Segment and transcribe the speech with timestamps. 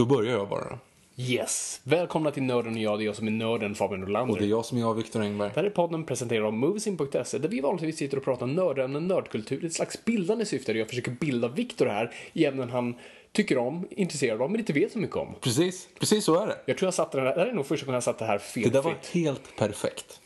[0.00, 0.78] Då börjar jag bara.
[1.16, 1.80] Yes!
[1.84, 4.34] Välkomna till Nörden och jag, det är jag som är nörden Fabian Nordlander.
[4.34, 5.50] Och det är jag som är jag, Viktor Engberg.
[5.54, 9.64] Det här är podden presenterad av Moviesin.se där vi vanligtvis sitter och pratar nördämnen, nördkultur,
[9.64, 12.94] ett slags bildande syfte där jag försöker bilda Viktor här i ämnen han
[13.32, 15.34] tycker om, intresserad av, men inte vet så mycket om.
[15.40, 16.56] Precis, precis så är det.
[16.66, 18.24] Jag tror jag satte den här, det här är nog första gången jag satt det
[18.24, 18.72] här Det felfritt.
[18.72, 20.20] där var helt perfekt.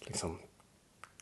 [0.00, 0.38] Liksom,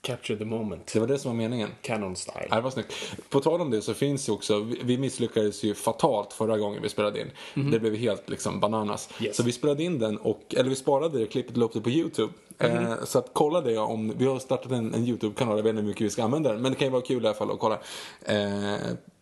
[0.07, 0.87] capture the moment.
[0.93, 1.69] Det var det som var meningen.
[1.83, 2.47] Canon style.
[2.51, 2.93] Det var snyggt.
[3.29, 6.89] På tal om det så finns ju också, vi- misslyckades ju fatalt förra gången vi
[6.89, 7.31] spelade in.
[7.71, 9.09] Det blev helt liksom bananas.
[9.21, 9.37] Yes.
[9.37, 11.81] Så vi spelade in den och, eller vi sparade det klippet och la upp det
[11.81, 12.33] på YouTube.
[12.59, 15.81] Eh, så att kolla det om, vi har startat en, en YouTube-kanal, jag vet inte
[15.83, 16.63] hur mycket vi ska använda den.
[16.63, 17.79] Men det kan ju vara kul i alla fall att kolla.
[18.23, 18.77] Eh,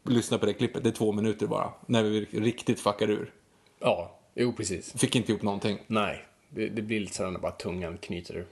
[0.05, 1.73] lyssna på det klippet, det är två minuter bara.
[1.87, 3.33] När vi riktigt fuckar ur.
[3.81, 4.93] Ja, jo precis.
[4.97, 5.79] Fick inte ihop någonting.
[5.87, 8.47] Nej, det, det blir lite sådär när bara tungan knyter.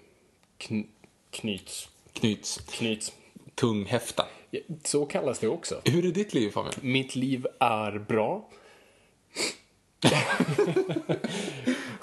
[0.59, 0.81] Kn,
[1.31, 1.89] knyts.
[2.13, 2.59] Knyts.
[2.71, 3.13] Knyts.
[3.55, 4.25] Tung häfta.
[4.51, 5.81] Ja, Så kallas det också.
[5.85, 6.75] Hur är ditt liv Fabian?
[6.81, 8.49] Mitt liv är bra.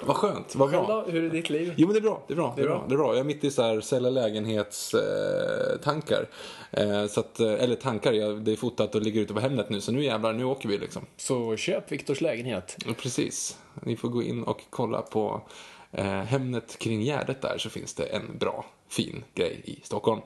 [0.02, 0.86] Vad skönt, vad bra.
[0.86, 1.04] då?
[1.12, 1.74] Hur är ditt liv?
[1.76, 2.52] Jo men det är bra, det är bra.
[2.56, 2.78] Det är bra.
[2.78, 2.86] bra.
[2.88, 3.12] Det är bra.
[3.12, 6.28] Jag är mitt i så här sälja lägenhetstankar.
[6.70, 9.40] Eh, eh, så att, eh, eller tankar, jag, det är fotat och ligger ute på
[9.40, 11.06] Hemnet nu så nu jävlar, nu åker vi liksom.
[11.16, 12.76] Så köp Viktors lägenhet.
[12.98, 13.58] Precis.
[13.82, 15.42] Ni får gå in och kolla på
[15.92, 20.20] eh, Hemnet kring Gärdet där så finns det en bra, fin grej i Stockholm.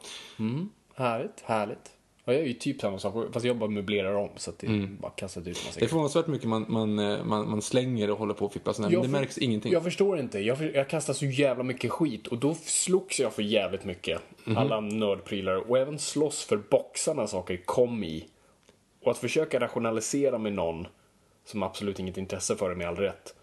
[0.95, 1.91] Härligt, härligt.
[2.25, 4.67] Ja, jag är ju typ samma sak, fast jag bara möblerar om så att det
[4.67, 8.11] är bara kastat ut massa Det är förvånansvärt mycket man, man, eh, man, man slänger
[8.11, 9.73] och håller på och fipplar sådär, men det för- märks ingenting.
[9.73, 10.39] Jag förstår inte.
[10.39, 14.21] Jag, för, jag kastar så jävla mycket skit och då slogs jag för jävligt mycket.
[14.45, 14.57] Mhm.
[14.57, 18.29] Alla nördprylar och även slåss för boxarna saker kom i.
[19.03, 20.87] Och att försöka rationalisera med någon
[21.45, 23.35] som absolut inget intresse för det med all rätt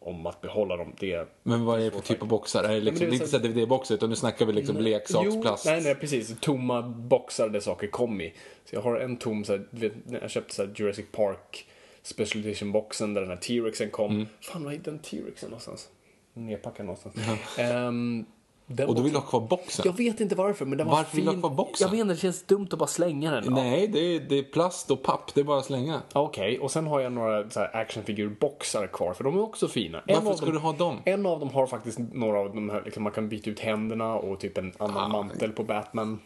[0.00, 2.64] om att behålla dem, det Men vad är det för typ av boxar?
[2.64, 5.66] Är det, liksom, det är det är inte DVD-boxar utan nu snackar vi liksom leksaksplast.
[5.66, 6.40] Jo, nej, nej, precis.
[6.40, 8.34] Tomma boxar där saker kom i.
[8.64, 11.66] Så jag har en tom, så här, vet, jag köpte så här Jurassic Park
[12.02, 14.10] Special Edition-boxen där den här T-Rexen kom.
[14.10, 14.26] Mm.
[14.40, 15.88] Fan, var är den T-Rexen någonstans?
[16.34, 17.16] Nedpackad någonstans.
[17.58, 18.26] Ehm,
[18.72, 19.82] den Och du vill ha kvar boxen?
[19.86, 21.16] Jag vet inte varför, men den var Varför fin.
[21.16, 21.88] vill du ha kvar boxen?
[21.88, 23.52] Jag inte, det känns dumt att bara slänga den.
[23.54, 25.34] Nej, det är, det är plast och papp.
[25.34, 26.02] Det är bara att slänga.
[26.12, 29.98] Okej, och sen har jag några så här actionfigurboxar kvar, för de är också fina.
[30.06, 30.98] En Varför av ska dem- du ha dem?
[31.04, 34.14] En av dem har faktiskt några av de här, liksom man kan byta ut händerna
[34.14, 35.08] och typ en annan Ah.
[35.08, 36.20] mantel på Batman.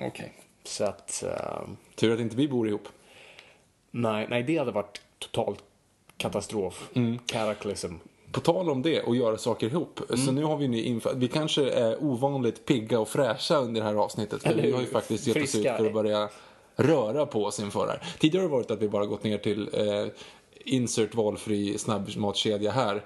[0.00, 0.32] Okej.
[0.64, 2.88] Så att, eh, Tur att inte vi bor ihop.
[3.90, 5.56] nej, nej, det hade varit total
[6.16, 6.90] katastrof.
[6.94, 7.18] Mm.
[7.26, 7.94] Cataclysm.
[8.32, 10.00] På tal om det och göra saker ihop.
[10.08, 10.26] Mm.
[10.26, 13.86] Så nu har vi nu infört, vi kanske är ovanligt pigga och fräscha under det
[13.86, 14.42] här avsnittet.
[14.42, 16.28] För vi har ju faktiskt gett oss ut för att börja
[16.76, 18.02] röra på oss inför det här.
[18.18, 20.06] Tidigare har det varit att vi bara gått ner till eh,
[20.64, 23.04] insert valfri snabbmatskedja här.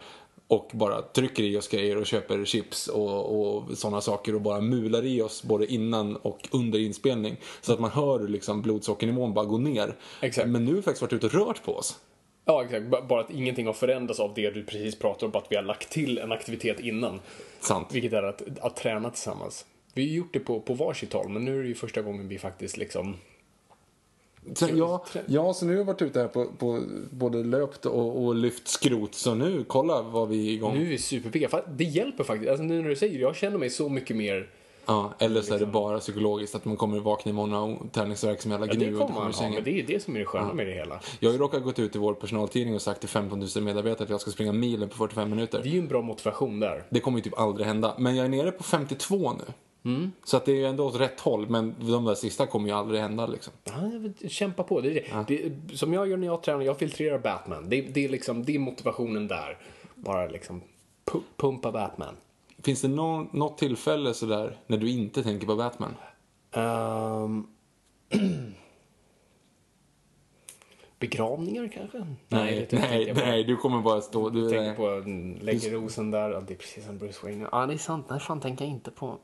[0.49, 4.61] Och bara trycker i oss grejer och köper chips och, och sådana saker och bara
[4.61, 7.37] mular i oss både innan och under inspelning.
[7.61, 9.97] Så att man hör liksom blodsockernivån bara gå ner.
[10.21, 10.49] Exakt.
[10.49, 11.99] Men nu har vi faktiskt varit ute och rört på oss.
[12.45, 12.87] Ja, exakt.
[12.91, 15.57] B- Bara att ingenting har förändrats av det du precis pratade om, bara att vi
[15.57, 17.21] har lagt till en aktivitet innan.
[17.61, 17.89] Sant.
[17.93, 19.67] Vilket är att, att träna tillsammans.
[19.95, 22.29] Vi har gjort det på, på varsitt håll, men nu är det ju första gången
[22.29, 23.17] vi faktiskt liksom...
[24.55, 28.25] Sen, ja, ja, så nu har jag varit ute här på, på både löpt och,
[28.25, 29.15] och lyft skrot.
[29.15, 30.75] Så nu, kolla vad vi är igång.
[30.79, 31.63] Nu är vi superpigga.
[31.69, 32.51] Det hjälper faktiskt.
[32.51, 34.51] Alltså, nu när du säger det, jag känner mig så mycket mer
[34.87, 38.51] Ja, eller så är det bara psykologiskt, att man kommer vakna imorgon och träningsvärk som
[38.51, 40.19] jävla Ja, gnu det och kommer man ha, men det är ju det som är
[40.19, 41.01] det sköna med det hela.
[41.21, 44.05] Jag har ju råkat gått ut i vår personaltidning och sagt till 15 000 medarbetare
[44.05, 45.61] att jag ska springa milen på 45 minuter.
[45.63, 46.85] Det är ju en bra motivation där.
[46.91, 47.95] Det kommer ju typ aldrig hända.
[47.99, 49.45] Men jag är nere på 52 nu.
[50.25, 52.75] Så att det är ju ändå åt rätt håll, men de där sista kommer ju
[52.75, 53.53] aldrig hända liksom.
[53.65, 54.81] Ja, kämpa på.
[54.81, 55.05] Det det.
[55.29, 57.69] Det, är- som jag gör när jag tränar, jag filtrerar Batman.
[57.69, 59.59] Det, det, är, liksom, det är motivationen där.
[59.95, 60.61] Bara liksom
[61.11, 62.15] pu- pumpa Batman.
[62.65, 65.95] Finns det nå- något tillfälle sådär när du inte tänker på Batman?
[66.53, 67.47] Ehm.
[70.99, 71.99] begravningar kanske?
[72.29, 73.21] Nej, nej, på.
[73.21, 74.31] nej, du kommer bara stå...
[74.31, 74.77] Du, tänker nej.
[74.77, 77.49] på mm, lägger rosen där, ja, det är precis som Bruce Wayne.
[77.53, 78.07] Ja, det är sant.
[78.11, 79.19] Nej, fan tänker jag inte på.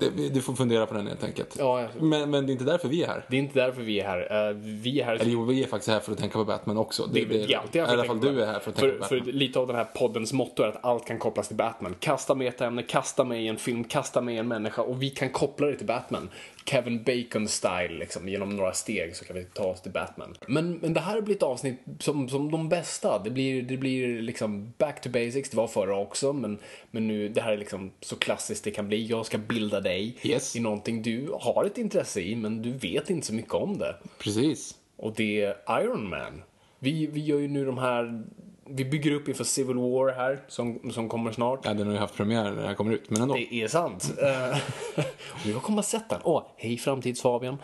[0.00, 1.56] Det, du får fundera på den helt enkelt.
[1.58, 3.24] Ja, jag- Men, men det är inte därför vi är här.
[3.28, 4.48] Det är inte därför vi är här.
[4.48, 5.14] Eh, vi är här...
[5.14, 7.06] Eller jo, vi är faktiskt här för att tänka på Batman också.
[7.06, 8.98] Det, det, det är I för alla fall du är här för att tänka för,
[8.98, 9.34] på för Batman.
[9.34, 11.94] lite av den här poddens motto är att allt kan kopplas till Batman.
[12.00, 15.30] Kasta metaämne, kasta mig i en film, kasta mig i en människa och vi kan
[15.30, 16.28] koppla det till Batman.
[16.70, 20.34] Kevin Bacon-style, liksom, genom några steg så kan vi ta oss till Batman.
[20.46, 23.18] Men, men det här blir ett avsnitt som, som de bästa.
[23.18, 26.58] Det blir, det blir liksom back to basics, det var förra också, men,
[26.90, 29.06] men nu, det här är liksom så klassiskt det kan bli.
[29.06, 30.56] Jag ska bilda dig Yes.
[30.56, 33.96] i någonting du har ett intresse i, men du vet inte så mycket om det.
[34.18, 34.74] Precis.
[34.96, 36.42] Och det är Iron Man.
[36.78, 38.22] Vi, vi gör ju nu de här...
[38.70, 41.60] Vi bygger upp inför Civil War här, som, som kommer snart.
[41.64, 43.34] Ja, den har ju haft premiär när den här kommer ut, men ändå.
[43.34, 44.14] Det är sant.
[44.22, 44.58] Eh,
[45.32, 46.20] och jag kommer ha sett den.
[46.24, 47.58] Åh, hej framtids-Fabian.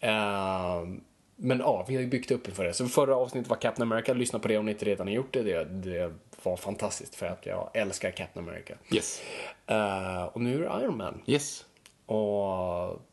[0.00, 0.88] Eh,
[1.36, 2.74] men ja, vi har ju byggt upp inför det.
[2.74, 4.14] Så förra avsnittet var Captain America.
[4.14, 5.42] Lyssna på det om ni inte redan har gjort det.
[5.42, 6.12] Det, det
[6.42, 8.74] var fantastiskt för att jag älskar Captain America.
[8.90, 9.22] Yes.
[9.66, 11.22] Eh, och nu är det Iron Man.
[11.26, 11.64] Yes.
[12.06, 12.16] Och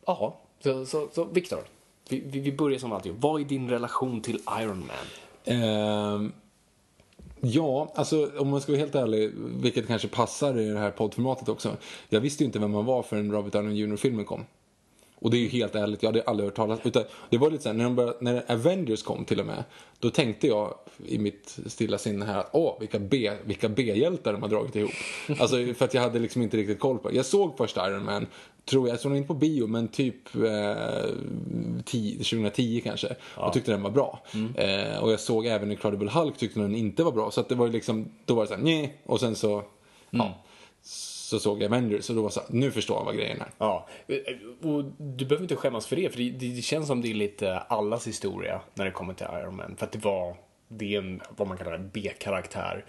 [0.05, 1.59] ja, så, så, så Viktor.
[2.09, 3.13] Vi, vi, vi börjar som alltid.
[3.19, 5.05] Vad är din relation till Iron Man?
[5.55, 6.33] Ehm,
[7.41, 11.49] ja, alltså om man ska vara helt ärlig, vilket kanske passar i det här poddformatet
[11.49, 11.77] också.
[12.09, 14.45] Jag visste ju inte vem man var förrän Robert Downey Jr-filmen kom.
[15.21, 17.63] Och det är ju helt ärligt, jag hade aldrig hört talas utan Det var lite
[17.63, 19.63] såhär, när, de började, när Avengers kom till och med,
[19.99, 20.73] då tänkte jag
[21.05, 24.91] i mitt stilla sinne här att åh, vilka B- vilka B-hjältar de har dragit ihop.
[25.39, 27.15] Alltså för att jag hade liksom inte riktigt koll på det.
[27.15, 28.27] Jag såg första Iron Man,
[28.65, 31.09] tror jag, jag såg den inte på bio, men typ eh,
[31.85, 33.15] 10, 2010 kanske.
[33.47, 34.19] Och tyckte den var bra.
[34.55, 37.31] Eh, och jag såg även Incredible Hulk, tyckte den inte var bra.
[37.31, 38.97] Så att det var ju liksom, då var det såhär, nej.
[39.05, 39.63] Och sen så,
[40.09, 40.43] ja.
[41.31, 43.47] Så såg jag Avengers och då var så här, nu förstår jag vad grejen är.
[43.57, 43.87] Ja,
[44.61, 47.57] och du behöver inte skämmas för det, för det, det känns som det är lite
[47.57, 49.75] allas historia när det kommer till Iron Man.
[49.75, 50.35] För att det var,
[50.67, 52.85] det är en, vad man kallar en B-karaktär.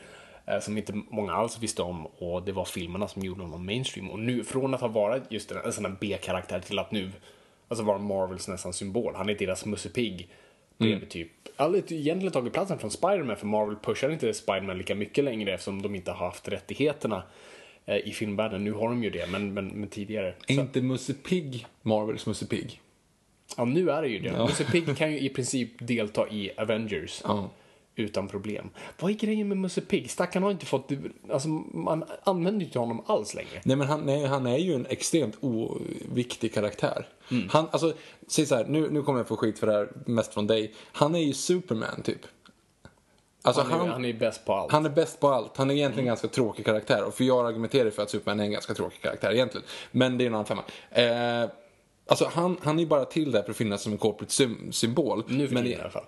[0.47, 4.11] eh, Som inte många alls visste om och det var filmerna som gjorde honom mainstream.
[4.11, 7.11] Och nu, från att ha varit just en, en sån här B-karaktär till att nu,
[7.69, 9.15] alltså vara Marvels nästan symbol.
[9.17, 10.29] Han är deras Musse Pigg.
[10.79, 15.25] Bredvid typ, eller egentligen tagit platsen från Spider-Man för Marvel pushar inte Spider-Man lika mycket
[15.25, 17.23] längre eftersom de inte har haft rättigheterna
[18.05, 18.65] i filmvärlden.
[18.65, 20.35] Nu har de ju det, men, men, men tidigare.
[20.47, 22.81] Är inte Musse Pigg Marvels Musse Pigg?
[23.57, 24.33] Ja, nu är det ju det.
[24.33, 27.23] Musse Pigg kan ju i princip delta i Avengers.
[27.25, 27.51] Ja.
[27.95, 28.71] Utan problem.
[29.01, 30.11] Vad är grejen med Musse Pigg?
[30.11, 30.91] Stackarn har inte fått...
[31.31, 33.61] Alltså, man använder ju inte honom alls längre.
[33.65, 37.07] Nej men han, nej, han är ju en extremt oviktig karaktär.
[37.49, 37.93] Han, alltså,
[38.27, 40.75] säg så här, nu, nu kommer jag få skit för det här mest från dig.
[40.93, 42.21] Han är ju Superman typ.
[43.45, 44.73] Alltså Han är, han är bäst på allt.
[44.73, 45.57] Han är bäst på allt.
[45.57, 47.05] Han är egentligen en ganska tråkig karaktär.
[47.05, 49.67] Och för jag argumenterar för att Superman är en ganska tråkig karaktär egentligen.
[49.91, 50.63] Men det är en annan femma.
[50.91, 51.51] Eh,
[52.07, 55.25] alltså han, han är bara till där för att finnas som en corporate sym- symbol.
[55.29, 56.05] nu för men, i alla fall.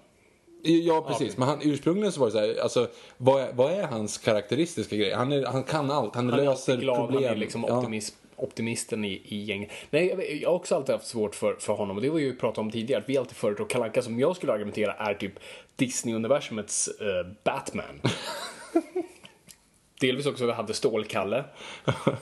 [0.67, 1.37] Ja, precis.
[1.37, 4.97] Men han, ursprungligen så var det så här, alltså, vad är, vad är hans karaktäristiska
[4.97, 5.13] grej?
[5.13, 6.15] Han, är, han kan allt.
[6.15, 7.25] Han, Han löser glad, problem.
[7.25, 7.81] han är liksom Ja.
[8.37, 9.71] Optimis, optimisten i, i gänget.
[9.91, 12.33] Nej, jag, jag har också alltid haft svårt för, för honom, och det var ju
[12.33, 15.15] vi pratade om tidigare, att vi alltid föredrar Kalle Anka som jag skulle argumentera är
[15.15, 15.33] typ
[15.77, 18.01] Disney-universumets eh, Batman.
[20.01, 21.45] Delvis också vi hade Stålkalle.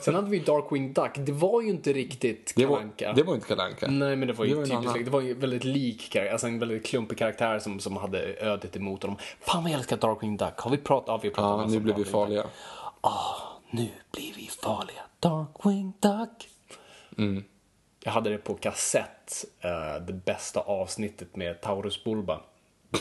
[0.01, 1.11] Sen hade vi Darkwing Duck.
[1.15, 3.87] Det var ju inte riktigt Det Kalle var, det var inte Kalle Anka.
[3.87, 4.87] Nej, men det var ju Det var typiskt.
[4.87, 5.03] annan.
[5.03, 8.75] Det var ju väldigt lik karaktär, alltså en väldigt klumpig karaktär som, som hade ödet
[8.75, 9.17] emot honom.
[9.39, 10.57] Fan vad jag älskar Darkwing Duck.
[10.57, 11.07] Har vi pratat?
[11.07, 12.43] Ja, vi pratat Ja, massa nu om blir vi farliga.
[13.01, 13.35] Ah,
[13.69, 15.01] nu blir vi farliga.
[15.23, 16.49] Darkwing Duck.
[17.17, 17.43] Mm.
[18.03, 22.41] Jag hade det på kassett, eh, det bästa avsnittet med Taurus Bulba.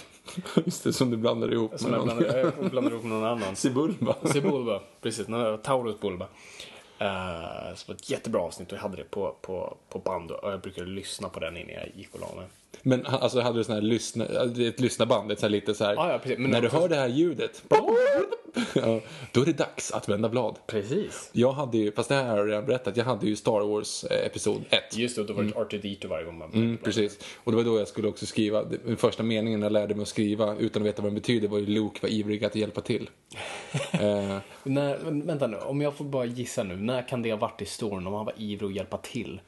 [0.64, 2.16] Just det, som du blandar ihop Som med jag någon.
[2.16, 3.56] blandade, jag blandade ihop med någon annan.
[3.56, 4.16] Sibulba.
[4.24, 5.26] Sebulba, precis.
[5.62, 6.24] Taurus Bulba.
[6.24, 10.30] Uh, så det var ett jättebra avsnitt och jag hade det på, på, på band
[10.30, 12.46] och jag brukade lyssna på den innan jag gick och la mig.
[12.82, 14.24] Men alltså hade du sån här lyssna,
[14.68, 15.94] ett lyssnarband, ett så här lite så här.
[15.94, 16.38] Ja, ja, precis.
[16.38, 17.62] Men när du hör det här ljudet.
[18.74, 19.00] Ja,
[19.32, 20.58] då är det dags att vända blad.
[20.66, 21.30] Precis.
[21.32, 24.04] Jag hade ju, fast det här har jag redan berättat, jag hade ju Star Wars
[24.04, 24.96] eh, Episod 1.
[24.96, 26.52] Just det, då var det R2D2 varje gång man...
[26.52, 27.18] Mm, precis.
[27.44, 30.08] Och det var då jag skulle också skriva, den första meningen jag lärde mig att
[30.08, 33.10] skriva utan att veta vad den betyder var ju Luke var ivrig att hjälpa till.
[33.92, 36.76] eh, När, vänta nu, om jag får bara gissa nu.
[36.76, 39.40] När kan det ha varit i storyn om han var ivrig att hjälpa till?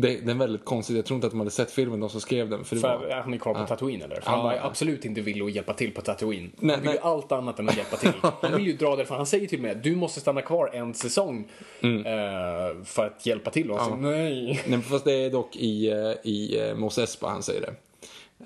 [0.00, 2.20] Det, det är väldigt konstigt, jag tror inte att de hade sett filmen, de som
[2.20, 2.64] skrev den.
[2.64, 4.20] För För var, han är kvar på Tatooine eller?
[4.20, 4.44] För han Ja.
[4.44, 6.50] var absolut inte villig att hjälpa till på Tatooine.
[6.58, 7.02] Nej, han vill ju nej.
[7.12, 8.12] allt annat än att hjälpa till.
[8.42, 9.16] Han vill ju dra därifrån.
[9.16, 11.48] Han säger till och med du måste stanna kvar en säsong
[11.80, 12.06] Mm.
[12.06, 13.70] eh, för att hjälpa till.
[13.70, 14.44] Och han säger, nej.
[14.46, 17.74] Nej, men fast det är dock i, eh, i eh, Mos Espa han säger det.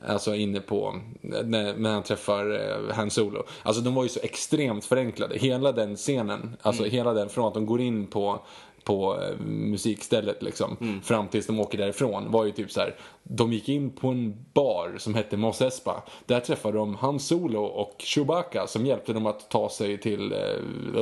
[0.07, 3.43] Alltså inne på, när, när han träffar eh, Han Solo.
[3.63, 5.39] Alltså de var ju så extremt förenklade.
[5.39, 8.41] Hela den scenen, alltså hela den från att de går in på
[8.87, 12.95] på eh, musikstället liksom, fram tills de åker därifrån var ju typ så här.
[13.23, 16.03] De gick in på en bar som hette Mos Espa.
[16.27, 20.39] Där träffade de Han Solo och Chewbacca som hjälpte dem att ta sig till eh,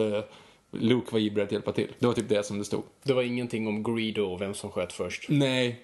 [0.01, 0.25] eh,
[0.71, 1.93] Luke var ivrig att hjälpa till.
[1.99, 2.83] Det var typ det som det stod.
[3.03, 5.27] Det var ingenting om Greedo och vem som sköt först.
[5.29, 5.81] Nej,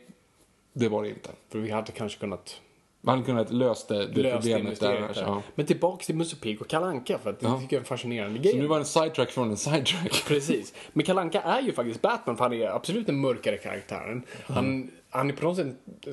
[0.73, 1.31] det var det inte.
[1.49, 2.61] För vi hade kanske kunnat
[3.03, 4.93] Man hade kunnat lösa det, det lösa problemet där.
[5.01, 5.11] där.
[5.17, 5.43] Ja.
[5.55, 7.61] Men tillbaks till Musse Pigg och Kalanka för att det Ja.
[7.61, 8.59] tycker jag är en fascinerande Så grej.
[8.61, 10.25] nu var det en sidetrack från en sidetrack.
[10.29, 10.75] Precis.
[10.93, 14.23] Men Kalanka är ju faktiskt Batman för han är absolut den mörkare karaktären.
[14.47, 15.67] Han, han är på något sätt,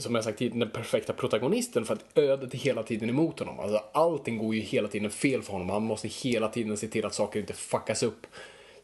[0.03, 3.59] som jag sagt tidigare, den perfekta protagonisten för att ödet är hela tiden emot honom.
[3.59, 5.69] Alltså allting går ju hela tiden fel för honom.
[5.69, 8.27] Han måste hela tiden se till att saker inte fuckas upp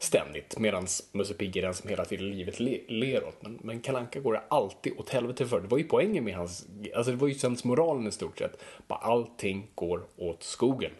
[0.04, 0.58] ständigt.
[0.58, 3.42] Medan Musse Pigg är den som hela tiden livet le, ler åt.
[3.42, 5.60] Men, men Kalanka går det alltid åt helvete för.
[5.60, 8.62] Det var ju poängen med hans, alltså det var ju sensmoralen i stort sett.
[8.86, 10.90] Bara allting går åt skogen.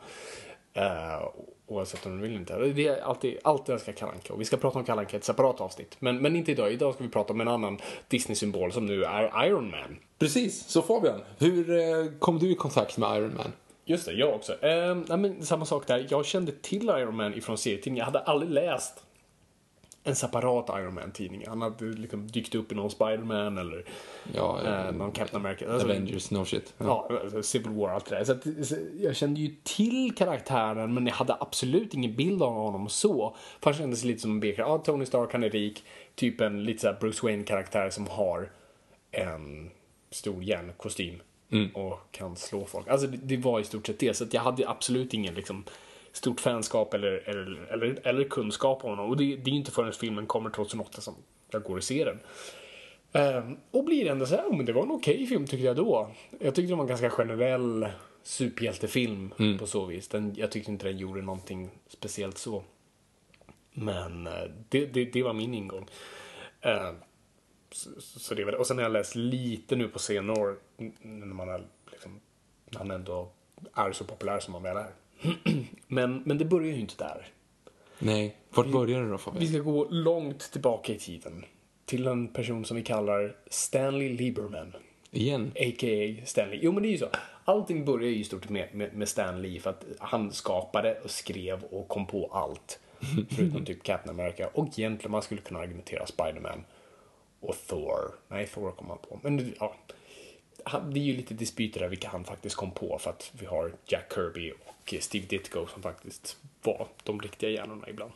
[0.76, 1.28] Uh,
[1.66, 2.58] oavsett om du vill eller inte.
[2.58, 4.32] Det är alltid, alltid älskar Kalle Anka.
[4.32, 5.96] Och vi ska prata om Kalle Anka i ett separat avsnitt.
[5.98, 6.72] Men, men inte idag.
[6.72, 9.96] Idag ska vi prata om en annan Disney-symbol som nu är Iron Man.
[10.18, 11.20] Precis, så Fabian.
[11.38, 13.52] Hur eh, kom du i kontakt med Iron Man?
[13.84, 14.64] Just det, jag också.
[14.64, 16.06] Eh, nej, men samma sak där.
[16.10, 17.98] Jag kände till Iron Man ifrån serietidningen.
[17.98, 19.04] Jag hade aldrig läst
[20.06, 21.44] en separat Iron Man-tidning.
[21.48, 23.84] Han hade liksom dykt upp i någon Spider-Man eller
[24.34, 25.72] Ja, eh, någon Captain America.
[25.72, 26.74] Alltså, Avengers, no shit.
[26.78, 27.10] Ja.
[27.32, 28.24] Ja, Civil War allt det där.
[28.24, 32.52] Så, att, så jag kände ju till karaktären men jag hade absolut ingen bild av
[32.52, 33.36] honom så.
[33.60, 34.72] För han kändes lite som en B-karaktär.
[34.72, 35.84] Ja, Tony Stark, han är rik.
[36.14, 38.50] Typ en lite såhär Bruce Wayne-karaktär som har
[39.10, 39.70] en
[40.10, 41.20] stor järnkostym
[41.74, 42.88] och kan slå folk.
[42.88, 44.14] Alltså det, det var i stort sett det.
[44.14, 45.64] Så jag hade absolut ingen liksom
[46.12, 49.10] stort fanskap eller, eller, eller, eller kunskap om honom.
[49.10, 51.14] Och det, det är inte förrän filmen kommer 2008 som
[51.50, 52.18] jag går och ser den.
[53.12, 55.76] Ehm, och blir ändå så här, oh, men det var en okej film tyckte jag
[55.76, 56.10] då.
[56.30, 57.86] Jag tyckte det var en ganska generell
[58.22, 60.08] superhjältefilm på så vis.
[60.08, 62.64] Den, jag tyckte inte den gjorde någonting speciellt så.
[63.72, 64.32] Men eh,
[64.68, 65.86] det, det, det var min ingång.
[66.60, 66.94] Ehm,
[67.72, 68.58] så, så det var det.
[68.58, 70.56] Och sen har jag läst lite nu på senare år
[71.02, 72.20] när man är liksom,
[72.70, 73.28] när han ändå
[73.74, 74.90] är så populär som han väl är.
[75.86, 77.26] men, men det börjar ju inte där.
[77.98, 79.46] Nej, vart började det då Vi Fabian?
[79.48, 81.44] ska gå långt tillbaka i tiden.
[81.84, 84.72] Till en person som vi kallar Stanley Lieberman.
[85.10, 85.52] Igen?
[85.56, 86.26] A.k.a.
[86.26, 86.58] Stanley.
[86.62, 87.08] Jo men det är ju så.
[87.44, 91.10] Allting börjar ju i stort med, med, med Stan Lee för att han skapade och
[91.10, 92.80] skrev och kom på allt.
[93.30, 94.48] Förutom typ Captain America.
[94.54, 96.64] Och egentligen man skulle kunna argumentera Spider-Man.
[97.40, 98.14] Och Thor.
[98.28, 99.20] Nej, Thor kom han på.
[99.22, 99.74] Men ja.
[100.64, 102.98] Han- Det är ju lite dispyter där vilka han faktiskt kom på.
[102.98, 107.88] För att vi har Jack Kirby och Steve Ditko som faktiskt var de riktiga hjärnorna
[107.88, 108.12] ibland.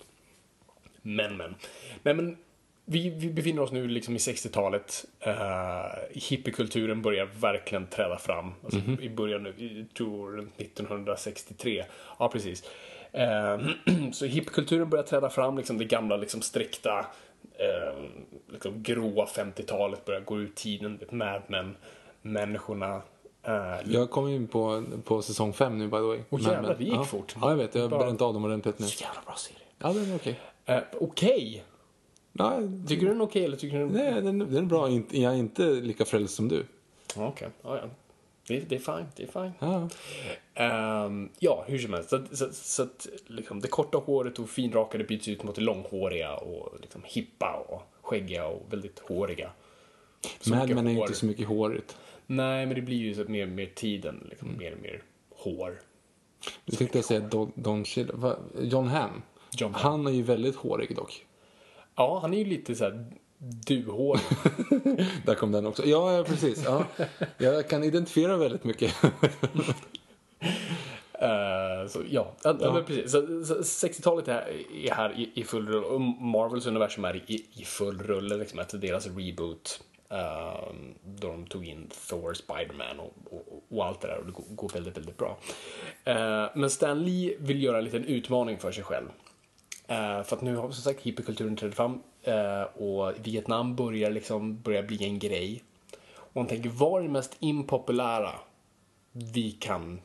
[1.03, 1.55] Men, men.
[2.03, 2.37] Nej, men
[2.85, 5.05] vi, vi befinner oss nu liksom i 60-talet.
[5.27, 8.55] Uh, hippiekulturen börjar verkligen träda fram.
[8.65, 11.85] Alltså, I början, jag tror runt 1963.
[12.19, 12.65] Ja, precis.
[13.13, 13.59] Eh,
[14.13, 18.05] så hippiekulturen börjar träda fram, liksom det gamla liksom strikta, uh,
[18.53, 21.01] liksom gråa 50-talet börjar gå ut tiden.
[21.11, 21.77] Mad Men,
[22.33, 23.03] människorna.
[23.43, 23.53] eh,
[23.87, 26.19] Jag kom in på, på säsong 5 nu by the way.
[26.31, 27.05] Åh, Men- jävlar, det gick ja.
[27.05, 27.35] fort.
[27.41, 27.75] Ja, jag vet.
[27.75, 27.99] Jag har Bra.
[27.99, 28.87] bränt av dem ordentligt nu.
[28.87, 29.59] så jävla bra serie.
[29.79, 30.41] Ja, den är okej.
[30.65, 31.65] Eh, Okej.
[32.33, 32.59] Ja,
[32.89, 33.93] Tycker du den är okej eller tycker du den...
[33.93, 34.91] nej, den, den är bra.
[35.11, 36.65] Jag är inte lika frälst som du.
[37.17, 37.83] Okej, ja, ja.
[38.49, 39.53] Det, det är fine, det är fine.
[39.59, 39.89] Ja.
[40.55, 42.11] Ehm, ja, hur som helst.
[42.11, 46.37] Så, så, så att liksom, det korta håret och finrakade byts ut mot det långhåriga
[46.37, 49.51] och liksom, hippa och skäggiga och väldigt håriga.
[50.41, 51.97] Så mycket Men är ju inte så mycket hårigt.
[52.31, 55.81] Nej, men det blir ju så att mer mer tiden, liksom, mer och mer hår.
[56.65, 57.85] Jag tänkte säga Don, Don?
[58.59, 59.23] John Hamm.
[59.53, 59.93] John Hamm.
[59.93, 61.27] Han är ju väldigt hårig dock.
[61.95, 63.07] Ja, han är ju lite så här
[63.39, 64.23] duhårig.
[65.27, 65.87] Där kom den också.
[65.87, 66.65] Ja, ja, precis.
[66.65, 66.85] Ja.
[67.39, 68.95] Jag kan identifiera väldigt mycket.
[71.21, 72.83] Eh, så ja, ja.
[72.87, 73.11] Precis.
[73.11, 74.49] Så, så 60-talet är,
[74.85, 78.37] är här i, i full rulle och Marvels universum är i, i full rulle.
[78.37, 79.81] Liksom, efter deras reboot
[80.13, 80.75] Uh,
[81.05, 84.69] då de tog in Thor, Spiderman och, och, och, allt det där och det går,
[84.69, 85.39] väldigt, väldigt bra.
[86.09, 89.07] Uh, men Stan Lee vill göra en liten utmaning för sig själv.
[89.91, 92.03] Uh, för att nu har som sagt hippiekulturen trätt fram
[92.75, 95.63] och Vietnam börjar liksom börja bli en grej.
[96.11, 98.35] Och han tänker, vad är det mest impopulära
[99.13, 100.01] vi kan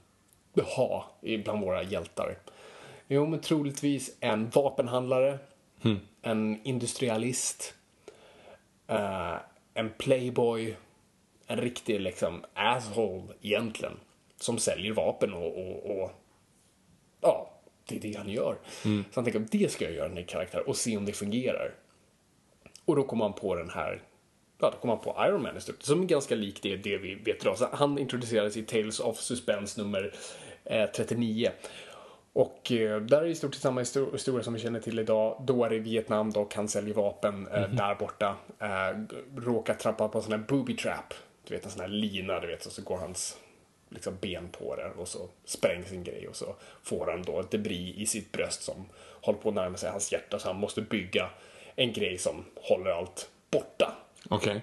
[0.75, 1.11] ha
[1.43, 2.37] bland våra hjältar?
[3.07, 5.39] Jo, men troligtvis en vapenhandlare,
[5.81, 5.99] mm.
[6.21, 7.73] en industrialist,
[9.73, 10.75] en playboy,
[11.47, 13.99] en riktig liksom asshole egentligen,
[14.39, 16.11] som säljer vapen och, och, och
[17.21, 17.49] ja,
[17.87, 18.57] det är det han gör.
[18.85, 19.03] Mm.
[19.11, 21.75] Så han tänker, det ska jag göra den här karaktären och se om det fungerar.
[22.85, 24.01] Och då kommer han på den här
[24.63, 27.15] ja, då kom han på Iron Man i som är ganska lik det, det vi
[27.15, 27.57] vet idag.
[27.57, 30.13] Så han introducerades i Tales of Suspense nummer
[30.65, 31.51] eh, 39.
[32.33, 35.43] Och eh, där är i stort sett samma historia som vi känner till idag.
[35.47, 37.75] Då är det Vietnam dock, han säljer vapen eh, mm.
[37.75, 38.35] där borta.
[38.59, 41.13] Eh, råkar trappa på en sån här booby trap.
[41.47, 43.37] Du vet en sån här lina, du vet, och så går hans
[43.89, 47.51] liksom, ben på det och så sprängs en grej och så får han då ett
[47.51, 48.85] debris i sitt bröst som
[49.21, 51.29] håller på att närma sig hans hjärta så han måste bygga
[51.75, 53.93] en grej som håller allt borta.
[54.29, 54.49] Okej.
[54.49, 54.61] Okay.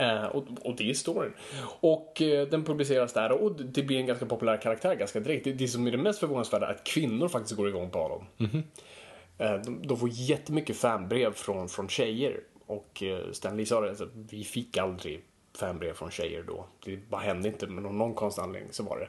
[0.00, 1.32] Uh, och, och, det är storyn.
[1.80, 5.44] Och uh, den publiceras där och det blir en ganska populär karaktär ganska direkt.
[5.44, 8.26] Det, det som är det mest förvånansvärda är att kvinnor faktiskt går igång på honom.
[8.38, 9.64] Mm -hmm.
[9.64, 12.40] de, de får jättemycket fanbrev från, från tjejer.
[12.66, 15.22] Och uh, Stan sa det, alltså, vi fick aldrig
[15.58, 16.66] fanbrev från tjejer då.
[16.84, 19.08] Det bara hände inte, men av någon konstig anledning så var det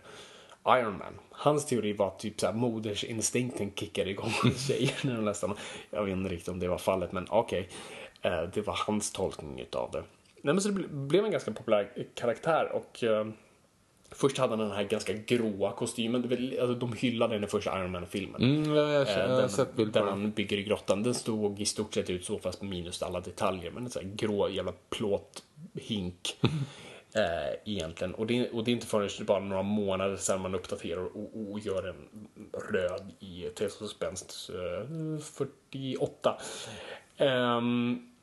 [0.80, 1.20] Iron Man.
[1.32, 5.54] Hans teori var att typ såhär modersinstinkten kickade igång hos tjejer nästan.
[5.90, 7.70] Jag vet inte riktigt om det var fallet, men okej.
[8.20, 8.48] Okay.
[8.54, 10.04] det var hans tolkning utav det.
[10.42, 13.32] Nej, men så det blev en ganska populär karaktär och uh,
[14.12, 16.24] Först hade han den här ganska gråa kostymen.
[16.62, 18.42] Alltså, de hyllade den i första Iron Man-filmen.
[18.42, 20.08] Mm, jag, jag, jag, den, sett bild på den.
[20.08, 21.04] han bygger i grottan.
[21.04, 23.72] Den stod i stort sett ut så fast minus alla detaljer.
[23.72, 26.38] Men en sån här grå jävla plåthink.
[27.16, 28.14] eh, egentligen.
[28.14, 31.60] Och det, och det är inte förrän bara några månader sedan man uppdaterar och, och
[31.60, 32.28] gör en
[32.72, 36.38] röd i Tales of Suspense eh, 48.
[37.18, 38.17] Um,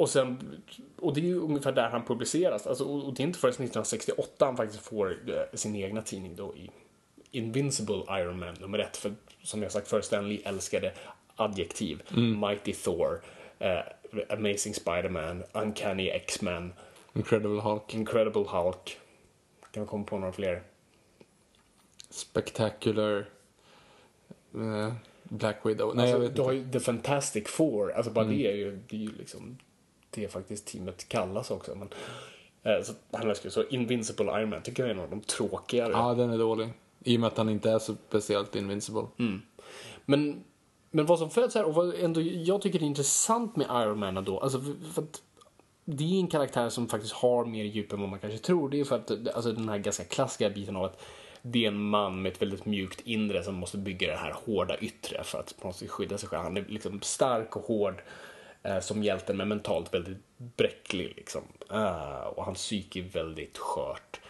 [0.00, 0.62] och, sen,
[0.98, 2.66] och det är ju ungefär där han publiceras.
[2.66, 6.54] Alltså, och det är inte förrän 1968 han faktiskt får eh, sin egna tidning då
[6.56, 6.70] i
[7.30, 8.96] Invincible Iron Man nummer ett.
[8.96, 10.92] För som jag sagt förr, Stanley älskade
[11.36, 12.02] adjektiv.
[12.10, 12.40] Mm.
[12.40, 13.20] Mighty Thor,
[13.60, 16.72] uh, Amazing Spider-Man, Uncanny X-Men.
[17.14, 17.94] Incredible Hulk.
[17.94, 18.98] Incredible Hulk.
[19.72, 20.62] Kan vi komma på några fler?
[22.10, 23.26] Spectacular.
[24.54, 24.92] Uh,
[25.22, 25.96] Black Widow.
[25.96, 27.92] Nej, alltså, jag vet du har ju The Fantastic Four.
[27.92, 28.36] Alltså bara mm.
[28.36, 29.58] det är ju, det är ju liksom
[30.10, 31.74] det faktiskt teamet kallas också.
[31.74, 31.88] Men,
[32.62, 35.92] eh, så, han så Invincible Iron Man tycker jag är en av de tråkigare.
[35.92, 36.72] Ja, den är dålig.
[37.04, 39.06] I och med att han inte är så speciellt invincible.
[39.18, 39.42] Mm.
[40.04, 40.44] Men,
[40.90, 44.16] men vad som föds här, och vad ändå jag tycker är intressant med Iron Man
[44.16, 44.60] ändå, alltså
[44.94, 45.22] för, att
[45.84, 48.68] det är en karaktär som faktiskt har mer djup än vad man kanske tror.
[48.68, 51.00] Det är för att alltså, den här ganska klassiska biten av att
[51.42, 54.78] det är en man med ett väldigt mjukt inre som måste bygga det här hårda
[54.78, 56.42] yttre för att på något sätt skydda sig själv.
[56.42, 58.02] Han är liksom stark och hård
[58.62, 61.12] Eh, som hjälten men mentalt väldigt bräcklig.
[61.16, 61.42] Liksom.
[61.72, 64.20] Uh, och hans psyke är väldigt skört.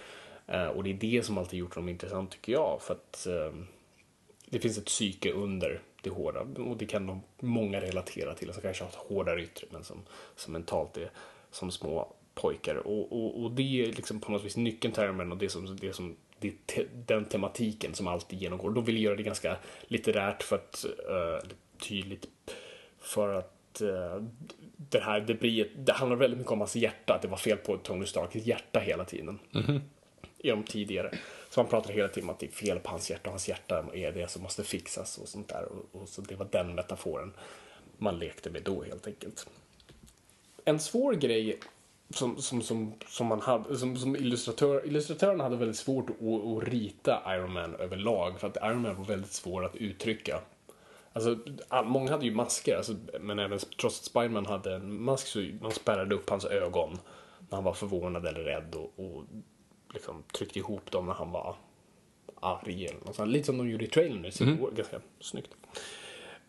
[0.52, 2.82] Uh, och det är det som alltid gjort honom intressant tycker jag.
[2.82, 3.62] För att uh,
[4.46, 8.52] det finns ett psyke under det hårda och det kan de många relatera till.
[8.52, 10.02] Som kanske har ett hårdare yttre men som,
[10.36, 11.10] som mentalt är
[11.50, 12.74] som små pojkar.
[12.74, 15.76] Och, och, och det är liksom på något vis nyckeln till Iron och det som,
[15.76, 18.70] det som det te, den tematiken som alltid genomgår.
[18.70, 22.26] De vill göra det ganska litterärt för att, uh, tydligt
[22.98, 24.22] för att uh,
[24.76, 27.76] det här debriet, det handlar väldigt mycket om hans hjärta, att det var fel på
[27.76, 29.38] Tony Starks hjärta hela tiden.
[29.54, 29.80] Mm -hmm.
[30.38, 31.10] I de tidigare.
[31.50, 33.48] Så man pratar hela tiden om att det är fel på hans hjärta och hans
[33.48, 35.64] hjärta är det som måste fixas och sånt där.
[35.64, 37.32] Och, och så det var den metaforen
[37.98, 39.48] man lekte med då helt enkelt.
[40.64, 41.60] En svår grej
[42.10, 46.68] som, som, som, som, man hade, som, som illustratör, illustratörerna hade väldigt svårt att, att
[46.68, 50.40] rita Iron Man överlag för att Iron Man var väldigt svår att uttrycka.
[51.12, 55.26] Alltså, all, många hade ju masker, alltså, men även trots att Spiderman hade en mask
[55.26, 56.98] så man spärrade upp hans ögon
[57.48, 59.24] när han var förvånad eller rädd och, och
[59.92, 61.56] liksom tryckte ihop dem när han var
[62.40, 63.30] arg eller något sånt.
[63.30, 64.74] Lite som de gjorde i trailern, det mm.
[64.74, 65.50] ganska snyggt.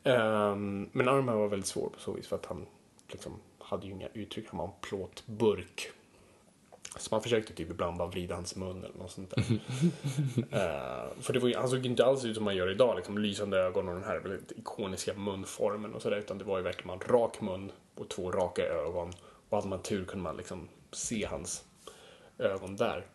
[0.04, 2.66] Um, men Iron Man var väldigt svår på så vis för att han
[3.08, 5.92] liksom hade ju inga uttryck, han var en plåtburk.
[6.98, 9.44] Så man försökte typ ibland bara vrida hans mun eller något sånt där.
[10.38, 13.18] uh, för det var ju, han såg inte alls ut som man gör idag, liksom
[13.18, 16.18] lysande ögon och den här väldigt ikoniska munformen och sådär.
[16.18, 19.12] Utan det var ju verkligen en rak mun och två raka ögon.
[19.50, 21.64] Och hade man tur kunde man liksom se hans
[22.38, 23.06] ögon där.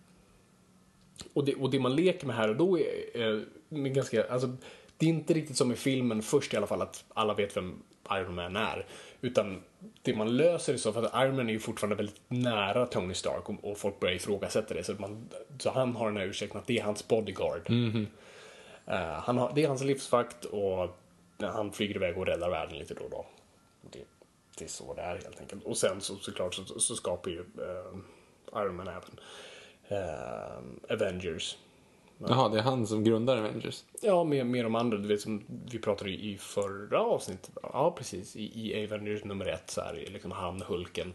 [1.32, 4.56] Och det, och det man leker med här och då är, är med ganska, alltså
[4.96, 7.82] det är inte riktigt som i filmen först i alla fall att alla vet vem
[8.10, 8.86] Iron Man är.
[9.26, 9.62] Utan
[10.02, 13.14] det man löser är så för att Iron Man är ju fortfarande väldigt nära Tony
[13.14, 14.84] Stark och, och folk börjar ifrågasätta det.
[14.84, 17.70] Så, man, så han har den här ursäkten att det är hans bodyguard.
[17.70, 18.06] Mhm.
[18.86, 20.96] Eh, han har, det är hans livsvakt och
[21.40, 23.26] han flyger iväg och räddar världen lite då och då.
[23.90, 24.04] Det,
[24.58, 25.64] det är så det är helt enkelt.
[25.64, 29.20] Och sen så, såklart så, så skapar ju eh, Iron Man även
[29.88, 31.58] eh, Avengers.
[32.18, 33.84] Jaha, det är han som grundar Avengers.
[34.02, 37.50] Ja, med, med de andra, du vet som vi pratade i förra avsnittet.
[37.62, 38.36] Ja, precis.
[38.36, 41.12] I, i Avengers nummer ett så är det liksom han, Hulken,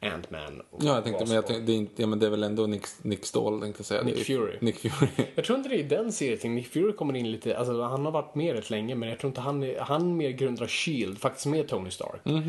[0.00, 2.30] Ant-Man och Ja, jag tänkte, men, jag tänkte, det, är inte, ja, men det är
[2.30, 4.02] väl ändå Nick, Nick Ståhl, tänkte jag säga.
[4.02, 4.56] Nick är- Fury.
[4.60, 5.10] Nick Fury.
[5.34, 6.54] Jag tror inte det är den serien.
[6.54, 9.28] Nick Fury kommer in lite, alltså han har varit med rätt länge men jag tror
[9.28, 12.20] inte han han mer grundar Shield, faktiskt med Tony Stark.
[12.24, 12.40] Eh,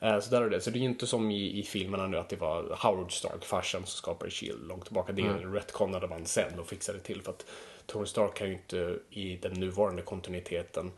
[0.00, 0.60] Så där är det.
[0.60, 3.44] Så det är ju inte som i, i filmerna nu att det var Howard Stark,
[3.44, 5.12] farsan, som skapade Shield långt tillbaka.
[5.12, 5.54] Det mm.
[5.54, 7.46] retconade man sen och fixade till för att
[7.86, 10.92] Tony Stark kan ju inte i den nuvarande kontinuiteten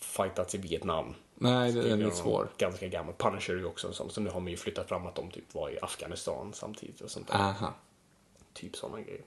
[0.00, 1.14] fightats i Vietnam.
[1.34, 2.48] Nej, det är Det är lite svår.
[2.58, 3.14] Ganska gammal.
[3.18, 4.10] Punisher är ju också en sån.
[4.10, 7.10] Så nu har man ju flyttat fram att de typ var i Afghanistan samtidigt och
[7.10, 7.34] sånt där.
[7.34, 7.74] Aha.
[8.52, 9.22] Typ sådana grejer.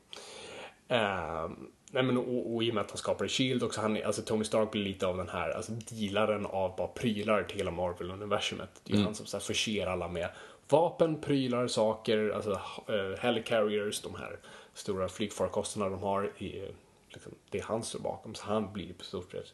[0.87, 4.21] Ehm, nej men och, och i och med att han skapade Shield också, han, alltså
[4.21, 8.81] Tony Stark blir lite av den här, alltså dealaren av bara prylar till hela Marvel-universumet.
[8.83, 10.29] Det är ju han som så här, förser alla med
[10.69, 12.51] vapen, prylar, saker, alltså
[12.89, 14.39] uh, helicarriers, de här
[14.73, 16.31] stora flygfarkosterna de har.
[16.37, 16.67] I,
[17.09, 19.53] liksom, det är han som står bakom, så han blir på stort sett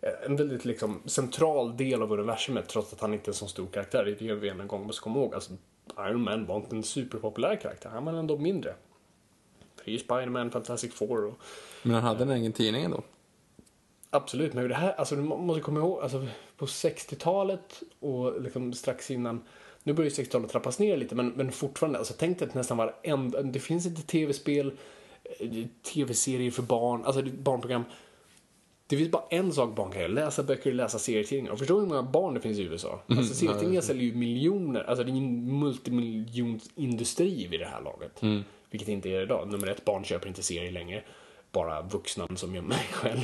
[0.00, 3.46] eh, en väldigt liksom, central del av universumet trots att han inte är en så
[3.46, 4.04] stor karaktär.
[4.04, 5.34] Det gör vi en gång måste komma ihåg.
[5.34, 5.52] Alltså,
[5.98, 8.74] Iron Man var inte en superpopulär karaktär, han var ändå mindre.
[9.84, 11.38] Det är ju Spiderman, Fantastic Four och
[11.82, 13.02] Men han hade en egen tidning ändå.
[14.10, 18.72] Absolut, men det här, alltså du må- måste komma ihåg, alltså på 60-talet och liksom
[18.72, 19.40] strax innan,
[19.82, 22.76] nu börjar ju 60-talet trappas ner lite, men, men fortfarande, alltså tänk dig att nästan
[22.76, 24.72] varenda, det finns inte tv-spel,
[25.40, 25.48] eh,
[25.94, 27.84] tv-serier för barn, alltså barnprogram.
[28.86, 31.52] Det finns bara en sak barn kan göra, läsa böcker, läsa serietidningar.
[31.52, 33.02] Och förstår du hur många barn det finns i USA?
[33.06, 38.22] Alltså serietidningar säljer ju miljoner, alltså det är en multimiljonindustri vid det här laget.
[38.72, 39.48] Vilket inte är idag.
[39.48, 41.04] Nummer ett, barn köper inte serier längre.
[41.52, 43.22] Bara vuxna som jag mig själv.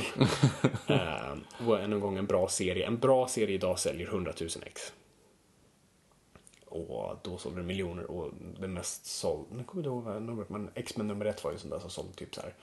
[0.89, 2.87] uh, och än en gång en bra serie.
[2.87, 4.93] En bra serie idag säljer 100 000 ex.
[6.65, 10.49] Och då sålde det miljoner och det mest såld, nu kommer jag inte ihåg numret,
[10.49, 12.53] men X-Men nummer ett var ju sån där som sålde typ så här.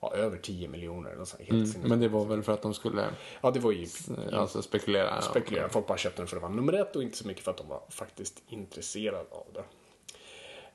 [0.00, 1.24] Ja, över 10 miljoner.
[1.24, 1.88] sinnessjukt.
[1.88, 3.10] Men det var väl för att de skulle
[3.40, 3.86] Ja, det var ju
[4.32, 5.20] alltså, spekulera.
[5.20, 5.68] spekulera.
[5.68, 7.50] Folk bara köpte den för att det var nummer ett och inte så mycket för
[7.50, 9.64] att de var faktiskt intresserade av det.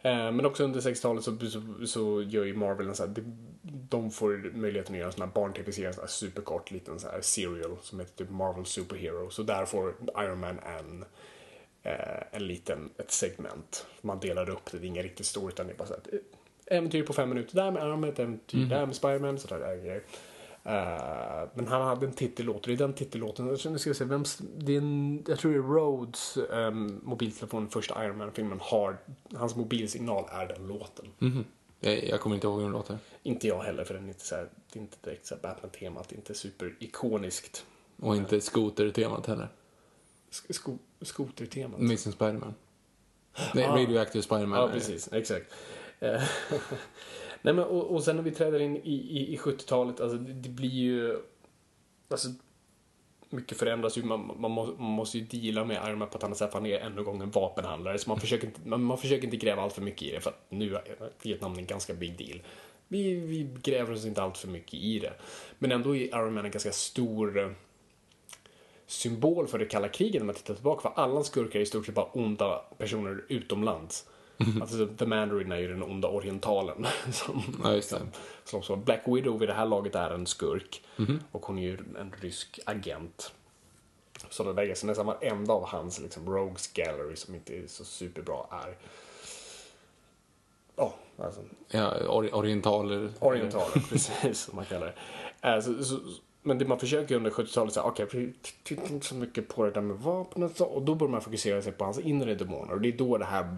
[0.04, 3.14] Eh, Men också under 60-talet så, så, så gör ju Marvel en så här,
[3.62, 7.22] de, får möjligheten att göra en sån här barn-tv-serie, en sån superkort liten så här
[7.22, 9.30] serial som heter typ Marvel Superhero.
[9.30, 11.06] Så där får Iron Man en,
[11.84, 13.86] eh, en liten, ett segment.
[14.02, 16.16] Man delar upp det, det är inga riktigt stora utan det är bara så här,
[16.16, 16.22] ett
[16.66, 19.76] äventyr på fem minuter där med Iron Man, ett äventyr där med Spiderman, sådär där
[19.76, 20.04] grejer.
[20.66, 24.06] Eh, men han hade en titellåt och i den titellåten, jag nu ska jag se,
[24.06, 24.24] vem,
[24.58, 28.98] det är en, jag tror det är Rhodes um, mobiltelefon, första Iron Man-filmen, har,
[29.36, 31.06] hans mobilsignal är den låten.
[31.20, 31.46] Mhm.
[31.80, 32.98] Jag, jag kommer inte ihåg hur den låter.
[33.24, 36.12] Inte jag heller för den är inte så här, det är inte direkt så Batman-temat,
[36.12, 37.66] inte super-ikoniskt.
[37.98, 39.48] Och inte skoter-temat heller.
[40.32, 41.80] Sk- sko- skotertemat.
[41.80, 42.54] Missing Spiderman.
[43.54, 43.76] Nej, Ah.
[43.78, 44.60] Radioactive Spiderman.
[44.60, 45.14] Ja, precis.
[45.14, 45.54] Exakt.
[47.44, 50.34] Nej, men, och, och sen när vi träder in i, i, i 70-talet, alltså det,
[50.34, 51.18] det blir ju...
[52.10, 52.30] Alltså,
[53.30, 54.04] mycket förändras ju.
[54.04, 56.54] Man, man, må, man måste ju deala med Man på ett annat sätt.
[56.54, 57.98] Han är ännu en gång en vapenhandlare.
[57.98, 60.20] Så man försöker, inte, man, man försöker inte gräva allt för mycket i det.
[60.20, 62.42] För att nu är Vietnam en ganska big deal.
[62.88, 65.14] Vi, vi gräver oss inte allt för mycket i det.
[65.60, 67.50] Men ändå är Iron Man en ganska stor eh,
[68.88, 70.82] symbol för det kalla kriget när man tittar tillbaka.
[70.82, 74.10] För alla skurkar är i stort sett bara onda personer utomlands.
[74.62, 76.86] Alltså The Mandarin är ju den onda orientalen.
[77.12, 78.02] Som, Ja, just det.
[78.44, 80.84] som så Black Widow vid det här laget är en skurk.
[81.32, 83.34] Och hon är ju en rysk agent.
[84.30, 87.84] Så det lägger sig nästan varenda av hans liksom, Rogues Gallery som inte är så
[87.86, 88.78] superbra är
[90.76, 93.10] Ja, alltså Ja, or, orientaler.
[93.20, 94.86] orientaler, precis som man kallar
[95.42, 95.50] det.
[95.50, 96.00] Eh, så, så,
[96.44, 99.72] men det man försöker under 70-talet, säga, okej, okay, titta inte så mycket på det
[99.72, 102.90] där med vapnet och då börjar man fokusera sig på hans inre demoner och det
[102.90, 103.58] är då det här,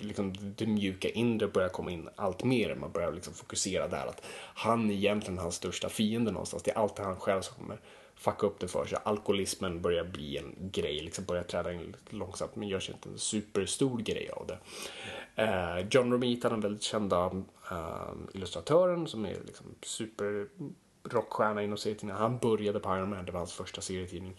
[0.00, 2.74] liksom, det mjuka inre börjar komma in allt mer.
[2.74, 4.22] Man börjar liksom fokusera där att
[4.54, 6.62] han är egentligen hans största fiende någonstans.
[6.62, 7.80] Det är alltid han själv som kommer
[8.16, 8.98] fucka upp det för sig.
[9.04, 13.18] Alkoholismen börjar bli en grej, liksom börjar träda in långsamt men gör sig inte en
[13.18, 14.58] superstor grej av det.
[15.42, 17.30] Eh, John Romita, den väldigt kända
[17.70, 20.46] eh, illustratören som är liksom super
[21.10, 22.20] rockstjärna inom serietidningar.
[22.20, 24.36] Han började på Iron Man, det var hans första serietidning.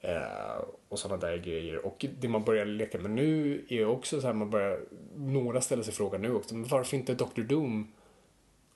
[0.00, 1.86] Eh, och sådana där grejer.
[1.86, 4.80] Och det man börjar leka med nu är också så här, man börjar,
[5.16, 7.42] några ställer sig frågan nu också, men varför inte Dr.
[7.42, 7.92] Doom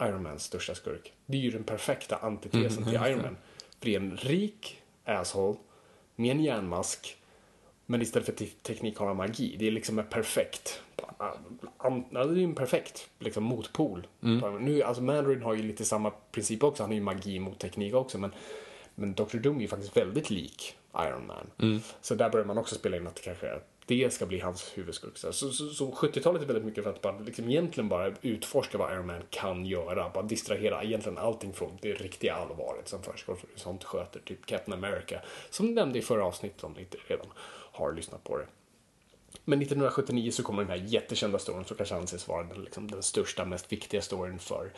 [0.03, 1.13] Iron Mans största skurk.
[1.27, 3.37] Det är ju den perfekta antitesen till Iron Man.
[3.79, 5.59] För det är en rik asshole
[6.17, 7.17] med en järnmask
[7.91, 9.57] men istället för te- teknik har han magi.
[9.59, 10.83] Det är liksom en perfekt,
[12.11, 14.07] det är en perfekt liksom, motpol.
[14.61, 16.83] Nu, alltså Mandarin har ju lite samma princip också.
[16.83, 18.19] Han har ju magi mot teknik också.
[18.19, 18.33] Men,
[18.95, 19.37] men Dr.
[19.37, 21.51] Doom är ju faktiskt väldigt lik Iron Man.
[22.01, 25.19] Så där börjar man också spela in att det kanske det ska bli hans huvudskurk.
[25.19, 28.79] Så, så, så, så 70-talet är väldigt mycket för att bara, liksom, egentligen bara utforska
[28.79, 30.11] vad Iron Man kan göra.
[30.15, 33.39] Bara distrahera egentligen allting från det riktiga allvaret som försiggår.
[33.55, 35.21] Sånt sköter typ Captain America.
[35.51, 37.27] Som nämnde i förra avsnittet om ni inte redan
[37.73, 38.47] har lyssnat på det.
[39.45, 43.03] Men 1979 så kommer den här jättekända storyn som kanske anses vara den, liksom, den
[43.03, 44.73] största, mest viktiga storyn för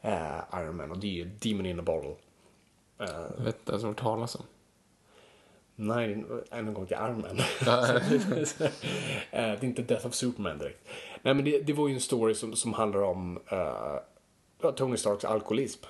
[0.00, 2.14] eh, Iron Man och det är ju Demon in a Bottle.
[2.98, 4.42] Jag vet inte ens vad talas om.
[5.80, 7.38] Nej, än en gång till Iron Man.
[9.30, 10.88] Eh, det är inte Death of Superman direkt.
[11.22, 13.98] Nej, men det, det var ju en story som, som handlar om eh,
[14.62, 15.84] ja, Tony Starks alkoholism.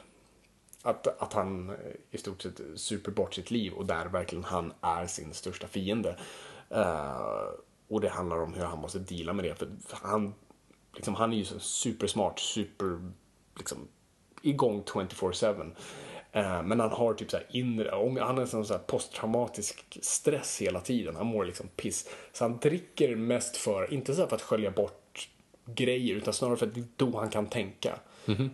[0.88, 1.76] Att, att han eh,
[2.10, 6.16] i stort sett super bort sitt liv och där verkligen han är sin största fiende.
[6.74, 7.48] Uh,
[7.88, 9.54] och det handlar om hur han måste deala med det.
[9.54, 10.34] För han,
[10.94, 13.10] liksom, han är ju supersmart, super
[13.56, 13.88] liksom,
[14.42, 15.72] igång 24-7.
[16.32, 19.98] Eh, men han har typ så här inre, han har en sån så här posttraumatisk
[20.02, 21.16] stress hela tiden.
[21.16, 22.08] Han mår liksom piss.
[22.32, 25.28] Så han dricker mest för, inte så här för att skölja bort
[25.64, 27.98] grejer, utan snarare för att det är då han kan tänka.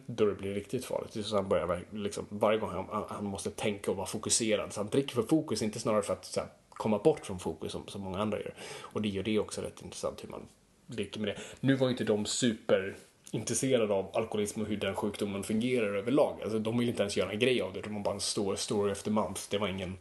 [0.07, 1.27] Då det blir riktigt farligt.
[1.27, 4.73] Så han börjar liksom, varje gång han, han måste tänka och vara fokuserad.
[4.73, 7.87] Så han dricker för fokus, inte snarare för att här, komma bort från fokus som,
[7.87, 8.55] som många andra gör.
[8.81, 10.43] Och det gör det också rätt intressant hur man
[10.87, 11.39] leker med det.
[11.61, 12.97] Nu var ju inte de super
[13.31, 16.43] intresserade av alkoholism och hur den sjukdomen fungerar överlag.
[16.43, 17.81] Alltså, de ville inte ens göra en grej av det.
[17.81, 19.41] De bara en stor story efter month.
[19.51, 19.97] Det var ingen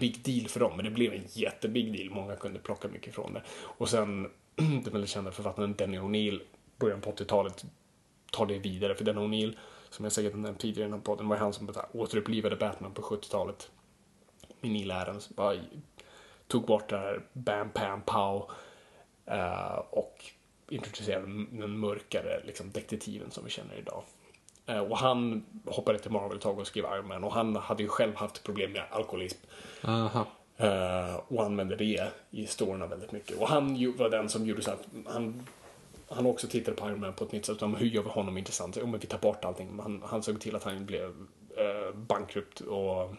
[0.00, 2.10] big deal för dem, men det blev en jättebig deal.
[2.10, 3.42] Många kunde plocka mycket från det.
[3.62, 6.40] Och sen den väldigt kända författaren Denny O'Neill,
[6.78, 7.64] början på 80-talet,
[8.34, 8.94] tar det vidare.
[8.94, 9.56] För Denny O'Neill,
[9.90, 13.02] som jag säkert nämnt tidigare i den här podden, var han som återupplivade Batman på
[13.02, 13.70] 70-talet.
[14.60, 15.28] Med Neil Adams.
[15.28, 15.56] Bara
[16.48, 18.50] tog bort det här Bam Pam Pow
[19.26, 20.24] eh, och
[20.68, 24.02] introducerade den mörkare liksom, detektiven som vi känner idag.
[24.66, 27.82] Eh, och han hoppade till Marvel ett tag och skrev Iron Man och han hade
[27.82, 29.38] ju själv haft problem med alkoholism.
[29.84, 30.26] Aha.
[30.56, 33.36] Eh, och använde det i storyna väldigt mycket.
[33.38, 35.46] Och han ju- var den som gjorde så att han,
[36.08, 37.62] han också tittade på Iron Man på ett nytt sätt.
[37.62, 38.76] Om hur gör vi honom intressant?
[38.80, 39.78] Jo, men vi tar bort allting.
[39.82, 43.14] Han, han såg till att han blev uh, bankrupt och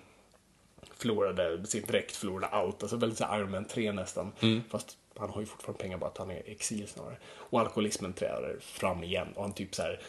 [0.97, 2.83] förlorade sin dräkt, förlorade allt.
[2.83, 4.31] Alltså väldigt så här Iron Man 3 nästan.
[4.69, 7.17] Fast han har ju fortfarande pengar bara att han är exil snarare.
[7.35, 9.99] Och alkoholismen träder fram igen och han typ så här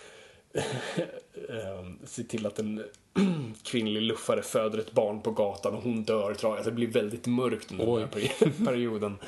[1.80, 2.84] um, ser till att en
[3.62, 6.34] kvinnlig luffare föder ett barn på gatan och hon dör.
[6.34, 6.56] Tror jag.
[6.56, 9.16] Alltså, det blir väldigt mörkt under den här peri- perioden.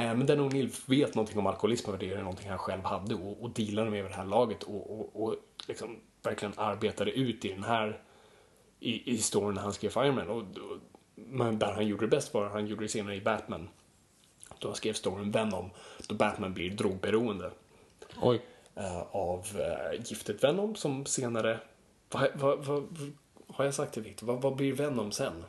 [0.00, 3.14] Eh, Men den O'Neill vet någonting om alkoholism och det är någonting han själv hade
[3.14, 5.36] och, och dealade med vid det här laget och, och, och
[5.68, 8.02] liksom verkligen arbetade ut i den här
[8.80, 10.28] i, i historien när han skrev Fireman.
[10.28, 10.78] Och, och,
[11.14, 13.68] men där han gjorde det bäst var han gjorde det senare i Batman.
[14.58, 15.70] Då han skrev storyn Venom,
[16.08, 17.50] då Batman blir drogberoende
[18.22, 18.42] Oj.
[18.74, 21.58] eh, av eh, giftet Venom som senare...
[22.12, 23.12] Vad, vad, vad,
[23.46, 24.26] har jag sagt det Victor?
[24.26, 25.44] Vad, vad blir Venom sen?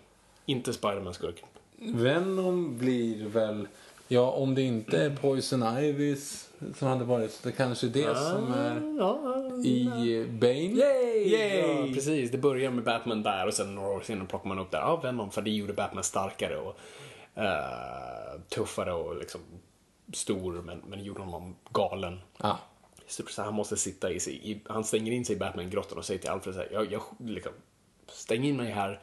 [0.45, 1.47] Inte Spiderman-skurken.
[1.77, 3.67] Venom blir väl...
[4.13, 8.15] Ja, om det inte är Poison Ivys som hade varit så det kanske är det
[8.15, 9.17] som är Ja,
[9.65, 10.53] i Bane.
[10.53, 11.27] Yay!
[11.27, 11.59] Yay!
[11.59, 12.31] Ja, precis.
[12.31, 14.79] Det börjar med Batman där och sen några år senare plockar man upp där.
[14.79, 16.77] Ja, Venom, för det gjorde Batman starkare och
[17.35, 19.41] eh, tuffare och liksom
[20.13, 22.19] stor, men, men gjorde honom galen.
[23.07, 26.05] I stort sett, han måste sitta i sig, han stänger in sig i Batman-grottan och
[26.05, 27.51] säger till Alfred så här, jag, jag liksom,
[28.07, 28.99] stäng in mig här,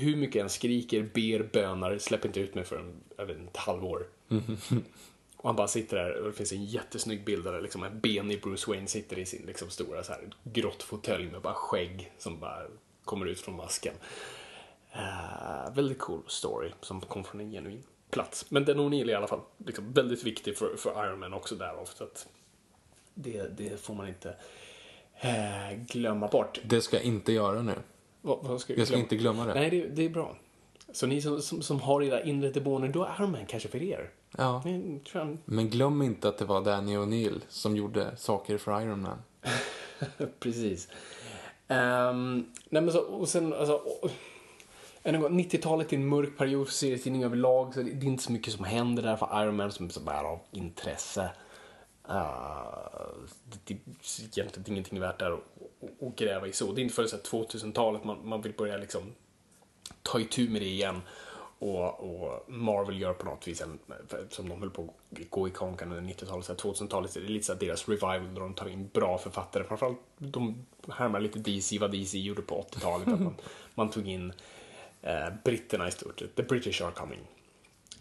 [0.00, 3.38] hur mycket jag än skriker, ber, bönar, släpp inte ut mig för en, jag vet,
[3.38, 4.06] inte, ett halvår.
[5.36, 8.42] Och han bara sitter där och det finns en jättesnygg bild där liksom en benig
[8.42, 12.62] Bruce Wayne sitter i sin liksom stora så här grottfåtölj med bara skägg som bara
[13.04, 13.94] kommer ut från masken.
[14.92, 18.50] Eh, väldigt cool story som kom från en genuin plats.
[18.50, 21.84] Men den O'Neill i alla fall liksom väldigt viktig för, för Iron Man också därav.
[21.84, 22.28] Så att
[23.14, 24.36] det, det får man inte
[25.20, 26.60] eh, glömma bort.
[26.64, 27.74] Det ska jag inte göra nu.
[28.26, 29.54] Vad, vad ska Jag ska inte glömma det.
[29.54, 30.36] Nej, det, det är bra.
[30.92, 34.10] Så ni som, som, som har era inre demoner, då är Man kanske för er.
[34.36, 34.62] Ja.
[34.64, 39.00] Men, jag, Men glöm inte att det var Danny O'Neill som gjorde saker för Iron
[39.00, 39.18] Man.
[40.40, 40.88] Precis.
[41.68, 43.82] Ehm, nej men så, och sen, alltså,
[45.02, 48.22] en gång, 90-talet är en mörk period för serietidning överlag, så det, det är inte
[48.22, 51.30] så mycket som händer där för Iron Man som, som är av intresse.
[52.08, 52.16] Uh,
[53.44, 55.38] det, det är egentligen ingenting värt där
[56.00, 56.72] att gräva i så.
[56.72, 59.02] Det är inte förrän så här 2000-talet man, man vill börja liksom
[60.02, 61.00] ta itu med det igen.
[61.58, 63.78] Och, och Marvel gör på något vis en,
[64.30, 67.28] som de höll på att gå i konkan under 90-talet, så här 2000-talet, det är
[67.28, 69.64] lite så deras revival där de tar in bra författare.
[69.64, 73.08] Framförallt de härmar lite DC, vad DC gjorde på 80-talet.
[73.08, 73.34] att man,
[73.74, 74.32] man tog in
[75.02, 76.34] eh, britterna i stort sett.
[76.36, 77.20] The British are coming.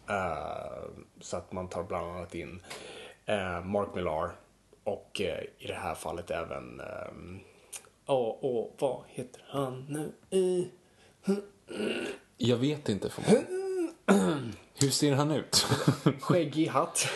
[0.09, 2.61] Eh, så att man tar bland annat in
[3.25, 4.31] eh, Mark Millar
[4.83, 7.39] och eh, i det här fallet även ehm,
[8.05, 10.11] Ja, och vad heter han nu?
[10.29, 11.35] Eh,
[12.37, 13.09] Jag vet inte.
[13.09, 13.23] För
[14.81, 15.55] Hur ser han ut?
[16.21, 17.07] Skäggig hatt.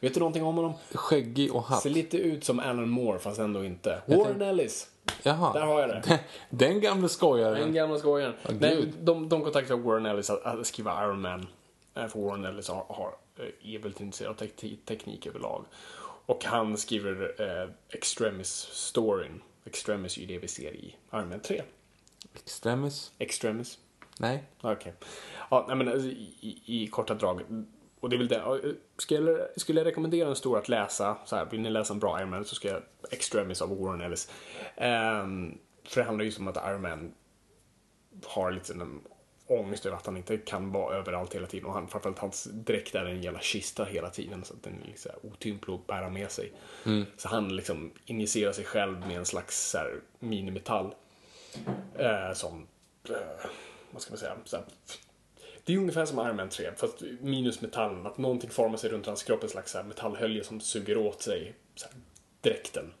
[0.00, 0.72] Vet du någonting om honom?
[0.94, 1.82] Skäggig och hatt.
[1.82, 4.02] Ser lite ut som Alan Moore fast ändå inte.
[4.06, 4.88] Warren Ellis.
[5.22, 5.52] Jaha.
[5.52, 6.02] Där har jag det.
[6.08, 6.18] Den,
[6.50, 7.60] den gamla skojaren.
[7.60, 8.34] Den gamla skojaren.
[8.48, 11.46] Åh, Nej, de, de kontaktade Warren Ellis att, att skriva Iron Man.
[11.94, 15.64] Eh, För Warren Ellis har, har, eh, är väldigt intresserad av teknik, teknik överlag.
[16.26, 19.40] Och han skriver eh, Extremis-storyn.
[19.64, 21.62] Extremis är ju det vi ser i Man 3.
[22.34, 23.12] Extremis?
[23.18, 23.78] Extremis.
[24.18, 24.44] Nej.
[24.60, 24.94] Okej.
[25.50, 27.40] Ja, nej men alltså, i, i, korta drag.
[28.00, 28.74] Och det är väl det.
[28.96, 32.20] Skulle, skulle jag rekommendera en stor att läsa, så här, vill ni läsa en bra
[32.20, 34.30] Iron Man så ska jag Extremis av Warren Ellis.
[34.76, 37.14] Ehm, för det handlar ju om att Iron Man
[38.24, 39.00] har lite en
[39.46, 41.66] ångest över att han inte kan vara överallt hela tiden.
[41.66, 44.44] Och han, framförallt hans dräkt är en jävla kista hela tiden.
[44.44, 46.52] Så att den är liksom otymplig att bära med sig.
[47.16, 50.94] Så han liksom injicerar sig själv med en slags så här, minimetall.
[51.98, 52.66] Eh, som,
[53.08, 53.46] eh,
[53.90, 54.64] vad ska man säga, här,
[55.64, 58.06] det är ungefär som Iron Man 3, fast minus metallen.
[58.06, 61.22] Att någonting formar sig runt hans kropp, en slags så här metallhölje som suger åt
[61.22, 61.94] sig så här,
[62.40, 62.92] dräkten.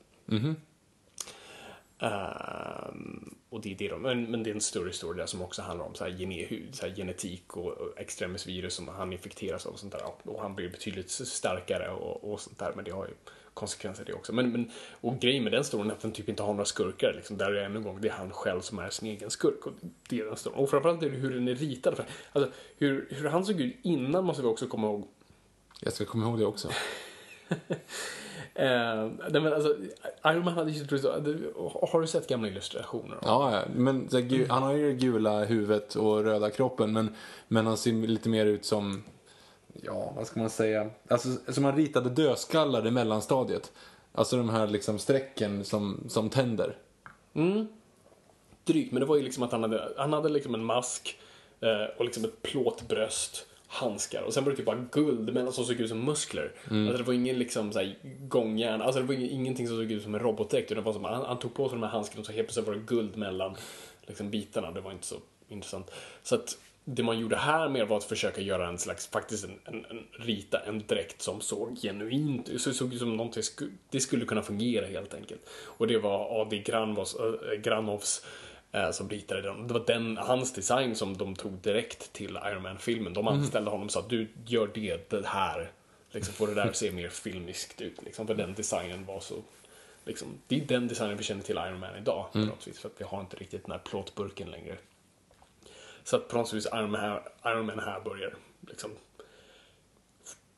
[1.98, 5.42] Ehm, och det är det de, men, men det är en större historia där som
[5.42, 9.66] också handlar om så här, gene, så här, genetik och, och extremisvirus som han infekteras
[9.66, 10.02] av och sånt där.
[10.22, 13.14] Och han blir betydligt starkare och, och sånt där, men det har ju
[13.54, 14.32] konsekvenser det också.
[14.32, 17.12] Men, men, och grejen med den storyn är att den typ inte har några skurkar.
[17.12, 17.36] Liksom.
[17.36, 19.66] Där är det ännu en gång, det är han själv som är sin egen skurk.
[19.66, 19.72] Och
[20.08, 20.58] det är den storyn.
[20.58, 21.96] Och framförallt är det hur den är ritad.
[21.96, 25.08] För, alltså, hur, hur han såg ut innan måste vi också komma ihåg.
[25.80, 26.68] Jag ska komma ihåg det också.
[28.56, 29.76] Eh, nej, men alltså,
[30.26, 30.84] Iron Man hade ju
[31.92, 33.18] Har du sett gamla illustrationer?
[33.22, 37.14] Ja, men så här, gu- han har ju det gula huvudet och röda kroppen, men,
[37.48, 39.02] men han ser lite mer ut som,
[39.82, 43.72] ja, vad ska man säga, alltså som han ritade dödskallar i mellanstadiet.
[44.12, 46.76] Alltså de här liksom strecken som, som tänder.
[48.64, 51.18] drygt, men det var ju liksom att han hade, han hade liksom en mask
[51.60, 55.64] eh, och liksom ett plåtbröst, handskar och sen var det typ bara guld mellan som
[55.64, 56.52] såg ut som muskler.
[56.70, 57.96] Alltså det var ingen liksom så här
[58.28, 60.92] gångjärn, alltså det var ing- ingenting som såg ut som en robotdräkt utan det var
[60.92, 62.80] som, han, han tog på sig de här handskarna och så helt plötsligt var det
[62.80, 63.56] guld mellan
[64.06, 64.70] liksom, bitarna.
[64.70, 65.16] Det var inte så
[65.48, 65.90] intressant.
[66.22, 69.58] Så att det man gjorde här mer var att försöka göra en slags, faktiskt en,
[69.64, 73.42] en, en rita en dräkt som såg genuint ut, så såg ut som någonting,
[73.90, 75.40] det skulle kunna fungera helt enkelt.
[75.64, 76.58] Och det var A.D.
[77.62, 78.24] Granovs,
[78.92, 79.68] som ritade den.
[79.68, 83.12] Det var den, hans design som de tog direkt till Iron Man-filmen.
[83.12, 85.70] De anställde honom och sa du gör det, det här.
[86.10, 88.02] Liksom får det där att se mer filmiskt ut.
[88.02, 89.34] Liksom, för den designen var så...
[90.04, 92.26] Liksom, det är den designen vi känner till Iron Man idag.
[92.32, 94.76] På något vis, för att vi har inte riktigt den här plåtburken längre.
[96.04, 98.90] Så att på något vis Iron Man här, Iron Man här börjar liksom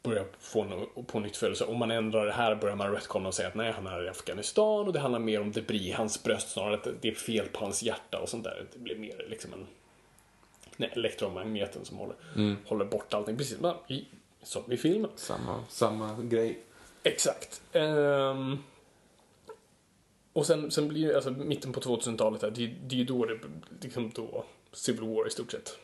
[0.07, 1.65] börjar få no- på nytt födelse.
[1.65, 4.09] Om man ändrar det här börjar man retconna och säga att nej, han är i
[4.09, 7.49] Afghanistan och det handlar mer om debris i hans bröst snarare att det är fel
[7.49, 8.67] på hans hjärta och sånt där.
[8.73, 9.67] Det blir mer liksom en
[10.77, 12.17] nej, elektromagneten som håller,
[12.67, 13.37] håller bort allting.
[13.37, 14.05] Precis i,
[14.43, 15.11] som i filmen.
[15.17, 16.59] Samma, samma grej.
[17.03, 17.63] Exakt.
[17.73, 18.59] Ehm,
[20.33, 23.25] och sen, sen blir det, alltså mitten på 2000-talet, där, det, det är ju då
[23.25, 23.39] det,
[23.81, 25.79] liksom då Civil War i stort sett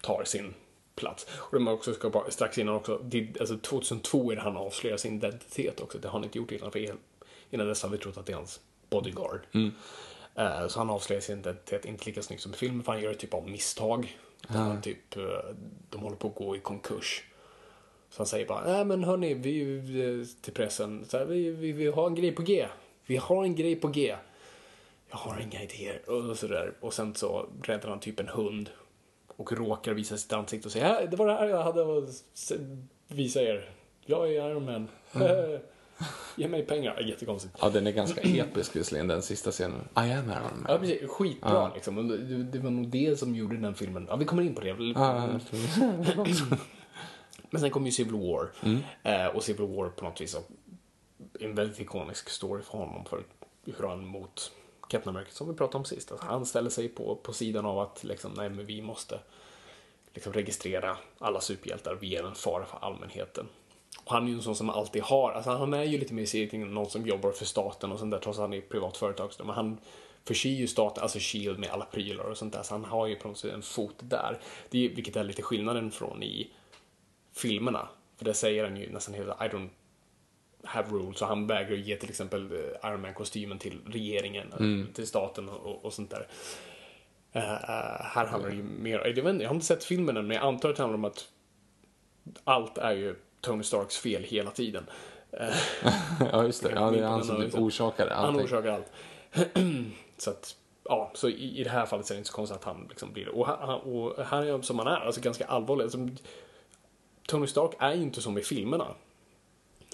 [0.00, 0.54] tar sin
[0.94, 1.26] plats.
[1.34, 4.56] Och det man också ska bara, strax innan också, det, alltså 2002 är det han
[4.56, 5.98] avslöjar sin identitet också.
[5.98, 6.94] Det har han inte gjort innan, för
[7.50, 9.40] innan dess har vi trott att det är hans bodyguard.
[10.34, 13.10] Eh, så han avslöjar sin identitet, inte lika snyggt som i filmen, för han gör
[13.10, 14.18] ett typ av misstag.
[14.48, 15.22] Där han typ, eh,
[15.90, 17.24] de håller på att gå i konkurs.
[18.10, 21.72] Så han säger bara, nej men hörni, vi, vi till pressen, så här, vi, vi,
[21.72, 22.66] vi har en grej på G.
[23.06, 24.16] Vi har en grej på G.
[25.10, 26.10] Jag har inga idéer.
[26.10, 26.72] Och sådär.
[26.80, 28.70] Och sen så räddar han typ en hund.
[29.36, 32.52] Och råkar visa sitt ansikte och säga, "Ja, det var det här jag hade att
[33.08, 33.70] visa er.
[34.06, 34.88] Jag är Iron Man.
[36.36, 37.00] Ge mig pengar.
[37.00, 37.54] Jättekonstigt.
[37.60, 39.80] Ja, den är ganska episk visserligen, den sista scenen.
[39.80, 40.66] I am Iron Man.
[40.68, 41.10] Ja, precis.
[41.10, 41.98] Skitbra liksom.
[41.98, 44.06] Och Det, var nog det som gjorde den filmen.
[44.10, 44.68] Ja, vi kommer in på det.
[44.94, 45.38] Ja,
[47.50, 48.50] Men sen kom ju Civil War.
[49.02, 50.38] Eh, och Civil War på något vis så,
[51.40, 53.04] en väldigt ikonisk story för honom.
[53.04, 53.22] För
[53.64, 54.52] hur han mot
[54.88, 56.12] Captain America, som vi pratade om sist.
[56.12, 59.18] Alltså, han ställer sig på, på sidan av att liksom, nej, men vi måste
[60.14, 61.98] liksom, registrera alla superhjältar.
[62.00, 63.48] Vi är en fara för allmänheten.
[64.04, 66.22] Och han är ju en sån som alltid har, alltså han är ju lite mer
[66.22, 68.60] i cirkeln än någon som jobbar för staten och sånt där, trots att han är
[68.60, 69.30] privat företag.
[69.38, 69.78] Men han
[70.24, 73.16] förser ju staten, alltså Shield med alla prylar och sånt där, så han har ju
[73.16, 74.40] på något sätt en fot där.
[74.70, 76.50] Det är, vilket är lite skillnaden från i
[77.32, 77.88] filmerna.
[78.16, 79.68] För det säger han ju nästan hela I don't
[80.64, 84.88] have rules och han vägrar ge till exempel eh, Iron Man-kostymen till regeringen, Mm.
[84.94, 86.26] till staten och, och sånt där.
[87.32, 90.26] Eh, eh, här handlar det ju mer, jag, vet jag har inte sett filmen än,
[90.26, 91.28] men jag antar att det handlar om att
[92.44, 94.86] allt är ju Tony Starks fel hela tiden.
[95.32, 95.48] Eh,
[96.32, 96.70] ja, just det.
[96.74, 98.44] Ja, det är han som typ orsakar Han allting.
[98.44, 98.92] orsakar allt.
[100.18, 102.58] så att, ja, så i, i det här fallet så är det inte så konstigt
[102.58, 103.30] att han liksom blir det.
[103.30, 105.82] Och, han, och här är han som han är, alltså ganska allvarlig.
[105.84, 106.08] Alltså,
[107.26, 108.86] Tony Stark är ju inte som i filmerna.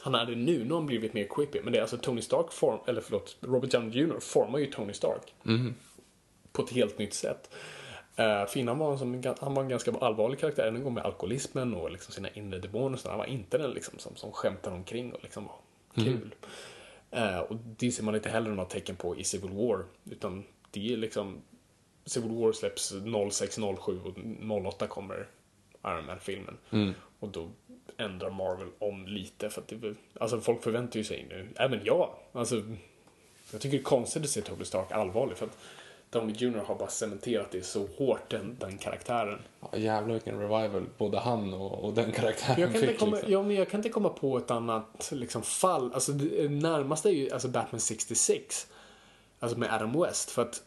[0.00, 1.60] Han är det nu, nu har han blivit mer creepy.
[1.62, 4.20] Men det är alltså Tony Stark, form, eller förlåt, Robert Downey Jr.
[4.20, 5.34] formar ju Tony Stark.
[6.52, 7.50] På ett helt nytt sätt.
[8.10, 11.04] Uh, för innan var han, som, han var en ganska allvarlig karaktär, en gång med
[11.04, 12.96] alkoholismen och liksom sina inre demoner.
[12.96, 16.34] Så han var inte den liksom som, som skämtar omkring och liksom var kul.
[17.10, 19.84] Eh, och det ser man inte heller några tecken på i Civil War.
[20.10, 21.42] Utan det är liksom
[22.04, 22.92] Civil War släpps
[23.30, 25.28] 06, 07 och 08 kommer
[25.86, 26.56] Iron Man-filmen.
[27.18, 27.50] Och då
[28.00, 32.10] ändrar Marvel om lite för att det, alltså folk förväntar ju sig nu, även jag,
[32.32, 32.62] alltså
[33.52, 35.58] jag tycker det är konstigt att se Tony Stark allvarlig för att
[36.10, 39.38] Downey Jr har bara cementerat det så hårt, den, den karaktären.
[39.60, 42.98] Ja, jävlar vilken revival både han och, och den karaktären Jag kan, inte fick.
[42.98, 43.32] komma, liksom.
[43.32, 45.94] ja, men jag kan inte komma på ett annat liksom, fall.
[45.94, 48.66] Alltså, det närmaste är ju alltså, Batman 66.
[49.40, 50.30] Alltså med Adam West.
[50.30, 50.62] För att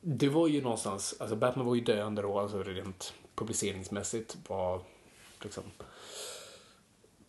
[0.00, 4.80] det var ju någonstans, alltså Batman var ju döende då, alltså rent publiceringsmässigt var
[5.42, 5.64] liksom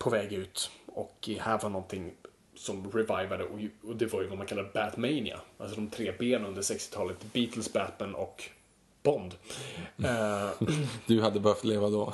[0.04, 0.72] på väg ut.
[0.86, 2.14] Och här var någonting
[2.56, 5.39] som revivade och, det var ju vad man kallar Batmania.
[5.58, 7.18] Alltså de tre benen under 60-talet.
[7.34, 8.43] Beatles, Batman och
[9.04, 9.36] Bond.
[10.04, 10.49] Eh,
[11.06, 12.14] Du hade behövt leva då.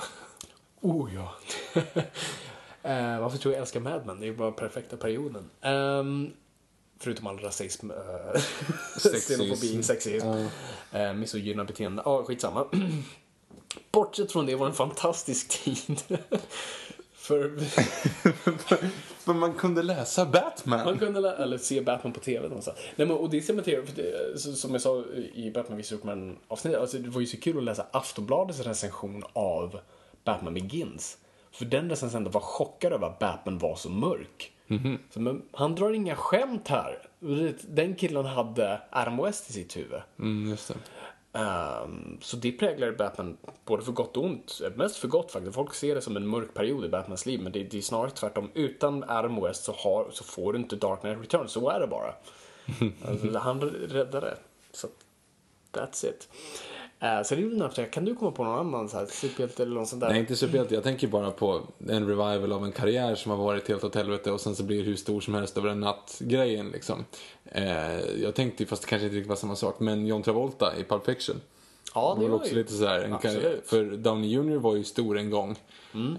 [0.81, 1.35] Oh ja.
[1.75, 4.19] uh, varför tror jag älskar Mad Men?
[4.19, 5.49] Det är bara perfekta perioden.
[5.61, 6.31] Ehm,
[6.99, 8.41] förutom all rasism, uh,
[8.97, 12.01] xenofobi, sexism, uh, misogyna beteende.
[12.05, 12.65] Ja, skitsamma.
[13.91, 16.17] Bortsett från det var det en fantastisk tid.
[17.29, 17.51] För
[19.25, 20.85] Men man kunde läsa Batman.
[20.85, 22.77] man kunde lä- eller se Batman på TV någonstans.
[22.95, 25.03] Nej, men, och det cementerar, för det, så- som jag sa
[25.33, 29.23] i Batman vs Superman avsnittet, alltså, det var ju så kul att läsa Aftonbladets recension
[29.33, 29.79] av
[30.23, 31.17] Batman Begins.
[31.51, 34.51] För den recensenten var chockad över att Batman var så mörk.
[35.13, 37.07] Så, men, han drar inga skämt här.
[37.67, 38.81] Den killen hade
[39.23, 40.01] West i sitt huvud.
[40.19, 40.73] Mm, just det.
[41.33, 44.61] Ehm, så det präglar Batman både för gott och ont.
[44.75, 45.55] Mest för gott faktiskt.
[45.55, 48.09] Folk ser det som en mörk period i Batmans liv, men det, det är snarare
[48.09, 48.49] tvärtom.
[48.53, 51.87] Utan Adam West så, har, så får du inte Dark Knight Returns, så är det
[51.87, 52.13] bara.
[53.07, 54.37] alltså, han räddade det.
[54.71, 54.87] Så
[55.71, 56.29] that's it.
[57.01, 59.63] Eh, så det är väl närmast, kan du komma på någon annan så här, superhjälte
[59.63, 60.09] eller något sånt där?
[60.09, 60.75] Nej, inte superhjälte.
[60.75, 64.31] Jag tänker bara på en revival av en karriär som har varit helt åt helvete
[64.31, 67.05] och sen så blir det hur stor som helst över en natt-grejen liksom.
[67.45, 70.83] Eh, jag tänkte, fast det kanske inte riktigt var samma sak, men John Travolta i
[70.83, 71.41] Pulp Fiction
[71.95, 73.41] ja, Det var väl var också ju lite en Absolut.
[73.41, 75.55] karriär, för Downey Jr var ju stor en gång.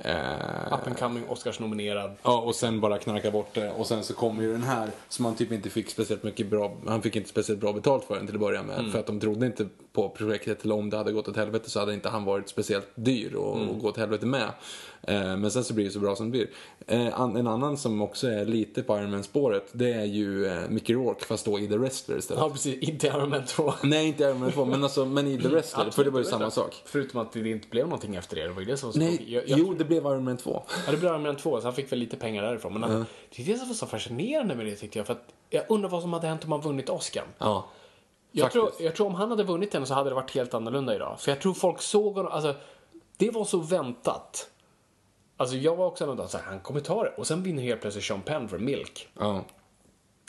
[0.05, 2.17] Eh, up and coming, Oscars-nominerad.
[2.23, 3.73] Ja, och sen bara knarka bort det.
[3.73, 6.77] Och sen så kommer ju den här som han typ inte fick speciellt mycket bra,
[6.87, 8.93] han fick inte speciellt bra betalt för den till att börja med.
[8.93, 11.81] För att de trodde inte på projektet, eller om det hade gått åt helvete så
[11.81, 14.51] hade inte han varit speciellt dyr och, och gå åt helvete med.
[15.03, 16.49] Eh, men sen så blir det så bra som det blir.
[16.87, 20.95] Eh, en annan som också är lite på Iron Man-spåret, det är ju eh, Mickey
[20.95, 22.43] Rourke fast då i The Wrestler istället.
[22.43, 22.89] Ja, precis.
[22.89, 23.73] Inte Iron Man 2.
[23.83, 26.25] Nej, inte Iron Man 2, men, alltså, men i The Wrestler, för det var ju
[26.25, 26.83] samma sak.
[26.85, 28.43] Förutom att det inte blev någonting efter det.
[28.43, 30.37] Det var ju det som var så Nej, jag, jag, jo det blev Iron Man
[30.37, 30.63] 2.
[30.87, 32.73] Ja, det blev Iron Man 2, så han fick väl lite pengar därifrån.
[32.73, 35.07] Men han, det är det som var så fascinerande med det tyckte jag.
[35.07, 37.25] För att jag undrar vad som hade hänt om han vunnit Oscar.
[37.39, 37.67] Ja.
[38.33, 40.95] Jag tror, jag tror om han hade vunnit den så hade det varit helt annorlunda
[40.95, 41.21] idag.
[41.21, 42.55] För jag tror folk såg honom, alltså
[43.17, 44.51] det var så väntat.
[45.41, 47.11] Alltså jag var också någon så här, han kommer ta det.
[47.11, 49.09] Och sen vinner helt plötsligt Sean Penn för Milk.
[49.19, 49.45] ja.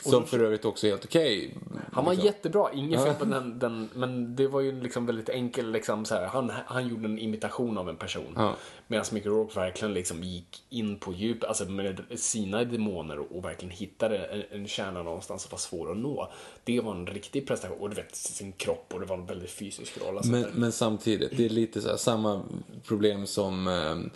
[0.04, 1.58] Som för övrigt också är helt okej.
[1.94, 2.26] Han var liksom.
[2.26, 6.16] jättebra, inget fel på den, den, men det var ju liksom väldigt enkel, liksom så
[6.16, 8.34] här, han, han gjorde en imitation av en person.
[8.36, 8.56] Ja.
[8.88, 13.46] Medan Mickey Rourke verkligen liksom gick in på djup, alltså med sina demoner och, och
[13.46, 16.32] verkligen hittade en, en kärna någonstans som var svår att nå.
[16.64, 19.52] Det var en riktig prestation, och du vet sin kropp och det var en väldigt
[19.52, 20.18] fysisk roll.
[20.18, 22.44] Alltså, Men, men samtidigt, det är lite så här, samma
[22.88, 24.12] problem som eh,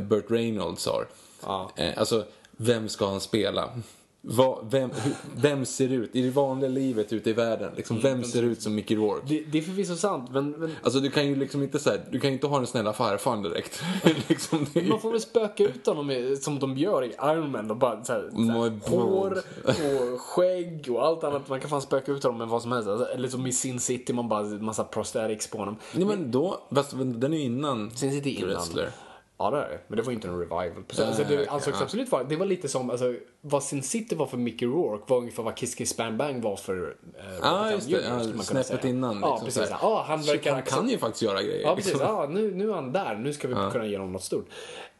[0.00, 1.06] Burt Reynolds har.
[1.42, 1.70] Ja.
[1.76, 2.24] Eh, alltså,
[2.56, 3.70] vem ska han spela?
[4.22, 4.90] Vad, vem,
[5.36, 8.62] vem ser ut, i det vanliga livet ute i världen, liksom, Mm, vem ser ut
[8.62, 9.26] som Mickey Rourke?
[9.28, 12.20] det, det är förvisso sant, men, men Alltså du kan ju liksom inte säga, du
[12.20, 13.82] kan ju inte ha den snälla farfaren direkt.
[14.28, 17.70] liksom, är, man får väl spöka ut honom som de gör i Iron Man.
[17.70, 19.42] Och bara så här, så här, hår
[20.14, 21.48] och skägg och allt annat.
[21.48, 22.88] Man kan fan spöka ut honom med vad som helst.
[22.88, 25.76] Alltså, eller som i Sin City, man bara massa prosthetics på honom.
[25.92, 28.48] nej men då, fast den är ju innan Sin City innan.
[28.48, 28.90] Wrestler.
[29.40, 29.78] Ja, det är det.
[29.88, 30.84] Men det var inte en revival.
[30.90, 31.84] Så, alltså, det ansågs ja.
[31.84, 35.18] absolut vara, det var lite som, alltså, vad Sin City var för Mickey Rourke var
[35.18, 38.32] ungefär vad Kiss Kiss Bang Bang var för eh, Ja, Downey just det.
[38.36, 39.20] Ja, snäppet innan.
[39.20, 39.68] Ja, liksom, precis.
[39.68, 39.78] så här.
[39.82, 41.62] Ja, han verkar han kan ju faktiskt göra grejer.
[41.62, 41.92] Ja, precis.
[41.92, 42.08] liksom.
[42.08, 43.14] Ja, nu, nu är han där.
[43.14, 44.48] Nu ska vi kunna ge honom något stort.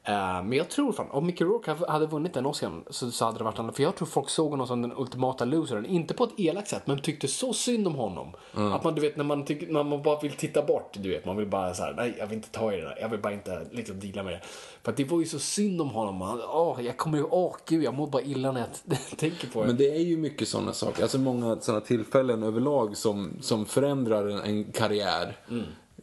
[0.04, 3.38] Eh, men jag tror fan, om Mickey Rourke hade vunnit den Oscarn så, så hade
[3.38, 3.76] det varit annorlunda.
[3.76, 5.86] För jag tror folk såg honom som den ultimata loseren.
[5.86, 8.32] Inte på ett elakt sätt, men tyckte så synd om honom.
[8.52, 11.24] Att man, du vet, när man, tyck, när man bara vill titta bort, du vet,
[11.24, 12.98] man vill bara så här, nej, jag vill inte ta i det där.
[13.00, 14.40] Jag vill bara inte liksom deala med det.
[14.82, 16.20] För att det var ju så synd om honom.
[16.20, 19.60] Han, åh, jag kommer ju, åh gud, jag mår bara illa när jag tänker på
[19.60, 19.66] det.
[19.66, 21.02] Men det är ju mycket sådana saker.
[21.02, 25.36] Alltså många sådana tillfällen överlag som, som förändrar en, en karriär.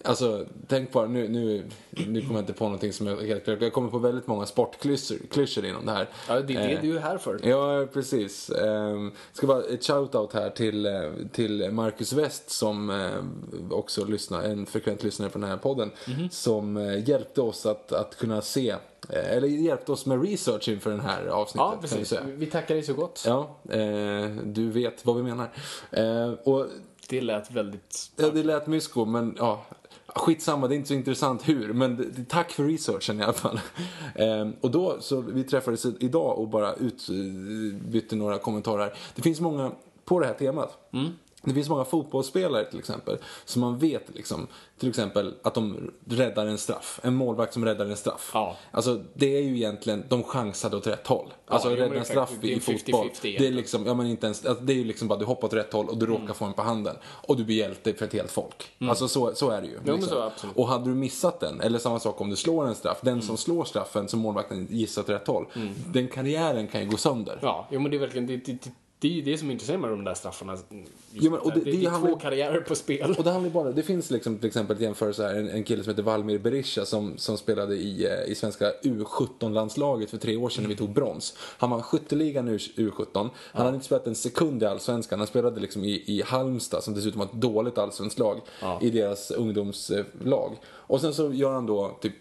[0.03, 1.65] Alltså, tänk bara, nu, nu,
[2.07, 3.61] nu kommer jag inte på någonting som är helt klart.
[3.61, 6.09] Jag kommer på väldigt många sportklyschor klyschor inom det här.
[6.27, 7.39] ja, det är det Eh, du är här för.
[7.47, 8.49] Ja, precis.
[8.49, 10.93] Um, ska bara ett shout-out här till, eh,
[11.31, 15.91] till Marcus West som eh, också lyssnar, en frekvent lyssnare på den här podden.
[16.07, 16.29] Mhm.
[16.29, 18.69] Som eh, hjälpte oss att, att kunna se,
[19.09, 21.67] eh, eller hjälpte oss med research inför den här avsnittet.
[21.71, 22.13] Ja, precis.
[22.25, 23.23] Vi tackar dig så gott.
[23.25, 25.49] Ja, eh, du vet vad vi menar.
[25.91, 26.65] Eh, och
[27.09, 28.11] Det lät väldigt...
[28.15, 29.65] ja, det lät mysko, men ja,
[30.18, 31.74] skitsamma, det är inte så intressant hur.
[31.74, 33.59] Men tack för researchen i alla fall.
[34.15, 38.93] Ehm, och då, så vi träffades idag och bara utbytte eh, några kommentarer.
[39.15, 39.72] Det finns många
[40.05, 40.78] på det här temat.
[40.93, 41.11] Mm.
[41.43, 44.47] Det finns många fotbollsspelare till exempel som man vet liksom,
[44.79, 46.99] till exempel att de räddar en straff.
[47.03, 48.31] En målvakt som räddar en straff.
[48.33, 48.57] Ja.
[48.71, 51.33] Alltså det är ju egentligen, de chansade åt rätt håll.
[51.47, 53.07] Alltså jo, rädda en straff i fotboll.
[53.07, 55.25] 50-50 Det är liksom, ja men inte ens, alltså, det är ju liksom bara du
[55.25, 56.95] hoppar åt rätt håll och du råkar få en på handen.
[57.03, 58.71] Och du blir hjälte för ett helt folk.
[58.89, 59.73] Alltså så, så är det ju.
[59.73, 59.93] liksom.
[59.93, 60.55] men så, absolut.
[60.55, 62.97] och hade du missat den, eller samma sak om du slår en straff.
[63.01, 65.45] Den som slår straffen som målvakten gissar åt rätt håll.
[65.93, 67.39] Den karriären kan ju gå sönder.
[67.41, 69.89] Ja, jo, men det är verkligen det, det, det, är ju det som intresserar mig
[69.89, 70.57] med de där straffarna.
[71.13, 73.15] Jo, men, och det- det, det är handlar- två karriärer på spel.
[73.17, 75.91] Och det handlar bara, det finns liksom till exempel jämförelse här, en, en kille som
[75.91, 80.63] heter Valmir Berisha som, som spelade i, eh, i svenska U17-landslaget för tre år sedan
[80.63, 81.37] när vi tog brons.
[81.57, 83.29] Han var skytteligan i U17.
[83.53, 85.19] Han hade inte spelat en sekund i Allsvenskan.
[85.19, 88.41] Han spelade liksom i, i Halmstad som dessutom var ett dåligt allsvenskt lag
[88.81, 90.55] i deras ungdomslag.
[90.88, 92.13] Och sen så gör han då typ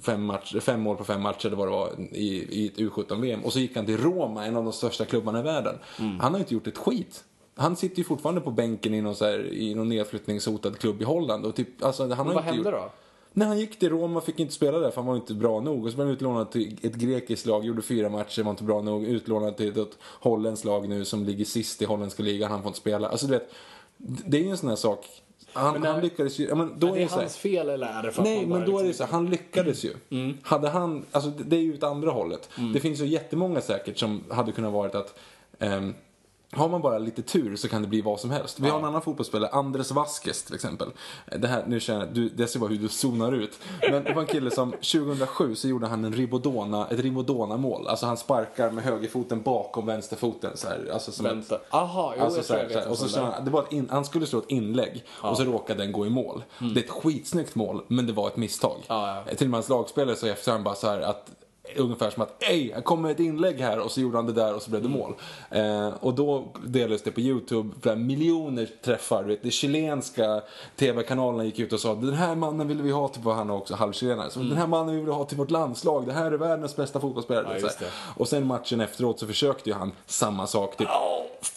[0.00, 3.44] fem, match, fem mål på fem matcher eller vad det var i, i ett U17-VM.
[3.44, 5.74] Och så gick han till Roma, en av de största klubbarna i världen.
[6.20, 7.24] Han har inte gjort ett skit.
[7.54, 11.04] Han sitter ju fortfarande på bänken i någon, så här, i någon nedflyttningshotad klubb i
[11.04, 11.46] Holland.
[11.46, 12.80] Och typ, alltså, han har vad inte hände gjort...
[12.80, 12.90] då?
[13.34, 15.84] Nej, han gick till Roma fick inte spela där för han var inte bra nog.
[15.84, 18.82] Och så blev han utlånad till ett grekiskt lag, gjorde fyra matcher, var inte bra
[18.82, 19.04] nog.
[19.04, 22.78] Utlånad till ett holländskt lag nu som ligger sist i holländska ligan, han får inte
[22.78, 23.08] spela.
[23.08, 23.50] Alltså du vet,
[23.96, 25.06] det är ju en sån här sak.
[25.52, 26.54] Han, Men när- han lyckades ju...
[26.54, 28.40] Men då är det det så här, hans fel eller är det för att Nej,
[28.40, 29.92] man bara men då är det liksom- så han lyckades ju.
[30.42, 32.48] Hade han, alltså det är ju åt andra hållet.
[32.74, 35.18] Det finns ju jättemånga säkert som hade kunnat varit att
[35.58, 35.94] ehm,
[36.56, 38.60] har man bara lite tur så kan det bli vad som helst.
[38.60, 40.88] Vi har en annan fotbollsspelare, Andres Vasquez till exempel.
[41.38, 43.58] Det här, nu känner jag, du, det ser bara hur du zonar ut.
[43.90, 47.88] Men det var en kille som 2007 så gjorde han en ribodona, ett ribodona-mål.
[47.88, 50.90] Alltså han sparkar med högerfoten bakom vänsterfoten så här.
[50.92, 51.58] Alltså som ett, Vänta.
[51.70, 53.62] Aha, jo, Alltså, jag så här, jag så vet och så som han, det var
[53.62, 56.44] ett in, han skulle slå ett inlägg och så råkade den gå i mål.
[56.58, 58.76] Det är ett skitsnyggt mål, men det var ett misstag.
[58.88, 59.34] Ja, ja.
[59.34, 61.30] Till och med hans lagspelare så efter han bara så här att
[61.76, 64.54] Ungefär som att ej, här kommer ett inlägg här och så gjorde han det där
[64.54, 65.14] och så blev det mål.
[65.50, 69.22] Eh, och då delades det på YouTube, flera miljoner träffar.
[69.24, 70.42] Vet, de chilenska
[70.76, 73.54] tv-kanalerna gick ut och sa den här mannen vill vi ha till, vad han är
[73.54, 76.38] också halvchilenare, så den här mannen vill vi ha till vårt landslag, det här är
[76.38, 77.58] världens bästa fotbollsspelare.
[77.62, 77.86] Ja.
[78.16, 80.88] Och sen matchen efteråt så försökte ju han samma sak typ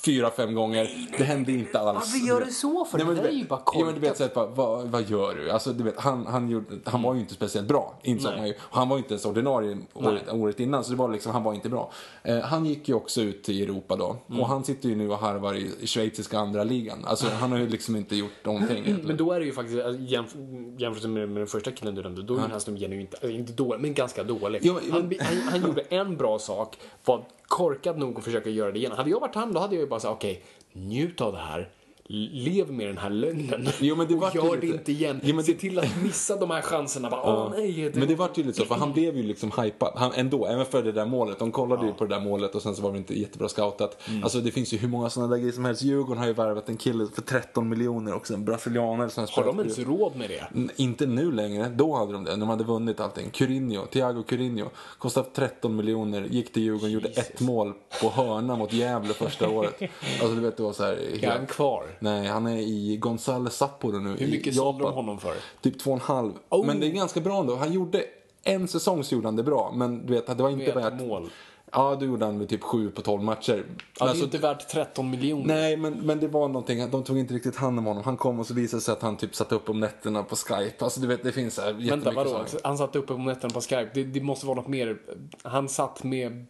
[0.05, 1.09] fyra, fem gånger.
[1.17, 2.13] Det hände inte alls.
[2.13, 2.97] Varför gör du så för?
[2.97, 4.17] Nej, men Det där är ju bara ja, men du vet, korkat.
[4.17, 5.51] så här, bara, vad, vad gör du?
[5.51, 8.53] Alltså, du vet, han, han, gjorde, han var ju inte speciellt bra, insåg man ju.
[8.59, 9.77] Han var inte ens ordinarie
[10.11, 11.91] året, året innan, så det var liksom, han var inte bra.
[12.23, 14.15] Eh, han gick ju också ut i Europa då.
[14.29, 14.41] Mm.
[14.41, 17.05] Och han sitter ju nu och harvar i, i schweiziska andra ligan.
[17.05, 19.07] Alltså, han har ju liksom inte gjort någonting egentligen.
[19.07, 22.01] Men då är det ju faktiskt, alltså, jämf- jämfört med, med den första killen du
[22.03, 24.61] nämnde, då är den här snubben genuint, alltså, inte dålig, men ganska dålig.
[24.63, 28.71] Jo, men- han, han, han gjorde en bra sak, var korkad nog att försöka göra
[28.71, 28.91] det igen.
[28.91, 30.43] Hade jag varit han, då hade jag ju bara sagt, okej,
[30.73, 31.69] njut av det här.
[32.09, 33.67] Lev med den här lögnen.
[33.79, 35.19] Jo, men det och vart ju gör det inte igen.
[35.23, 37.09] Jo, men Se till att missa de här chanserna.
[37.09, 37.73] Bara, Åh nej.
[37.93, 37.99] Det...
[37.99, 39.93] Men det var tydligt så, för han blev ju liksom hypad.
[39.95, 41.39] Han, ändå, även för det där målet.
[41.39, 44.01] De kollade ju på det där målet och sen så var det inte jättebra scoutat.
[44.09, 44.23] Mm.
[44.23, 45.81] Alltså det finns ju hur många sådana där grejer som helst.
[45.81, 49.59] Djurgården har ju värvat en kille för 13 miljoner också, en brasilianare som Har de
[49.59, 50.43] ens råd med det?
[50.55, 52.35] N- Inte nu längre, då hade de det.
[52.35, 53.29] De hade vunnit allting.
[53.29, 54.69] Curinho, Thiago Curinho.
[54.97, 59.79] Kostade 13 miljoner, gick till Djurgården, gjorde ett mål på hörna mot Gävle första året.
[60.21, 61.23] Alltså du vet, det var så här...
[61.23, 61.83] Är han kvar?
[61.99, 65.33] Nej, han är i Gonzales Sapporo nu Hur mycket sålde de honom för?
[65.61, 66.33] Typ två och en halv.
[66.49, 66.65] Oh.
[66.65, 67.55] Men det är ganska bra ändå.
[67.55, 68.03] Han gjorde
[68.43, 71.01] en säsong så gjorde han det bra, men du vet, det var inte värt...
[71.01, 71.29] mål.
[71.71, 73.65] Ja, då gjorde han väl typ 7 på 12 matcher.
[73.99, 75.55] Ja, Alltså, det är inte värt 13 miljoner.
[75.55, 78.03] Nej, men, men det var någonting, de tog inte riktigt hand om honom.
[78.03, 80.35] Han kom och så visade det sig att han typ satt upp om nätterna på
[80.35, 80.83] Skype.
[80.83, 82.29] Alltså du vet, det finns så här Vänta, vadå?
[82.29, 82.47] sådana.
[82.63, 83.89] Han satt uppe på nätterna på Skype.
[83.93, 84.97] Det, det måste vara något mer.
[85.43, 86.45] Han satt med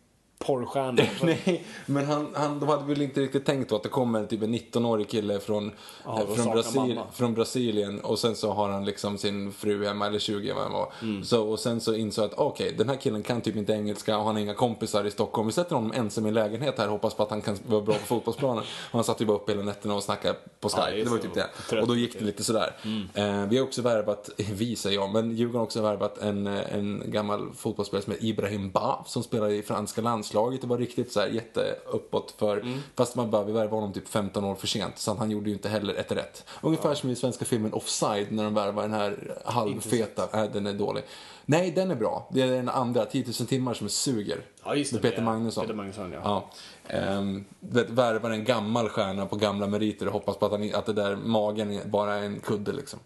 [0.45, 1.05] porrstjärnor.
[1.23, 4.43] Nej, men han, han, de hade väl inte riktigt tänkt då att det kommer typ
[4.43, 5.71] en 19-årig kille från,
[6.05, 10.07] Ja, eh, från, Brasil, från Brasilien och sen så har han liksom sin fru hemma,
[10.07, 10.93] eller 20 vad han var.
[11.01, 11.23] Mm.
[11.23, 14.17] Så, och sen så insåg jag att okej, den här killen kan typ inte engelska
[14.17, 15.47] och han har inga kompisar i Stockholm.
[15.47, 17.93] Vi sätter honom ensam i en lägenhet här hoppas på att han kan vara bra
[17.93, 18.63] på fotbollsplanen.
[18.63, 20.89] Och han satt ju bara uppe hela nätterna och snackade på Skype.
[20.89, 21.47] Ja, det det var typ det.
[21.69, 21.81] trött.
[21.81, 22.75] Och då gick det lite sådär.
[23.13, 26.75] Eh, vi har också värvat, vi säger jag, men Djurgården har också värvat en, eh,
[26.75, 31.11] en gammal fotbollsspelare som heter Ibrahim Ba som spelar i franska landslaget och var riktigt
[31.11, 32.65] så här jätteuppåt för,
[32.95, 35.55] fast man bara, vi värvade honom typ 15 år för sent så han gjorde ju
[35.55, 36.45] inte heller ett rätt.
[36.61, 40.73] Ungefär som i svenska filmen Offside när de värvar den här halvfeta, nej den är
[40.73, 41.03] dålig.
[41.45, 42.29] Nej, den är bra.
[42.31, 44.39] Det är den andra, 10 000 timmar som suger.
[44.63, 44.99] Ja, just det.
[44.99, 45.63] Peter är Magnusson.
[45.63, 46.19] Peter Magnusson, ja.
[46.23, 46.49] Ja.
[46.95, 47.45] Ehm,
[47.89, 51.15] värvar en gammal stjärna på gamla meriter och hoppas på att, han, att det där
[51.15, 52.99] magen bara är en kudde liksom.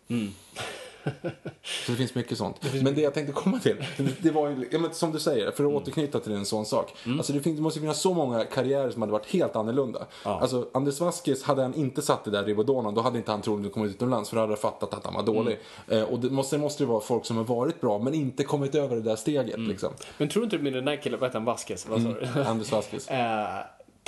[1.85, 2.55] Så det finns mycket sånt.
[2.83, 3.85] men det jag tänkte komma till,
[4.21, 6.95] det var ju, ja, men som du säger, för att återknyta till en sån sak.
[7.17, 10.05] Alltså det, finns, det måste finnas så många karriärer som hade varit helt annorlunda.
[10.23, 13.71] Alltså Anders Vasquez, hade han inte satt det där Ribodonan, då hade inte han troligen
[13.71, 15.59] kommit utomlands för då hade han fattat att han var dålig.
[15.87, 18.75] Eh, och det måste, måste det vara folk som har varit bra men inte kommit
[18.75, 19.93] över det där steget liksom.
[20.17, 21.87] Men tror inte du med den där killen, vad heter han, Vasquez?
[21.89, 22.43] Vad sa du?
[22.43, 23.07] Anders Vasquez.
[23.19, 23.45] Eh,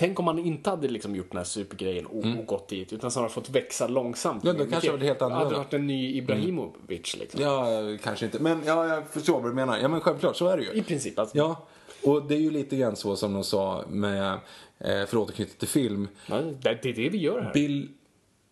[0.01, 3.11] tänk om han inte hade liksom gjort den här supergrejen och, och gått dit, utan
[3.11, 4.43] snarare fått växa långsamt.
[4.43, 4.57] Mm.
[4.57, 5.45] Ja, då kanske det varit helt annorlunda.
[5.45, 7.41] Hade varit en ny Ibrahimovic liksom.
[7.41, 7.67] Ja,
[8.03, 8.39] kanske inte.
[8.39, 9.77] Men ja, jag förstår vad du menar.
[9.77, 10.71] Ja, men självklart, så är det ju.
[10.71, 11.19] I princip.
[11.19, 11.37] Alltså.
[11.37, 11.67] Ja,
[12.03, 14.39] och det är ju lite grann så som de sa med, eh,
[14.79, 17.53] för att återknyta till film, Ja, det, är det vi gör här.
[17.53, 17.89] Bill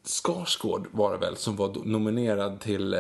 [0.04, 3.00] Skarsgård var det väl som var nominerad till eh,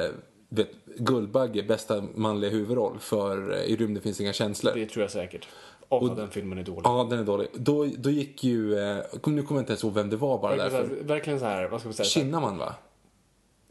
[0.49, 4.73] vet, Guldbagge, bästa manliga huvudroll för eh, I rymden finns inga känslor.
[4.75, 5.47] Det tror jag säkert.
[5.89, 6.81] Och, att den filmen är dålig.
[6.83, 7.47] Ja, den är dålig.
[7.53, 10.37] Då, då gick ju, eh, kom- nu kommer jag inte ens ihåg vem det var
[10.41, 10.95] bara verkligen, så därför.
[10.95, 12.05] här, verkligen så här, vad ska man säga?
[12.05, 12.75] Kinnaman va?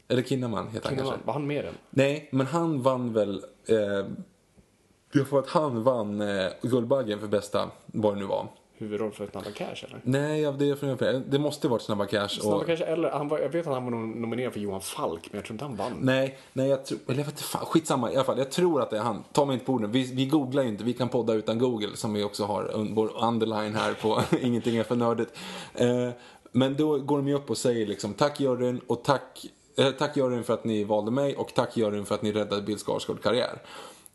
[0.07, 1.27] Eller Kinnaman heter han Kinnaman, kanske.
[1.27, 1.73] Var han med den?
[1.89, 3.43] Nej, men han vann väl...
[3.65, 3.77] Eh,
[5.11, 8.47] jag får att han vann eh, Guldbaggen för bästa, vad det nu var.
[8.79, 10.01] Huvudroll för Snabba Cash eller?
[10.03, 12.27] Nej, ja, det, är för, det måste varit Snabba Cash.
[12.27, 14.81] Snabba Och, Cash eller, han var, jag vet att han var nom- nominerad för Johan
[14.81, 15.93] Falk, men jag tror inte han vann.
[16.01, 16.99] nej, nej, jag tror...
[17.07, 18.37] Eller jag vet fan, skitsamma i alla fall.
[18.37, 19.23] Jag tror att det är han.
[19.31, 19.91] Ta mig inte på orden.
[19.91, 23.23] Vi, vi googlar ju inte, vi kan podda utan Google som vi också har vår
[23.23, 25.37] underline här på Ingenting är för nördigt.
[25.75, 26.09] Eh,
[26.51, 29.45] men då går de ju upp och säger liksom tack juryn och tack,
[29.77, 32.61] eh, tack juryn för att ni valde mig och tack juryn för att ni räddade
[32.61, 33.61] Bill Skarsgård karriär.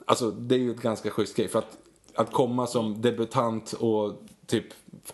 [0.06, 1.78] Alltså det är ju ett ganska schysst grej för att,
[2.14, 4.12] att komma som debutant och
[4.47, 4.64] typ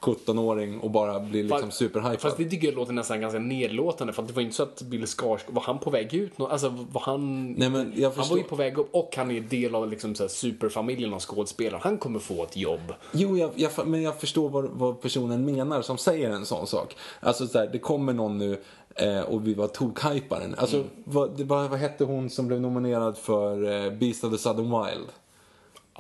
[0.01, 2.21] 17-åring och bara bli liksom Fast- superhypad.
[2.21, 4.83] Fast det tycker jag låter nästan ganska nedlåtande för att det var inte så att
[4.83, 6.39] Bill Skarsgård, var han på väg ut?
[6.39, 7.53] nå- Alltså var han...
[7.53, 10.15] Nej, men jag han var ju på väg upp och han är del av liksom
[10.15, 11.81] så superfamiljen av skådespelare.
[11.85, 12.93] Han kommer få ett jobb.
[13.13, 16.97] Jo, jag, jag, men jag förstår vad, vad personen menar som säger en sån sak.
[17.21, 18.61] Alltså så här, det kommer någon nu
[18.95, 20.55] eh, och vi var tokhypar den.
[20.59, 24.39] Alltså, vad, det, vad, vad hette hon som blev nominerad för eh, Beast of the
[24.39, 25.07] Southern Wild?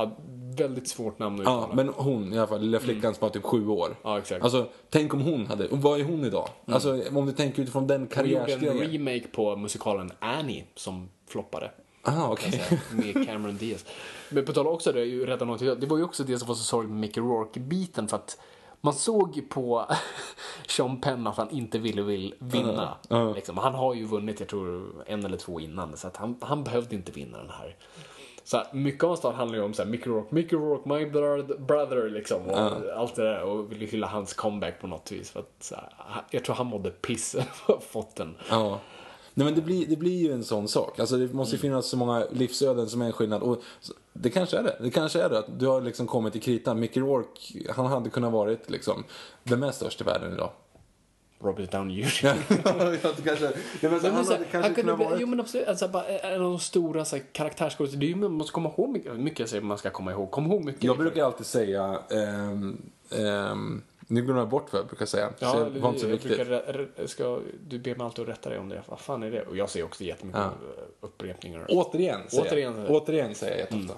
[0.02, 0.16] Ja,
[0.56, 1.74] väldigt svårt namn att Ja, uttala.
[1.74, 3.96] men hon i alla fall, lilla flickan som var typ sju år.
[4.02, 4.42] Ja, exakt.
[4.44, 6.48] Alltså, tänk om hon hade, och vad är hon idag?
[6.66, 8.92] Alltså, om du tänker utifrån den Hon gjorde en karriärsgrejen.
[8.92, 11.70] remake på musikalen Annie som floppade.
[12.02, 12.62] Ah, okej.
[12.92, 13.84] med Cameron Diaz.
[14.30, 15.80] Men på tal också det, är ju rädda någonting.
[15.80, 18.38] Det var ju också det som var så sorgligt med Mickey Rourke-biten för att
[18.80, 19.86] man såg på
[20.68, 22.96] Sean Penn att han inte ville vill vinna.
[23.34, 23.58] Liksom.
[23.58, 25.96] Han har ju vunnit, jag tror, en eller två innan.
[25.96, 27.76] Så att han, han behövde inte vinna den här.
[28.50, 31.06] Så här, mycket av hans handlar ju om så här, Mickey Rourke, Mickey Rourke, my
[31.58, 32.42] brother, liksom.
[32.46, 32.58] Och
[32.96, 33.42] allt det där.
[33.42, 35.30] Och ville hylla hans comeback på något vis.
[35.30, 37.36] För att, så här, jag tror han mådde piss
[37.90, 38.36] fått den.
[38.50, 38.80] Ja.
[39.34, 40.98] Nej men det blir, det blir ju en sån sak.
[40.98, 43.42] Alltså det måste ju finnas så många livsöden som är en skillnad.
[43.42, 43.62] Och
[44.12, 44.76] det kanske är det.
[44.80, 46.80] Det kanske är det att du har liksom kommit i kritan.
[46.80, 49.04] Mickey Rourke, han hade kunnat varit liksom
[49.42, 50.50] den mest största i världen idag.
[51.42, 52.06] Robert Downey Jr.
[53.24, 55.20] kanske, nej, men Men han så, hade han kanske kunde kunnat bli, varit...
[55.20, 58.88] jo men absolut, alltså, bara, en av de stora så här, man måste komma ihåg
[58.88, 60.84] mycket, mycket säger man ska komma ihåg, kom ihåg mycket.
[60.84, 65.30] Jag brukar alltid säga, ehm, ehm, nu glömmer jag bort vad jag brukar säga.
[65.38, 67.10] Ja, så det, var inte så jag viktigt.
[67.10, 68.82] ska, du ber mig alltid att rätta dig om det.
[68.86, 69.42] Vad fan är det?
[69.42, 70.50] Och jag säger också jättemycket Ja.
[71.00, 71.66] upprepningar.
[71.68, 72.74] Återigen säger Återigen jag.
[72.74, 73.02] säger jag.
[73.02, 73.94] Återigen säger jag jätteofta.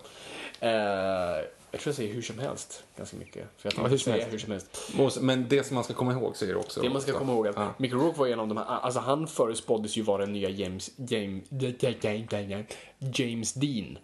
[0.60, 3.46] Eh, jag tror jag säger hur som helst ganska mycket.
[3.56, 4.90] För jag Ja, hur som hur som helst.
[4.98, 6.80] Och så- Men det som man ska komma ihåg säger du också.
[6.82, 7.74] Det man ska komma ihåg att Ja.
[7.78, 10.90] Mickey Rourke var en av de här, alltså han förutspåddes ju vara den nya James,
[10.96, 11.44] James,
[12.98, 13.98] James Dean.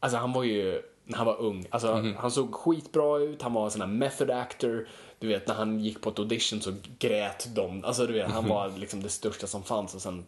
[0.00, 2.14] Alltså han var ju, när han var ung, alltså Mhm.
[2.16, 4.88] han såg skitbra ut, han var en sån här method actor.
[5.18, 8.32] Du vet när han gick på ett audition så grät de, alltså du vet Mhm.
[8.34, 10.24] han var liksom det största som fanns och sen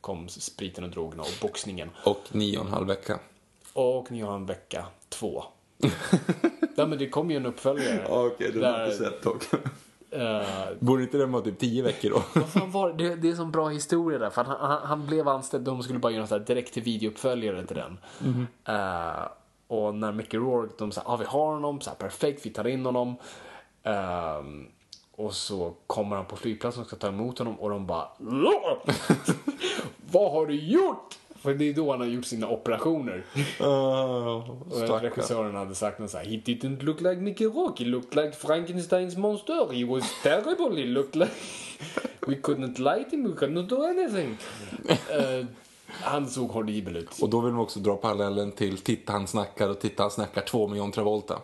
[0.00, 1.90] kom spriten och drogerna och boxningen.
[2.04, 3.18] Och nio och en halv vecka.
[3.72, 5.44] Och ni har en vecka två.
[6.74, 8.06] Ja, men det kom ju en uppföljare.
[8.08, 9.44] Okej, den har jag inte sett dock.
[10.16, 12.22] Uh, Borde inte den vara typ 10 veckor då?
[12.66, 13.16] var det?
[13.16, 13.28] det?
[13.28, 14.30] Är en sån bra historia där.
[14.30, 17.76] För han, han, han blev anställd, de skulle bara göra en direkt till videouppföljare till
[17.76, 17.98] den.
[18.64, 19.28] Eh,
[19.68, 22.66] och när Mickey Rourke, de sa, ah, vi har honom, så här, perfekt, vi tar
[22.66, 23.16] in honom.
[23.82, 24.66] Ehm,
[25.16, 28.08] och så kommer han på flygplatsen och ska ta emot honom och de bara
[30.10, 31.18] Vad har du gjort?
[31.46, 33.24] För det är då han har gjort sina operationer.
[33.60, 37.90] Uh, Och regissören hade sagt något så här, He didn't look like Mickey Rourke, he
[37.90, 39.72] looked like Frankensteins monster.
[39.72, 41.32] He was terrible, he looked like...
[42.26, 44.36] We couldn't light him, we couldn't do anything.
[44.88, 45.46] Eh,
[45.88, 47.22] han såg horribel ut.
[47.22, 50.42] Och då vill man också dra parallellen till Titta han snackar och Titta han snackar
[50.42, 51.42] 2 med John Travolta.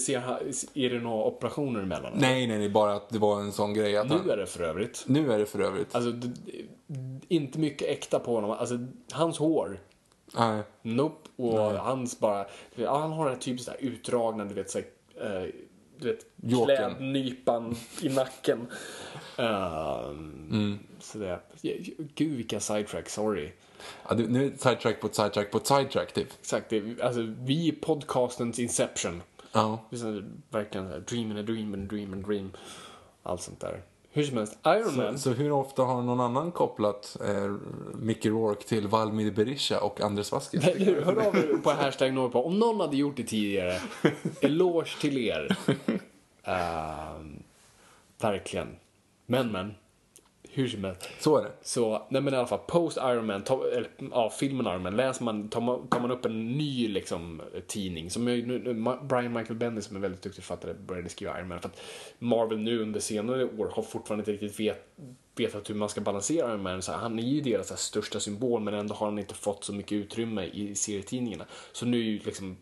[0.00, 0.38] Ser han-
[0.74, 2.12] Är det några operationer emellan?
[2.14, 4.46] Nej, nej, nej, bara att det var en sån grej att han, Nu är det
[4.46, 5.04] för övrigt.
[5.06, 5.94] nu är det för övrigt.
[5.94, 6.10] Alltså,
[7.28, 8.50] inte mycket äkta på honom.
[8.50, 8.78] Alltså,
[9.12, 9.80] hans hår.
[10.38, 10.62] Nej.
[10.82, 11.28] Nope.
[11.36, 12.46] Och hans bara...
[12.76, 15.48] Han har den här typiskt där utdragna, du vet, så här, eh,
[16.00, 16.76] du vet Jokern.
[16.96, 18.66] klädnypan i nacken.
[19.36, 21.40] Ehm, Så det,
[22.14, 23.50] gud vilka sidetrack, sorry.
[24.08, 26.28] Ja, det- nu är det sidetrack på ett sidetrack på ett sidetrack typ.
[26.40, 29.22] Exakt, det, alltså vi är podcastens inception.
[29.52, 29.84] Ja.
[29.92, 32.50] Så, verkligen så dream and a dream and dream and dream.
[33.22, 33.82] Allt sånt där.
[34.12, 35.18] Hur som helst, Iron Man.
[35.18, 37.54] Så, så hur ofta har någon annan kopplat eh,
[37.94, 40.64] Mickey Rourke till Valmir Berisha och Andres Vasquez?
[40.64, 41.02] Hur?
[41.02, 42.44] Hör av er på hashtag Norrpå.
[42.44, 43.80] Om någon hade gjort det tidigare,
[44.40, 45.56] eloge till er.
[46.44, 47.42] Ehm,
[48.20, 48.76] verkligen.
[49.26, 49.74] Men, men.
[50.60, 51.08] Hur som helst.
[51.18, 51.50] Så är det.
[51.62, 54.96] Så, nej men i alla fall, post Iron Man, ta, eller, ja, filmen Iron Man,
[54.96, 59.32] läser man, tar man, tar man upp en ny liksom, tidning, som nu, nu, Brian
[59.32, 61.80] Michael Bendis som är väldigt duktig författare började skriva Iron Man, för att
[62.18, 64.96] Marvel nu under senare år har fortfarande inte riktigt vet,
[65.36, 66.82] vetat hur man ska balansera Iron Man.
[66.82, 69.64] Så här, han är ju deras här, största symbol, men ändå har han inte fått
[69.64, 71.46] så mycket utrymme i serietidningarna.
[71.72, 72.56] Så nu liksom,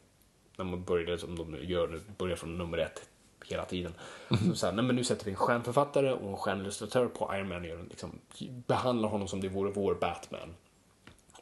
[0.57, 3.09] när man började, som de gör nu, börjar från nummer ett
[3.51, 3.93] hela tiden.
[4.29, 7.49] Så så här, nej men nu sätter vi en stjärnförfattare och en stjärnillustratör på Iron
[7.49, 8.19] Man och gör liksom,
[8.67, 10.55] behandlar honom som det vore vår Batman.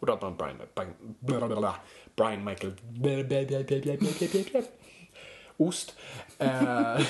[0.00, 0.56] Och då har man Brian,
[1.20, 1.72] Brian,
[2.16, 2.72] Brian Michael
[5.56, 5.96] Ost.
[6.38, 7.00] Eh,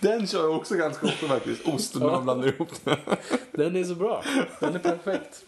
[0.00, 1.68] Den kör jag också ganska ofta faktiskt.
[1.68, 2.68] Ost när man blandar ihop
[3.52, 4.24] den är så bra.
[4.60, 5.44] Den är perfekt.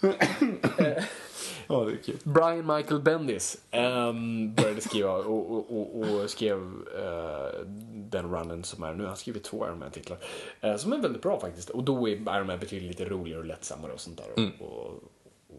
[1.70, 2.18] Ja, det är kul.
[2.24, 6.58] Brian Michael Bendis ehm, började skriva och, och, och, och skrev
[6.98, 7.60] eh,
[7.94, 9.02] den runnen som är nu.
[9.02, 10.18] Han har skrivit två Iron Man-titlar.
[10.60, 11.70] eh, som är väldigt bra faktiskt.
[11.70, 14.52] Och då är Iron Man betydligt lite roligare och lättsammare och sånt där.
[14.62, 15.02] Och,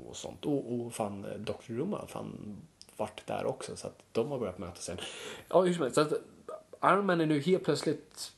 [0.08, 0.46] och sånt.
[0.46, 1.92] Och, och fan, eh, Dr.
[1.98, 2.58] Har fan
[2.98, 3.76] varit där också.
[3.76, 4.98] Så att de har börjat mötas sen.
[5.50, 5.96] Ja, hur som helst.
[5.96, 6.14] Så att
[6.84, 8.32] Iron Man är nu helt plötsligt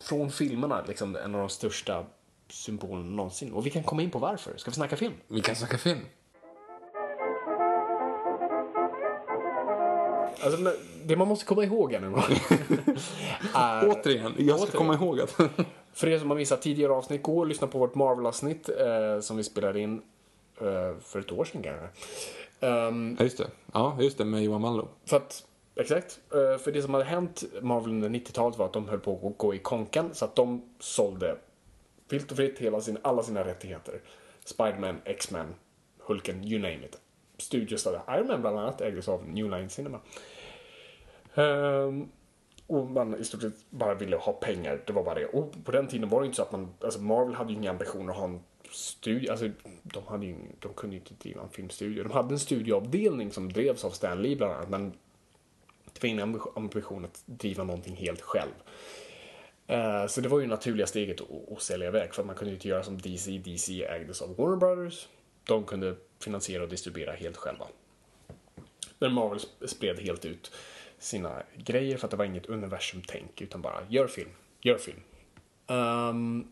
[0.00, 2.04] från filmerna liksom en av de största
[2.48, 3.52] symbolerna någonsin.
[3.52, 4.56] Och vi kan komma in på varför.
[4.56, 5.14] Ska vi snacka film?
[5.28, 6.00] Vi kan snacka film.
[10.42, 10.72] Alltså,
[11.04, 12.06] det man måste komma ihåg här nu.
[13.54, 14.78] är- Återigen, jag ska Återigen.
[14.78, 15.30] komma ihåg att...
[15.94, 19.36] För er som har missat tidigare avsnitt, gå och lyssna på vårt Marvel-avsnitt eh, som
[19.36, 20.02] vi spelade in
[20.60, 21.86] eh, för ett år sedan kanske.
[22.60, 23.46] Ehm, ja, just det.
[23.72, 24.88] Ja, just det, med Johan Mallo.
[25.06, 25.44] för att,
[25.76, 26.20] exakt.
[26.32, 29.38] Eh, för det som hade hänt Marvel under 90-talet var att de höll på att
[29.38, 31.36] gå i konkan så att de sålde
[32.08, 34.00] vilt och fritt hela sin, alla sina rättigheter.
[34.44, 35.46] Spiderman, X-Men,
[35.98, 36.98] Hulken, you name it.
[37.38, 39.98] Studios där Iron Man bland annat ägdes av New Line Cinema.
[41.34, 42.08] Ehm,
[42.66, 45.26] och man i stort sett bara ville ha pengar, det var bara det.
[45.26, 47.70] Och på den tiden var det inte så att man, alltså Marvel hade ju inga
[47.70, 49.50] ambitioner att ha en studio, alltså
[49.82, 52.02] de, hade ju, de kunde ju inte driva en filmstudio.
[52.02, 54.92] De hade en studioavdelning som drevs av Stan Lee bland annat, men
[55.92, 58.52] det var ingen ambition att driva någonting helt själv.
[59.66, 61.20] Ehm, så det var ju naturliga steget
[61.52, 63.38] att, sälja iväg för att man kunde ju inte göra som DC.
[63.38, 65.08] DC ägdes av Warner Brothers.
[65.44, 67.66] De kunde finansiera och distribuera helt själva.
[68.98, 70.52] Men Marvel spred helt ut
[71.02, 74.30] sina grejer för att det var inget universumtänk utan bara gör film,
[74.60, 75.00] gör film.
[75.66, 76.46] Ehm,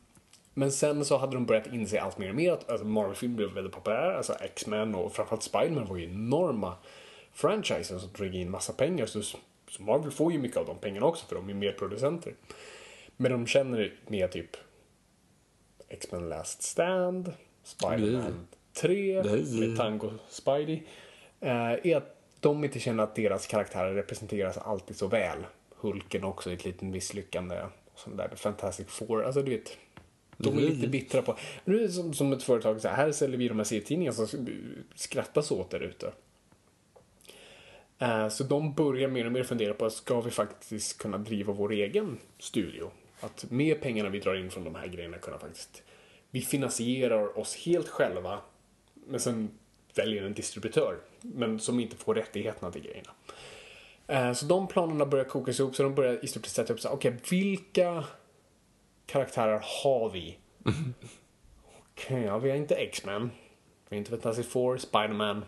[0.55, 3.53] men sen så hade de börjat inse allt mer och mer att alltså Marvel-film blev
[3.53, 4.13] väldigt populär.
[4.13, 6.75] Alltså X-Men och framförallt Spiderman var ju enorma
[7.33, 9.07] franchises som drog in massa pengar.
[9.07, 9.39] Så, så
[9.79, 12.35] Marvel får ju mycket av de pengarna också för de är mer producenter.
[13.17, 14.57] Men de känner med typ
[15.89, 17.33] X-Men Last Stand,
[17.65, 19.69] Spider-Man 3, Nej.
[19.69, 20.83] med Tango Spidey.
[21.41, 25.47] eh, är att de inte känner att deras karaktärer representeras alltid så väl.
[25.77, 27.63] Hulken också är ett litet misslyckande.
[27.93, 28.31] Och sånt där.
[28.37, 29.79] Fantastic Four, alltså du vet.
[30.37, 31.37] De är lite bittra på...
[31.65, 34.49] Nu är som, som ett företag så här, här säljer vi de här serietidningarna som
[34.95, 36.13] skrattas åt där ute.
[37.99, 41.73] Eh, Så de börjar mer och mer fundera på, ska vi faktiskt kunna driva vår
[41.73, 42.91] egen studio?
[43.21, 45.83] Att med pengarna vi drar in från de här grejerna kunna faktiskt...
[46.31, 48.41] Vi finansierar oss helt själva,
[48.95, 49.51] men sen
[49.95, 53.11] väljer en distributör, men som inte får rättigheterna till grejerna.
[54.07, 56.81] Eh, så de planerna börjar kokas ihop, så de börjar i stort sett sätta upp
[56.81, 58.05] så okej, vilka
[59.07, 60.39] karaktärer har vi?
[61.79, 63.31] Okej, ja, vi har inte X-Men.
[63.89, 65.45] Vi har inte Fantastic Four, Spider-Man.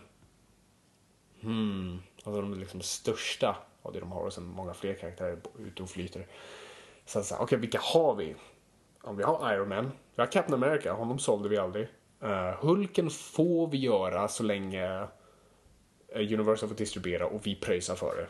[1.41, 5.83] Hmm, alltså de liksom största av det de har och sen många fler karaktärer ute
[5.83, 6.27] och flyter.
[7.05, 8.35] Sen så okej, vilka har vi?
[9.03, 11.87] Ja, vi har Iron Man, vi har Captain America, honom sålde vi aldrig.
[12.23, 15.07] Uh, Hulken får vi göra så länge
[16.07, 18.27] eh, Universal får distribuera och vi pröjsar för det.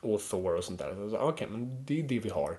[0.00, 0.94] Och Thor och sånt där.
[0.94, 2.56] Så, Okej, okay, men det är det vi har.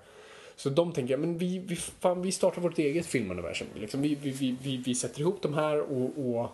[0.55, 3.67] Så de tänker, men vi, vi, fan, vi startar vårt eget filmuniversum.
[3.75, 6.49] Liksom, vi, vi, vi, vi sätter ihop de här och, och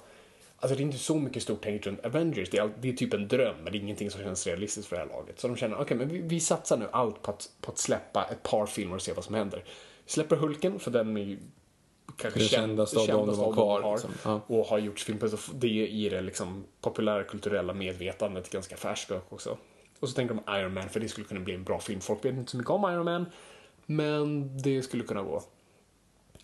[0.57, 2.49] Alltså det är inte så mycket stort tänkt runt Avengers.
[2.49, 4.95] Det är, det är typ en dröm, men det är ingenting som känns realistiskt för
[4.95, 5.39] det här laget.
[5.39, 7.77] Så de känner, okej, okay, men vi, vi, satsar nu allt på att, på att
[7.77, 9.63] släppa ett par filmer och se vad som händer.
[10.05, 11.37] Vi släpper Hulken, för den är ju
[12.17, 13.81] kanske det kändaste av de var kvar.
[13.81, 14.11] Har, liksom.
[14.23, 14.41] ja.
[14.47, 19.57] Och har gjorts film på, så det i det liksom populärkulturella medvetandet ganska färskt också.
[19.99, 22.01] Och så tänker de Iron Man, för det skulle kunna bli en bra film.
[22.01, 23.25] Folk vet inte så mycket om Iron Man,
[23.85, 25.43] men det skulle kunna gå.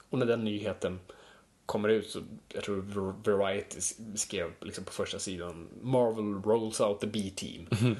[0.09, 0.99] Och när den nyheten
[1.65, 2.19] kommer ut så,
[2.53, 3.81] jag tror Variety
[4.15, 7.67] skrev liksom på första sidan Marvel rolls out the B-team.
[7.81, 7.95] Mm.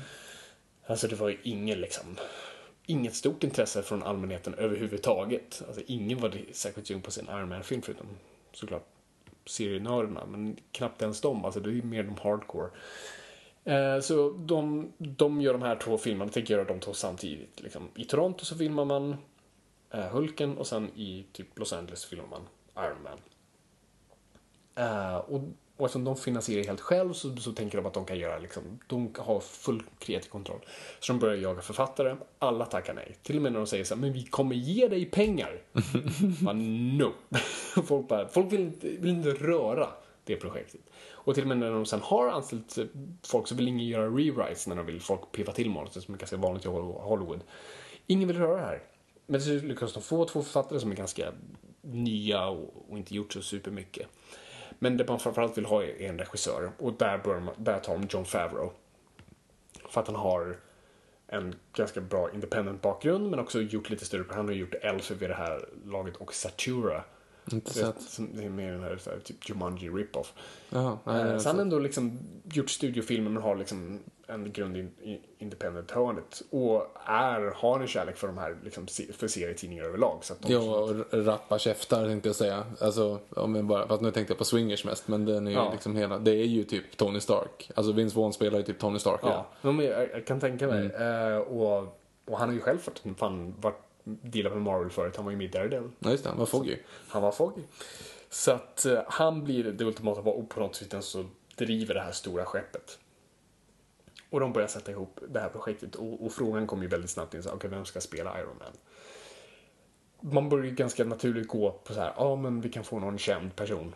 [0.88, 2.18] Alltså det var ju ingen liksom,
[2.86, 5.64] inget stort intresse från allmänheten överhuvudtaget.
[5.68, 8.08] Alltså ingen var särskilt sugen på sin Iron Man-film förutom
[8.54, 8.88] såklart
[9.46, 11.46] serienördarna, men knappt ens dem.
[11.46, 12.70] Alltså det är mer de hardcore.
[13.64, 17.62] Eh, så de, de gör de här två filmerna, tänker göra de två samtidigt.
[17.62, 17.90] Liksom.
[17.96, 19.16] I Toronto så filmar man
[19.92, 22.48] eh, Hulken och sen i typ Los Angeles filmar man
[22.86, 23.18] Iron Man.
[24.76, 25.42] Eh, och,
[25.82, 28.64] och eftersom de finansierar helt själv så, så tänker de att de kan göra liksom,
[28.88, 30.60] de har full kreativ kontroll.
[31.00, 33.16] Så de börjar jaga författare, alla tackar nej.
[33.24, 35.62] Till och med när de säger så här, men vi kommer ge dig pengar.
[36.44, 37.14] Man, no.
[37.84, 39.90] folk, bara, folk vill, inte, vill inte röra
[40.24, 40.82] det projektet.
[41.12, 42.78] Och till och med när de sen har anställt
[43.24, 46.20] folk så vill ingen göra rewrites när de vill folk piffa till manuset som är
[46.20, 47.42] ganska vanligt i Hollywood.
[48.08, 48.84] Ingen vill röra det här.
[49.26, 51.32] Men så lyckas de få två författare som är ganska
[51.82, 54.08] nya och, och inte gjort så supermycket.
[54.84, 57.94] Men det man framförallt vill ha är en regissör och där, börjar man, där tar
[57.94, 58.72] de John Favreau.
[59.90, 60.58] För att han har
[61.28, 65.30] en ganska bra independent bakgrund men också gjort lite större, han har gjort Elf vid
[65.30, 67.04] det här laget och Satura.
[67.52, 68.18] Inte sett.
[68.34, 70.34] Det är mer den här, här typ Jumanji rip-off.
[70.70, 74.00] Jaha, nej, eh, så han har ändå liksom gjort studiofilmer men har liksom
[74.34, 76.42] en grund i independent-hörnet.
[76.50, 80.20] Och är, har en kärlek för de här, liksom, för serietidningar överlag.
[80.22, 82.66] Så att de ja, och rappa käftar tänkte jag säga.
[82.80, 85.72] Alltså, om bara, fast nu tänkte jag på swingers mest, men den är ja.
[85.72, 87.72] liksom hela, det är ju typ Tony Stark.
[87.76, 89.20] Alltså Vince Vaughn spelar ju typ Tony Stark.
[89.24, 89.72] Ja, ja.
[89.72, 90.96] Men jag, jag kan tänka mig.
[90.96, 91.34] Mm.
[91.34, 95.16] Uh, och, och han har ju själv fått, fan, varit dealat med Marvel förut.
[95.16, 95.90] Han var ju med i Daredevil.
[96.00, 96.30] Ja, just det.
[96.30, 96.78] Han var Foggy.
[97.08, 97.62] Han var Foggy.
[98.30, 101.26] Så att uh, han blir det ultimata och på något sätt så
[101.56, 103.00] driver det här stora skeppet.
[104.32, 107.34] Och de börjar sätta ihop det här projektet och, och frågan kommer ju väldigt snabbt
[107.34, 108.74] in, så, okay, vem ska spela Iron Man?
[110.34, 113.00] Man börjar ju ganska naturligt gå på så här, ja ah, men vi kan få
[113.00, 113.94] någon känd person.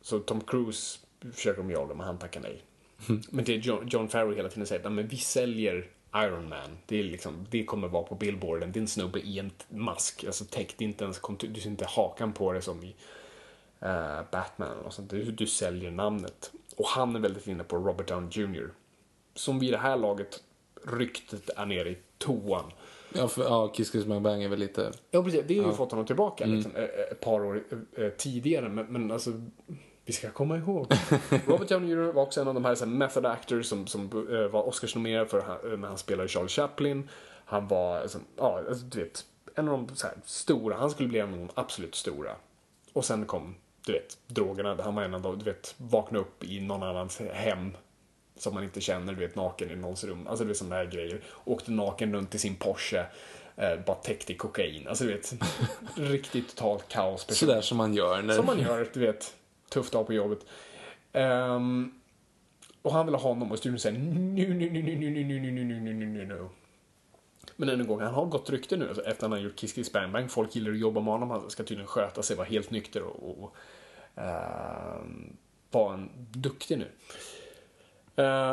[0.00, 0.98] Så Tom Cruise
[1.32, 2.62] försöker de det, men han tackar nej.
[3.08, 3.22] Mm.
[3.30, 6.78] Men det John, John Farrow hela tiden säger, men vi säljer Iron Man.
[6.86, 8.72] Det, är liksom, det kommer vara på billboarden.
[8.72, 10.24] Det är en snubbe i en mask.
[10.24, 12.94] Alltså täckt inte ens Du ser inte hakan på det som i
[13.82, 14.78] uh, Batman.
[14.78, 15.10] Och sånt.
[15.10, 16.52] Du, du säljer namnet.
[16.76, 18.70] Och han är väldigt inne på Robert Downey Jr
[19.36, 20.42] som vid det här laget
[20.84, 22.72] ryktet är nere i toan.
[23.12, 24.92] Ja, för, ja Kiss Kiss Bang Bang är väl lite...
[25.10, 25.42] Ja, precis.
[25.46, 25.76] Det har ju ja.
[25.76, 26.56] fått honom tillbaka mm.
[26.56, 26.72] liksom,
[27.10, 27.64] ett par år
[28.16, 28.68] tidigare.
[28.68, 29.30] Men, men alltså,
[30.04, 30.86] vi ska komma ihåg.
[31.46, 34.08] Robert Downey Jr var också en av de här, så här method actors som, som
[34.50, 37.08] var Oscarsnominerad för när han spelade Charlie Chaplin.
[37.44, 39.24] Han var, alltså, ja, alltså, du vet,
[39.54, 40.76] en av de så här, stora.
[40.76, 42.32] Han skulle bli en av de absolut stora.
[42.92, 43.54] Och sen kom,
[43.86, 44.82] du vet, drogerna.
[44.82, 47.72] Han var en av de, du vet, vakna upp i någon annans hem
[48.36, 50.26] som man inte känner, du vet, naken i någons rum.
[50.26, 51.20] Alltså, du vet, sådana där grejer.
[51.44, 53.06] Åkte naken runt i sin Porsche,
[53.56, 54.88] eh, bara täckt i kokain.
[54.88, 55.34] Alltså, du vet,
[55.96, 57.24] riktigt totalt kaos.
[57.24, 57.48] Person.
[57.48, 58.22] Sådär som man gör.
[58.22, 58.34] När...
[58.34, 59.34] Som man gör, du vet,
[59.68, 60.38] tufft dag på jobbet.
[61.12, 62.00] Um,
[62.82, 65.40] och han ville ha honom och studion säger nu, nu, nu, nu, nu, nu, nu,
[65.40, 66.48] nu, nu, nu, nu, nu, nu.
[67.56, 69.72] Men än en gång, han har gått rykte nu efter att han har gjort Kiss
[69.72, 70.30] Kiss Bang Bang.
[70.30, 71.30] Folk gillar att jobba med honom.
[71.30, 73.56] Han ska tydligen sköta sig, vara helt nykter och, och
[74.18, 75.04] uh,
[75.70, 76.84] vara en duktig nu.
[76.84, 76.90] Uh,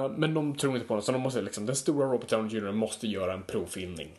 [0.09, 2.71] men de tror inte på honom, så de måste liksom, den stora Robert Downey Jr
[2.71, 4.09] måste göra en provfilmning.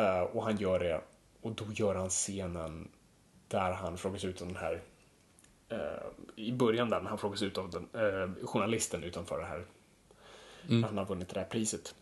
[0.00, 1.00] Uh, och han gör det,
[1.40, 2.88] och då gör han scenen
[3.48, 4.82] där han frågas ut av den här
[5.72, 9.64] uh, i början där när han frågas ut av den, journalisten utanför det här.
[10.68, 10.84] Mm.
[10.84, 11.94] Han har vunnit det här priset.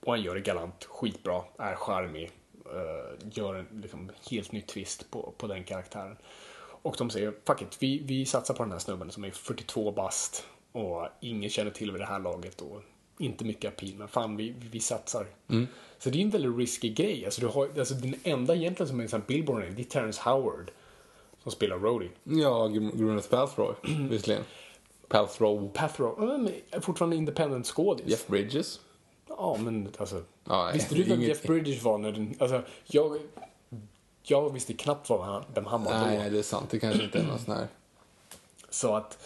[0.00, 2.30] Och han gör det galant, skitbra, är charmig,
[3.32, 6.16] gör en liksom, helt ny twist på, på den karaktären.
[6.82, 9.92] Och de säger, fuck it, vi, vi satsar på den här snubben som är 42
[9.92, 12.82] bast och ingen känner till vid det här laget och
[13.18, 15.26] inte mycket appeal, men fan vi, vi satsar.
[15.98, 17.24] Så det är en väldigt risky grej.
[17.24, 20.70] Alltså, du har, alltså den enda egentligen som är en Billboard det är Terrence Howard
[21.42, 22.08] som spelar Rhodey.
[22.24, 23.76] Ja, Gwyneth Paltrow,
[24.10, 24.44] visserligen.
[25.08, 25.70] Paltrow.
[25.74, 28.06] Pathrow, äh, men fortfarande independent skådis.
[28.06, 28.80] Jeff Bridges.
[29.28, 30.22] Ja, men alltså.
[30.44, 33.18] Nej, visste du vem Jeff Bridges var när den, alltså, jag,
[34.22, 35.98] jag visste knappt vad han, vem han var då.
[35.98, 36.70] nej, det är sant.
[36.70, 37.68] Det kanske inte är någon sån här...
[38.70, 39.18] Så att,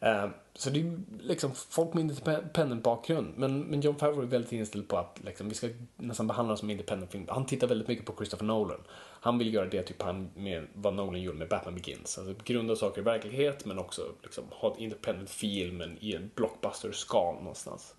[0.00, 3.34] eh, så det är liksom folk med independent bakgrund.
[3.36, 6.58] Men, men John Favreau är väldigt inställd på att liksom, vi ska nästan behandla dem
[6.58, 7.26] som independent film.
[7.28, 8.80] Han tittar väldigt mycket på Christopher Nolan.
[9.20, 12.18] Han vill göra det typ han med vad Nolan gjorde med Batman Begins.
[12.18, 16.30] Alltså grunda saker i verklighet men också liksom, ha ett independent feel men i en
[16.34, 17.94] blockbuster-skal någonstans.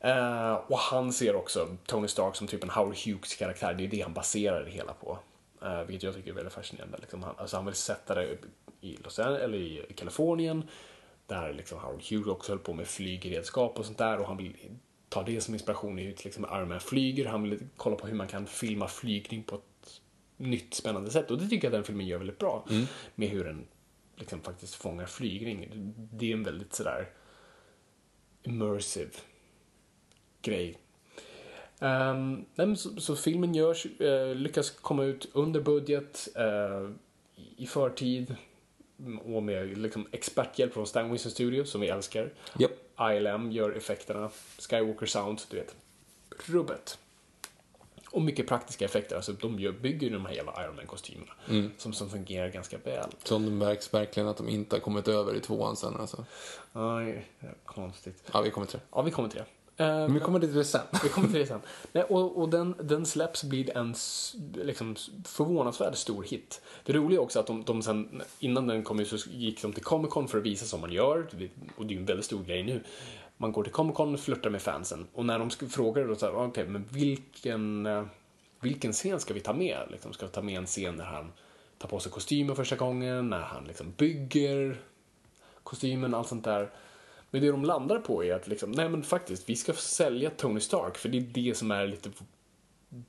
[0.00, 3.74] Eh, och han ser också Tony Stark som typ en Howard Hughes karaktär.
[3.74, 5.18] Det är det han baserar det hela på.
[5.62, 6.98] Uh, vilket jag tycker är väldigt fascinerande.
[7.00, 8.38] Liksom han, alltså han vill sätta det
[8.80, 10.68] i Los Angeles, eller i Kalifornien.
[11.28, 14.18] Där liksom Howard Hughes också höll på med flygredskap och sånt där.
[14.18, 14.56] Och han vill
[15.08, 17.26] ta det som inspiration i till exempel Iron Man flyger.
[17.26, 20.00] Han vill kolla på hur man kan filma flygning på ett
[20.36, 21.30] nytt spännande sätt.
[21.30, 22.66] Och det tycker jag den filmen gör väldigt bra.
[23.14, 23.66] Med hur den
[24.16, 25.68] liksom faktiskt fångar flygning.
[26.12, 27.08] Det är en väldigt sådär
[28.42, 29.10] immersive
[30.42, 30.78] grej.
[31.80, 36.90] Um, nej, så, så filmen görs, eh, lyckas komma ut under budget, eh,
[37.56, 38.40] i- förtid mm,
[39.34, 42.30] och med liksom, experthjälp från Stan Winston Studios som vi älskar.
[42.58, 42.72] Japp.
[43.00, 45.74] ILM gör effekterna, Skywalker Sound, du vet,
[46.46, 46.98] rubbet.
[48.10, 51.32] Och mycket praktiska effekter, alltså de gör, bygger de här jävla Iron Man-kostymerna
[51.78, 53.08] som, som fungerar ganska väl.
[53.24, 56.24] Som det märks verkligen att de inte har kommit över i tvåan sen alltså.
[56.72, 57.26] Aj,
[57.64, 58.22] konstigt.
[58.32, 58.84] Ja, vi kommer till det.
[58.92, 59.46] Ja, vi kommer till det.
[59.80, 60.80] Eh, Men vi kommer till det sen.
[61.02, 61.60] Vi kommer till det sen.
[61.92, 63.94] Nej, och och den, den släpps blir en
[64.54, 66.60] liksom, förvånansvärt stor hit.
[66.84, 69.72] Det roliga är också att de, de sen, innan den kom ut så gick de
[69.72, 71.26] till Comic Con för att visa som man gör.
[71.76, 72.82] Och det är ju en väldigt stor grej nu.
[73.36, 75.06] Man går till Comic Con och flörtar med fansen.
[75.14, 78.04] Och när de frågar då så här, okej, men vilken, eh,
[78.60, 79.78] vilken scen ska vi ta med?
[79.90, 81.32] Liksom, ska vi ta med en scen när han
[81.78, 84.80] tar på sig kostymen första gången, när han liksom bygger
[85.62, 86.70] kostymen, allt sånt där.
[87.30, 90.60] Men det de landar på är att liksom, nej men faktiskt, vi ska sälja Tony
[90.60, 92.10] Stark för det är det som är lite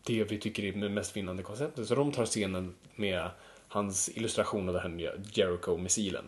[0.03, 1.87] det vi tycker är det mest vinnande konceptet.
[1.87, 3.29] Så de tar scenen med
[3.67, 6.23] hans illustration av den här Jericho-missilen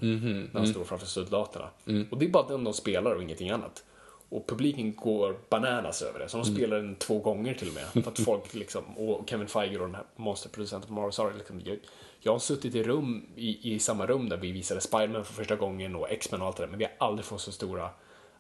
[0.54, 1.70] när han står framför soldaterna.
[2.10, 3.84] Och det är bara den de spelar och ingenting annat.
[4.30, 6.30] Och publiken går bananas över det.
[6.30, 8.04] Så de spelar den två gånger till och med.
[8.04, 11.62] För att folk liksom, och Kevin Feige och den här monsterproducenten på Marvel liksom,
[12.22, 15.56] jag, har suttit i rum, i, i samma rum där vi visade Spiderman för första
[15.56, 16.70] gången och X-Men och allt det där.
[16.70, 17.90] Men vi har aldrig fått så stora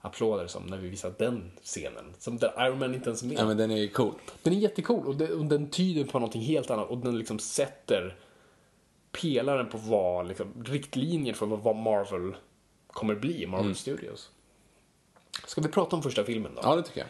[0.01, 2.13] applåder som när vi visade den scenen.
[2.19, 3.37] Som där Iron Man inte ens är med.
[3.37, 4.13] Ja, men den är cool.
[4.43, 7.39] Den är jättecool och, det, och den tyder på någonting helt annat och den liksom
[7.39, 8.15] sätter
[9.11, 12.35] pelaren på vad, liksom, riktlinjer för vad Marvel
[12.87, 14.29] kommer bli, Marvel Studios.
[15.45, 16.61] Ska vi prata om första filmen då?
[16.63, 17.09] Ja, det tycker jag.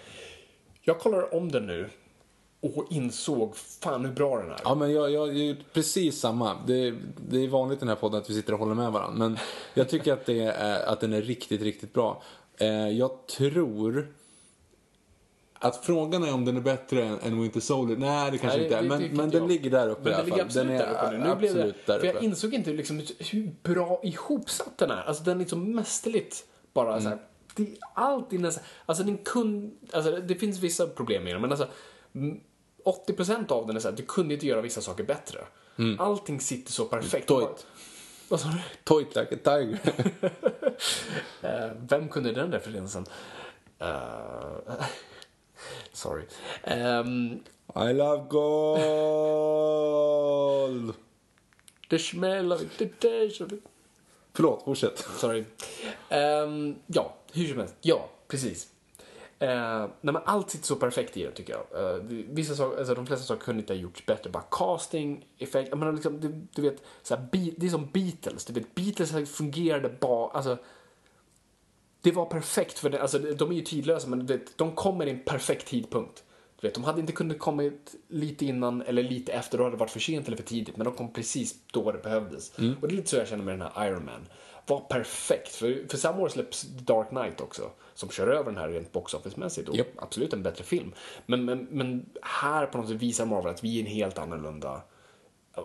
[0.82, 1.89] Jag kollar om den nu
[2.62, 4.59] och insåg fan hur bra den är.
[4.64, 6.57] Ja, men jag, jag, jag är precis samma.
[6.68, 6.93] Det,
[7.30, 9.18] det är vanligt i den här podden att vi sitter och håller med varandra.
[9.28, 9.38] Men
[9.74, 12.24] jag tycker att, det är, att den är riktigt, riktigt bra.
[12.57, 14.14] Eh, jag tror
[15.53, 17.97] att frågan är om den är bättre än, än Winter Soldier.
[17.97, 18.82] Nej, det kanske Nej, inte är.
[18.82, 20.45] det Men, men den ligger där uppe Men i alla den ligger fall.
[20.47, 21.30] absolut där uppe nu.
[21.30, 22.26] nu blev det, där för jag uppe.
[22.26, 25.03] insåg inte liksom hur bra ihopsatt den är.
[25.03, 27.14] Alltså den är liksom mästerligt bara så här.
[27.14, 27.26] Mm.
[27.55, 31.51] Det, allt är nästan, alltså den kun, alltså det finns vissa problem med den men
[31.51, 31.68] alltså
[32.16, 32.39] mm,
[32.86, 35.40] 80% av den är så här, du kunde inte göra vissa saker bättre.
[36.00, 37.28] Allting sitter så perfekt.
[37.28, 37.66] Toit.
[38.30, 38.58] Vad sa du?
[38.84, 39.80] Toit like a tiger.
[41.42, 43.06] Eh, vem kunde den referensen?
[43.80, 43.88] Eh,
[45.94, 46.24] sorry.
[46.64, 47.44] Um,
[47.76, 49.32] I love gold.
[51.92, 53.52] the smell of the taste of.
[54.34, 55.06] Förlåt, fortsätt.
[55.18, 55.44] Sorry.
[56.10, 57.76] Ehm, ja, hur som helst.
[57.82, 58.68] Ja, precis.
[59.42, 59.48] Uh,
[60.02, 61.96] nej, men allt sitter så perfekt i det tycker jag.
[61.96, 64.30] Eh, vissa saker, alltså, de flesta saker kunde inte ha gjorts bättre.
[64.30, 67.89] Bara casting, effekt, jag menar, liksom, du, du vet, så här, Be- det är som
[67.94, 68.46] Beatles.
[68.46, 70.58] Du vet, Beatles fungerade bara, alltså,
[72.02, 75.10] det var perfekt för det, alltså, de är ju tidlösa men vet, de kommer i
[75.10, 76.24] en perfekt tidpunkt.
[76.60, 79.80] Du vet, de hade inte kunnat kommit lite innan eller lite efter, då hade det
[79.80, 82.52] varit för sent eller för tidigt, men de kom precis då det behövdes.
[82.82, 84.28] Och det är lite så jag känner med den här Iron Man.
[84.72, 88.69] Var perfekt, för, för samma år släpps Dark Knight också, som kör över den här
[88.69, 89.88] rent box office-mässigt och Japp.
[89.95, 90.93] absolut en bättre film.
[91.26, 94.82] Men, men, men här på något sätt visar Marvel att vi är en helt annorlunda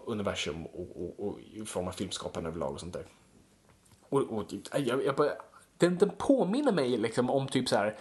[0.07, 3.07] universum och, och, och i form av filmskapande överlag och sånt där.
[4.09, 5.31] Och, och typ, jag, jag bara,
[5.79, 7.99] den, den påminner mig liksom om typ så här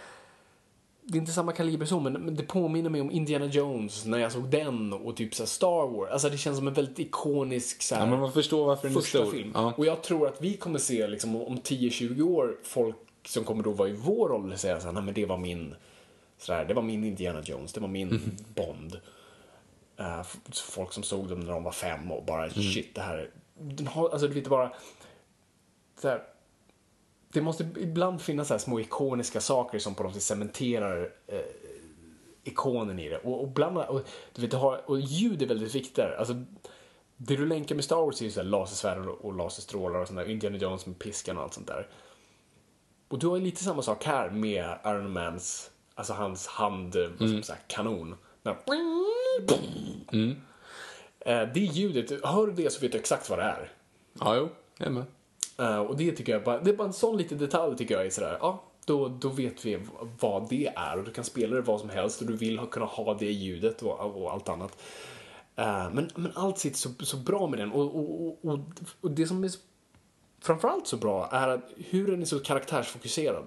[1.08, 4.32] det är inte samma kaliber så, men, det påminner mig om Indiana Jones när jag
[4.32, 6.10] såg den och typ så här Star Wars.
[6.10, 8.96] Alltså det känns som en väldigt ikonisk så här, Ja, men man förstår varför den
[8.96, 9.30] är stor.
[9.30, 9.50] film.
[9.54, 9.74] Ja.
[9.76, 12.96] Och jag tror att vi kommer se liksom, om 10-20 år folk
[13.26, 15.74] som kommer då vara i vår ålder säga så här, nej men det var min,
[16.38, 18.20] så där, det var min Indiana Jones, det var min Mm.
[18.54, 19.00] Bond.
[20.20, 22.50] F- folk som såg dem när de var fem och bara Mm.
[22.72, 23.30] shit det här,
[23.60, 24.72] den har, alltså du vet bara,
[26.02, 26.22] så här,
[27.40, 31.38] det måste ibland finnas så här små ikoniska saker som på något sätt cementerar eh,
[32.44, 33.18] ikonen i det.
[33.18, 34.00] Och, och, bland, och,
[34.34, 36.16] du vet, har, och ljud är väldigt viktigt där.
[36.18, 36.34] Alltså,
[37.16, 40.06] det du länkar med Star Wars är ju så här lasersvärd och, och laserstrålar och
[40.08, 40.30] sånt där.
[40.30, 41.88] Indiana Jones med piskan och allt sånt där.
[43.08, 47.16] Och du har ju lite samma sak här med Iron Mans, alltså hans hand, vad
[47.16, 48.14] ska man säga, kanon.
[48.42, 48.62] Den här-
[51.20, 53.72] Eh, Det ljudet, hör du det så vet du exakt vad det är.
[54.20, 54.48] Ja, jo.
[54.78, 55.04] Jag är med.
[55.58, 58.06] Eh, och det tycker jag bara, det är bara en sån liten detalj tycker jag
[58.06, 59.78] är sådär, ja, då, då vet vi
[60.20, 62.66] vad det är och du kan spela det vad som helst och du vill ha,
[62.66, 64.78] kunna ha det ljudet och, och allt annat.
[65.58, 68.58] Uh, men, men allt sitter så, så bra med den och, och, och,
[69.00, 69.58] och, det som är så,
[70.40, 73.44] framförallt så bra är att hur den är så karaktärsfokuserad.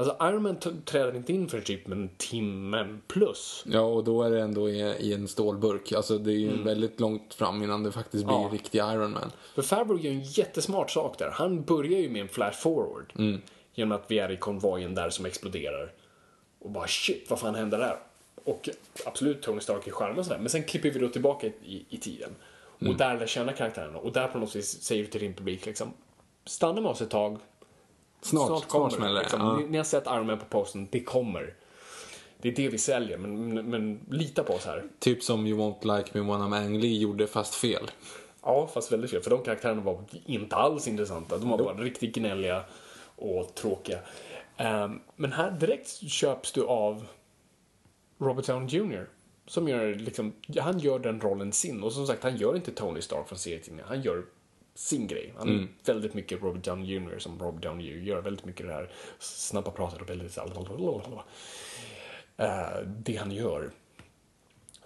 [0.00, 3.64] Alltså Iron Man t- träder inte in för typ en timme plus.
[3.66, 5.92] Ja, och då är det ändå i, i en stålburk.
[5.92, 8.48] Alltså det är ju väldigt långt fram innan det faktiskt blir Ja.
[8.52, 9.32] riktig Iron Man.
[9.54, 11.30] För Favreau gör en jättesmart sak där.
[11.32, 13.12] Han börjar ju med en flash forward.
[13.74, 15.92] Genom att vi är i konvojen där som exploderar.
[16.58, 17.96] Och bara shit, vad fan hände där?
[18.44, 18.68] Och
[19.06, 20.38] absolut, Tony Stark är charmig och sådär.
[20.38, 22.30] Men sen klipper vi då tillbaka i, i tiden.
[22.88, 23.98] Och där lär känna karaktärerna.
[23.98, 25.92] Och där på något vis säger vi till din publik liksom.
[26.46, 27.38] Stanna med oss ett tag.
[28.20, 29.20] Snart, snart, kommer det.
[29.20, 29.40] Liksom.
[29.40, 29.56] Ja.
[29.56, 31.54] Ni, ni har sett Iron Man på posten, det kommer.
[32.42, 34.84] Det är det vi säljer, men, men, men lita på oss här.
[34.98, 37.90] Typ som You Won't Like Me When I'm Ang Lee gjorde fast fel.
[38.42, 39.22] Ja, fast väldigt fel.
[39.22, 41.38] För de karaktärerna var inte alls intressanta.
[41.38, 42.64] De var bara riktigt gnälliga
[43.16, 43.98] och tråkiga.
[44.56, 47.06] Ehm, men här direkt köps du av
[48.18, 49.08] Robert Downey Jr.
[49.46, 51.82] Som gör liksom, han gör den rollen sin.
[51.82, 53.86] Och som sagt, han gör inte Tony Stark från serietidningar.
[53.88, 54.24] Han gör
[54.74, 55.34] sin grej.
[55.38, 57.18] Han är väldigt mycket Robert Downey Jr.
[57.18, 58.02] som Robert Downey Jr.
[58.02, 58.20] gör.
[58.20, 61.22] Väldigt mycket det här snabba pratet och väldigt så här,
[62.36, 63.70] eh, det han gör.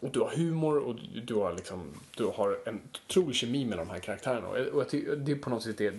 [0.00, 3.98] Du har humor och du har, liksom, du har en otrolig kemi med de här
[3.98, 4.48] karaktärerna.
[4.48, 4.84] Och
[5.16, 5.94] det är på något sätt det,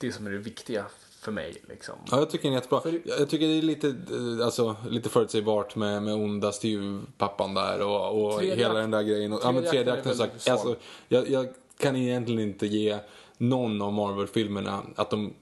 [0.00, 0.86] det som är det viktiga
[1.20, 1.56] för mig.
[1.68, 1.94] Liksom.
[2.10, 2.80] Ja, jag tycker den är jättebra.
[2.80, 7.82] För- Jag tycker det är lite, eh, alltså, lite förutsägbart med, med onda styvpappan där
[7.82, 9.32] och, och Tredje hela den där grejen.
[9.32, 10.76] Och, ja, men tredje tredje akten är akten väldigt alltså,
[11.08, 11.48] jag, jag
[11.78, 12.98] kan egentligen inte ge
[13.38, 15.34] någon av Marvel-filmerna att de,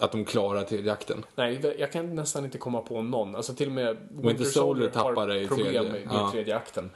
[0.00, 1.24] att de klarar tredje akten.
[1.34, 3.36] Nej, jag kan nästan inte komma på någon.
[3.36, 5.82] Alltså till och med Winter Soldier tappar det i tredje.
[5.82, 6.30] med, Ja.
[6.32, 6.90] tredje akten.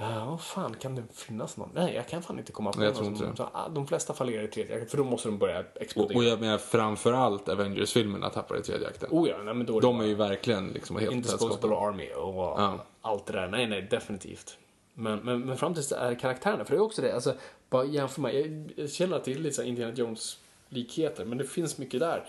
[0.00, 1.70] Ja, vad fan, kan det finnas någon?
[1.74, 2.94] Nej, jag kan fan inte komma på jag någon.
[2.96, 5.38] tror som, inte så, ah, de flesta fallerar i tredje akten, för då måste de
[5.38, 6.18] börja Och, explodera.
[6.18, 9.08] och jag menar framförallt Avengers-filmerna tappar i tredje akten.
[9.12, 11.76] Oh ja, nej, men då är De är ju verkligen liksom helt Indisposable.
[11.76, 12.84] Army och Ja.
[13.02, 13.48] allt det där.
[13.48, 14.58] Nej, nej, definitivt.
[14.94, 17.14] Men, men, men fram tills det är karaktärerna, för det är också det.
[17.14, 17.34] Alltså,
[17.70, 18.64] bara jämför mig.
[18.76, 22.28] Jag, känner att det är lite så Indiana Jones-likheter, men det finns mycket där.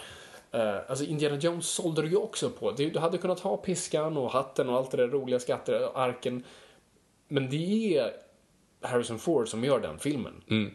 [0.55, 2.71] Uh, alltså Indiana Jones sålde du ju också på.
[2.71, 6.43] Du, du hade kunnat ha piskan och hatten och allt det där roliga skatter, arken.
[7.27, 8.13] Men det är
[8.81, 10.43] Harrison Ford som gör den filmen.
[10.49, 10.71] Mm.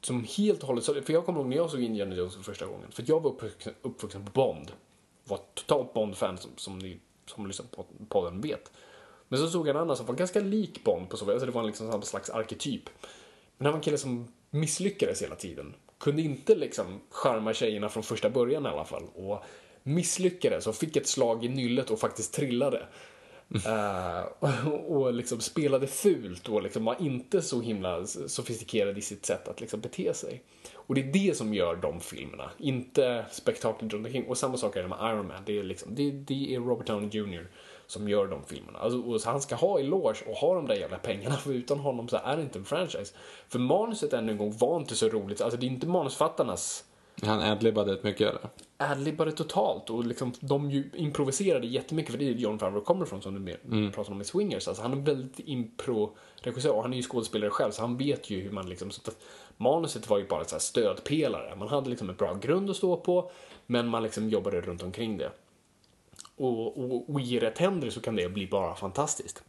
[0.00, 2.66] Som helt och hållet, för jag kommer ihåg när jag såg Indiana Jones för första
[2.66, 2.90] gången.
[2.90, 4.72] För jag var uppvuxen, uppvuxen på Bond.
[5.24, 8.72] Var totalt Bond-fan som, som ni som lyssnar på podden vet.
[9.28, 11.32] Men så såg jag en annan som var ganska lik Bond på så vis.
[11.32, 12.90] Alltså det var liksom samma slags arketyp.
[13.58, 15.74] Men han var en kille som misslyckades hela tiden.
[15.98, 19.04] Kunde inte liksom charma tjejerna från första början i alla fall.
[19.14, 19.44] Och
[19.82, 22.86] misslyckades och fick ett slag i nyllet och faktiskt trillade.
[23.54, 29.02] uh, eh, och, och liksom spelade fult och liksom var inte så himla sofistikerad i
[29.02, 30.42] sitt sätt att liksom bete sig.
[30.74, 34.24] Och det är det som gör de filmerna, inte spektaklet runt omkring.
[34.24, 36.86] Och samma sak är det med Iron Man, det är, liksom, det, det är Robert
[36.86, 37.48] Downey Jr
[37.86, 38.78] som gör de filmerna.
[38.78, 42.16] Alltså, han ska ha eloge och ha de där jävla pengarna, för utan honom så
[42.24, 43.14] är det inte en franchise.
[43.48, 46.84] För manuset ännu en gång var inte så roligt, alltså det är inte manusfattarnas
[47.22, 48.40] Han adlibbade rätt mycket eller?
[48.76, 53.22] adlibbade totalt och liksom, de ju improviserade jättemycket för det är John Favreau kommer från
[53.22, 53.92] som du Mm.
[53.92, 54.68] pratar om i Swingers.
[54.68, 58.40] Alltså, han är väldigt impro-regissör och han är ju skådespelare själv så han vet ju
[58.40, 59.16] hur man liksom så att
[59.56, 61.56] Manuset var ju bara så här stödpelare.
[61.56, 63.30] Man hade liksom en bra grund att stå på
[63.66, 65.30] men man liksom jobbade runt omkring det.
[66.36, 69.42] Och, och, och i rätt händer så kan det bli bara fantastiskt.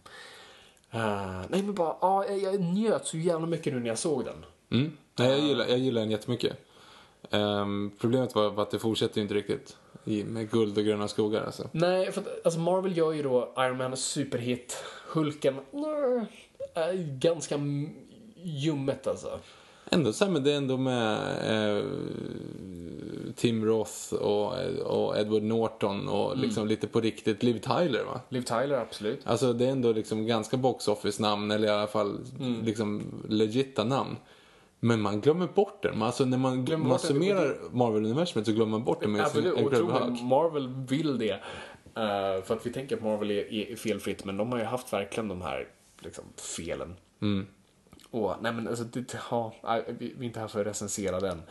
[0.91, 4.45] Eh, nej men bara, ja, jag, njöt så jävla mycket nu när jag såg den.
[4.71, 4.97] Mm.
[5.15, 6.57] Nej, jag gillar, jag gillar den jättemycket.
[7.31, 9.77] Ehm, problemet var att det fortsätter ju inte riktigt
[10.25, 11.45] med guld och gröna skogar.
[11.45, 11.69] Alltså.
[11.71, 14.83] Nej, för att, alltså Marvel gör ju då Iron Man superhit.
[15.07, 15.55] Hulken,
[16.73, 17.59] är ganska
[18.35, 19.39] ljummet alltså.
[19.91, 21.17] Ändå så här, men det är ändå med
[21.77, 21.83] eh,
[23.35, 24.53] Tim Roth och,
[24.85, 28.21] och Edward Norton och liksom lite på riktigt Liv Tyler va?
[28.29, 29.19] Liv Tyler, absolut.
[29.23, 32.19] Alltså det är ändå liksom ganska box office namn eller i alla fall
[32.63, 34.15] liksom legitta namn.
[34.79, 36.01] Men man glömmer bort den.
[36.01, 39.47] Alltså när man, Glömmer man det, summerar Marvel-universumet så glömmer man bort det med sin
[39.47, 40.21] Absolut, mig, Hulk.
[40.21, 41.31] Marvel vill det.
[41.31, 44.93] Eh, för att vi tänker att Marvel är, är felfritt, men de har ju haft
[44.93, 45.67] verkligen de här
[45.99, 46.95] liksom, felen.
[48.11, 49.53] Och, nej men alltså, det, ja,
[49.87, 51.41] vi, vi är inte här för att recensera den.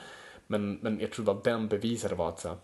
[0.46, 2.56] Men, men jag tror vad den bevisade var att så här,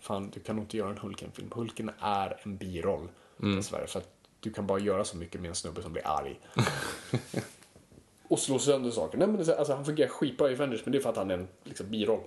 [0.00, 1.50] fan, du kan nog inte göra en Hulken-film.
[1.54, 3.86] Hulken är en biroll, dessvärre.
[3.86, 4.08] För att
[4.40, 6.40] du kan bara göra så mycket med en snubbe som blir arg.
[8.28, 9.18] och slå sönder saker.
[9.18, 11.30] Nej, men det, alltså, han fungerar skitbra i Avengers, men det är för att han
[11.30, 12.20] är en liksom, biroll.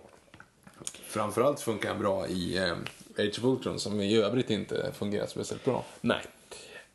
[1.04, 2.76] Framförallt funkar han bra i eh,
[3.18, 5.86] Age of Ultron som i övrigt inte fungerar speciellt bra.
[6.02, 6.22] Nej.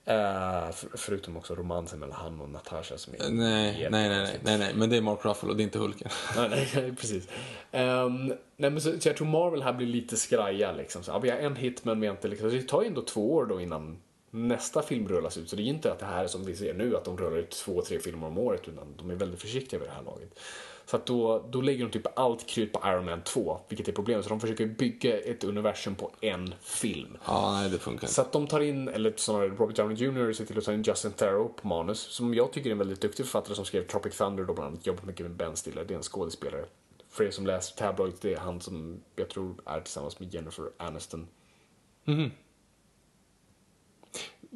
[0.08, 4.58] Eh, för, förutom också romansen mellan han och Natasha som är Nej, nej, nej, nej,
[4.58, 6.08] nej, men det är Mark Ruffalo, det är inte Hulken.
[6.36, 7.28] nej, nej, nej, precis.
[7.72, 8.26] Ehm,
[8.56, 11.02] nej, men så, så jag tror Marvel här blir lite skraja liksom.
[11.02, 12.50] Så, ja, vi har en hit men vi har inte liksom.
[12.50, 13.98] Så det tar ju ändå två år då innan
[14.30, 15.50] nästa film rullas ut.
[15.50, 17.36] Så det är inte att det här är som vi ser nu, att de rullar
[17.36, 20.38] ut två, tre filmer om året, utan de är väldigt försiktiga vid det här laget.
[20.86, 23.92] Så att då, då lägger de typ allt krut på Iron Man 2, vilket är
[23.92, 24.24] problemet.
[24.24, 27.18] Så de försöker bygga ett universum på en film.
[27.26, 28.06] Ja, nej, det funkar.
[28.06, 30.32] Så att de tar in, eller snarare Robert Downey Jr.
[30.32, 33.00] ser till att ta in Justin Theroux på manus, som jag tycker är en väldigt
[33.00, 35.94] duktig författare som skrev Tropic Thunder då bland annat, jobbat mycket med Ben Stiller, det
[35.94, 36.64] är en skådespelare.
[37.10, 40.64] För er som läser tabloids, det är han som jag tror är tillsammans med Jennifer
[40.76, 41.28] Aniston.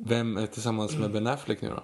[0.04, 1.82] Vem är tillsammans med Ben Affleck nu då?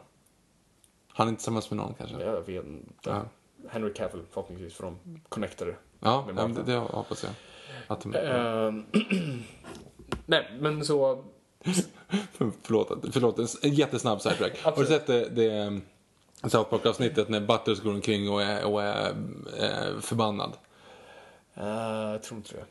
[1.12, 2.20] Han är inte tillsammans med någon kanske?
[2.20, 3.10] Jag vet inte.
[3.10, 3.22] Ja.
[3.68, 7.32] Henry Cavill förhoppningsvis, för de connectade Ja, ja, det, det hoppas jag.
[7.86, 8.86] Att de, Ehm,
[10.26, 11.24] Nej, men så...
[12.62, 14.60] Förlåt, förlåt, en, jättesnabb sidetrack.
[14.62, 15.70] Har du sett det, det eh,
[16.48, 19.10] South Park-avsnittet när Butters går omkring och är, och är
[19.60, 20.52] eh, förbannad?
[21.59, 21.66] Uh,
[22.12, 22.64] jag tror inte det.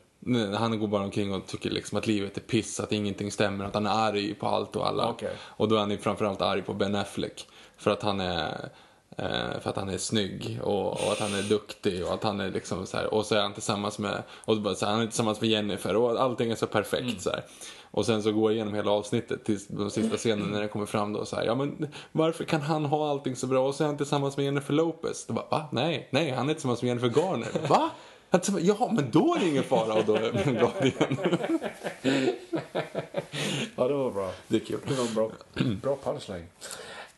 [0.54, 3.74] Han går bara omkring och tycker liksom att livet är piss, att ingenting stämmer, att
[3.74, 5.08] han är arg på allt och alla.
[5.08, 5.32] Okej.
[5.40, 7.46] Och då är han ju framförallt arg på Ben Affleck.
[7.76, 8.68] För att han är,
[9.16, 12.40] eh, för att han är snygg och, och att han är duktig och att han
[12.40, 15.02] är liksom så här, och så är han tillsammans med, och bara så här, han
[15.02, 17.44] är tillsammans med Jennifer och allting är så perfekt så här.
[17.90, 20.86] Och sen så går jag igenom hela avsnittet till de sista scenen när det kommer
[20.86, 23.84] fram då så här, ja men varför kan han ha allting så bra och så
[23.84, 25.26] är han tillsammans med Jennifer Lopez?
[25.26, 25.68] Då bara, va?
[25.72, 27.68] Nej, nej, han är tillsammans med Jennifer Garner.
[27.68, 27.90] Va?
[28.60, 31.16] Ja, men då är det ingen fara och då är jag glad igen.
[33.76, 34.32] Ja, det var bra.
[34.48, 34.80] Det är kul.
[34.88, 35.30] Det var en bra,
[35.82, 36.46] bra punchline.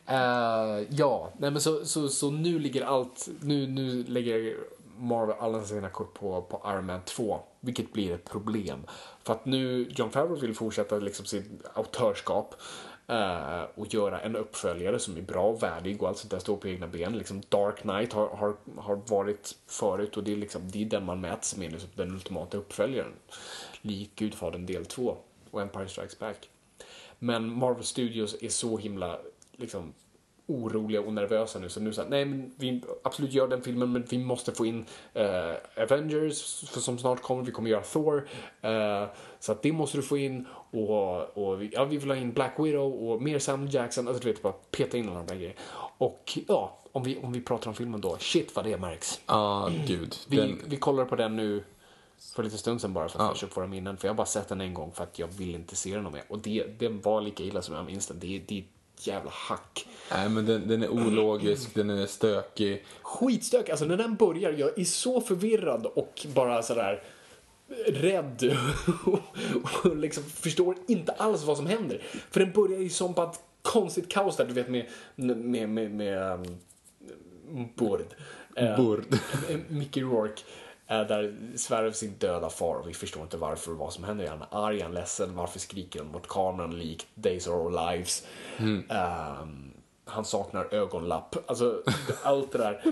[0.05, 4.57] Eh, ja, nej men så, så, så nu ligger allt, nu, nu lägger
[4.97, 8.79] Marvel alla sina kort på, på Iron Man 2, vilket blir ett problem.
[9.23, 12.55] För att nu, John Favreau vill fortsätta liksom sitt autörskap
[13.09, 16.57] Eh, och göra en uppföljare som är bra och värdig och allt sånt där, står
[16.57, 17.17] på egna ben.
[17.17, 21.05] Liksom Dark Knight har, har, har varit förut och det är, liksom, det är den
[21.05, 23.13] man mäts med, liksom, den ultimata uppföljaren.
[23.81, 25.17] Lik Gudfadern del 2
[25.51, 26.49] och Empire Strikes Back.
[27.19, 29.19] Men Marvel Studios är så himla
[29.55, 29.93] liksom,
[30.49, 34.03] oroliga och nervösa nu så nu så nej men vi absolut gör den filmen men
[34.09, 38.27] vi måste få in uh, Avengers för som snart kommer, vi kommer göra Thor.
[38.65, 39.07] Uh,
[39.39, 42.33] så att det måste du få in och, och vi- ja, vi vill ha in
[42.33, 45.35] Black Widow och mer Sam Jackson, alltså du vet bara peta in alla de där
[45.35, 45.59] grejerna.
[45.97, 49.19] Och ja, om vi, om vi pratar om filmen då, shit vad det märks.
[49.25, 50.15] Ja, gud.
[50.27, 51.63] Vi, Den, vi kollar på den nu
[52.35, 53.97] för lite stund sedan bara för att fräscha upp våra minnen.
[53.97, 56.03] För jag har bara sett den en gång för att jag vill inte se den
[56.03, 56.23] mer.
[56.27, 58.19] Och det, den var lika illa som jag minns den.
[58.19, 58.63] Det, är- det är
[58.95, 59.87] ett jävla hack.
[60.11, 62.85] nej, men den, den är ologisk, den är stökig.
[63.01, 67.03] Skitstök, alltså när den börjar, jag är så förvirrad och bara sådär
[67.87, 68.57] rädd
[69.83, 72.01] och liksom förstår inte alls vad som händer.
[72.31, 75.91] För den börjar ju som på ett konstigt kaos där, du vet med, med, med,
[75.91, 76.33] med
[77.51, 78.05] um, Bord.
[78.55, 79.05] Eh, Bord.
[79.67, 80.41] Mickey Rourke
[80.87, 84.25] eh, där svär sin döda far och vi förstår inte varför och vad som händer.
[84.25, 85.35] Är han arg, är han ledsen?
[85.35, 88.27] Varför skriker han mot kameran likt Days of Our Lives?
[88.89, 89.71] Ehm,
[90.05, 91.35] han saknar ögonlapp.
[91.49, 91.83] Alltså,
[92.23, 92.83] allt det där.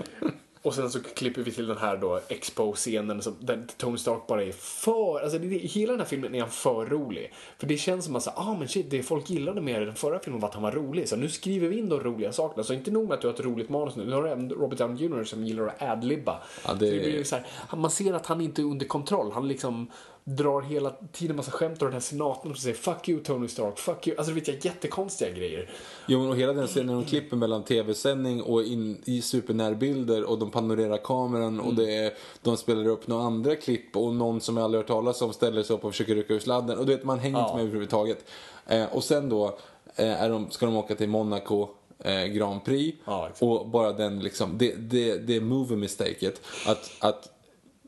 [0.68, 4.42] Och sen så klipper vi till den här då expo-scenen som- där Tony Stark bara
[4.44, 7.32] är för, alltså det, hela den här filmen är han för rolig.
[7.58, 10.18] För det känns som att säga, ah men shit, det folk gillade med den förra
[10.18, 11.08] filmen var att han var rolig.
[11.08, 12.62] Så nu skriver vi in de roliga sakerna.
[12.64, 14.50] Så inte nog med att du har ett roligt manus nu, nu har du även
[14.50, 16.38] Robert Downey Jr som gillar att adlibba.
[16.66, 19.32] Ja, det- Så det blir så här, man ser att han inte är under kontroll.
[19.32, 19.90] Han liksom
[20.36, 23.78] drar hela tiden massa skämt och den här senatorn som säger fuck you Tony Stark,
[23.78, 24.16] fuck you.
[24.18, 25.70] Alltså det vet jag, jättekonstiga grejer.
[26.06, 30.38] Jo, och hela den scenen när de klipper mellan tv-sändning och in i supernärbilder och
[30.38, 34.56] de panorerar kameran och det är, de spelar upp några andra klipp och någon som
[34.56, 36.78] jag aldrig hört talas om ställer sig upp och försöker rycka ur sladden.
[36.78, 37.56] Och du vet, man hänger inte Ja.
[37.56, 38.24] med överhuvudtaget.
[38.66, 39.58] Eh, och sen då
[39.96, 41.68] eh, är de, ska de åka till Monaco
[41.98, 47.28] eh, Grand Prix Ja, och bara den liksom, det, det, det movie mistaket att, att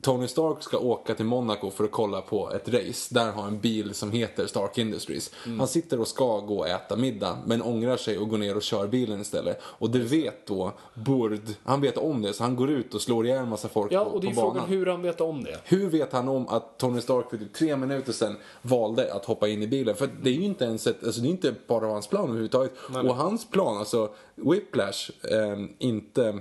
[0.01, 3.13] Tony Stark ska åka till Monaco för att kolla på ett race.
[3.13, 5.31] Där har en bil som heter Stark Industries.
[5.59, 8.61] Han sitter och ska gå och äta middag men ångrar sig och går ner och
[8.61, 9.61] kör bilen istället.
[9.63, 13.25] Och det vet då Burd, han vet om det så han går ut och slår
[13.25, 14.69] ihjäl en massa folk Ja, på, och det är frågan banan.
[14.69, 15.57] hur han vet om det.
[15.63, 19.47] Hur vet han om att Tony Stark för typ tre minuter sedan valde att hoppa
[19.47, 19.95] in i bilen?
[19.95, 22.73] För det är ju inte ens ett, alltså det är inte bara hans plan överhuvudtaget.
[23.03, 26.39] Och hans plan, alltså Whiplash, eh, inte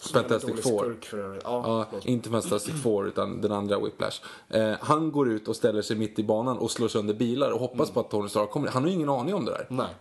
[0.00, 0.98] Fantastic Four.
[1.02, 1.40] skurk.
[1.44, 4.22] Ja, Ja, inte Fantastic Four utan den andra Whiplash.
[4.48, 7.60] Eh, han går ut och ställer sig mitt i banan och slår sönder bilar och
[7.60, 8.68] hoppas på att Tony Stark kommer.
[8.68, 9.66] Han har ju ingen aning om det där.
[9.68, 9.94] Nej.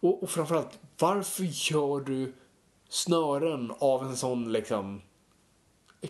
[0.00, 2.32] Och, och framförallt, varför gör du
[2.88, 5.02] snören av en sån liksom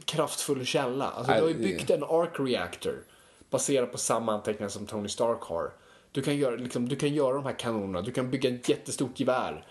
[0.04, 1.10] kraftfull källa?
[1.10, 3.04] Alltså, du har ju byggt en arc reactor
[3.50, 5.72] baserad på samma anteckningar som Tony Stark har.
[6.12, 9.20] Du kan, göra, liksom, du kan göra de här kanonerna, du kan bygga ett jättestort
[9.20, 9.66] gevär.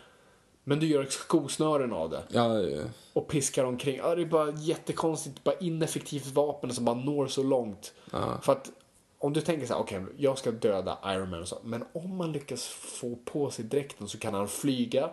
[0.69, 2.83] Men du gör skosnören av det Ja, eh,
[3.13, 3.97] och piskar omkring.
[3.97, 7.93] Ja, det är bara jättekonstigt, bara ineffektivt vapen som bara når så långt.
[8.41, 8.71] För att
[9.19, 11.57] om du tänker så här, okej, jag ska döda Iron Man och så.
[11.63, 15.09] Men om man lyckas få på sig dräkten så kan han flyga,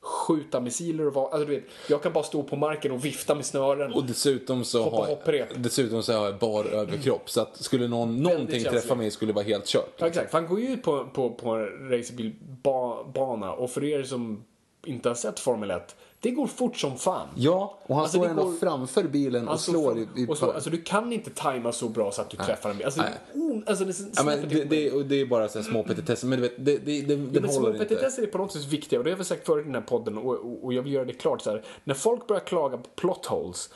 [0.00, 3.34] skjuta missiler och va- alltså, du vet, Jag kan bara stå på marken och vifta
[3.34, 3.92] med snören.
[3.92, 5.48] och dessutom så Hoppa har hopprep.
[5.56, 7.30] dessutom så har jag bar överkropp.
[7.30, 9.94] Så att skulle någon, någonting träffa mig skulle det vara helt kört.
[9.98, 14.02] Ja, exakt, för han går ju ut på, på, på en racerbilbana och för er
[14.02, 14.44] som
[14.88, 17.28] inte har sett Formel 1, det går fort som fan.
[17.36, 20.06] Ja, och han Alltså, står ändå går- framför bilen och slår i...
[20.16, 22.76] i och så, alltså, du kan inte tajma så bra så att du träffar en
[22.76, 22.84] bil.
[22.86, 23.02] Alltså,
[23.34, 23.62] Nej.
[23.66, 26.48] alltså, det, Ja, men det, det, och det är bara så små petitesser, men du
[26.48, 29.10] vet, det, det, det, Ja, men små petitesser är på något sätt viktiga och det
[29.10, 31.12] har vi sagt förut i den här podden och, och, och jag vill göra det
[31.12, 31.62] klart så här.
[31.84, 33.70] När folk börjar klaga på plot holes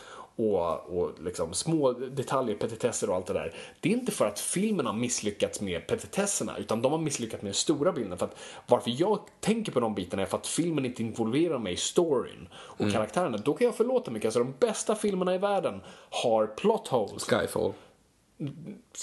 [0.50, 3.54] och, och liksom små detaljer, petitesser och allt det där.
[3.80, 7.48] Det är inte för att filmen har misslyckats med petitesserna utan de har misslyckats med
[7.48, 8.18] den stora bilden.
[8.18, 8.36] För att
[8.66, 12.48] varför jag tänker på de bitarna är för att filmen inte involverar mig i storyn
[12.54, 12.92] och Mm.
[12.92, 13.36] karaktärerna.
[13.38, 14.26] Då kan jag förlåta mycket.
[14.26, 17.24] Alltså de bästa filmerna i världen har plot holes.
[17.24, 17.72] Skyfall.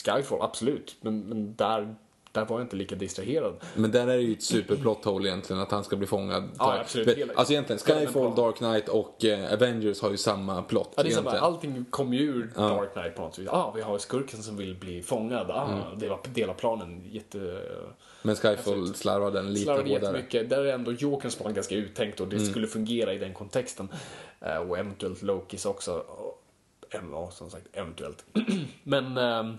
[0.05, 0.97] Skyfall, absolut.
[1.01, 1.95] Men, men där,
[2.31, 3.53] där var jag inte lika distraherad.
[3.75, 6.49] Men där är det ju ett superplot hole egentligen, att han ska bli fångad.
[6.59, 7.07] Ja, absolut.
[7.07, 8.35] Vet- Alltså egentligen, Skyfall.
[8.35, 10.93] Dark Knight och eh, Avengers har ju samma plott.
[10.95, 11.43] Ja, det är egentligen.
[11.43, 13.47] allting kom ju ur Dark Knight på något vis.
[13.51, 15.51] Ah, vi har skurken som vill bli fångad.
[15.51, 15.99] Ah, Mm.
[15.99, 17.01] det var del av planen.
[17.11, 17.61] Jätte...
[18.21, 20.01] Men Skyfall slarvar den lite Slarvar hårdare.
[20.03, 20.49] jättemycket.
[20.49, 22.49] Där är ändå Jokerns plan ganska uttänkt och det Mm.
[22.49, 23.89] skulle fungera i den kontexten.
[24.41, 25.93] Eh, och eventuellt Lokis också.
[25.93, 26.43] Och,
[27.11, 28.25] ja, som sagt, eventuellt.
[28.83, 29.17] men...
[29.17, 29.57] ehm,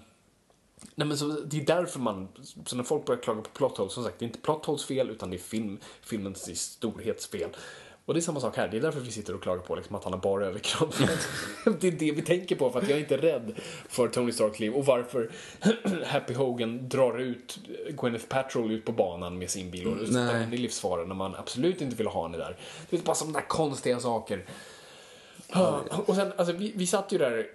[0.94, 2.28] Nej, men så, det är därför man,
[2.66, 4.84] så när folk börjar klaga på plot holes, som sagt, det är inte plot holes
[4.84, 7.50] fel utan det är film, filmens storhetsfel.
[8.04, 9.96] Och det är samma sak här, det är därför vi sitter och klagar på liksom,
[9.96, 10.94] att han har bara överkropp.
[11.80, 14.60] det är det vi tänker på för att jag är inte rädd för Tony Starks
[14.60, 15.30] liv och varför
[16.06, 17.58] Happy Hogan drar ut
[17.88, 20.34] Gwyneth Paltrow ut på banan med sin bil och sätter Nej.
[20.34, 22.56] henne i livsfara när man absolut inte vill ha henne där.
[22.90, 24.44] Det är bara sådana där konstiga saker.
[26.06, 27.46] Och sen, alltså vi, vi satt ju där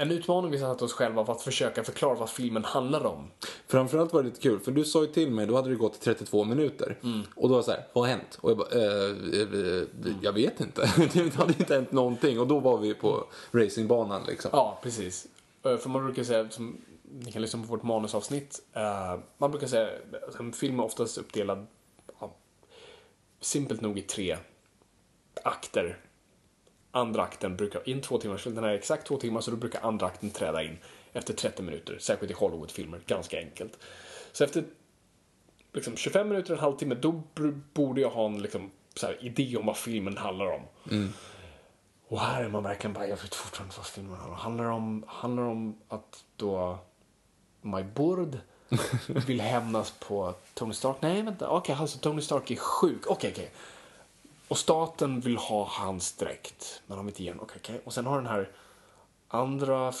[0.00, 3.30] en utmaning vi satte oss själva var att försöka förklara vad filmen handlar om.
[3.66, 6.00] Framförallt var det lite kul, för du sa ju till mig, då hade det gått
[6.00, 6.98] 32 minuter.
[7.02, 7.22] Mm.
[7.36, 8.38] Och då var det så här, vad har hänt?
[8.40, 9.10] Och jag bara, eh,
[9.40, 10.80] eh, eh, jag vet inte.
[11.14, 12.40] det hade inte hänt någonting.
[12.40, 14.50] Och då var vi på racingbanan liksom.
[14.52, 15.26] Ja, precis.
[15.64, 19.66] Eh, För man brukar säga, som ni kan lyssna på vårt manusavsnitt, eh, man brukar
[19.66, 19.88] säga
[20.28, 21.66] att en film är oftast uppdelad,
[22.20, 22.34] ja,
[23.40, 24.36] simpelt nog i tre
[25.42, 25.98] akter.
[26.98, 29.80] Andra akten brukar, in två timmar, den här är exakt två timmar, så då brukar
[29.80, 30.78] andra akten träda in
[31.12, 33.78] efter 30 minuter, särskilt i Hollywoodfilmer, ganska enkelt.
[34.32, 34.64] Så efter
[35.72, 37.22] liksom 25 minuter, en halvtimme, då
[37.74, 40.62] borde jag ha en liksom, så här, idé om vad filmen handlar om.
[42.08, 44.38] Och här är man verkligen bara, jag vet fortfarande vad filmen handlar om.
[44.38, 46.78] Handlar om, handlar om att då
[47.60, 48.38] My Burd
[49.26, 50.96] vill hämnas på Tony Stark.
[51.00, 51.48] Nej, vänta.
[51.48, 53.06] Okej, alltså Tony Stark är sjuk.
[53.06, 53.50] Okej, okej.
[54.48, 56.82] Och staten vill ha hans dräkt.
[56.86, 57.40] Men de vill inte ge den.
[57.40, 57.80] Okej, okej.
[57.84, 58.50] Och sen har den här
[59.28, 59.92] andra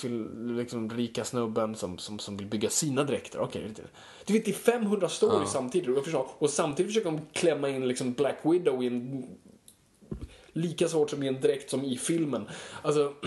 [0.56, 3.48] liksom, rika snubben som, som, som vill bygga sina dräkter.
[3.52, 3.82] Det-
[4.24, 5.98] du vet, det är 500 stories samtidigt.
[5.98, 9.26] Och, förstår, och samtidigt försöker de klämma in liksom Black Widow i en
[10.52, 12.48] lika svårt som i en dräkt som i filmen.
[12.82, 13.12] Alltså,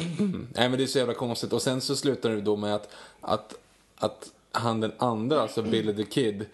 [0.56, 1.53] Nej men det är så jävla konstigt.
[1.53, 2.89] Och sen så slutar det då med att,
[3.22, 3.56] att,
[3.98, 6.45] att han den andra, alltså Billy the Kid,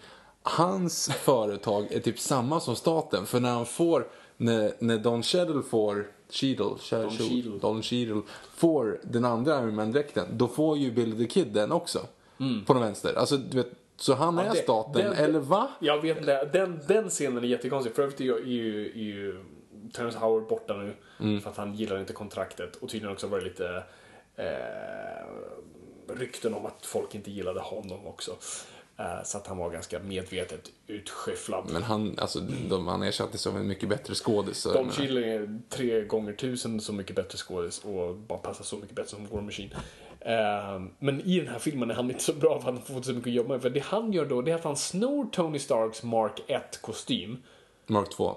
[0.42, 3.26] hans företag är typ samma som staten.
[3.26, 4.08] För när han får,
[4.40, 7.58] när, när Don Cheadle får Cheadle, Don Cheadle.
[7.60, 8.22] Don Cheadle
[8.54, 11.98] får den andra Iron Man-dräkten, då får ju Billy the Kid den också.
[12.66, 13.14] På den vänster.
[13.14, 14.54] Alltså du vet, så han är Mm.
[14.54, 15.68] det- staten, den- eller va?
[15.80, 17.94] Jag vet inte, den, den scenen är jättekonstig.
[17.94, 19.44] För övrigt är ju, är ju, är
[19.92, 20.74] Terrence Howard borta
[21.18, 21.40] nu.
[21.40, 22.76] För att han gillar inte kontraktet.
[22.76, 23.82] Och tydligen också varit lite
[24.36, 28.36] eh, rykten om att folk inte gillade honom också.
[28.98, 31.70] Eh, så att han var ganska medvetet utskyfflad.
[31.72, 34.62] Men han, alltså, de, han ersattes av en mycket bättre skådis.
[34.62, 38.96] Don Cheadle är tre gånger tusen så mycket bättre skådis och bara passar så mycket
[38.96, 39.70] bättre som War Machine.
[40.20, 43.02] Eh, men i den här filmen är han inte så bra för att han får
[43.02, 43.62] så mycket att jobba med.
[43.62, 47.42] För det han gör då, det är att han snor Tony Starks Mark 1-kostym.
[47.86, 48.36] Mark 2.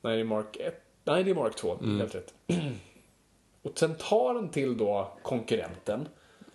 [0.00, 0.82] Nej, det är Mark 1.
[1.04, 1.78] Nej, det är Mark 2.
[1.78, 1.98] Mm.
[2.00, 2.34] Helt rätt.
[3.62, 6.08] och sen tar han till då konkurrenten.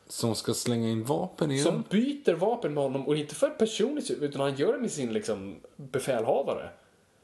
[0.07, 4.10] Som ska slänga in vapen i Som byter vapen med honom och inte för personligt
[4.10, 6.69] utan han gör det med sin liksom befälhavare.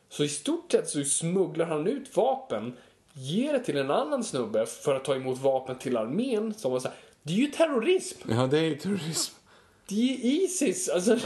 [0.09, 2.73] Så i stort sett så smugglar han ut vapen,
[3.13, 6.53] ger det till en annan snubbe för att ta emot vapen till armén.
[6.53, 8.31] Som så här, det är ju terrorism!
[8.31, 9.35] Ja, det är ju terrorism.
[9.87, 10.89] Det är Isis!
[10.89, 11.17] Alltså,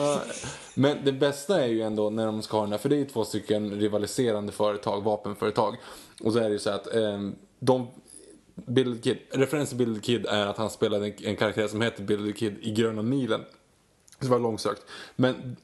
[0.73, 2.99] Men det bästa är ju ändå när de ska ha den här, för det är
[2.99, 5.75] ju två stycken rivaliserande företag, vapenföretag.
[6.23, 7.19] Och så är det ju så att eh,
[7.59, 7.87] de
[8.55, 12.03] Bill Kid, referens till Bill Kid är att han spelade en, en karaktär som heter
[12.03, 13.41] Bill Kid i Gröna milen.
[14.25, 14.81] Det var långsökt.
[15.15, 15.55] Men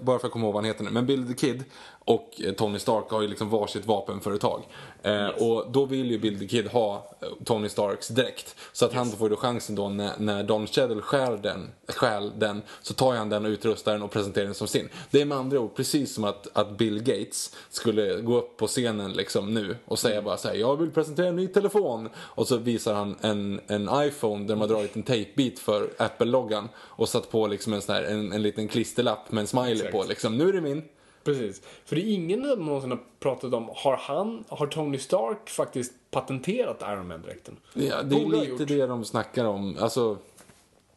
[0.00, 0.90] bara för att komma ihåg vad han heter nu.
[0.90, 1.64] Men Bill the Kid
[2.04, 4.62] och eh, Tony Stark har ju liksom varsitt vapenföretag.
[5.02, 8.56] Eh, Och då vill ju Bill the Kid ha eh, Tony Starks dräkt.
[8.72, 12.32] Så att han får ju då chansen då när, när Don Cheadle stjäl den, stjäl
[12.38, 14.88] den så tar han den och utrustar den och presenterar den som sin.
[15.10, 18.66] Det är med andra ord precis som att, att Bill Gates skulle gå upp på
[18.66, 22.08] scenen liksom nu och säga bara så här: jag vill presentera en ny telefon.
[22.16, 27.08] Och så visar han en, en iPhone där har dragit en tejpbit för Apple-loggan och
[27.08, 29.92] satt på liksom en, sån här, en, en liten klisterlapp med en smiley Exakt.
[29.92, 30.38] på liksom.
[30.38, 30.82] Nu är det min.
[31.24, 31.62] Precis.
[31.84, 35.92] För det är ingen som någonsin har pratat om, har han, har Tony Stark faktiskt
[36.10, 37.56] patenterat Iron Man-dräkten?
[37.74, 38.68] Ja, det är lite gjort.
[38.68, 39.76] det de snackar om.
[39.80, 40.16] Alltså,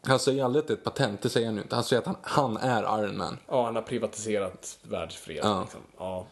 [0.01, 1.75] han säger aldrig att det är ett patent, det säger han ju inte.
[1.75, 3.37] Han säger att han, han är Iron Man.
[3.47, 5.51] Ja, han har privatiserat världsfreden.
[5.51, 5.61] Ja.
[5.61, 5.81] Liksom.
[5.97, 6.25] Ja.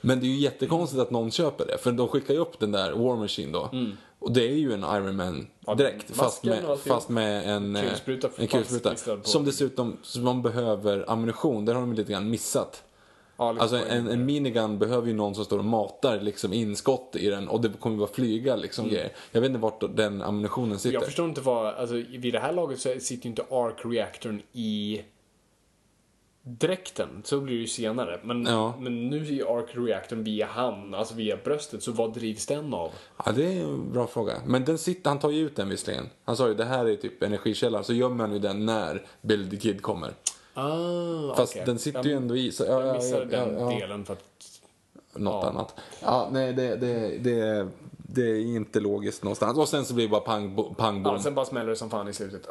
[0.00, 1.78] Men det är ju jättekonstigt att någon köper det.
[1.78, 3.70] För de skickar ju upp den där War Machine då.
[4.18, 6.16] Och det är ju en Iron Man-dräkt.
[6.16, 8.96] fast, masken och med, fast med en eh, Kulspruta en kulspruta.
[9.22, 11.64] Som dessutom som man behöver ammunition.
[11.64, 12.82] Där har de lite grann missat.
[13.36, 17.16] Ja, lite Alltså en, en minigun behöver ju någon som står och matar liksom inskott
[17.16, 19.12] i den och det kommer ju bara flyga liksom grejer.
[19.32, 20.94] Jag vet inte vart den ammunitionen sitter.
[20.94, 25.00] Jag förstår inte vad, alltså vid det här laget så sitter ju inte arc-reaktorn i
[26.48, 27.08] dräkten.
[27.24, 28.20] Så blir det ju senare.
[28.24, 28.74] Men, Ja.
[28.80, 31.82] men nu är ju arc-reaktorn via han, alltså via bröstet.
[31.82, 32.92] Så vad drivs den av?
[33.24, 34.34] Ja, det är en bra fråga.
[34.46, 36.06] Men den sitter, han tar ju ut den visserligen.
[36.24, 37.84] Han sa ju det här är typ energikällan.
[37.84, 40.12] Så gömmer han ju den när Bill the Kid kommer.
[40.54, 41.62] Ah, Fast okej.
[41.66, 42.52] den sitter jag, ju ändå i.
[42.52, 44.22] Så, ja, Jag ja, missade ja, den delen för att...
[45.14, 45.74] Något annat.
[46.02, 49.58] Ja, nej, det, det, det, det är inte logiskt någonstans.
[49.58, 51.14] Och sen så blir det bara pang, pang bom.
[51.14, 52.46] Ja, sen bara smäller det som fan i slutet.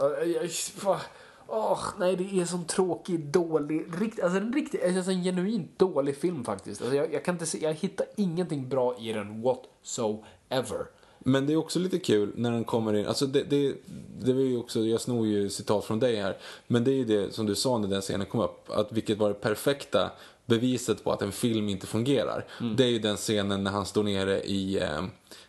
[1.47, 6.17] Åh, nej, det är sån tråkig, dålig, rikt, alltså en riktigt, alltså en genuint dålig
[6.17, 6.81] film faktiskt.
[6.81, 10.85] Alltså jag, jag kan inte se, jag hittar ingenting bra i den whatsoever.
[11.19, 13.75] Men det är också lite kul när den kommer in, alltså det, det,
[14.19, 17.05] det var ju också, jag snor ju citat från dig här, men det är ju
[17.05, 20.11] det som du sa när den scenen kom upp, att vilket var det perfekta
[20.45, 22.45] beviset på att en film inte fungerar.
[22.59, 22.75] Mm.
[22.75, 25.03] Det är ju den scenen när han står nere i, eh,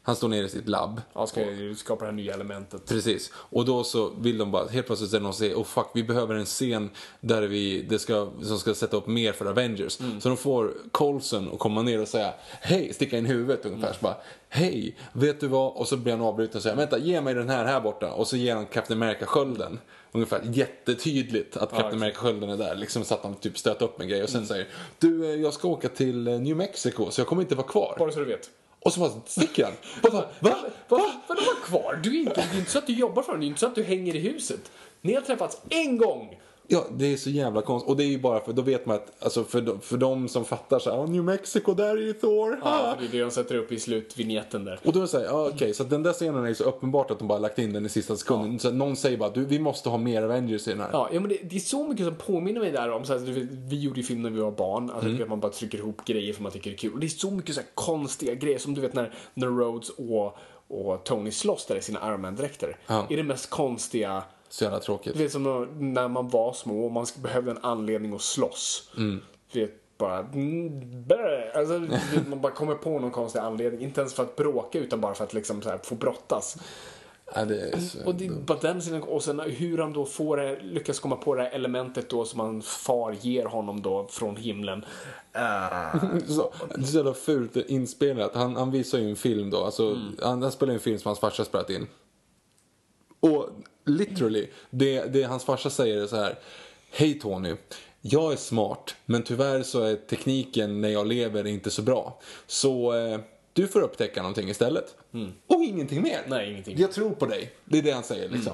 [0.07, 1.03] han står nere i sitt labb.
[1.12, 2.87] Ja, ska jag skapa det här nya elementet.
[2.89, 3.33] Precis.
[3.35, 5.87] Och då så vill de bara, helt plötsligt är det någon som säger, oh fuck,
[5.95, 9.93] vi behöver en scen där vi, det ska, som ska sätta upp mer för Avengers.
[9.93, 13.93] Så de får Coulson att komma ner och säga, hej, sticka in huvudet ungefär.
[13.93, 14.16] Så bara,
[14.49, 15.73] hej, vet du vad?
[15.73, 18.12] Och så blir han avbruten och säger, vänta, ge mig den här här borta.
[18.12, 19.78] Och så ger han Captain America-skölden.
[20.12, 21.95] Ungefär jättetydligt att Captain.
[21.95, 22.74] America-skölden är där.
[22.74, 24.69] Liksom så att han typ stöter upp en grej och sen säger,
[24.99, 27.97] du, eh, jag ska åka till eh, New Mexico så jag kommer inte vara kvar.
[27.99, 28.51] Bara så du vet.
[28.87, 29.73] Och så bara sticker han.
[30.03, 30.57] Och så, va?
[30.89, 32.01] Vad Vadå vara kvar?
[32.03, 33.61] Du är inte, det är inte så att du jobbar för honom, det är inte
[33.61, 34.71] så att du hänger i huset.
[35.01, 36.41] Ni har träffats en gång!
[36.68, 37.90] Ja, det är så jävla konstigt.
[37.90, 40.28] Och det är ju bara för, då vet man att, alltså för, de- för de
[40.28, 42.59] som fattar så här, "Ah, New Mexico, där är ju Thor.
[42.64, 44.80] Ja, ha." för det är det de sätter upp i slutvinjetten där.
[44.84, 46.55] Och då är det så här, ja okej, så att den där scenen är ju
[46.55, 48.59] så uppenbart att de bara lagt in den i sista sekunden.
[48.59, 50.88] Så att någon säger bara, du, vi måste ha mer Avengers i den här.
[50.93, 53.48] Ja, ja men det, det är så mycket som påminner mig där om, så här,
[53.68, 55.28] vi gjorde ju film när vi var barn, alltså Mm.
[55.28, 56.93] man bara trycker ihop grejer för man tycker det är kul.
[56.93, 59.88] Och det är så mycket så här konstiga grejer, som du vet när, när Rhodes
[59.90, 60.36] och,
[60.68, 62.76] och Tony slåss där i sina Iron Man-dräkter.
[62.86, 63.06] Ja.
[63.10, 65.16] är det mest konstiga, Så jävla tråkigt.
[65.16, 68.90] du vet som när man var små och man behövde en anledning att slåss.
[68.97, 69.20] Mm.
[69.52, 70.18] Vet, bara...
[70.18, 70.82] mm.
[71.55, 71.73] Alltså,
[72.27, 73.81] man bara kommer på någon konstig anledning.
[73.81, 76.56] Inte ens för att bråka utan bara för att liksom så här, få brottas.
[77.35, 78.06] Ja, det är.
[78.06, 81.35] Och, det, bara den sidan, och sen hur han då får det, lyckas komma på
[81.35, 84.85] det här elementet då som hans far ger honom då från himlen.
[86.27, 88.35] Så, det är så jävla fult inspelat.
[88.35, 89.64] Han, han visar ju en film då.
[89.64, 91.86] Alltså, han, han spelar ju en film som hans farsa spelat in.
[93.20, 93.51] Och
[93.87, 96.39] literally, det, det hans farsa säger är så här.
[96.91, 97.55] Hej Tony.
[98.01, 102.21] Jag är smart, men tyvärr så är tekniken när jag lever inte så bra.
[102.47, 103.21] Så eh,
[103.53, 104.95] du får upptäcka någonting istället.
[105.47, 106.21] Och ingenting mer.
[106.27, 106.79] Nej, ingenting.
[106.79, 107.51] Jag tror på dig.
[107.65, 108.53] Det är det han säger liksom.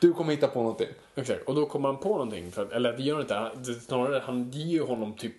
[0.00, 0.88] Du kommer hitta på någonting.
[1.14, 2.52] Exakt, och då kommer han på någonting.
[2.52, 5.34] För, att- eller det gör han inte, han- snarare han ger ju honom typ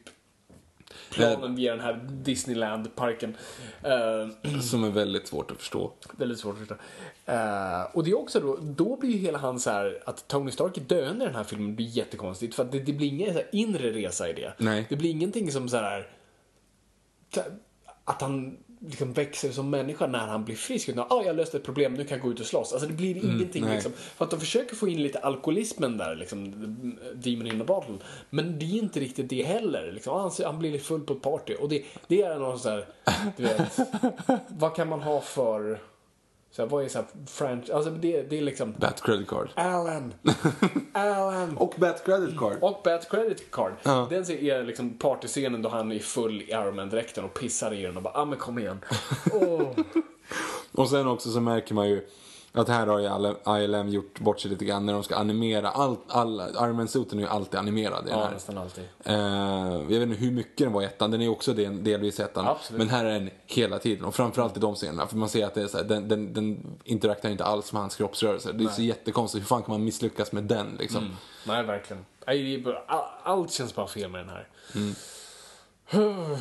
[1.12, 3.38] planen via den här Disneyland-parken.
[3.84, 5.92] Eh, Som är väldigt svårt att förstå.
[6.18, 6.76] väldigt svårt att förstå.
[7.26, 10.52] Eh, och det är också då, då blir ju hela hans så här, att Tony
[10.52, 12.56] Stark är döende i den här filmen blir jättekonstigt.
[12.56, 14.54] För att det, det blir ingen här inre resa i det.
[14.58, 14.86] Nej.
[14.90, 16.08] Det blir ingenting som så här
[18.06, 20.90] att han liksom växer som människa när han blir frisk.
[20.90, 22.74] Utan, ah, jag löste ett problem, nu kan jag gå ut och slåss.
[22.74, 23.74] Alltså det blir ingenting nej.
[23.74, 23.92] liksom.
[23.94, 26.52] För att de försöker få in lite alkoholismen där, liksom,
[27.14, 27.98] Demon in a bottle.
[28.30, 29.92] Men det är inte riktigt det heller.
[29.92, 30.20] Liksom.
[30.20, 31.54] Han, han blir lite full på ett party.
[31.54, 32.86] Och det, det är någon så här,
[33.38, 33.80] du vet,
[34.48, 35.80] vad kan man ha för,
[36.52, 39.50] så här, vad är så här, franchise, alltså det, det är liksom, Bat credit card.
[39.56, 40.14] Alan,
[40.94, 41.58] Alan.
[41.58, 42.58] Och Bat credit card.
[42.62, 43.74] Och Bad Credit Card.
[43.84, 44.08] Ja.
[44.10, 47.82] Den ser- är liksom partyscenen då han är full i Iron Man-dräkten och pissar i
[47.84, 48.80] den och bara ah men kom igen.
[49.34, 49.62] Åh.
[50.72, 52.08] Och sen också så märker man ju
[52.54, 55.70] att här har ju ILM gjort bort sig lite grann när de ska animera.
[55.70, 58.32] Allt, alla, Iron Man-soten är ju alltid animerad Ja, här.
[58.32, 58.84] nästan alltid.
[59.04, 61.84] Eh, jag vet inte hur mycket den var i ettan, den är ju också del,
[61.84, 62.48] delvis i ettan.
[62.48, 62.80] Absolut.
[62.80, 65.08] Men här är den hela tiden och framförallt i de scenerna.
[65.08, 67.82] För man ser att det är så här, den, den, den interakterar inte alls med
[67.82, 68.54] hans kroppsrörelser.
[68.54, 71.04] Det är så jättekonstigt, hur fan kan man misslyckas med den liksom?
[71.04, 71.16] Mm.
[71.48, 72.06] Nej, verkligen.
[72.28, 74.48] Nej, all, allt känns bara fel med den här.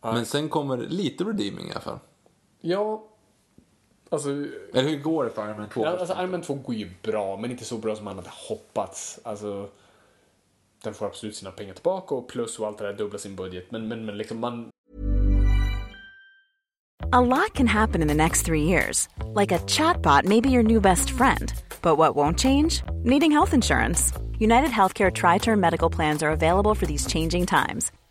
[0.00, 1.98] Men sen kommer lite redeeming i alla fall.
[2.60, 3.04] Ja,
[4.12, 4.28] alltså,
[4.74, 5.84] Eller hur går det för Iron Man 2?
[5.84, 8.30] ja, alltså Iron Man 2 går ju bra, men inte så bra som man hade
[8.48, 9.20] hoppats.
[9.22, 9.68] Alltså,
[10.82, 13.70] den får absolut sina pengar tillbaka och plus och allt det där dubbla sin budget.
[13.70, 14.68] Men, men, men liksom man,
[17.14, 19.08] A lot can happen in the next three years.
[19.34, 21.52] Like a chatbot may be your new best friend.
[21.82, 22.82] But what won't change?
[23.04, 24.12] Needing health insurance.
[24.38, 27.92] United Healthcare Tri Term Medical Plans are available for these changing times.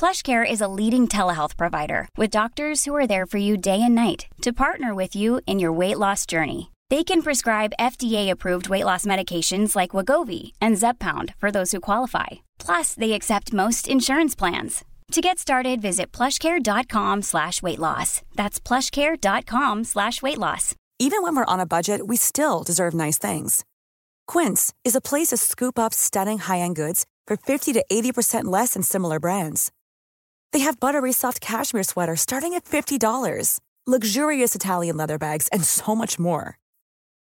[0.00, 3.94] PlushCare is a leading telehealth provider with doctors who are there for you day and
[3.94, 6.70] night to partner with you in your weight loss journey.
[6.88, 12.28] They can prescribe FDA-approved weight loss medications like Wagovi and Zepbound for those who qualify.
[12.58, 14.86] Plus, they accept most insurance plans.
[15.12, 18.22] To get started, visit plushcare.com slash weight loss.
[18.36, 20.74] That's plushcare.com slash weight loss.
[20.98, 23.66] Even when we're on a budget, we still deserve nice things.
[24.26, 28.72] Quince is a place to scoop up stunning high-end goods for 50 to 80% less
[28.72, 29.70] than similar brands.
[30.52, 35.94] They have buttery soft cashmere sweaters starting at $50, luxurious Italian leather bags, and so
[35.94, 36.58] much more.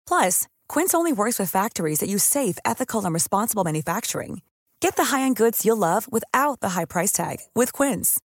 [0.08, 4.42] Plus, Quince only works with factories that use safe, ethical, and responsible manufacturing.
[4.80, 8.20] Get the high-end goods you'll love without the high price tag with Quince.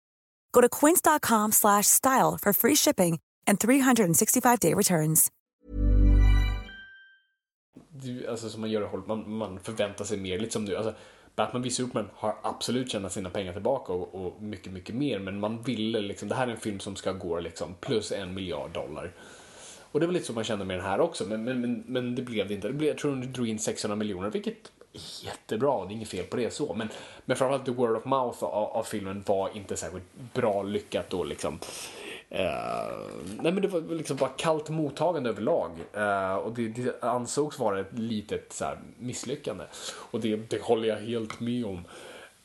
[0.51, 5.31] Go to quince.com slash style for free shipping and 365-day returns.
[8.01, 10.39] det- alltså som man gör i man, man förväntar sig mer.
[10.39, 10.95] Lite som du, alltså
[11.39, 15.19] Batman v Superman har absolut tjänat sina pengar tillbaka och, och mycket, mycket mer.
[15.19, 18.33] Men man ville liksom, det här är en film som ska gå liksom plus en
[18.33, 19.11] miljard dollar.
[19.91, 22.15] Och det var lite så man kände med den här också, men, men, men, men
[22.15, 22.67] det blev det inte.
[22.67, 26.09] Det blev, jag tror de drog in 600 miljoner, vilket är jättebra, det är inget
[26.09, 26.73] fel på det så.
[26.73, 26.89] Men,
[27.25, 31.23] men framförallt the word of mouth av, av filmen var inte särskilt bra lyckat då
[31.23, 31.59] liksom.
[32.31, 32.91] Eh,
[33.41, 35.71] nej men det var liksom bara kallt mottagande överlag.
[35.93, 39.63] Eh, och det, det ansågs vara ett litet så här, misslyckande.
[40.11, 41.85] Och det, det håller jag helt med om.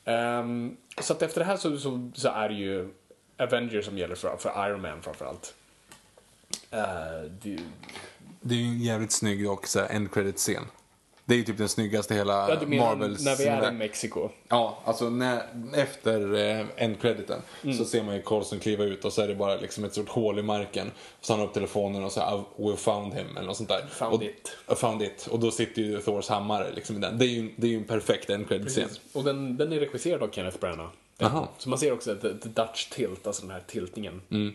[0.05, 2.93] Um, så att efter det här så, så, så är det ju
[3.37, 5.53] Avengers som gäller för, för Iron Man framförallt.
[6.73, 7.59] Uh, det,
[8.41, 10.63] Det är ju en jävligt snygg och så här end credit-scen.
[11.27, 13.25] Det är ju typ den snyggaste hela ja, du menar Marvels...
[13.25, 14.29] när vi är i Mexiko?
[14.47, 15.43] Ja, alltså när,
[15.73, 16.33] efter
[16.77, 17.77] eh, crediten Mm.
[17.77, 20.09] så ser man ju Colson kliva ut och så är det bara liksom ett stort
[20.09, 20.91] hål i marken.
[21.21, 23.85] Så han har upp telefonen och så här, we found him eller något sånt där.
[23.89, 24.57] Found och, it.
[24.67, 25.27] Found it.
[25.31, 27.17] Och då sitter ju Thors hammare liksom i den.
[27.17, 28.89] Det är ju, det är ju en perfekt end credit-scen.
[29.13, 30.89] Och den, den är regisserad av Kenneth Branagh.
[31.17, 31.47] Jaha.
[31.57, 34.21] Så man ser också the, the Dutch tilt, alltså den här tiltningen.
[34.31, 34.53] Mm.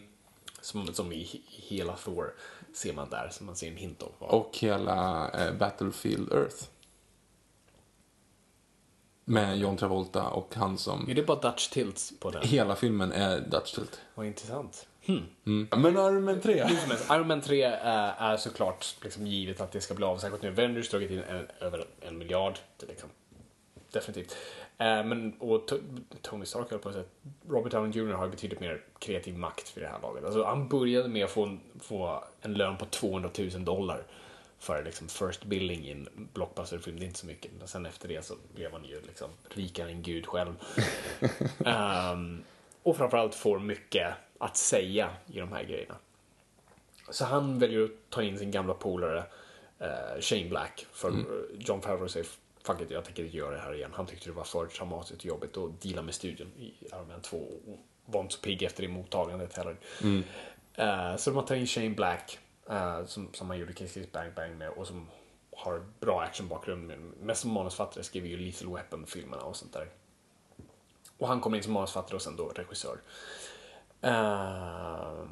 [0.61, 2.33] Som, som i, i hela Thor
[2.75, 4.13] ser man där, som man ser en hint av.
[4.19, 6.65] Och hela eh, Battlefield Earth.
[9.25, 11.09] Med John Travolta och han som...
[11.11, 12.43] Är det bara Dutch tilts på den?
[12.43, 14.01] Hela filmen är Dutch Tilt.
[14.15, 14.87] Vad intressant.
[15.07, 15.69] Mm.
[15.71, 16.65] Men Iron Man 3?
[16.65, 20.05] Hur som helst, Iron Man 3 är, är såklart liksom givet att det ska bli
[20.05, 20.19] av.
[20.19, 22.59] Särskilt nu Avengers dragit in en, över en miljard.
[22.77, 23.09] Det är liksom,
[23.93, 24.37] definitivt.
[24.81, 27.07] Eh, men, och To- Tony Stark höll på att säga,
[27.49, 30.25] Robert Downey Jr har betydligt mer kreativ makt för det här laget.
[30.25, 34.03] Alltså, han började med att få en, få en lön på 200 000 dollar
[34.59, 37.53] för liksom first billing i en blockbusterfilm, det är inte så mycket.
[37.59, 40.55] Men sen efter det så blev han ju liksom rikare än gud själv.
[41.59, 42.43] um,
[42.83, 45.95] och framförallt får mycket att säga i de här grejerna.
[47.11, 49.25] Så han väljer att ta in sin gamla polare
[49.81, 50.87] uh, Shane Black.
[50.93, 51.27] För mm.
[51.59, 52.27] John Favreau säger
[52.63, 53.91] fuck it, jag tänker inte göra det här igen.
[53.95, 57.21] Han tyckte det var för traumatiskt och jobbigt att deala med studion i Iron Man
[57.21, 57.37] 2.
[57.37, 59.77] Och var inte så pigg efter det mottagandet heller.
[60.03, 60.23] Mm.
[60.79, 62.39] Uh, så de tar in Shane Black,
[62.71, 65.07] uh, som, som man gjorde Kiss Kiss Bang Bang med och som
[65.57, 66.93] har bra actionbakgrund.
[67.21, 69.89] Mest som manusfattare skriver ju Lethal Weapon-filmerna och sånt där.
[71.19, 73.01] Och han kommer in som manusfattare och sen då regissör.
[74.05, 75.27] Uh,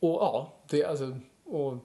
[0.00, 1.18] och ja, det alltså...
[1.44, 1.76] Och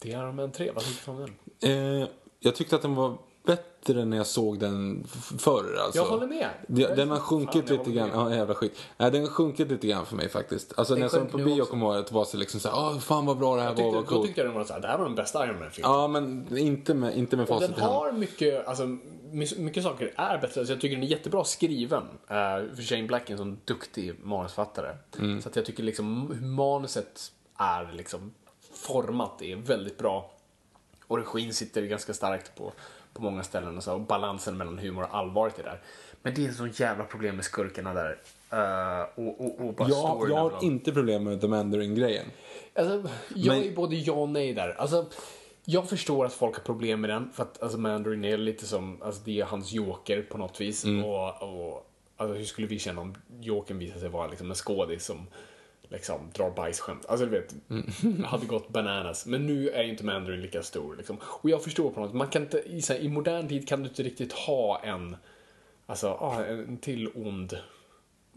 [0.00, 2.08] det är Iron Man 3, vad tycker du om den?
[2.40, 3.18] Jag tyckte att den var
[3.48, 5.04] bättre när jag såg den
[5.38, 5.98] förr alltså.
[5.98, 6.48] Jag håller med.
[6.66, 8.10] Den, den har sjunkit lite grann.
[8.12, 8.78] Ja, jävla skit.
[8.96, 10.78] Nej, den har sjunkit lite grann för mig faktiskt.
[10.78, 13.26] Alltså när jag såg på bio kommer jag att var så liksom såhär, åh fan
[13.26, 14.20] vad bra det här tyckte, var, vad coolt.
[14.20, 15.92] Då tyckte jag den var såhär, det här var den bästa Iron Man-filmen.
[15.92, 18.96] Ja, men inte med, inte med facit Den har mycket, alltså
[19.56, 20.66] mycket saker är bättre.
[20.66, 22.02] Så jag tycker den är jättebra skriven.
[22.02, 24.96] Uh, för Shane Black är en sån duktig manusfattare.
[25.18, 25.42] Mm.
[25.42, 28.32] Så att jag tycker liksom hur manuset är liksom
[28.72, 30.30] format är väldigt bra.
[31.06, 32.72] Och regin sitter ganska starkt på
[33.18, 35.80] på många ställen och, så, och balansen mellan humor och allvaret är där.
[36.22, 38.18] Men det är sånt jävla problem med skurkarna där.
[38.52, 42.26] Uh, och, och, och bara jag, jag har inte problem med The Mandarin-grejen.
[42.74, 43.64] Alltså, jag Men...
[43.64, 44.74] är både ja och nej där.
[44.78, 45.06] Alltså,
[45.64, 47.30] jag förstår att folk har problem med den.
[47.32, 50.84] För att alltså, Mandarin är lite som, alltså, det är hans joker på något vis.
[50.84, 51.04] Mm.
[51.04, 55.04] Och, och alltså, hur skulle vi känna om jokern visade sig vara liksom, en skådis
[55.04, 55.26] som
[55.88, 57.06] liksom drar bajsskämt.
[57.06, 58.24] Alltså du vet, mm.
[58.24, 59.26] hade gått bananas.
[59.26, 61.16] Men nu är inte Mandarin lika stor liksom.
[61.22, 63.88] Och jag förstår på något man kan inte, i, här, i modern tid kan du
[63.88, 65.16] inte riktigt ha en,
[65.86, 67.58] alltså, ah, en till ond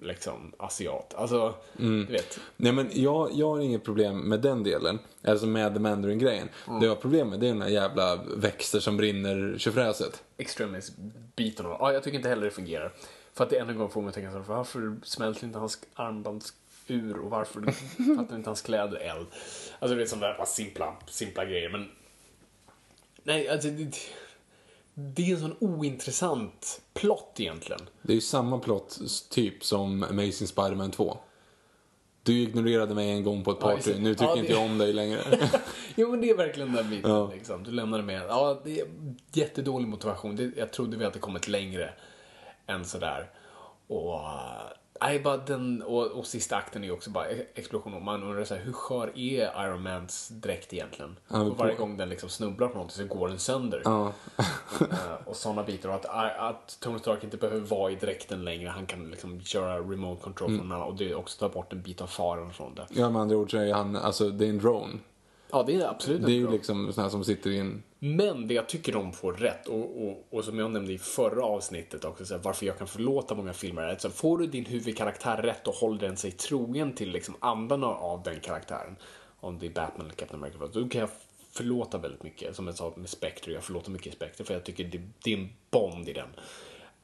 [0.02, 1.14] liksom asiat.
[1.18, 2.06] Alltså, mm.
[2.06, 2.40] du vet.
[2.58, 5.00] Nej men jag, jag har inget problem med den delen.
[5.24, 6.50] Alltså med Mandarin-grejen.
[6.68, 6.80] Mm.
[6.80, 10.24] Det jag har problem med det är den här jävla växter som brinner tjofräset.
[10.38, 12.94] Extremis-biten av Ja, jag tycker inte heller det fungerar.
[13.34, 15.80] För att det ännu en gång får mig att tänka så varför smälter inte hans
[15.94, 16.44] armband
[16.92, 17.62] ur och varför
[18.18, 19.28] fattar inte hans kläder eld.
[19.80, 21.90] Alltså det är sådana där simpla, simpla grejer men
[23.24, 23.96] Nej, alltså det,
[24.94, 27.82] det är en sån ointressant plott egentligen.
[28.02, 29.00] Det är ju samma plott
[29.30, 31.18] typ som Amazing Spiderman 2.
[32.24, 34.40] Du ignorerade mig en gång på ett party, nu tycker ja, det...
[34.40, 35.22] inte jag om dig längre.
[35.96, 37.12] jo men det är verkligen den biten.
[37.12, 37.32] Ja.
[37.34, 37.64] Liksom.
[37.64, 38.88] Du lämnade med, ja det är
[39.34, 40.36] jättedålig motivation.
[40.36, 41.94] Det, jag trodde vi hade kommit längre
[42.68, 43.30] än sådär.
[43.88, 44.20] Och
[45.02, 48.04] Nej, bara den, och, och sista akten är ju också bara e- explosion.
[48.04, 51.16] Man undrar så här, hur skör är Iron Mans dräkt egentligen?
[51.28, 53.82] Ja, och varje gång den liksom snubblar på någonting så går den sönder.
[53.86, 54.14] Ja.
[54.82, 54.88] uh,
[55.26, 55.90] och sådana bitar.
[55.90, 56.06] Och att,
[56.40, 58.70] att Tony Stark inte behöver vara i dräkten längre.
[58.70, 60.60] Han kan liksom köra remote control mm.
[60.60, 62.86] från alla och det också tar bort en bit av faran från det.
[62.90, 64.94] Ja, med andra ord så är han, alltså det är en drone.
[65.52, 67.84] Ja, det är absolut Det är ju liksom sådana som sitter i en...
[68.00, 71.44] Men det jag tycker de får rätt och, och, och som jag nämnde i förra
[71.44, 74.38] avsnittet också, så här, varför jag kan förlåta många filmer är att så här, får
[74.38, 78.96] du din huvudkaraktär rätt och håller den sig trogen till liksom andan av den karaktären,
[79.40, 81.10] om det är Batman eller Captain America, då kan jag
[81.52, 82.56] förlåta väldigt mycket.
[82.56, 85.38] Som jag sa med Spectre, jag förlåter mycket Spectre för jag tycker det, det är
[85.38, 86.30] en Bond i den.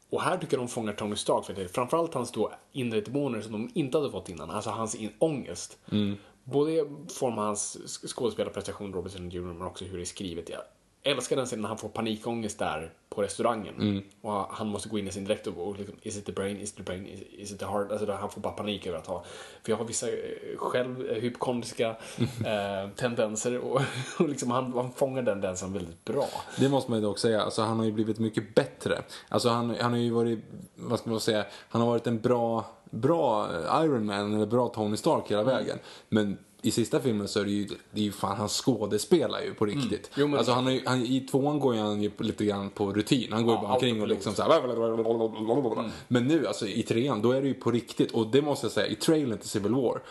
[0.09, 3.01] Och här tycker jag de fångar Tony Stark för det är framförallt hans då inre
[3.01, 5.77] demoner som de inte hade fått innan, alltså hans in ångest.
[5.91, 6.15] Mm.
[6.51, 6.85] Både i
[7.19, 10.49] form av hans skådespelarprestation, Robert Downey Jr, men också hur det är skrivet.
[10.49, 10.61] Jag
[11.03, 13.75] älskar den scenen när han får panikångest där på restaurangen.
[13.75, 14.03] Mm.
[14.21, 16.57] Och han måste gå in i sin dräkt och, och liksom, is it the brain,
[16.57, 17.91] is it the brain, is, is it the heart?
[17.91, 19.23] Alltså han får bara panik över att ha,
[19.63, 20.13] för jag har vissa eh,
[20.57, 21.23] själv eh,
[22.45, 23.81] eh, tendenser och,
[24.19, 26.27] och liksom han, han fångar den tendensen väldigt bra.
[26.59, 29.01] Det måste man ju dock säga, alltså han har ju blivit mycket bättre.
[29.29, 30.39] Alltså han, han har ju varit,
[30.75, 33.49] vad ska man säga, han har varit en bra bra
[33.83, 35.53] Iron Man eller bra Tony Stark hela mm.
[35.53, 35.79] vägen.
[36.09, 39.53] Men i sista filmen så är det ju, det är ju fan, han skådespelar ju
[39.53, 39.77] på mm.
[39.77, 40.17] riktigt.
[40.17, 40.31] Mm.
[40.31, 40.37] Jo.
[40.37, 43.33] Alltså han, är, han, i tvåan går han ju lite grann på rutin.
[43.33, 45.91] Han går ju bara omkring och liksom så här, mm.
[46.07, 48.11] Men nu, alltså i trean, då är det ju på riktigt.
[48.11, 50.01] Och det måste jag säga, i trailern till Civil War.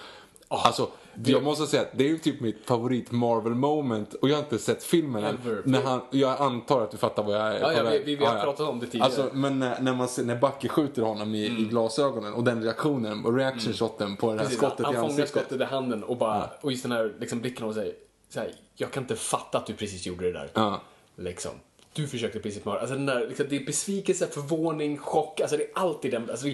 [0.48, 1.31] Oh, alltså, det...
[1.31, 4.43] jag måste säga att det är ju typ mitt favorit Marvel moment och jag har
[4.43, 5.62] inte sett filmen än.
[5.64, 8.24] När han, jag antar att du fattar vad jag är ja, ja, vi, vi, vi
[8.24, 9.06] har ja, pratat om det tidigare.
[9.06, 11.62] Alltså, men när, när, man ser, när Bucky skjuter honom i, mm.
[11.62, 14.16] i glasögonen och den reaktionen och reaction shoten mm.
[14.16, 15.35] på det här Precis, skottet han, i ansiktet.
[15.35, 16.51] Han fångar skottet i handen och bara, ja.
[16.60, 17.94] och just den här liksom, blicken och säger
[18.28, 20.51] så här, jag kan inte fatta att du precis gjorde det där.
[20.55, 20.82] Ja.
[21.16, 21.52] Liksom
[21.97, 22.81] du försökte precis mörda.
[22.81, 25.40] Alltså den där, liksom, det är besvikelse, förvåning, chock.
[25.40, 26.31] Alltså det är alltid den.
[26.31, 26.47] Alltså,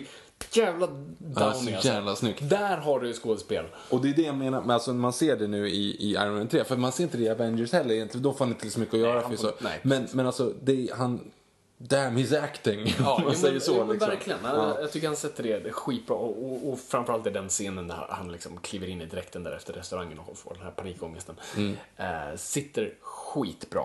[0.52, 0.86] jävla
[1.18, 1.88] downing alltså.
[1.88, 2.40] Jävla snyggt.
[2.42, 3.64] Där har du skådespel.
[3.90, 6.34] Och det är det jag menar, men alltså man ser det nu i, i Iron
[6.34, 6.64] Man 3.
[6.64, 8.22] För man ser inte det i Avengers heller egentligen.
[8.22, 9.28] Då får inte så mycket att göra.
[9.28, 9.52] Nej, för så.
[9.58, 9.80] Nej.
[9.82, 11.30] Men, men alltså, det, han,
[11.78, 12.94] damn his acting.
[12.98, 13.78] Ja, man jo, säger men, så.
[13.78, 14.08] men liksom.
[14.08, 14.38] verkligen.
[14.44, 14.80] Ja.
[14.80, 16.16] Jag tycker han sätter det skitbra.
[16.16, 19.56] Och, och, och framförallt i den scenen där han liksom kliver in i direkten där
[19.56, 21.34] efter restaurangen och får den här panikångesten.
[21.56, 21.76] Mm.
[21.96, 23.84] Eh, sitter skitbra.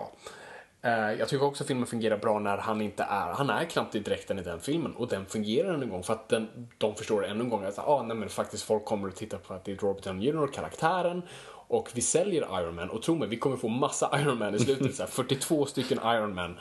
[0.82, 3.98] Eh, jag tycker också filmen fungerar bra när han inte är, han är knappt i
[3.98, 7.26] direkten i den filmen och den fungerar ännu en gång för att den, de förstår
[7.26, 9.72] ännu en gång att ah, nej, men faktiskt folk kommer att titta på att det
[9.72, 10.46] är Robert Downey Jr.
[10.52, 11.22] karaktären
[11.68, 14.58] och vi säljer Iron Man och tro mig, vi kommer få massa Iron Man i
[14.58, 16.58] slutet, så här, 42 stycken Iron Man.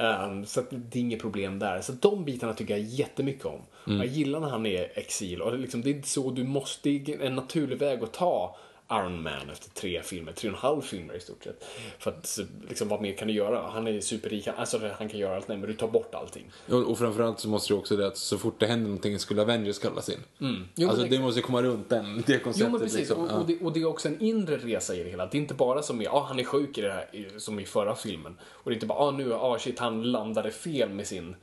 [0.00, 1.80] Um, så det är inget problem där.
[1.80, 3.60] Så de bitarna tycker jag jättemycket om.
[3.84, 6.88] Jag gillar när han är exil och det är, liksom, det är så du måste,
[6.88, 8.56] det är en naturlig väg att ta
[8.92, 11.64] Iron Man efter tre filmer, tre och en halv filmer i stort sett.
[11.98, 12.38] För att
[12.68, 13.66] liksom, vad mer kan du göra?
[13.70, 16.50] Han är superrik, alltså han kan göra allt, nej men du tar bort allting.
[16.68, 19.42] Och, och framförallt så måste det också det att så fort det händer någonting skulle
[19.42, 20.16] Avengers kallas in.
[20.38, 22.56] Jo, men alltså det- det måste komma runt den, det konceptet.
[22.66, 23.18] Jo men precis, liksom.
[23.24, 25.26] och, och, det, och det är också en inre resa i det hela.
[25.26, 27.64] Det är inte bara som i, ah, han är sjuk i det här, som i
[27.64, 28.36] förra filmen.
[28.50, 31.36] Och det är inte bara, ah, nu, ah, shit, han landade fel med sin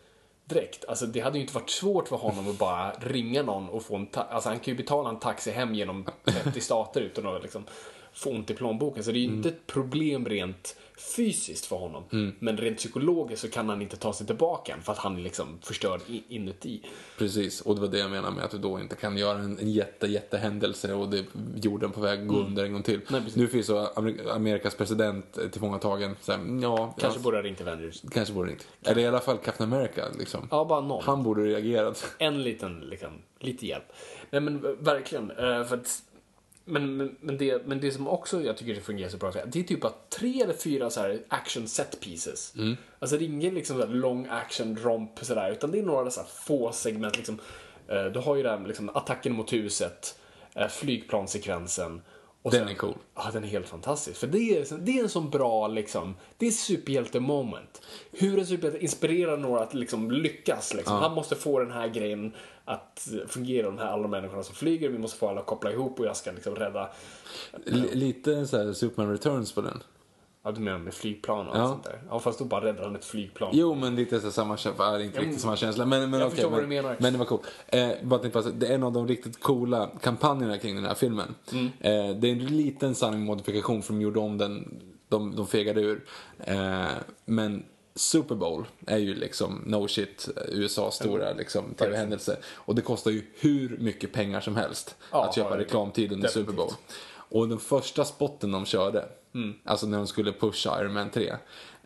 [0.46, 0.86] direkt.
[0.86, 3.96] Alltså det hade ju inte varit svårt för honom att bara ringa någon och få
[3.96, 7.64] en Alltså han kan ju betala en taxi hem genom 30 stater utan att liksom
[8.14, 9.04] få ont i plånboken.
[9.04, 10.76] Så det är ju inte ett problem rent
[11.16, 12.04] fysiskt för honom.
[12.40, 15.22] Men rent psykologiskt så kan han inte ta sig tillbaka än för att han är
[15.22, 16.82] liksom förstörd inuti.
[17.18, 19.60] Precis, och det var det jag menade med att du då inte kan göra en,
[19.60, 21.26] en jätte, jättehändelse och det,
[21.56, 23.02] jorden på väg att gå under en gång till.
[23.10, 23.24] Mm.
[23.24, 26.16] Nej, nu finns så Amer- Amerikas president tillfångatagen.
[26.22, 28.02] Så här, ja, Kanske borde ha ringt Avengers.
[28.12, 28.64] kanske borde inte.
[28.84, 30.48] Eller i alla fall Captain America liksom.
[30.52, 31.04] Ja, bara någon.
[31.04, 32.16] Han borde reagerat.
[32.18, 33.10] en liten, liksom,
[33.40, 33.84] lite hjälp.
[34.30, 35.32] Nej men verkligen.
[35.32, 36.04] eh, För att,
[36.66, 39.60] men, men, men, det, men det som också jag tycker det fungerar så bra, det
[39.60, 42.54] är typ att tre eller fyra så här action set pieces.
[43.00, 46.22] Alltså det är ingen liksom så lång action romp sådär, utan det är några så
[46.24, 47.18] få segment.
[47.18, 47.40] Liksom.
[47.88, 50.20] Eh, Du har ju den liksom, attacken mot huset,
[50.56, 52.02] eh, flygplanssekvensen.
[52.42, 52.98] Och Den är cool.
[53.16, 54.20] Ja, den är helt fantastisk.
[54.20, 57.82] För det är, det är en sån bra, liksom, det är superhjälte-moment.
[58.12, 60.74] Hur en superhjälte inspirerar några att liksom lyckas.
[60.74, 60.98] Liksom.
[60.98, 62.34] Han måste få den här grejen
[62.66, 66.00] att fungera, de här alla människorna som flyger, vi måste få alla att koppla ihop
[66.00, 66.90] och jag ska liksom rädda,
[67.68, 69.84] L- lite så här Superman Returns på den.
[70.44, 71.62] ja du menar med flygplan och Ja.
[71.62, 72.02] allt sånt där.
[72.10, 73.50] Ja, fast då bara räddar han ett flygplan.
[73.54, 74.86] Jo, men lite så samma känsla.
[74.86, 75.86] Ja, inte riktigt samma känsla.
[75.86, 76.96] Men, men jag okej, förstår vad men, du menar.
[77.00, 77.44] Men det var coolt.
[77.68, 81.36] Eh, bara tänkte det är en av de riktigt coola kampanjerna kring den här filmen.
[81.54, 81.66] Mm.
[81.66, 84.82] Eh, det är en liten sanning modifikation för de gjorde om den.
[85.10, 86.06] De, de fegade ur.
[86.40, 86.86] Eh,
[87.26, 87.64] men
[87.96, 92.38] Super Bowl är ju liksom no shit USAs stora liksom, tv-händelse.
[92.56, 96.28] Och det kostar ju hur mycket pengar som helst Ja, att köpa ja, reklamtid under.
[96.30, 96.72] Super Bowl.
[97.30, 99.54] Och den första spotten de körde, Mm.
[99.64, 101.34] alltså när de skulle pusha Iron Man 3.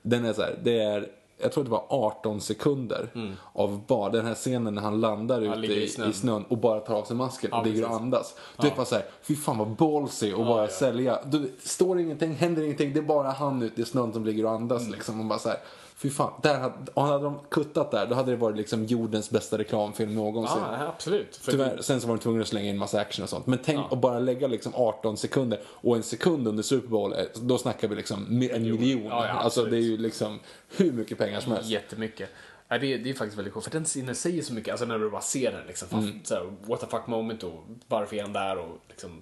[0.02, 1.08] Den är så här, det är,
[1.38, 3.10] jag tror det var 18 sekunder
[3.54, 6.46] av bara den här scenen när han landar ute ligger i i, snön.
[6.50, 8.36] och bara tar av sig masken Ja, och ligger och andas.
[8.58, 11.20] Du vet bara såhär, fy fan vad ballsy och bara sälja.
[11.26, 14.52] Du, står ingenting, händer ingenting, det är bara han ute i snön som ligger och
[14.52, 14.94] andas Mm.
[14.94, 15.20] liksom.
[15.20, 15.58] Och bara så här,
[16.02, 19.58] fy fan, där hade, hade de kuttat där, då hade det varit liksom jordens bästa
[19.58, 20.58] reklamfilm någonsin.
[20.62, 21.36] Ja, absolut.
[21.36, 23.48] För Tyvärr, sen så var de tvungna att slänga in massa action och sånt.
[23.48, 27.20] Men tänk att bara lägga liksom 18 sekunder och en sekund under Super Bowl, eh,
[27.42, 29.04] då snackar vi liksom en miljon.
[29.06, 30.40] Ja, ja, alltså det är ju liksom
[30.78, 31.70] hur mycket pengar som helst.
[31.70, 32.30] Jättemycket.
[32.68, 34.86] Ja, det, är- det är faktiskt väldigt coolt, för den scenen säger så mycket, alltså
[34.86, 36.20] när du bara ser den liksom, Mm.
[36.24, 39.22] så här, what the fuck moment och varför är han där och liksom,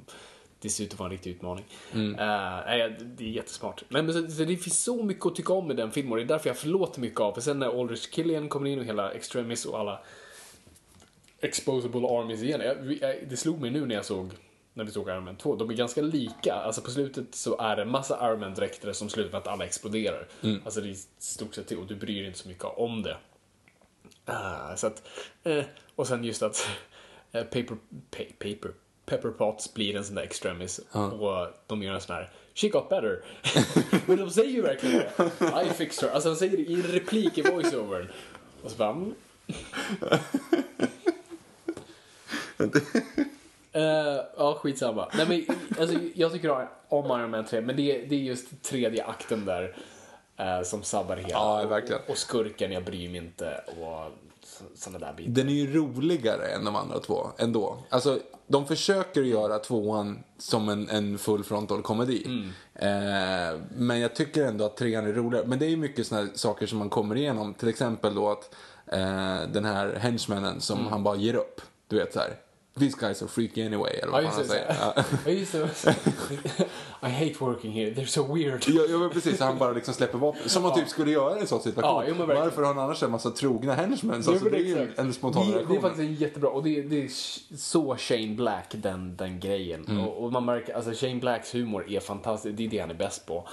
[0.61, 1.65] det ser ut att vara en riktig utmaning.
[1.93, 2.11] Mm.
[2.11, 3.83] Nej, det är jättesmart.
[3.89, 6.17] Men, men så, så det finns så mycket att tycka om med den filmen och
[6.17, 8.85] det är därför jag förlåter mycket av, för sen när Aldrich Killian kommer in och
[8.85, 9.99] hela Extremis och alla
[11.39, 14.31] Exposable Armies igen, jag, jag, det slog mig nu när jag såg
[14.77, 16.53] när vi såg Iron Man 2, de är ganska lika.
[16.53, 19.65] Alltså på slutet så är det en massa Iron Man-dräkter som slutar med att alla
[19.65, 20.27] exploderar.
[20.65, 23.03] Alltså det är i stort sett det och du bryr dig inte så mycket om
[23.03, 23.17] det.
[24.25, 25.07] Ah, så att,
[25.43, 25.63] eh,
[25.95, 26.67] och sen just att
[27.31, 27.77] paper,
[28.11, 28.71] pa, paper,
[29.09, 32.89] Pepper Potts blir en sån där extremis och de gör en sån här She got
[32.89, 33.23] better.
[34.05, 35.65] Men de säger ju verkligen det.
[35.65, 36.15] I fixed her.
[36.15, 38.07] Alltså de säger det i en replik i voiceovern.
[38.63, 38.89] Och så bara...
[38.89, 39.13] Mm.
[43.71, 45.09] Eh, ja, skitsamma.
[45.13, 48.63] Nej, men, alltså, jag tycker om Iron Man 3, men det är, det är just
[48.63, 49.75] tredje akten där
[50.37, 51.29] eh, som sabbar hela.
[51.29, 52.01] Ja, verkligen.
[52.01, 54.11] Och, och skurken, jag bryr mig inte och
[54.75, 55.31] sådana där bitar.
[55.31, 57.77] Den är ju roligare än de andra två ändå.
[57.89, 62.23] Alltså, de försöker göra tvåan som en, en full frontal komedi.
[62.25, 62.49] Mm.
[62.75, 65.45] Eh, men jag tycker ändå att trean är roligare.
[65.47, 67.53] Men det är ju mycket här saker som man kommer igenom.
[67.53, 68.55] Till exempel då att
[68.87, 70.91] eh, den här henchmanen som Mm.
[70.91, 71.61] han bara ger upp.
[71.87, 72.35] Du vet så här.
[72.79, 74.43] These guys are freaky anyway, eller vad Ja, det.
[74.45, 74.75] säger.
[74.95, 75.03] Ja.
[75.25, 75.95] Ja, just det.
[77.01, 78.63] I hate working here, they're so weird.
[78.67, 80.49] Ja, ja precis, han bara liksom släpper vapen.
[80.49, 82.03] Som man typ skulle göra i en sån situation.
[82.17, 82.25] Ja.
[82.25, 85.51] Varför har han annars en massa trogna Jo, alltså, det är ju en spontan det,
[85.51, 85.77] det reaktion.
[85.77, 87.09] är faktiskt jättebra, och det, det är
[87.57, 89.85] så Shane Black, den, den grejen.
[89.89, 90.07] Mm.
[90.07, 92.93] Och, och man märker, alltså Shane Blacks humor är fantastisk, det är det han är
[92.95, 93.47] bäst på.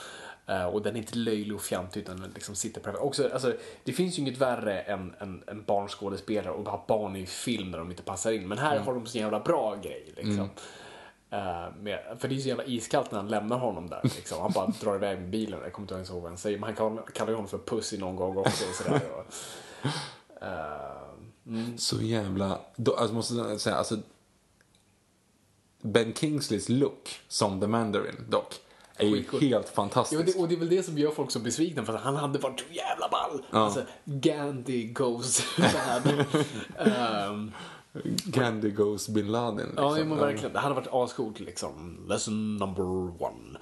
[0.46, 3.04] Eh, och den är inte löjlig och fjantig utan den liksom sitter perfekt.
[3.04, 3.54] Också, alltså,
[3.84, 7.90] det finns ju inget värre än en barnskådespelare och ha barn i film där de
[7.90, 8.48] inte passar in.
[8.48, 10.12] Men här har de så jävla bra grej.
[10.16, 10.50] Liksom.
[11.30, 14.00] Eh, med, för det är så jävla iskallt när han lämnar honom där.
[14.02, 14.40] Liksom.
[14.40, 15.60] Han bara drar iväg med bilen.
[15.62, 16.58] Jag kommer inte ihåg vad han säger.
[16.58, 18.64] Men han kallar, kallar ju honom för Pussy någon gång också.
[18.68, 19.00] Och sådär.
[19.12, 19.26] Och,
[20.42, 22.58] eh, Så jävla...
[22.76, 23.98] Då, alltså måste jag säga, alltså...
[25.82, 28.54] Ben Kingsleys look som The Mandarin dock
[28.96, 29.40] är ju Skitcool.
[29.40, 30.26] helt Ja, och, fantastisk.
[30.26, 32.38] det, och det är väl det som gör folk så besvikna för att han hade
[32.38, 33.42] varit så jävla ball.
[33.50, 36.24] Alltså, Gandhi goes bad.
[36.78, 37.52] Ehm,
[38.32, 39.66] Candy Goes Bin Laden.
[39.66, 39.98] Liksom.
[39.98, 40.52] ja, men verkligen.
[40.52, 42.04] Det hade varit ascoolt liksom.
[42.08, 42.84] Lesson number
[43.22, 43.58] one.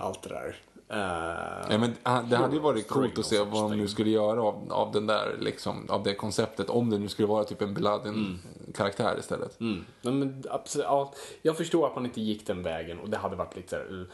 [0.00, 0.56] Allt det där.
[0.88, 4.10] Ehm, Ja, men ah, det hade ju varit coolt att se vad de nu skulle
[4.10, 6.70] göra av, av den där, liksom, av det konceptet.
[6.70, 9.60] Om det nu skulle vara typ en Bin Laden-karaktär istället.
[9.60, 9.84] Mm.
[10.02, 11.12] Nej, men absolut, ja,
[11.42, 14.06] jag förstår att man inte gick den vägen och det hade varit lite så här,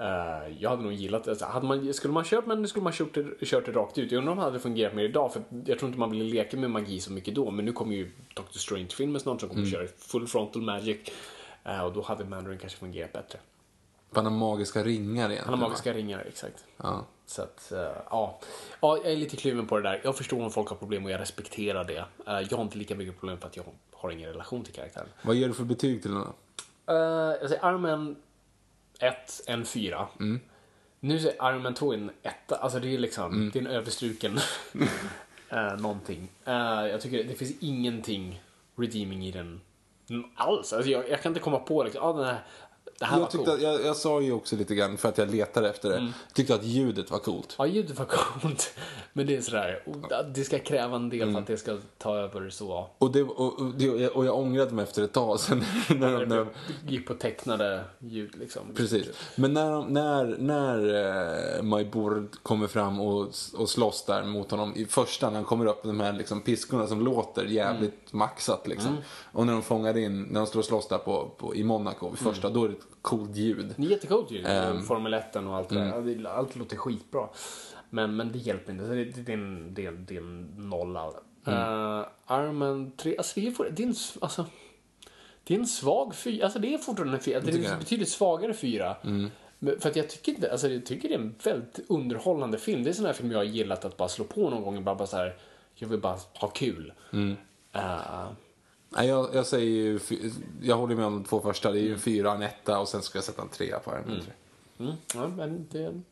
[0.00, 1.30] uh, jag hade nog gillat det.
[1.30, 4.12] Alltså, hade man, skulle man kört men skulle man kört det, kört det rakt ut.
[4.12, 6.56] Jag undrar om det hade fungerat mer idag för jag tror inte man ville leka
[6.56, 7.50] med magi så mycket då.
[7.50, 10.98] Men nu kommer ju Doctor Strange-filmen snart som kommer köra full frontal magic.
[11.64, 13.38] Eh, och då hade Mandarin kanske fungerat bättre.
[14.12, 15.44] Han har magiska ringar egentligen.
[15.44, 15.68] Han har va?
[15.68, 16.64] magiska ringar, exakt.
[16.76, 17.06] Ja.
[17.26, 17.78] Så att, eh,
[18.10, 18.40] ja.
[18.80, 18.96] ja.
[18.96, 20.00] Jag är lite kluven på det där.
[20.04, 22.04] Jag förstår om folk har problem och jag respekterar det.
[22.50, 25.08] Jag har inte lika mycket problem för att jag har ingen relation till karaktären.
[25.22, 26.32] Vad ger du för betyg till den då?
[26.92, 26.98] Uh,
[27.40, 28.16] jag säger Iron Man
[29.00, 30.08] 1, en 4.
[31.00, 32.52] Nu säger Iron Man 2 en 1.
[32.52, 34.38] Alltså det är liksom, det är en överstruken
[35.52, 36.28] uh, någonting.
[36.48, 38.42] Uh, jag tycker det finns ingenting
[38.76, 39.60] redeeming i den
[40.10, 40.72] mm, alls.
[40.72, 42.38] Alltså jag, jag kan inte komma på liksom, ah, den här,
[42.98, 43.56] det här var Jag, tyckte coolt.
[43.56, 46.54] att, jag, jag sa ju också lite grann, för att jag letade efter det, tyckte
[46.54, 47.54] att ljudet var coolt.
[47.58, 48.74] Ja, ljudet var coolt.
[49.12, 49.82] Men det är sådär,
[50.34, 52.88] det ska kräva en del för att det ska ta över så.
[52.98, 55.58] Och, det, och, och, det, och jag ångrade mig efter ett tag sen.
[55.88, 56.48] när, de- när, de-
[56.86, 58.62] Det gick på tecknade ljud liksom.
[58.76, 59.06] Precis.
[59.36, 64.72] Men när, de- när, när eh, Majbord kommer fram och, och slåss där mot honom
[64.76, 68.66] i första, när han kommer upp med de här liksom, piskorna som låter jävligt maxat
[68.66, 68.96] liksom.
[69.32, 72.08] Och när de fångar in, när de står och slåss där på, på, i Monaco
[72.10, 73.74] vid första, då är det coolt ljud.
[73.76, 74.44] Det är jättecoolt ju.
[74.44, 74.82] Ehm.
[74.82, 76.00] Formel 1 och allt det där.
[76.22, 77.28] Det- Allt låter skitbra.
[77.90, 78.84] Men, men det hjälper inte.
[78.84, 81.12] Det, det, är en, det, är en, det är en nolla.
[81.46, 82.04] Mm.
[82.30, 84.46] Iron Man 3, alltså det är, det är en, alltså,
[85.44, 86.44] det är en svag fyra.
[86.44, 87.40] Alltså det är fortfarande en fyra.
[87.40, 88.96] Det är en betydligt svagare fyra.
[89.58, 92.82] Men För att jag tycker inte, alltså jag tycker det är en väldigt underhållande film.
[92.82, 94.76] Det är en sån här film jag har gillat att bara slå på någon gång
[94.76, 95.36] och bara, bara så här,
[95.74, 96.92] jag vill bara ha kul.
[97.72, 98.28] Eh,
[98.88, 100.00] Nej, jag, jag säger ju,
[100.62, 101.72] jag håller med om de två första.
[101.72, 103.90] Det är ju en fyra, en etta och sen ska jag sätta en trea på
[103.90, 104.32] Man 3.
[104.78, 106.02] mm, ja, men det,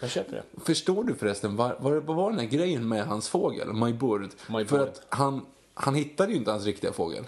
[0.00, 0.60] jag köper det.
[0.64, 3.72] Förstår du förresten, vad, vad var den här grejen med hans fågel?
[3.72, 4.30] Majburd.
[4.68, 7.24] För att han, han hittade ju inte hans riktiga fågel.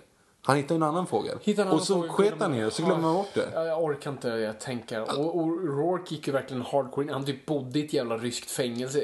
[0.47, 1.39] Han hittade en annan fågel.
[1.45, 3.51] En och annan så fågel, sket han ner och så glömde man bort det.
[3.55, 5.03] Ja, jag orkar inte jag tänka.
[5.03, 7.13] Och, och Rourke gick ju verkligen hardcore in.
[7.13, 9.03] Han typ bodde i ett jävla ryskt fängelse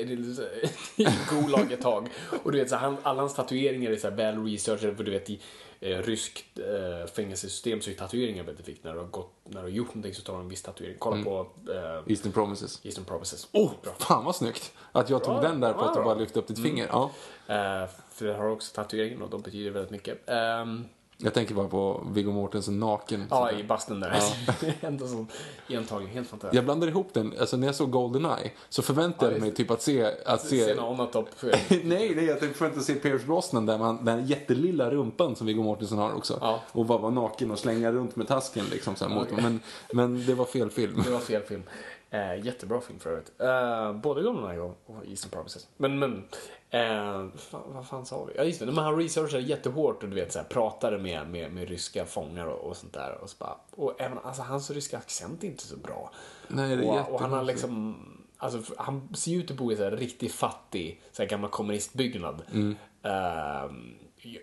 [0.97, 2.09] i Gulag ett tag.
[2.45, 4.95] Och du vet, så han, alla hans tatueringar är så här väl researchade.
[4.95, 5.41] För du vet, i
[5.81, 8.85] eh, ryskt eh, fängelsesystem så är tatueringar väldigt viktigt.
[8.85, 10.97] När du har, gått, när du har gjort någonting så tar du en viss tatuering.
[10.99, 12.81] Kolla på eh, Eastern Promises.
[12.85, 13.49] Eastern Promises.
[13.53, 14.73] Oh, fan vad snyggt!
[14.93, 16.05] Att jag tog Bra, den där på att du bra.
[16.05, 16.89] bara lyfte upp ditt finger.
[16.93, 17.11] Ja.
[17.47, 20.31] Eh, för det har också tatueringen och de betyder väldigt mycket.
[20.31, 20.85] Ehm,
[21.23, 23.25] Jag tänker bara på Viggo Mortensen naken.
[23.31, 24.23] ja, i bastun där.
[24.81, 25.27] Ändå som
[25.69, 26.09] entagning.
[26.09, 26.55] Helt fantastiskt.
[26.55, 29.83] Jag blandade ihop den, alltså när jag såg Goldeneye så förväntade jag mig typ att
[29.83, 30.11] se...
[30.27, 30.65] Att se...
[30.65, 31.29] Sena Onatopp.
[31.85, 35.47] Nej, det är att jag förväntade se Pierce Brosnan där man, den jättelilla rumpan som
[35.47, 36.39] Viggo Mortensen har också.
[36.41, 36.61] Ja.
[36.73, 39.43] Och bara vara naken och slänga runt med tasken liksom så mot Okej.
[39.43, 39.61] men,
[39.93, 41.03] men det var fel film.
[41.05, 41.63] Det var fel film.
[42.11, 43.33] Eh, jättebra film för övrigt.
[43.39, 45.69] Eh, både Goldeneye och, och Eastern Promises.
[45.77, 46.25] Men, men
[46.71, 48.33] eh, fan, vad fan sa vi?
[48.37, 51.53] Ja just det, men han researchade jättehårt och du vet så här, pratade med, med,
[51.53, 53.19] med ryska fångar och, och sånt där.
[53.23, 56.11] Och, så bara, och även, alltså hans ryska accent är inte så bra.
[56.49, 57.97] Nej, det är och, och han har liksom,
[58.37, 62.43] alltså han ser ut att bo i så här riktigt fattig, så här gammal kommunistbyggnad.
[62.53, 62.77] Mm.
[63.03, 63.71] Eh,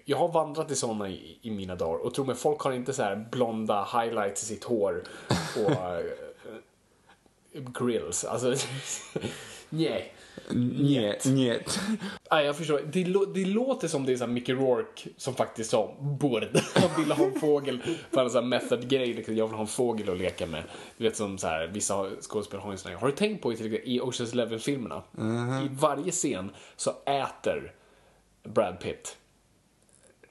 [0.05, 2.93] jag har vandrat i sådana i, i mina dagar och tro mig, folk har inte
[2.93, 5.03] så här blonda highlights i sitt hår
[5.65, 8.25] och eh, grills.
[8.25, 8.55] Alltså,
[9.69, 10.13] nej.
[10.51, 11.79] Njet, njet.
[12.31, 12.81] Nej, jag förstår.
[12.85, 16.43] Det, lå- det låter som det är så här Mickey Rourke som faktiskt sa bord.
[16.75, 17.79] Han ville ha en fågel
[18.11, 19.13] för en sån här method-grej.
[19.13, 20.63] Liksom, jag vill ha en fågel att leka med.
[20.97, 22.97] Du vet som så här, vissa skådespelare har en sån här.
[22.99, 25.03] Har du tänkt på i, till i Ocean's Eleven-filmerna?
[25.65, 27.73] I varje scen så äter
[28.43, 29.17] Brad Pitt.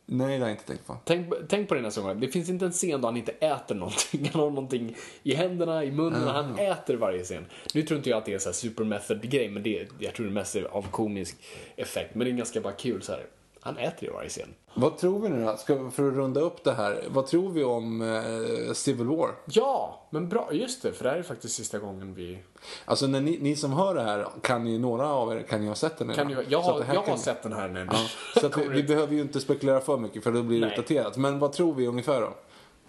[0.08, 0.96] Nej, det har jag inte tänkt på.
[1.04, 2.20] Tänk, tänk på det nästa gång.
[2.20, 4.30] Det finns inte en scen då han inte äter någonting.
[4.32, 6.28] Han har någonting i händerna, i munnen.
[6.28, 7.46] Han äter varje scen.
[7.74, 10.26] Nu tror inte jag att det är här super method grej, men det, jag tror
[10.26, 11.36] det mest är av komisk
[11.76, 12.14] effekt.
[12.14, 13.26] Men det är ganska bara kul så här.
[13.66, 14.54] Han äter i varje scen.
[14.74, 15.56] Vad tror vi nu då?
[15.56, 17.04] Ska, för att runda upp det här.
[17.08, 19.30] Vad tror vi om eh, Civil War?
[19.46, 20.48] Ja, men bra.
[20.52, 22.38] Just det, för det här är faktiskt sista gången vi...
[22.84, 25.68] Alltså när ni, ni som hör det här, kan ju några av er kan ju
[25.68, 26.44] ha sett den Kan redan.
[26.44, 27.88] ju, jag har, jag har kan- sett den här nu.
[27.92, 30.66] Ja, så att vi, vi behöver ju inte spekulera för mycket för då blir det
[30.72, 31.16] utdaterat.
[31.16, 32.34] Men vad tror vi ungefär då?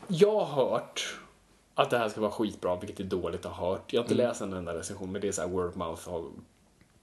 [0.07, 1.17] Jag har hört
[1.75, 3.93] att det här ska vara skitbra, vilket är dåligt att ha hört.
[3.93, 4.27] Jag har inte Mm.
[4.27, 6.25] läst en enda recension, men det är så här word of mouth och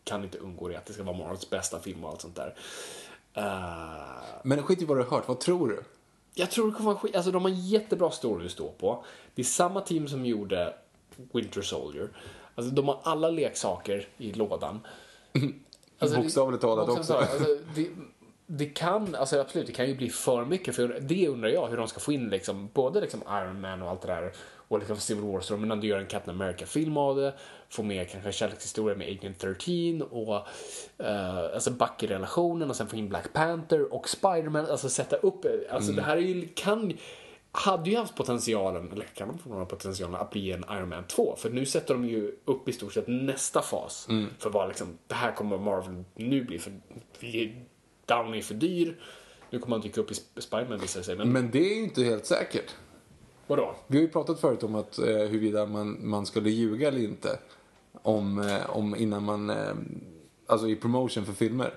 [0.05, 2.55] kan inte undgå det, att det ska vara Marvels bästa film och allt sånt där.
[3.35, 3.43] Eh,
[4.43, 5.82] Men skit i vad du har hört, vad tror du?
[6.35, 7.16] jag tror det kommer vara skit.
[7.16, 9.05] Alltså de har en jättebra story att stå på.
[9.35, 10.74] Det är samma team som gjorde
[11.32, 12.09] Winter Soldier.
[12.55, 14.81] Alltså de har alla leksaker i lådan.
[15.98, 17.12] Alltså, Bokstavligt talat också.
[17.12, 17.89] talat, Alltså, det,
[18.47, 20.77] det kan, alltså absolut, det kan ju bli för mycket.
[20.77, 23.90] För det undrar jag hur de ska få in liksom, både liksom Iron Man och
[23.90, 24.32] allt det där
[24.74, 27.34] och liksom Civil War stormen när du gör en Captain America-film av det.
[27.68, 30.46] Få med kanske kärlekshistoria med Agent 13 och
[31.01, 34.66] uh, alltså Bucky-relationen och sen få in Black Panther och Spider-Man.
[34.66, 36.92] Alltså sätta upp, alltså det här är ju, kan
[37.56, 41.06] hade ju haft potentialen, eller kan de få några potentialen att bli en Iron Man
[41.06, 41.36] 2?
[41.36, 44.09] För nu sätter de ju upp i stort sett nästa fas.
[44.38, 46.72] För vad liksom, det här kommer Marvel nu bli, för
[48.06, 48.96] Downey är för dyr.
[49.51, 51.16] Nu kommer han dyka upp i Sp- Spiderman visar det sig.
[51.16, 52.74] Men, Men det är ju inte helt säkert
[53.47, 53.75] vadå?
[53.87, 57.39] Vi har ju pratat förut om att eh, huruvida man, man skulle ljuga eller inte.
[58.03, 59.75] Om, eh, om innan man, eh,
[60.47, 61.75] alltså i promotion för filmer.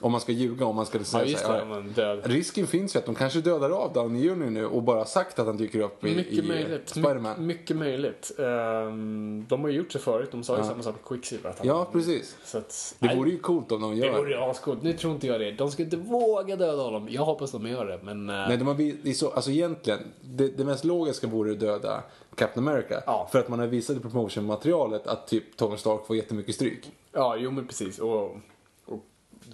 [0.00, 1.32] Om man ska ljuga, om man skulle säga Mm.
[1.32, 2.16] Ja, just så det.
[2.34, 5.46] Risken finns ju att de kanske dödar av Downey Jr nu och bara sagt att
[5.46, 6.88] han dyker upp i, i Mycket eh, möjligt.
[6.88, 7.34] Spiderman.
[7.38, 8.32] My, mycket möjligt.
[8.38, 10.28] Ehm, de har ju gjort det förut.
[10.32, 11.50] De sa ju samma sak med Quicksilver.
[11.50, 12.36] Att han, Ja, precis.
[12.44, 14.82] Så att, Det nej, vore ju coolt om de det gör vore ascoolt.
[14.82, 15.50] Nu tror inte jag det.
[15.50, 17.08] De ska inte våga döda honom.
[17.10, 18.28] Jag hoppas de gör det, men...
[18.30, 22.02] eh, Nej, de har, det så, alltså egentligen, det, det mest logiska vore att döda
[22.34, 23.02] Captain America.
[23.06, 23.28] Ja.
[23.32, 26.90] För att man har visat i promotion-materialet att typ Tony Stark får jättemycket stryk.
[27.12, 27.98] Ja, jo men precis.
[27.98, 28.36] Och,
[28.84, 29.04] och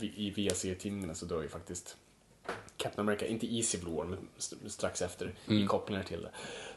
[0.01, 1.97] i VAC-tidningarna så dör ju faktiskt
[2.77, 6.31] Captain America, inte i Civil War, men st- strax efter, i kopplingar till det.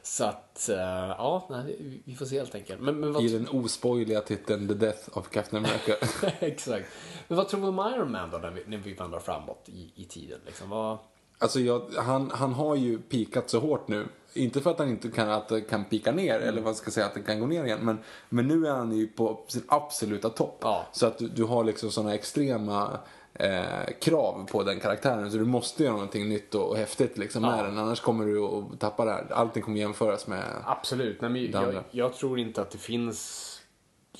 [0.03, 2.81] Så att, eh, ja, nej, vi- vi får se helt enkelt.
[2.81, 6.07] Men, men vad, I den ospoiliga titeln The Death of Captain America.
[6.45, 6.87] exakt.
[7.27, 9.91] Men vad tror du om Iron Man då, när vi, när vi vandrar framåt i,
[9.95, 10.39] i tiden?
[10.45, 10.69] Liksom?
[10.69, 10.97] Vad,
[11.37, 14.07] alltså jag, han, han har ju pikat så hårt nu.
[14.33, 16.47] Inte för att han inte kan, att kan pika ner, Mm.
[16.49, 17.79] eller vad ska jag säga, att det kan gå ner igen.
[17.81, 17.99] Men,
[18.29, 20.57] men nu är han ju på sin absoluta topp.
[20.61, 20.85] Ja.
[20.91, 22.99] Så att du, du har liksom sådana extrema
[23.33, 23.63] eh,
[24.01, 25.31] krav på den karaktären.
[25.31, 27.63] Så du måste göra någonting nytt och, och häftigt liksom med Ja.
[27.63, 27.77] den.
[27.77, 29.27] Annars kommer du att tappa det här.
[29.31, 30.43] Allting kommer jämföras med...
[30.65, 31.21] Absolut.
[31.21, 33.47] Nej, men jag, jag tror inte att det finns...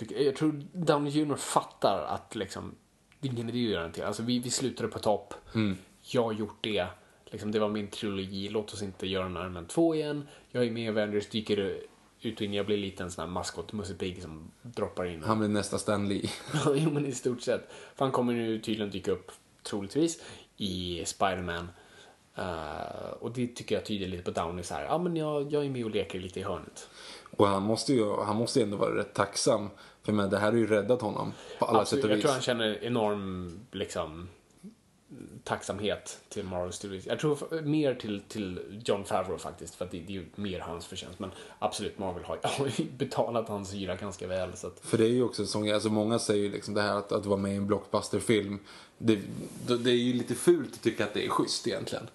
[0.10, 2.76] Jag tror Downey Jr fattar att liksom,
[3.20, 4.04] det är ingen idé att göra någonting.
[4.04, 5.34] Alltså vi, vi slutade på topp.
[5.56, 5.78] Mm.
[6.02, 6.86] Jag har gjort det.
[7.32, 8.50] Liksom, det var min trilogi.
[8.50, 10.28] Låt oss inte göra en Iron Man 2 igen.
[10.52, 11.82] Jag är med i Avengers, dyker
[12.22, 12.54] ut och in.
[12.54, 15.24] Jag blir lite en sån här maskot, Musse Pigg som droppar in.
[15.24, 16.30] Han blir nästa Stan Lee.
[16.76, 17.72] Jo, men i stort sett.
[17.96, 19.32] För han kommer nu tydligen dyka upp,
[19.64, 20.24] troligtvis,
[20.58, 21.68] i Spider-Man.
[22.36, 24.84] Eh, och det tycker jag tyder lite på Downey så här.
[24.84, 26.90] Ja, men jag, jag är med och leker lite i hörnet.
[27.38, 29.70] Och han måste ju han måste ju ändå vara rätt tacksam.
[30.04, 32.24] För men det här har ju räddat honom på alla Absolut, sätt och jag vis.
[32.24, 34.30] tror han känner enorm liksom,
[35.44, 37.06] tacksamhet till Marvel Studios.
[37.06, 40.60] Jag tror mer till, till John Favreau faktiskt, för att det, det är ju mer
[40.60, 41.20] hans förtjänst.
[41.20, 44.58] Men absolut, Marvel har, har ju betalat hans hyra ganska väl.
[44.58, 46.82] Så att, För det är ju också en sån alltså många säger ju liksom det
[46.82, 48.60] här att, att vara med i en blockbusterfilm.
[48.98, 49.20] Det,
[49.68, 52.08] det är ju lite fult att tycka att det är schysst egentligen.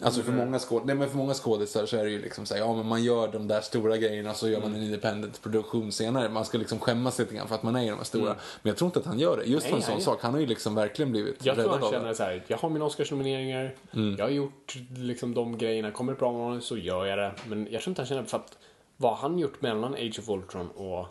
[0.00, 2.54] Alltså för många, skåd, nej, men för många skådisar så är det ju liksom så
[2.54, 5.92] här, ja men man gör de där stora grejerna så gör man en independent produktion
[5.92, 6.28] senare.
[6.28, 8.36] Man ska liksom skämmas lite grann för att man är i de här stora.
[8.62, 9.44] Men jag tror inte att han gör det.
[9.44, 10.22] Just Nej, en sån sak.
[10.22, 12.14] Han har ju liksom verkligen blivit jag tror han känner det.
[12.14, 13.74] så här, jag har mina Oscarsnomineringar,
[14.18, 17.32] jag har gjort liksom de grejerna, kommer det bra manus så gör jag det.
[17.46, 18.58] Men jag tror inte han känner, för att
[18.96, 21.06] vad han gjort mellan Age of Ultron och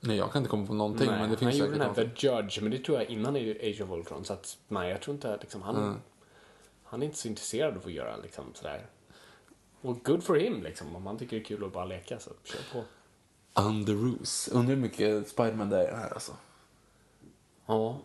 [0.00, 1.94] Nej, jag kan inte komma på någonting men det finns han gjorde den här.
[1.94, 4.24] The Judge, men det tror jag innan Age of Ultron.
[4.24, 6.00] Så att, nej, jag tror inte liksom, han,
[6.96, 8.86] han är inte så intresserad av att göra liksom sådär.
[9.80, 12.30] Och good for him liksom, om han tycker det är kul att bara leka så
[12.44, 12.84] kör på.
[13.62, 14.50] Under Ruse.
[14.50, 16.32] Undrar hur mycket Spiderman det är här alltså.
[17.66, 17.98] Ja,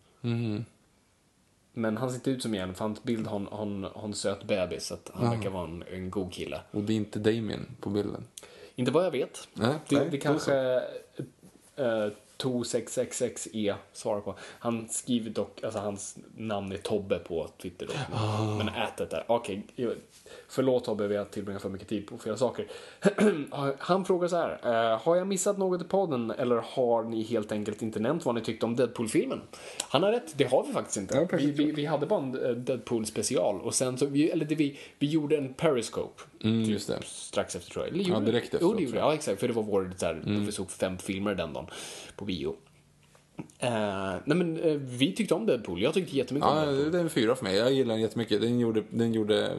[1.76, 3.48] Men han ser inte ut som djävulen för hans bild har en-
[3.84, 4.86] en- en söt bebis.
[4.86, 6.60] Så att han verkar vara en, en god kille.
[6.70, 8.24] Och det är inte Damien på bilden.
[8.76, 9.48] Inte vad jag vet.
[9.54, 10.52] Nej, det, nej, det då kanske
[11.78, 14.34] uh, 2666E svarar på.
[14.40, 17.96] Han skriver dock, alltså hans namn är Tobbe på Twitter dock.
[18.12, 18.54] Ah.
[18.58, 19.62] Men ätet där, okej.
[19.76, 19.94] jag-
[20.48, 22.66] förlåt Tobbe, vi har tillbringat för mycket tid på fel saker.
[23.78, 27.52] Han frågar så här, eh, har jag missat något i podden eller har ni helt
[27.52, 29.40] enkelt inte nämnt vad ni tyckte om Deadpool-filmen?
[29.88, 31.16] Han har rätt, det har vi faktiskt inte.
[31.16, 34.54] Ja, vi, vi, vi hade bara en eh, Deadpool-special och sen så, vi, eller det,
[34.54, 36.22] vi, vi gjorde en Periscope.
[36.44, 36.98] Mm, just det.
[37.04, 37.94] Strax efter tror jag.
[37.94, 39.06] Eller, Ja, direkt Jo, efteråt, det gjorde jag.
[39.06, 39.40] Ja, exakt.
[39.40, 41.66] För det var vår, så här, vi såg fem filmer den dagen
[42.16, 42.56] på bio.
[43.58, 43.70] Eh,
[44.24, 45.82] nej men eh, vi tyckte om Deadpool.
[45.82, 46.92] Jag tyckte jättemycket om Ja, Deadpool.
[46.92, 47.56] det är en fyra för mig.
[47.56, 48.40] Jag gillar den jättemycket.
[48.40, 49.50] Den gjorde, den gjorde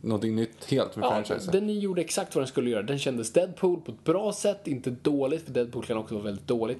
[0.00, 1.52] någonting nytt helt med Ja, franchisen.
[1.52, 2.82] den gjorde exakt vad den skulle göra.
[2.82, 6.46] Den kändes Deadpool på ett bra sätt, inte dåligt, för Deadpool kan också vara väldigt
[6.46, 6.78] dåligt.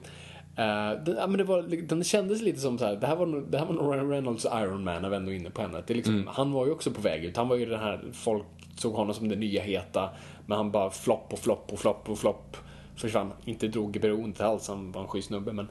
[0.56, 3.44] Eh, den, ja, men det var, den kändes lite som så här, det här var,
[3.50, 5.86] det här var nog Ryan Reynolds Iron Man när vi ändå är inne på ämnet.
[5.86, 7.36] Det liksom, Han var ju också på väg ut.
[7.36, 8.44] Han var ju den här, folk
[8.76, 10.10] såg honom som det nya heta,
[10.46, 12.56] men han bara flopp och flopp och flopp och flopp
[12.96, 13.32] försvann.
[13.44, 15.68] Inte drogberoendet alls, han var en schysst snubbe, men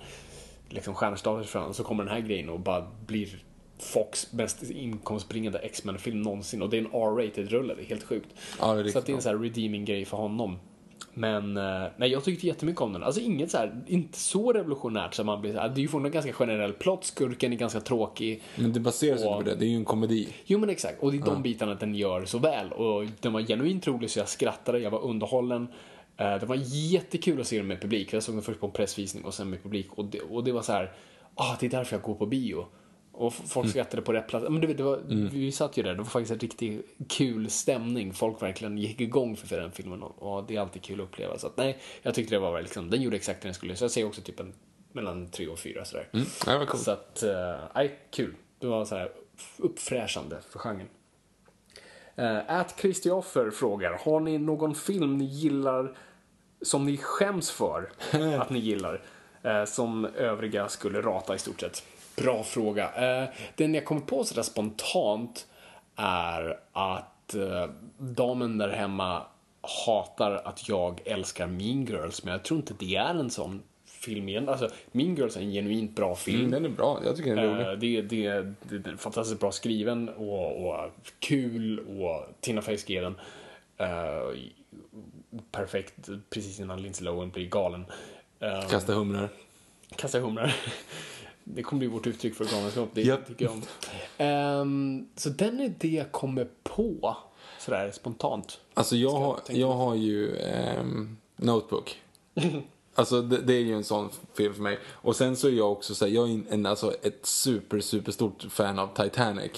[0.74, 1.74] liksom stjärnstatus försvann.
[1.74, 3.28] Så kommer den här grejen och bara blir
[3.80, 6.62] Fox mest inkomstbringande X-Men-film någonsin.
[6.62, 8.30] Och det är en R-rated rulle, det är helt sjukt.
[8.60, 10.60] Ja, det är så att det är en sån här redeeming grej för honom.
[11.14, 13.04] Men eh, nej, jag tyckte jättemycket om den.
[13.04, 15.88] Alltså inget så här, inte så revolutionärt som man blir så här, Det är ju
[15.88, 18.42] fortfarande ganska generell plott, skurken är ganska tråkig.
[18.56, 19.56] Men det baseras ju Och- inte på det.
[19.60, 20.28] Det är ju en komedi.
[20.46, 22.72] Jo men exakt, och det är de bitarna den gör så väl.
[22.72, 25.68] Och den var genuint rolig så jag skrattade, jag var underhållen.
[26.18, 28.14] Eh, Det var jättekul att se den med publik.
[28.14, 29.94] Jag såg den först på en pressvisning och sen med publik.
[29.94, 30.94] Och det, och det var så här,
[31.36, 32.66] ah, det är därför jag går på bio.
[33.12, 34.46] Och folk skrattade på rätt plats.
[34.50, 37.50] Men du vet, det var, Vi satt ju där, det var faktiskt en riktigt kul
[37.50, 38.14] stämning.
[38.14, 41.38] Folk verkligen gick igång för den filmen och, det är alltid kul att uppleva.
[41.38, 43.76] Så att, nej, jag tyckte det var liksom, den gjorde exakt det den skulle.
[43.76, 44.54] Så jag säger också typ en,
[44.92, 46.10] mellan tre och fyra sådär.
[46.14, 46.26] Mm.
[46.46, 46.84] Ja, coolt.
[46.84, 48.36] Så att, eh, nej, kul.
[48.60, 49.12] Det var så här
[49.58, 50.88] uppfräschande för genren.
[52.20, 55.98] Uh, At Christioffer frågar, har ni någon film ni gillar
[56.62, 57.90] som ni skäms för
[58.42, 59.02] att ni gillar?
[59.44, 61.84] eh, som övriga skulle rata i stort sett.
[62.16, 62.92] Bra fråga.
[62.96, 65.48] Eh, den jag kommer på sådär spontant
[65.96, 67.36] är att
[67.98, 69.24] damen där hemma
[69.86, 73.64] hatar att jag älskar Mean Girls, men jag tror inte det är en sån
[74.04, 74.50] film igen.
[74.50, 76.40] Alltså, mean Girls är en genuint bra film.
[76.40, 77.02] Mm, den är bra.
[77.06, 77.68] Jag tycker den är rolig.
[77.68, 80.90] Eh, Det, det, det, det är fantastiskt bra skriven och, och
[81.20, 83.16] kul och Tina Fey skrev den.
[83.78, 84.40] Eh,
[85.52, 87.86] perfekt precis innan Lindsay Lohan blir galen.
[88.44, 89.30] Uh, Kasta humrar.
[89.96, 90.56] Kasta humrar.
[91.46, 92.90] Det kommer bli vårt uttryck för galenskap.
[92.94, 93.28] Det Japp.
[93.28, 93.62] tycker jag om.
[94.18, 97.18] Ehm, så den är det jag kommer på
[97.60, 98.60] sådär spontant.
[98.74, 102.02] Alltså jag har, tänka jag har ju ehm, Notebook.
[102.96, 104.80] Alltså det, det är ju en sån film för mig.
[104.92, 108.12] Och sen så är jag också så här, jag är en- alltså ett super, super
[108.12, 109.52] stort fan av Titanic.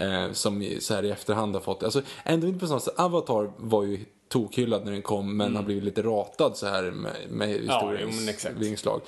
[0.00, 2.98] Eh, som så här i efterhand har fått, alltså ändå inte på sånt sätt.
[2.98, 7.12] Avatar var ju tokhyllad när den kom men har blivit lite ratad så här med,
[7.28, 8.56] med historiens exakt.
[8.56, 9.00] vingslag.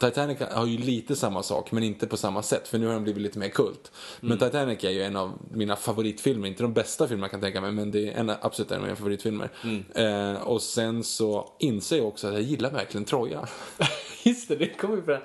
[0.00, 3.02] Titanic har ju lite samma sak men inte på samma sätt för nu har den
[3.02, 3.92] blivit lite mer kult.
[4.20, 7.60] Men Titanic är ju en av mina favoritfilmer, inte de bästa filmerna kan jag tänka
[7.60, 9.50] mig men det är en, absolut en av mina favoritfilmer.
[9.94, 13.48] Eh, och sen så inser jag också att jag gillar verkligen Troja.
[14.22, 15.18] Just det, det kommer vi på.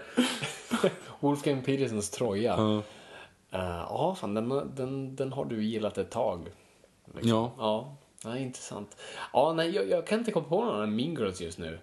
[1.19, 2.84] Wolfgang Petersens Troja.
[3.52, 6.49] Ja, fan, den, den, den har du gillat ett tag.
[7.14, 7.30] liksom.
[7.30, 7.52] Ja.
[7.57, 8.97] Ja, nej, intressant.
[9.34, 11.80] Ja, nej, jag, jag kan inte komma på någon annan Mean Girls just nu.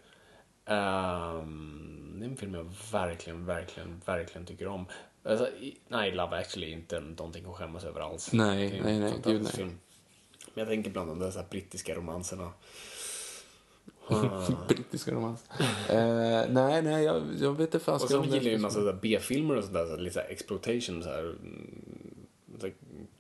[0.66, 4.86] Ehm, det är en film jag verkligen, verkligen, verkligen tycker om.
[5.24, 5.48] Alltså,
[5.89, 8.32] nej, Love actually är inte någonting att skämmas över alls.
[8.32, 9.52] Nej, Det är en nej, nej, gud, nej.
[9.52, 9.78] Film.
[10.55, 12.52] Men jag tänker bland de där så brittiska romanserna.
[14.69, 15.44] Brittiska romans.
[15.89, 18.81] eh, nej, nej, jag, jag vet inte fan Och det- gillar jag ju en massa
[18.81, 21.35] så B-filmer och sånt där, så lite så här exploitation så här.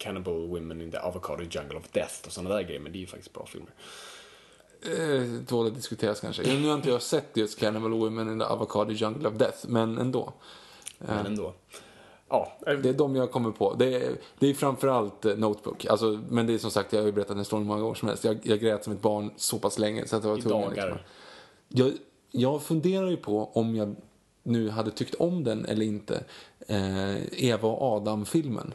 [0.02, 3.00] Cannibal Women in the Avocado Jungle of Death och sådana där grejer, men det är
[3.00, 3.70] ju faktiskt bra filmer.
[4.84, 6.42] Eh, tål att diskuteras kanske.
[6.42, 9.98] Nu har inte jag sett just Cannibal Women in the Avocado Jungle of Death, men
[9.98, 10.32] ändå.
[10.98, 11.54] Men ändå.
[12.28, 13.74] Ja, eh, Det är de jag kommer på.
[13.74, 15.84] Det är, det är framförallt eh, Notebook.
[15.86, 18.08] Alltså, men det är som sagt, jag har ju berättat den storyn många gånger som
[18.08, 18.24] helst.
[18.24, 20.60] Jag, jag grät som ett barn så pass länge så att jag var I tvungen.
[20.60, 20.86] dagar.
[20.86, 20.98] Liksom.
[21.68, 21.92] Jag,
[22.30, 23.96] jag funderar ju på om jag
[24.42, 26.24] nu hade tyckt om den eller inte.
[26.68, 28.74] Eh, Eva och Adam-filmen.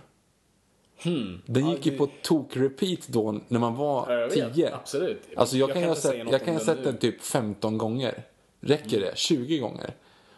[1.46, 4.14] Den gick ju på tok-repeat då när man var Hmm.
[4.16, 4.56] Ja, jag vet.
[4.56, 4.76] tio.
[4.76, 5.22] Absolut.
[5.36, 6.78] Alltså jag, Jag kan kan ju ha sett, något jag kan om ha den sett
[6.86, 6.92] nu.
[6.92, 8.24] den typ 15 gånger.
[8.62, 9.18] Räcker det?
[9.18, 9.94] 20 gånger?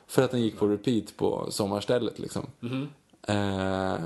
[0.08, 2.46] För att den gick på repeat på sommarstället liksom.
[2.60, 2.90] Mhm.
[3.28, 4.00] Eh,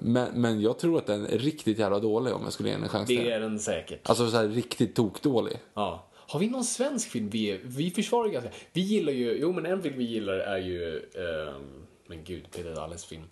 [0.00, 2.82] men, men jag tror att den är riktigt jävla dålig om jag skulle ge den
[2.84, 4.08] en chans Det är den säkert.
[4.08, 5.56] Alltså så här riktigt tokdålig.
[5.74, 6.06] Ja.
[6.14, 9.82] Har vi någon svensk film vi vi försvarar ganska, vi gillar ju, jo men en
[9.82, 11.62] film vi gillar är ju, ehm,
[12.06, 13.22] men gud, Peter Dalles film.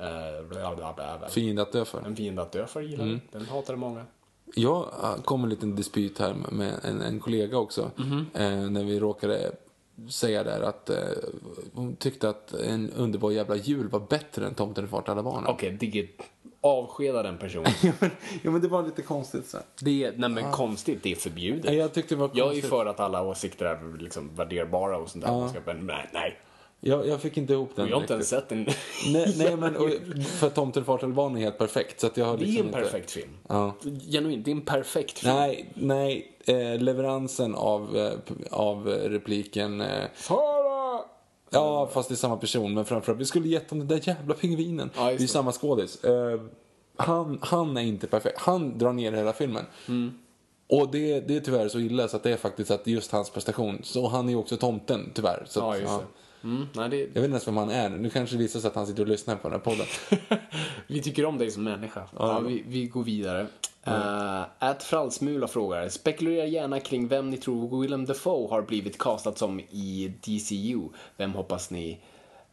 [0.00, 1.28] Uh, bla.
[1.28, 2.06] Fiende att dö för.
[2.06, 3.20] En fiende att dö för gillar Mm.
[3.32, 4.04] Den hatade många.
[4.54, 7.90] Jag eh, kom en liten dispyt här med en, en kollega också.
[7.96, 8.26] Mhm.
[8.34, 9.52] Eh, när vi råkade
[10.10, 10.96] säga där att eh,
[11.74, 15.22] hon tyckte att en underbar jävla jul var bättre än Tomten är far till alla
[15.22, 15.46] barnen.
[15.46, 16.08] Okej, okay,
[16.60, 17.72] avskeda den personen.
[18.42, 19.58] ja men det var lite konstigt så.
[19.80, 21.64] Det är, nej men konstigt, det är förbjudet.
[21.64, 22.70] Nej, Jag tyckte det var Jag är konstigt.
[22.70, 25.48] för att alla åsikter är liksom värderbara och sånt där.
[25.48, 26.38] Ska, men nej, nej.
[26.80, 28.66] Jag, jag fick inte ihop den Jag har inte ens sett den.
[29.12, 29.90] Nej, nej men och,
[30.24, 32.00] för Tomten far till barn är helt perfekt.
[32.00, 32.80] Så att jag har Det är liksom en inte...
[32.80, 33.30] perfekt film.
[33.48, 33.74] Ja.
[34.10, 35.34] Genuint, det är en perfekt film.
[35.34, 36.32] Nej, nej.
[36.44, 38.12] Eh, leveransen av, eh,
[38.50, 39.80] av repliken...
[39.80, 40.68] Eh, Sara!
[41.50, 42.74] ja, fast det är samma person.
[42.74, 44.90] Men framförallt, vi skulle gett dem den där jävla pingvinen.
[44.96, 46.04] Ja, det är samma skådis.
[46.04, 46.40] Eh,
[46.96, 48.38] han, han är inte perfekt.
[48.38, 49.64] Han drar ner hela filmen.
[49.88, 50.18] Mm.
[50.66, 53.30] Och det, det är tyvärr så illa så att det är faktiskt att just hans
[53.30, 53.80] prestation.
[53.82, 55.44] Så han är ju också tomten, tyvärr.
[55.46, 56.02] Så att, ja.
[56.44, 56.96] Mm, nej, det.
[56.96, 57.88] Jag vet inte ens vem han är.
[57.88, 59.86] Nu kanske det visar sig att han sitter och lyssnar på den här podden.
[60.86, 62.02] Vi tycker om dig som människa.
[62.18, 63.46] Ja, vi, vi går vidare.
[64.60, 69.60] Ät Fralsmula frågar, spekulera gärna kring vem ni tror Willem Dafoe har blivit castad som
[69.60, 70.88] i DCU.
[71.16, 71.98] Vem hoppas ni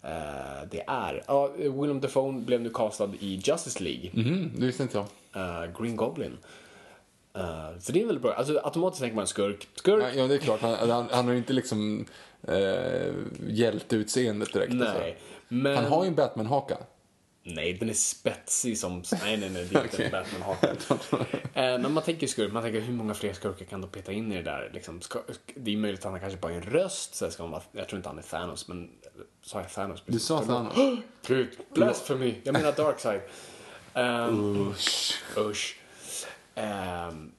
[0.01, 1.23] eh, det är?
[1.27, 4.09] Ja, Willem Dafoe blev nu castad i Justice League.
[4.13, 5.05] Mhm, det visste inte jag.
[5.63, 6.37] Eh, Green Goblin.
[7.33, 8.33] Eh, så det är väldigt bra.
[8.33, 9.67] Alltså automatiskt tänker man skurk.
[9.75, 10.03] Skurk?
[10.03, 10.61] Ja, ja, det är klart.
[10.61, 12.05] Han, han, han har inte liksom
[12.47, 13.13] eh,
[13.47, 14.73] hjälteutseendet direkt.
[14.73, 14.87] Nej.
[14.87, 15.03] Alltså.
[15.47, 15.75] Men...
[15.75, 16.77] Han har ju en Batman-haka.
[17.47, 19.03] Nej, den är spetsig som...
[19.23, 20.67] Nej, nej, nej, det är inte en batman haka
[21.53, 24.31] eh, Men man tänker skurk, man tänker hur många fler skurkar kan de peta in
[24.31, 24.71] i det där?
[24.73, 25.19] Liksom, ska,
[25.55, 27.97] det är möjligt att han kanske bara är en röst, så ska man jag tror
[27.97, 28.89] inte han är Thanos, men
[29.41, 30.03] sa jag Thanos?
[30.05, 30.73] Du sa Thanos.
[31.27, 32.35] Gud, blasphemy!
[32.43, 33.21] Jag menar Darkseid.
[33.93, 35.23] Um, usch.
[35.37, 35.79] Usch.
[36.55, 37.31] Sen-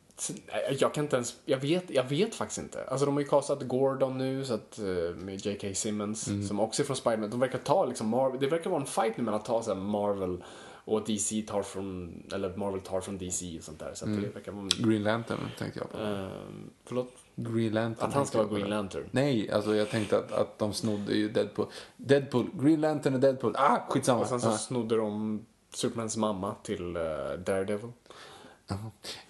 [0.79, 2.85] jag kan inte ens, jag vet, jag vet faktiskt inte.
[2.85, 4.85] Alltså de har ju castat Gordon nu så att, eh,
[5.17, 5.69] med J.K.
[5.75, 6.47] Simmons Mm.
[6.49, 7.31] som också är från Spiderman.
[7.31, 9.75] De verkar ta liksom Marvel, det verkar vara en fight nu mellan att ta så
[9.75, 10.45] Marvel
[10.85, 13.95] och DC tar från, eller Marvel tar från DC och sånt där.
[13.95, 14.21] Så Mm.
[14.23, 15.99] det verkar vara en, Green Lantern tänkte jag på.
[15.99, 17.13] ehm, förlåt?
[17.37, 18.09] Green Lantern.
[18.09, 18.69] Att han ska vara Green.
[18.71, 19.05] Lantern.
[19.11, 21.67] Nej, alltså jag tänkte att, att de snodde ju Deadpool.
[21.97, 23.55] Deadpool, Green Lantern och Deadpool.
[23.57, 24.21] Ah, skitsamma.
[24.21, 24.53] Och sen så Ja.
[24.59, 25.45] snodde de
[25.75, 27.03] Supermans mamma till eh,
[27.47, 27.91] Daredevil.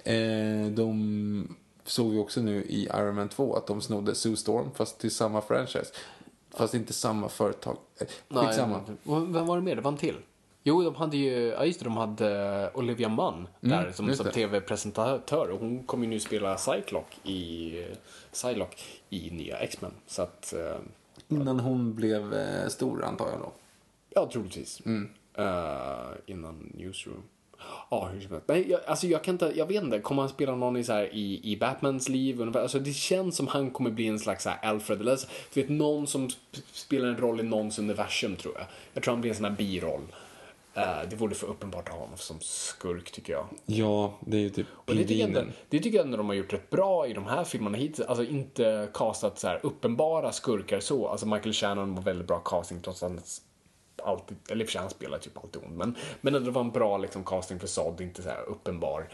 [0.04, 4.70] Eh, de såg vi också nu i Iron Man 2 att de snodde Sue Storm
[4.74, 5.92] fast till samma franchise.
[6.50, 7.76] Fast inte samma företag.
[8.00, 8.06] Eh.
[8.28, 8.56] Nej,
[9.04, 9.76] vem var det mer?
[9.76, 10.16] Det var en till.
[10.62, 14.26] Jo, de hade ju, ja just det, de hade Olivia Munn där som, just som
[14.26, 14.32] det.
[14.32, 17.72] tv-presentatör och hon kommer ju nu spela Cyclock i,
[18.32, 19.92] Psylocke i nya X-Men.
[20.06, 20.76] Så att, eh,
[21.28, 23.52] Innan hon blev eh, stor antar jag då.
[24.10, 24.80] ja troligtvis.
[25.34, 27.22] Eh, innan Newsroom.
[27.90, 28.48] Ja, hur som helst.
[28.48, 30.92] Nej, jag, alltså jag kan inte, jag vet inte, kommer han spela någon i, så
[30.92, 32.40] här, i, i Batmans liv?
[32.40, 32.60] ungefär?
[32.60, 35.60] Alltså det känns som han kommer bli en slags så här Alfred, eller så- du
[35.62, 38.66] vet någon som sp- spelar en roll i någons universum tror jag.
[38.94, 40.02] Jag tror han blir en sån här biroll.
[40.74, 43.46] Eh, det vore för uppenbart att ha honom som skurk tycker jag.
[43.66, 46.26] Ja, det är ju typ Och det tycker, jag ändå, det tycker jag ändå de
[46.26, 48.08] har gjort rätt bra i de här filmerna hittills.
[48.08, 51.08] Alltså inte castat så här uppenbara skurkar så.
[51.08, 53.20] Alltså Michael Shannon var väldigt bra casting trots att han
[54.02, 55.76] alltid, eller i och för sig han spelar typ alltid ond.
[55.76, 59.08] Men, men det var en bra liksom, casting för Sod, inte så här uppenbar.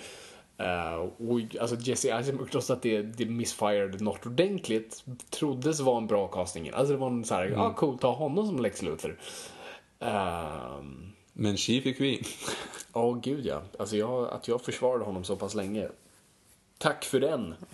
[0.61, 0.95] Uh,
[1.29, 6.29] och alltså Jesse Eisenberg, trots att det, det missfired något ordentligt, troddes vara en bra
[6.29, 6.71] casting.
[6.71, 9.19] Alltså det var en så här, ja ah, coolt, ta honom som Lex Luthor.
[10.01, 12.23] Ehm, Men She fick vi.
[12.95, 13.63] Ja, gud ja.
[13.79, 15.89] Alltså jag, att jag försvarade honom så pass länge.
[16.79, 17.55] Tack för den.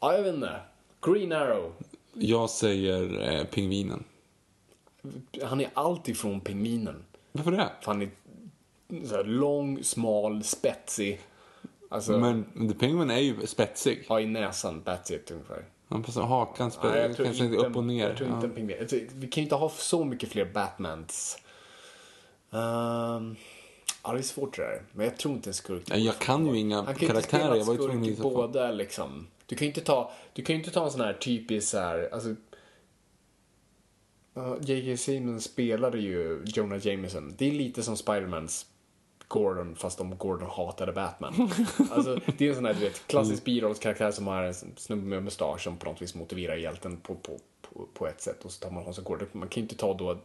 [0.00, 0.60] Ja, jag vet inte.
[1.02, 1.72] Green Arrow.
[2.14, 4.04] Jag säger eh, pingvinen.
[5.42, 7.04] Han är allt ifrån pingvinen.
[7.32, 7.70] Varför det?
[7.80, 8.10] För han är
[9.06, 11.20] så här lång, smal, spetsig.
[11.88, 14.04] Alltså, Men The Penguin är ju spetsig.
[14.08, 15.64] ja, i näsan, that's it ungefär.
[15.88, 18.08] Han passar hakan Nej, spetsig, jag tror kanske inte upp och ner.
[18.08, 18.76] Jag tror inte en pingvin.
[18.80, 21.38] Jag tror- Vi kan ju inte ha så mycket fler Batmans.
[22.50, 23.36] Um,
[24.02, 24.82] ja, det är svårt det där.
[24.92, 25.82] Men jag tror inte en skurk.
[25.96, 28.02] Jag kan ju inga Han kan ju inte karaktärer, spela jag var ju skurk tvungen
[28.02, 28.30] att i gissa på.
[28.30, 29.26] båda liksom.
[29.52, 32.08] Du kan ju inte ta, du kan inte ta en sån här typisk så här,
[32.12, 32.28] alltså.
[34.36, 34.96] Uh, J.K.
[34.96, 37.34] Simmons spelade ju Jonah Jameson.
[37.38, 38.66] Det är lite som Spidermans
[39.28, 41.34] Gordon, fast om Gordon hatade Batman.
[41.90, 45.22] alltså, det är en sån här, du vet, klassisk birollskaraktär som har en snubbe med
[45.22, 48.44] mustasch som på något vis motiverar hjälten på, på, på, på ett sätt.
[48.44, 49.28] Och så tar man honom som Gordon.
[49.32, 50.18] Man kan ju inte ta då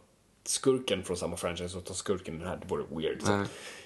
[0.44, 3.22] skurken från samma franchise och ta skurken i den här, det vore weird.
[3.22, 3.44] Så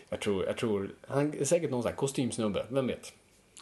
[0.08, 3.12] jag tror, jag tror, han är säkert någon sån här kostymsnubbe, vem vet?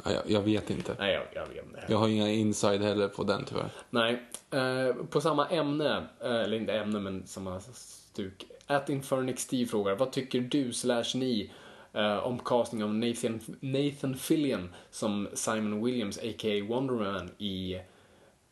[0.04, 0.96] Ja, jag, jag vet inte.
[0.98, 1.84] Nej, jag, jag vet inte.
[1.88, 3.70] Jag har inga inside heller på den tyvärr.
[3.90, 8.44] Nej, eh, på samma ämne, eh, eller inte ämne men samma stuk.
[8.66, 11.50] At Infernix Steve frågar, vad tycker du slash ni
[11.92, 16.64] eh, om casting av Nathan, Nathan Fillion som Simon Williams, a.k.a.
[16.68, 17.74] Wonder Man i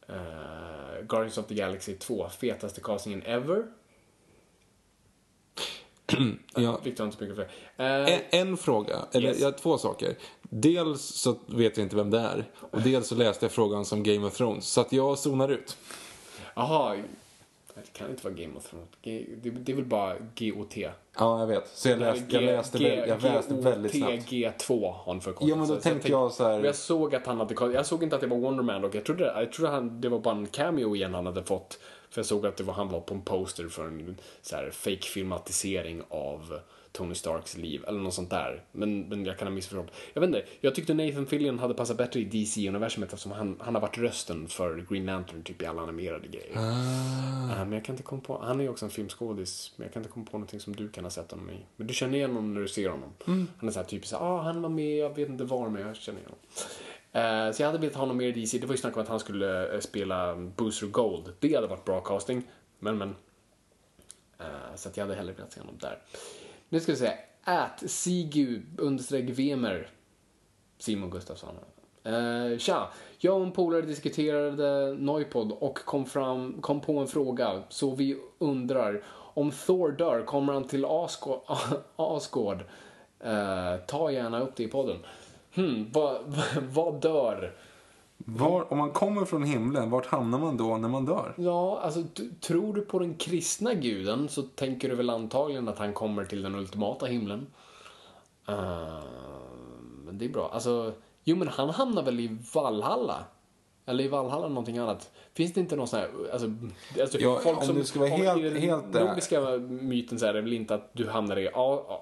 [0.09, 2.29] eh, Guardians of the Galaxy 2?
[2.29, 3.67] Fetaste castingen ever?
[6.55, 6.71] Ja.
[6.71, 7.85] Har inte så mycket för det.
[8.31, 9.45] En, en fråga, eller Yes.
[9.45, 10.15] har två saker.
[10.49, 12.45] Dels så vet jag inte vem det är.
[12.71, 14.67] Och dels så läste jag frågan som Game of Thrones.
[14.69, 15.77] Så att jag zonar ut.
[16.55, 16.97] Jaha,
[17.75, 18.89] det kan inte vara Game of Thrones.
[19.03, 20.77] G- Det, det är väl bara GOT?
[20.77, 21.69] Ja, jag vet.
[21.75, 24.13] Så jag läste, jag läste, väl- jag läste väldigt snabbt.
[24.13, 25.49] G2 har han förkortat.
[25.49, 28.03] Ja, men då Så tänkte jag så här- Jag såg att han hade Jag såg
[28.03, 30.35] inte att det var Wonder Man och jag trodde, jag trodde han, det var bara
[30.37, 31.79] en cameo igen han hade fått.
[32.11, 34.71] För jag såg att det var, han var på en poster för en så här
[34.71, 36.59] fake filmatisering av
[36.99, 38.63] Tony Starks liv eller något sånt där.
[38.73, 39.95] Men, men jag kan ha missförstått.
[40.13, 43.75] Jag vet inte, jag tyckte Nathan Fillion hade passat bättre i DC-universumet eftersom han, han
[43.75, 46.57] har varit rösten för Green Lantern typ i alla animerade grejer.
[46.57, 47.53] Ah.
[47.53, 49.93] Eh, Men jag kan inte komma på, han är ju också en filmskådis, men jag
[49.93, 51.59] kan inte komma på någonting som du kan ha sett honom i.
[51.77, 53.13] Men du känner igen honom när du ser honom.
[53.27, 53.49] Mm.
[53.59, 55.97] Han är så här typiskt, ah, han var med, jag vet inte var, men jag
[55.97, 56.45] känner igen honom.
[57.13, 59.03] Eh, så jag hade velat ha honom mer i DC, det var ju snack om
[59.03, 61.33] att han skulle eh, spela Booster Gold.
[61.41, 62.43] Det hade varit bra casting,
[62.79, 63.17] men men.
[64.41, 65.99] Eh, så jag hade hellre velat se honom där.
[66.69, 67.13] Nu ska vi se,
[67.45, 69.91] at Sigu understreck Vemer.
[70.79, 71.55] Simon Gustafsson.
[72.07, 72.89] Uh, tja,
[73.19, 77.63] jag och en polare diskuterade Noipod och kom, fram, kom på en fråga.
[77.69, 79.03] Så vi undrar,
[79.35, 81.41] om Thor dör, kommer han till Asgård?
[81.97, 82.65] Asgård?
[83.87, 84.97] Ta gärna upp det i podden.
[85.55, 86.21] Hmm, vad,
[86.71, 87.55] vad dör?
[88.31, 91.35] Var, om man kommer från himlen, vart hamnar man då när man dör?
[91.37, 92.05] Ja, alltså
[92.41, 96.43] tror du på den kristna guden så tänker du väl antagligen att han kommer till
[96.43, 97.47] den ultimata himlen.
[98.49, 99.01] Uh,
[100.05, 100.51] men det är bra.
[100.53, 100.93] Alltså,
[101.25, 103.25] jo men han hamnar väl i Valhalla?
[103.89, 105.11] Eller i Valhalla någonting annat.
[105.35, 106.51] Finns det inte någon sån här, alltså,
[107.01, 109.05] alltså Ja, om du ska vara helt- i den helt där.
[109.09, 111.49] nordiska myten så är det väl inte att du hamnar i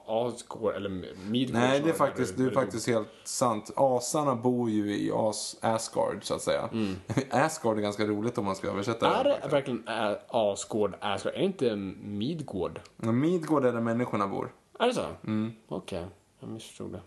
[0.06, 0.88] Asgård eller
[1.30, 1.54] Midgård.
[1.60, 3.70] Nej, det är faktiskt, det eller- är faktiskt helt sant.
[3.76, 6.68] Asarna bor ju i As, Asgard, så att säga.
[7.30, 9.20] Asgard är ganska roligt om man ska översätta Mm.
[9.20, 9.38] Är det.
[9.42, 9.84] det verkligen
[10.28, 11.32] Asgård, Asgård?
[11.34, 12.80] Är det inte Midgård?
[12.96, 14.52] Midgård är där människorna bor.
[14.78, 15.04] Är det så?
[15.26, 15.52] Mm.
[15.68, 16.04] Okej,
[16.40, 17.00] jag missförstod det.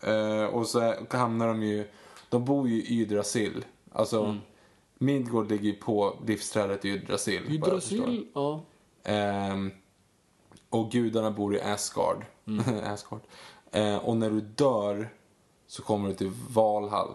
[0.00, 1.88] Eh, och så hamnar de ju,
[2.28, 3.64] de bor ju i Yggdrasil.
[3.92, 4.38] Alltså, Mm.
[4.98, 7.42] Midgård ligger ju på livsträdet i Yggdrasil.
[7.48, 8.26] Yggdrasil?
[8.34, 8.60] Ja.
[9.04, 9.70] Ehm,
[10.70, 12.24] och gudarna bor i Asgard.
[12.46, 12.64] Mm.
[12.84, 13.20] Asgard.
[13.70, 15.08] Eh, och när du dör
[15.66, 17.08] så kommer du till Valhall.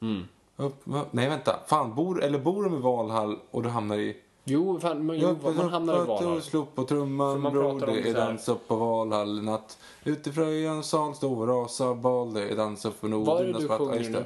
[0.00, 0.24] Mm.
[0.56, 1.60] Upp, nej, vänta.
[1.66, 4.16] Fan, bor, eller bor de i Valhall och du hamnar i...
[4.44, 6.42] Jo, fan, men, jo, man hamnar i Valhall.
[6.42, 9.78] Slå på trumman, man bror, det är dans upp på Valhall natt.
[10.04, 13.26] Ute i Fröjans sal stod och rasa bal, det är dans upp för Norden.
[13.26, 14.24] Vad är det du sjunger nu?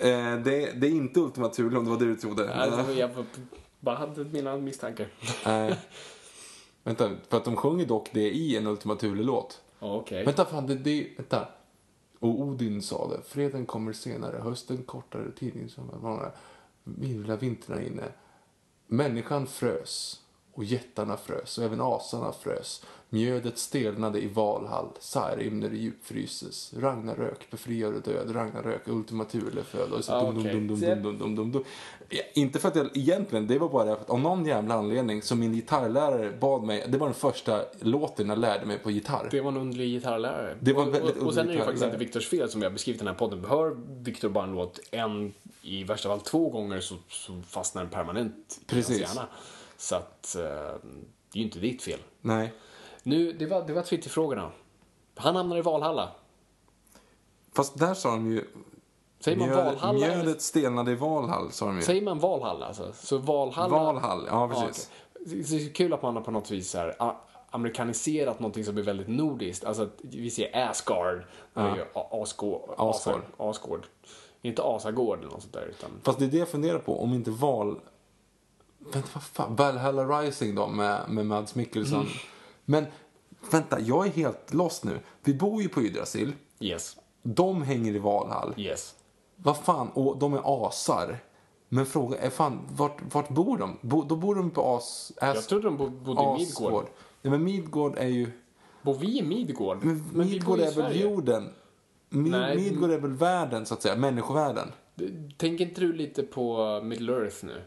[0.00, 0.10] Det.
[0.10, 2.54] Eh, det, det är inte Ultima Thule om det var det du trodde.
[2.54, 3.10] Alltså, jag
[3.80, 5.08] bara hade mina misstankar.
[5.46, 5.78] Nej.
[6.82, 9.60] Vänta, för att de sjunger dock det i en Ultima Thule-låt.
[9.78, 10.24] Ja, Okej.
[10.24, 11.48] Vänta, fan, det, det, vänta.
[12.18, 16.32] Och Odin sa det, freden kommer senare, hösten kortare, tidningssommar,
[16.84, 18.04] vilda vintern inne.
[18.86, 20.20] Människan frös
[20.60, 22.84] och jättarna frös och även asarna frös.
[23.08, 26.72] Mjödet stelnade i Valhall, Sarimner djupfryses.
[26.76, 29.92] Ragnarök befriar och död, Ragnarök, Ultima Thule föd.
[29.92, 31.64] Och så Ja, dum, dum, dum, dum, dum, dum, dum.
[32.08, 35.22] Ja, Inte för att jag, egentligen, det var bara för att av någon jävla anledning
[35.22, 39.28] som min gitarrlärare bad mig, det var den första låten jag lärde mig på gitarr.
[39.30, 40.56] Det var en underlig gitarrlärare.
[40.60, 41.96] Det var en och, väldigt och, och sen är det underlig faktiskt inte.
[41.96, 43.44] Viktors fel som vi har beskrivit i den här podden.
[43.44, 47.90] Hör Viktor bara en låt en, i värsta fall två gånger så, så fastnar den
[47.90, 48.88] permanent i Precis.
[48.88, 49.28] hans hjärna.
[49.80, 51.98] Så att eh, det är ju inte ditt fel.
[52.20, 52.52] Nej.
[53.02, 54.50] Nu, det var, det var Twitterfrågorna.
[55.16, 56.08] Han hamnar i Valhalla.
[57.52, 58.44] Fast där sa de ju...
[59.20, 60.06] Säger man Mjölet, Valhalla?
[60.06, 61.82] eller- mjölet stelnade i Valhall, sa de ju.
[61.82, 62.92] Säger man Valhall alltså?
[62.92, 63.68] Så Valhalla...
[63.78, 64.90] Valhall, ja precis.
[65.14, 65.42] okej.
[65.50, 66.96] Det är kul att man har på något vis här,
[67.50, 69.64] amerikaniserat någonting som är väldigt nordiskt.
[69.64, 71.24] Alltså vi ser Asgard,
[71.54, 72.74] det är ju A- Asgård.
[72.78, 73.22] Asgård.
[73.36, 73.86] Asgård.
[74.42, 75.90] Inte Asagård eller något sånt där utan...
[76.02, 77.80] Fast det är det jag funderar på, om inte Val...
[78.92, 79.56] Vänta, vad fan?
[79.56, 82.00] Valhalla Rising då, med, med Mads Mikkelsen.
[82.00, 82.12] Mm.
[82.64, 82.86] Men
[83.50, 85.00] vänta, jag är helt lost nu.
[85.24, 86.32] Vi bor ju på Yggdrasil.
[86.60, 86.96] Yes.
[87.22, 88.54] De hänger i Valhall.
[88.56, 88.94] Yes.
[89.36, 91.18] Vad fan, och de är asar.
[91.68, 93.78] Men frågan är fan, vart, vart bor de?
[93.80, 95.12] Bo, då bor de på as...
[95.20, 96.86] as Jag trodde de bo- bodde i Midgård.
[97.22, 98.30] Nej men Midgård är ju...
[98.82, 99.84] Bor vi i Midgård?
[99.84, 101.48] Men, vi Midgård är väl jorden?
[102.08, 102.56] Mid, Nej.
[102.56, 104.72] Midgård är väl världen så att säga, människovärlden?
[105.36, 107.62] Tänker inte du lite på Middle Earth nu?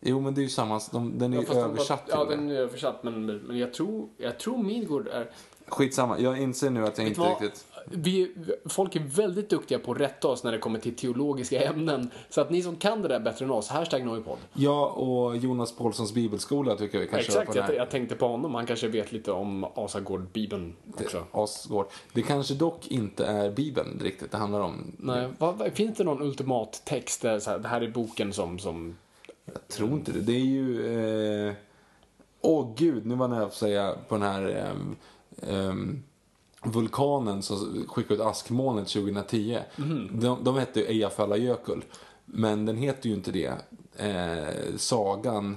[0.00, 2.24] Jo men det är ju samma, de, den är ju Ja, de översatt bara, Ja,
[2.24, 2.56] den det.
[2.56, 5.30] är översatt, men, men jag tror, jag tror Midgård är...
[5.68, 7.42] Skitsamma, jag inser nu att jag inte vad?
[7.42, 7.66] riktigt...
[7.90, 12.10] Vi, folk är väldigt duktiga på att rätta oss när det kommer till teologiska ämnen.
[12.28, 14.38] Så att ni som kan det där bättre än oss, hashtag Noipod.
[14.52, 18.14] Jag och Jonas Paulssons bibelskola tycker vi kan köra Exakt, på det jag, jag tänkte
[18.14, 18.54] på honom.
[18.54, 21.24] Han kanske vet lite om Asagård-bibeln också.
[21.32, 21.86] Asgård.
[22.12, 24.92] Det kanske dock inte är Bibeln riktigt det handlar om.
[24.98, 28.58] Nej, vad, finns det någon ultimat text där så här, det här är boken som...
[28.58, 28.96] som
[29.46, 30.20] Jag tror inte det.
[30.20, 30.86] Det är ju...
[31.48, 31.54] eh,
[32.40, 34.96] Åh gud, nu var jag nära att säga på den här ehm,
[35.42, 36.02] ehm,
[36.64, 39.58] vulkanen som skickade ut askmolnet 2010.
[40.12, 41.84] De, de hette ju Eyjafjallajökull.
[42.24, 43.52] Men den heter ju inte det.
[43.96, 45.56] Eh, sagan,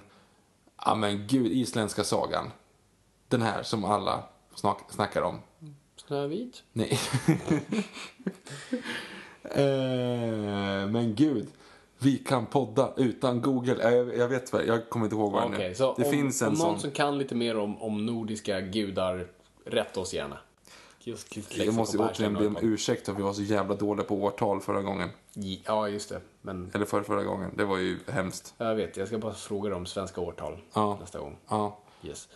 [0.86, 2.52] ja men gud, isländska sagan.
[3.28, 4.24] Den här som alla
[4.56, 5.40] snack, snackar om.
[5.96, 6.64] Snövit?
[6.74, 7.00] Nej.
[9.44, 11.48] eh, men gud.
[12.02, 13.84] Vi kan podda utan Google.
[13.88, 15.76] Eh, Jag, jag vet vad, jag kommer inte ihåg vad det Okej, nu.
[15.76, 16.80] så Det om, finns en om någon sån.
[16.80, 19.28] som kan lite mer om, om nordiska gudar,
[19.66, 20.38] rätta oss gärna.
[21.04, 23.76] Just klick- Jag måste på återigen be om ursäkt för att vi var så jävla
[23.76, 25.10] dåliga på årtal förra gången.
[25.66, 26.22] Ja, just det.
[26.42, 27.52] Men Eller förra, förra gången.
[27.58, 28.54] Det var ju hemskt.
[28.58, 30.98] jag vet, jag ska bara fråga dig om svenska årtal Ja.
[31.02, 31.38] nästa gång.
[31.50, 31.78] Ja.
[32.04, 32.28] Yes.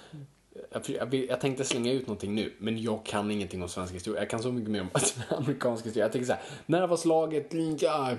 [0.74, 4.22] Jag, tänkte slänga ut någonting nu, men jag kan ingenting om svensk historia.
[4.22, 4.90] Jag kan så mycket mer om
[5.38, 6.06] amerikansk historia.
[6.06, 7.48] Jag tänker så här, när var slaget?
[7.80, 8.10] Ja,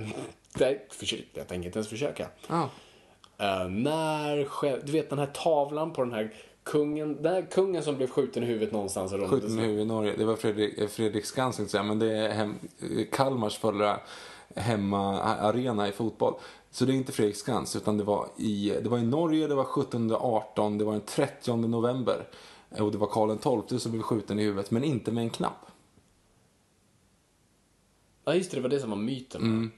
[0.58, 2.28] nej, försök, jag tänker inte ens försöka.
[2.48, 2.70] Ja.
[3.38, 4.36] Eh, när
[4.86, 8.42] Du vet den här tavlan på den här kungen, den här kungen som blev skjuten
[8.42, 9.12] i huvudet någonstans.
[9.12, 10.14] runt- Skjuten i huvudet i Norge.
[10.18, 14.00] Det var Fredrik, eh, Fredrik Skans, men det är hem, eh, Kalmars förra
[14.56, 16.34] hemmaarena i fotboll.
[16.74, 19.54] Så det är inte Fredrik Skans, utan det var, i, det var i Norge, det
[19.54, 22.28] var 1718, det var den 30 november.
[22.70, 25.66] Och det var Karl XII som blev skjuten i huvudet, men inte med en knapp.
[28.24, 29.42] Ja, just det, det var det som var myten.
[29.42, 29.70] Mm.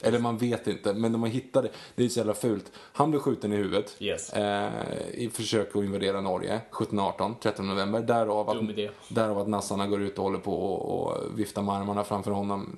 [0.00, 1.64] Eller man vet inte, men de har hittat
[1.94, 2.04] det.
[2.04, 2.72] Är så jävla fult.
[2.76, 4.32] Han blev skjuten i huvudet Yes.
[4.32, 8.00] eh, i försök att invadera Norge 1718, 13 november.
[8.02, 8.66] Därav att,
[9.08, 12.76] därav att nassarna går ut och håller på och, och viftar med armarna framför honom.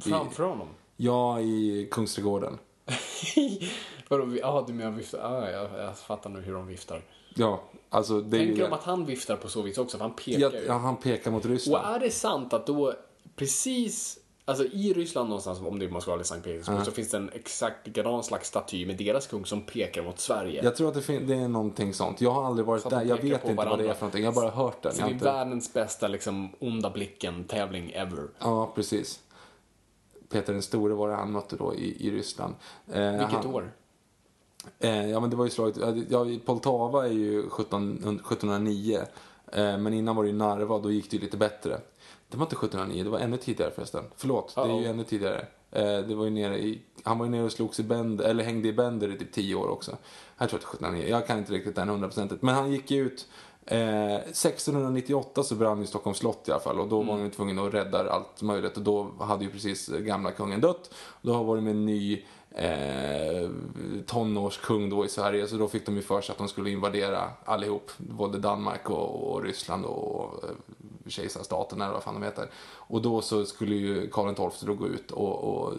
[0.00, 0.68] Framför honom.
[1.02, 2.58] Ja, i Kungsträdgården.
[4.08, 5.18] Vadå, Ja, du menar viftar?
[5.18, 7.02] Ah, jag, jag fattar nu hur de viftar.
[7.34, 9.98] Ja, alltså det Tänker de att han viftar på så vis också?
[9.98, 10.64] För han pekar ja, ju.
[10.66, 11.96] ja, han pekar mot Och Ryssland.
[11.96, 12.94] är det sant att då
[13.36, 17.16] precis, alltså i Ryssland någonstans, om det är Moskva eller Sankt Petersburg, så finns det
[17.16, 20.64] en exakt likadan slags staty med deras kung som pekar mot Sverige.
[20.64, 22.20] Jag tror att det, det är någonting sånt.
[22.20, 23.04] Jag har aldrig varit där.
[23.04, 23.94] Jag vet inte vad det är varandra.
[23.94, 24.24] för någonting.
[24.24, 24.92] Jag har bara hört den.
[24.92, 25.24] Så det är inte...
[25.24, 28.28] världens bästa liksom onda blicken-tävling ever.
[28.38, 29.20] Ja, precis.
[30.30, 32.54] Peter den store var det han mötte då i, i Ryssland.
[32.92, 33.72] Eh, Vilket han, år?
[34.78, 38.98] Eh, ja, men det var ju slaget, ja, Poltava är ju 17, 1709.
[39.52, 41.80] Eh, men innan var det ju Narva, då gick det ju lite bättre.
[42.28, 44.04] Det var inte 1709, det var ännu tidigare förresten.
[44.16, 45.46] Förlåt, det är ju ännu tidigare.
[45.70, 48.44] Eh, det var ju nere i, han var ju nere och slogs i Bender, eller
[48.44, 49.96] hängde i Bender i typ 10 år också.
[50.38, 52.42] Jag tror att det är 1709, jag kan inte riktigt den hundraprocentigt.
[52.42, 53.28] Men han gick ju ut,
[53.66, 57.30] eh, 1698 så brann ju Stockholms slott i alla fall och då var han ju
[57.30, 60.94] tvungen att rädda allt möjligt och då hade ju precis gamla kungen dött.
[61.22, 63.50] Då har varit med en ny eh,
[64.06, 67.30] tonårskung då i Sverige så då fick de ju för sig att de skulle invadera
[67.44, 70.50] allihop, både Danmark och, och Ryssland och eh,
[71.06, 72.50] kejsarstaten eller vad fan de heter.
[72.76, 75.74] Och då så skulle ju Karl XII då gå ut och, och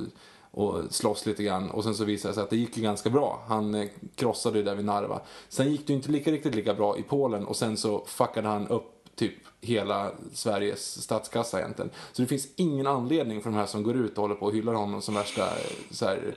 [0.52, 3.10] och slåss lite grann och sen så visade det sig att det gick ju ganska
[3.10, 3.44] bra.
[3.48, 5.22] Han eh, krossade ju där vid Narva.
[5.50, 8.48] Sen gick det ju inte lika riktigt lika bra i Polen och sen så fuckade
[8.48, 11.92] han upp typ hela Sveriges statskassa egentligen.
[12.12, 14.54] Så det finns ingen anledning för de här som går ut och håller på och
[14.54, 16.36] hyllar honom som värsta eh, så här,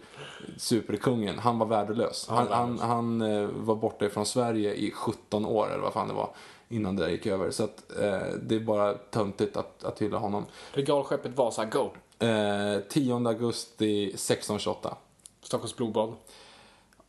[0.57, 1.39] superkungen.
[1.39, 2.27] Han var värdelös.
[2.29, 6.15] Han, han, han eh, var borta ifrån Sverige i 17 år eller vad fan det
[6.15, 6.31] var
[6.69, 7.51] innan det där gick över.
[7.51, 10.45] Så att eh, det är bara töntigt att, att hylla honom.
[10.73, 11.91] Regalskeppet Vasa, go!
[12.19, 14.97] Eh, 10 augusti 1628.
[15.43, 16.15] Stockholms blodbad.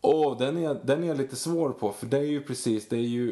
[0.01, 2.95] Åh, den är, den är jag lite svår på för det är ju precis, det
[2.95, 3.29] är ju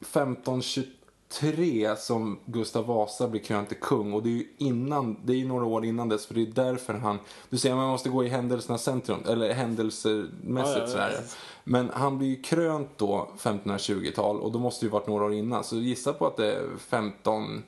[0.00, 0.82] 1520,
[1.28, 5.36] 3 som Gustav Vasa blir krönt till kung och det är ju innan, det är
[5.36, 7.18] ju några år innan dess för det är därför han,
[7.50, 10.86] du säger man måste gå i händelsernas centrum, eller händelsemässigt Ja, ja, ja.
[10.86, 11.20] sådär.
[11.64, 15.34] Men han blir ju krönt då 1520-tal och då måste det ju varit några år
[15.34, 17.62] innan så gissa på att det är 15,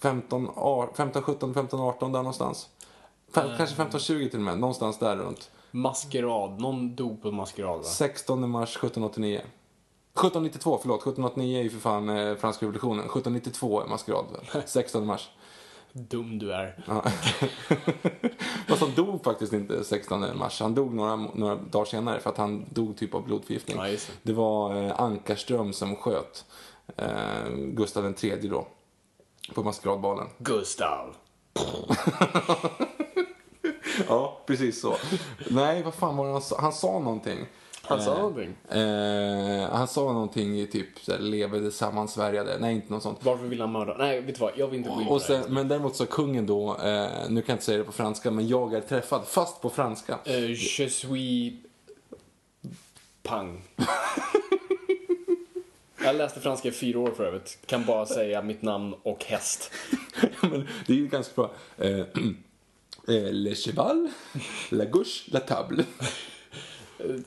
[0.00, 0.48] 15,
[0.96, 2.68] 15 17, 15, 18 där någonstans.
[3.34, 3.56] Fem, Eh.
[3.56, 5.50] Kanske 15, 20 till och med, någonstans där runt.
[5.70, 6.60] Maskerad.
[6.60, 7.84] Någon dog på maskerad va?
[7.84, 9.38] 16 mars 1789.
[9.38, 11.00] 1792, förlåt.
[11.00, 13.04] 1789 är ju för fan eh, franska revolutionen.
[13.04, 14.24] 1792 är maskerad.
[14.66, 15.30] 16 mars.
[15.92, 16.84] Dum du är.
[16.86, 17.02] Ja.
[18.68, 20.60] Fast han dog faktiskt inte 16 mars.
[20.60, 23.76] Han dog några, några dagar senare för att han dog typ av blodförgiftning.
[23.76, 26.44] Ja, det var eh, Ankarström som sköt
[26.96, 28.66] eh, Gustav III då.
[29.54, 30.26] På maskeradbalen.
[30.38, 31.14] Gustav.
[34.08, 34.96] Ja, precis så.
[35.50, 36.60] Nej, vad fan var det han sa?
[36.60, 37.38] Han sa någonting.
[37.82, 38.54] Han sa någonting.
[38.70, 42.58] Eh, han sa någonting i typ så här, levde sammansvärjade.
[42.60, 43.18] Nej, inte något sånt.
[43.24, 43.94] Varför vill han mörda?
[43.98, 44.52] Nej, vet du vad?
[44.56, 45.42] Jag vill inte gå in på Och det.
[45.48, 48.48] men däremot sa kungen då, eh, nu kan jag inte säga det på franska, men
[48.48, 50.18] jag är träffad, fast på franska.
[50.24, 51.52] Eh, je suis...
[53.22, 53.62] Pang.
[56.04, 57.58] Jag läste franska i fyra år för övrigt.
[57.66, 59.70] Kan bara säga mitt namn och häst.
[60.40, 61.50] men det är ju ganska bra.
[61.78, 61.98] Eh,
[63.16, 64.08] eh, le cheval,
[64.70, 65.84] la gauche, la table.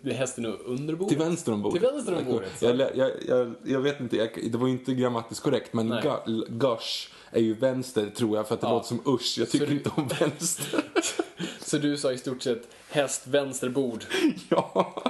[0.04, 1.10] Eh, Hästen är under bordet.
[1.18, 1.82] Till vänster om bordet.
[1.82, 2.62] Till vänster om bordet.
[2.62, 7.08] Jag, jag, jag, jag vet inte, jag, det var ju inte grammatiskt korrekt, men ga-
[7.32, 8.72] är ju vänster tror jag, för att det Ja.
[8.74, 9.36] låter som usch.
[9.40, 10.84] Jag tycker du- inte om vänster.
[11.62, 14.06] Så du sa i stort sett häst, vänster bord.
[14.50, 15.04] ja.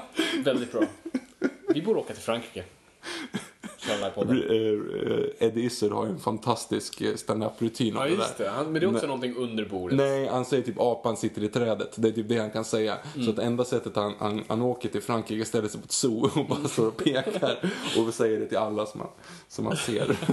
[0.44, 0.82] Väldigt bra.
[1.74, 2.64] Vi borde åka till Frankrike.
[3.90, 8.50] Eh, Eddie Izzard har ju en fantastisk eh, stand-up-rutin Ja, just det.
[8.50, 9.08] Han, men det är också Nej.
[9.08, 9.98] någonting under bordet.
[9.98, 11.94] Nej, han säger typ apan sitter i trädet.
[11.96, 12.98] Det är typ det han kan säga.
[13.16, 13.26] Mm.
[13.26, 16.30] Så att enda sättet han, han, han åker till Frankrike ställer sig på ett zoo
[16.36, 19.10] och bara står och pekar och säger det till alla som han,
[19.56, 20.18] som han ser.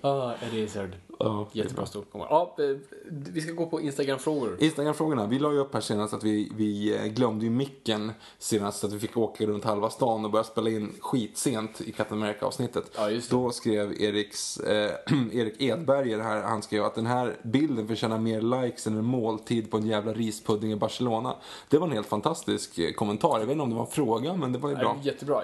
[0.00, 0.96] Ah, Izzard.
[1.18, 1.86] Ja, Jättebra bra.
[1.86, 2.28] ståuppkommare.
[2.30, 2.76] Ja, eh,
[3.10, 4.56] vi ska gå på Instagram-frågor.
[4.60, 5.26] Instagram-frågorna.
[5.26, 8.86] Vi la ju upp här senast att vi, vi eh, glömde ju micken senast så
[8.86, 12.90] att vi fick åka runt halva stan och börja spela in skitsent i Captain America-avsnittet.
[12.96, 13.10] Ja.
[13.30, 14.90] Då skrev Eriks, eh,
[15.32, 19.70] Erik Edberger här, han skrev att den här bilden förtjänar mer likes än en måltid
[19.70, 21.34] på en jävla rispudding i Barcelona.
[21.68, 23.38] Det var en helt fantastisk eh, kommentar.
[23.38, 24.96] Jag vet inte om det var en fråga, men det var ju bra.
[25.02, 25.10] Ja.
[25.10, 25.42] Jättebra.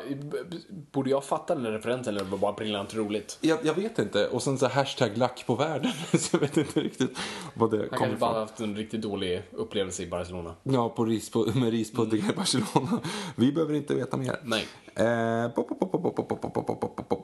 [0.93, 3.12] Borde jag fatta den referensen eller var det bara briljant roligt?
[3.13, 3.39] roligt.
[3.41, 4.27] Jag, jag, vet inte.
[4.27, 5.93] Och sen så hashtag lack på världen.
[6.13, 7.19] så jag vet inte riktigt
[7.55, 7.99] vad det kommer ifrån.
[7.99, 10.55] Han kanske bara haft en riktigt dålig upplevelse i Barcelona.
[10.63, 12.35] Ja, på ris, på, med rispuddingar mm.
[12.35, 13.01] i Barcelona.
[13.37, 14.37] Vi behöver inte veta mer.
[14.43, 14.67] Nej.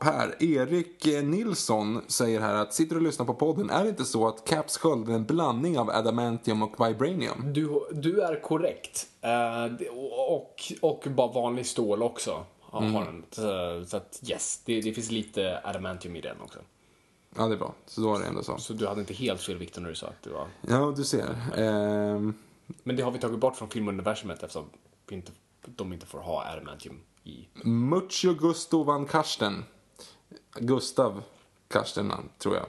[0.00, 4.28] Här, Erik Nilsson säger här att sitter och lyssnar på podden, är det inte så
[4.28, 7.52] att Caps sköld är en blandning av adamantium och vibranium?
[7.52, 9.06] Du, du är korrekt.
[9.24, 9.86] Uh,
[10.28, 12.44] och, och bara vanlig stål också.
[12.70, 13.04] Har Mm.
[13.04, 13.24] den.
[13.30, 16.58] Så, så att yes, det, det finns lite adamantium i den också.
[17.36, 17.74] Ja, det är bra.
[17.86, 18.58] Så då är det ändå så.
[18.58, 20.46] Så du hade inte helt fel Victor när du sa att det var...
[20.60, 21.36] Ja, du ser.
[21.56, 22.34] Ehm,
[22.82, 24.64] Men det har vi tagit bort från filmuniversumet eftersom
[25.08, 25.32] vi inte,
[25.66, 27.48] de inte får ha adamantium i...
[27.64, 29.64] Mucho Gusto van Karsten.
[30.54, 31.22] Gustav
[31.68, 32.66] Karsten, tror jag.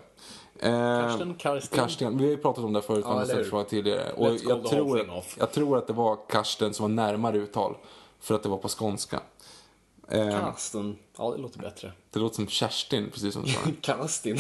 [0.59, 1.79] Eh, Karsten, Karsten?
[1.79, 2.17] Karsten.
[2.17, 4.11] Vi har ju pratat om det förut, Ja, eller tidigare.
[4.11, 7.75] Och jag tror, jag tror att det var Karsten som var närmare uttal.
[8.19, 9.19] För att det var på skånska.
[10.11, 10.97] Eh, Karsten.
[11.17, 11.91] Ja, det låter bättre.
[12.11, 13.59] det låter som Kerstin, precis som du sa.
[13.81, 14.39] Karstin.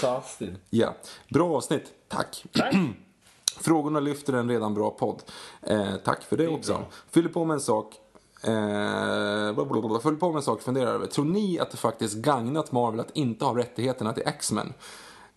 [0.00, 0.56] Karstin.
[0.70, 0.94] Ja,
[1.28, 1.84] bra avsnitt.
[2.08, 2.44] Tack.
[3.60, 5.22] Frågorna lyfter en redan bra podd.
[5.62, 6.72] Eh, tack för det, också.
[6.72, 6.86] bra.
[7.10, 7.94] Fyller på med en sak.
[8.42, 8.50] Eh.
[10.00, 11.06] Fyller på med en sak och funderar över.
[11.06, 14.72] Tror ni att det faktiskt gagnat Marvel att inte ha rättigheterna till X-Men?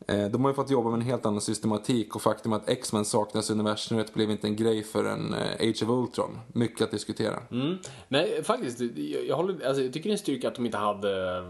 [0.07, 3.05] Eh, de har ju fått jobba med en helt annan systematik och faktum att X-Men
[3.05, 6.39] saknas i universumet blev inte en grej för en eh, Age of Ultron.
[6.53, 7.39] Mycket att diskutera.
[7.51, 7.77] Mm.
[8.07, 8.79] Nej, eh, faktiskt.
[8.79, 11.43] Jag, jag, håller, alltså, jag tycker det är en styrka att de inte hade eh,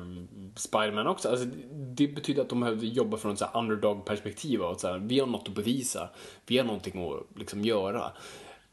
[0.55, 1.29] Spiderman också.
[1.29, 4.59] Alltså, det- det betyder att de behövde jobba från ett underdog-perspektiv.
[5.01, 6.09] Vi har något att bevisa.
[6.45, 8.11] Vi har någonting att liksom, göra.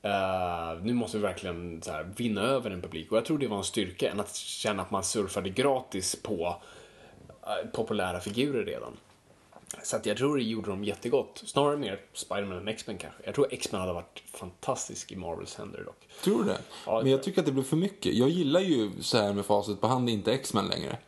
[0.05, 3.11] Uh, nu måste vi verkligen så här, vinna över en publik.
[3.13, 6.47] Och jag tror det var en styrka än att känna att man surfade gratis på
[6.47, 8.93] uh, populära figurer redan.
[9.83, 11.43] Så att jag tror det gjorde dem jättegott.
[11.47, 13.23] Snarare mer Spiderman än X-Men kanske.
[13.25, 16.09] Jag tror X-Men hade varit fantastisk i Marvels händer dock.
[16.25, 16.59] Tror du det?
[16.87, 18.15] Ja, Men jag tycker att det blev för mycket.
[18.15, 20.99] Jag gillar ju så här med facit på hand inte X-Men längre.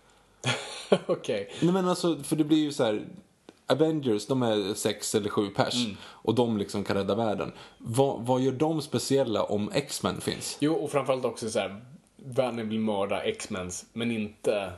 [1.07, 1.53] Okej.
[1.61, 3.05] Nej men alltså, för det blir ju så här.
[3.69, 5.85] Avengers, de är sex eller sju pers.
[5.85, 5.97] Mm.
[6.03, 7.53] Och de liksom kan rädda världen.
[7.79, 10.57] Vad, vad gör de speciella om X-Men finns?
[10.61, 11.85] Jo, och framförallt också så här.
[12.17, 14.73] Världen vill mörda X-Mens, men inte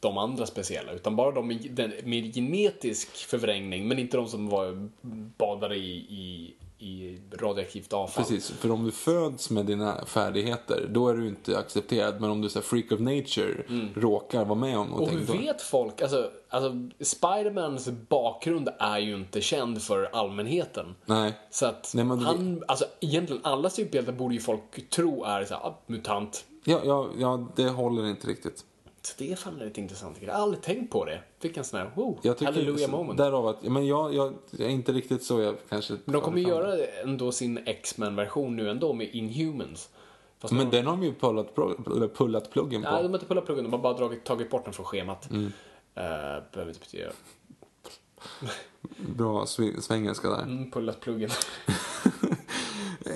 [0.00, 0.92] de andra speciella.
[0.92, 4.88] Utan bara de med, den, med genetisk förvrängning, men inte de som var
[5.36, 8.24] badade i, i i radioaktivt avfall.
[8.24, 12.20] Precis, för om du föds med dina färdigheter, då är du inte accepterad.
[12.20, 13.64] Men om du är freak of nature,
[13.94, 14.92] råkar vara med om Mm.
[14.92, 15.38] Och någonting.
[15.38, 20.94] hur vet folk, alltså, alltså Spidermans bakgrund är ju inte känd för allmänheten.
[21.06, 21.32] Nej.
[21.50, 25.54] Så att Nej, men han, alltså egentligen alla superhjältar borde ju folk tro är så
[25.54, 26.44] här, ah, mutant.
[26.64, 28.64] Ja, ja, ja, det håller inte riktigt.
[29.18, 30.28] Det är fan lite intressant jag.
[30.28, 31.20] Jag har aldrig tänkt på det.
[31.38, 33.18] Fick en sån här, wow, Jag tycker, hallelujah moment.
[33.18, 35.96] Därav att, men jag, jag, jag är inte riktigt så jag kanske...
[36.04, 39.88] Men de kommer ju göra ändå sin X-Men-version nu ändå med Inhumans.
[40.38, 41.54] Fast Men de, den har de ju pullat,
[42.16, 42.90] pullat pluggen på.
[42.90, 45.30] Nej, de har inte pullat pluggen, de har bara dragit, tagit bort den från schemat.
[45.30, 45.44] Mm.
[45.44, 45.52] Uh,
[46.52, 47.10] behöver inte betyda
[48.96, 50.42] Bra sv- svengelska där.
[50.42, 51.30] mm, pullat pluggen.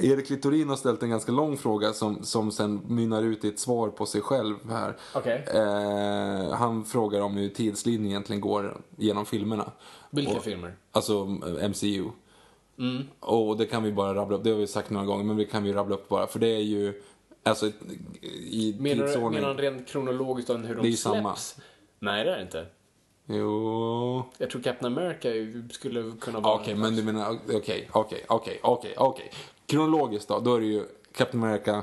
[0.00, 3.58] Erik Littorin har ställt en ganska lång fråga som, som sen mynnar ut i ett
[3.58, 4.96] svar på sig själv här.
[5.14, 5.44] Okej.
[5.54, 9.72] Eh, han frågar om hur tidslinjen egentligen går genom filmerna.
[10.10, 10.74] Vilka Och- filmer?
[10.92, 11.12] Alltså
[11.58, 12.04] eh, MCU.
[12.78, 13.02] Mm.
[13.20, 15.44] Och det kan vi bara rabbla upp, det har vi sagt några gånger, men det
[15.44, 16.26] kan vi rabbla upp bara.
[16.26, 17.02] För det är ju,
[17.42, 17.66] alltså
[18.32, 19.32] i Menar tidsordning.
[19.40, 21.02] menar han rent kronologiskt om hur de Det är släpps?
[21.02, 21.34] samma.
[21.98, 22.66] Nej, det är det inte.
[23.26, 24.24] Jo...
[24.38, 25.28] Jag tror Captain America
[25.72, 26.54] skulle kunna vara...
[26.54, 29.30] Okej, men du menar, okej, okej, okej, okej, okej.
[29.72, 31.82] Kronologiskt då, då är det ju Captain America,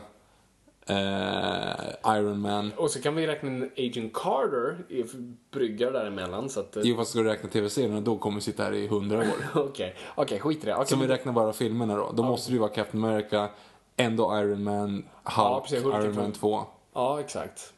[0.86, 2.72] eh, Iron Man.
[2.78, 5.04] Och så kan vi räkna in Agent Carter i
[5.52, 6.76] bryggar däremellan, så att...
[6.78, 9.26] eh, Jo, fast ska du räkna tv-serierna, då kommer vi sitta här i hundra år.
[9.56, 10.76] Okej, okej, skit i det.
[10.76, 13.50] Okej, Så vi räknar bara filmerna då, då måste det ju vara Captain America,
[13.98, 15.04] ändå Iron Man, Hulk,
[15.38, 16.64] Ja, precis, Hulk Iron Man 2.
[16.94, 17.74] Ja, exakt.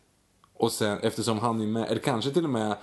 [0.53, 2.75] Och sen, eftersom han är med, eller kanske till och med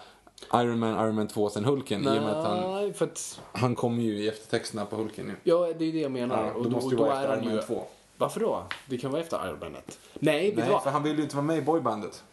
[0.55, 2.05] Iron Man, Iron Man 2, sen Hulken.
[2.05, 3.41] I och med att han, Nej, för att...
[3.53, 5.35] han kommer ju i eftertexterna på Hulken ju.
[5.45, 6.45] Ja, det är ju det jag menar.
[6.47, 7.57] Ja, och då måste det då vara är efter han Iron ju...
[7.57, 7.85] Man 2.
[8.17, 8.63] Varför då?
[8.87, 9.99] Det kan vara efter Iron Man 1.
[10.15, 12.25] Nej, Nej, för han vill ju inte vara med i boybandet.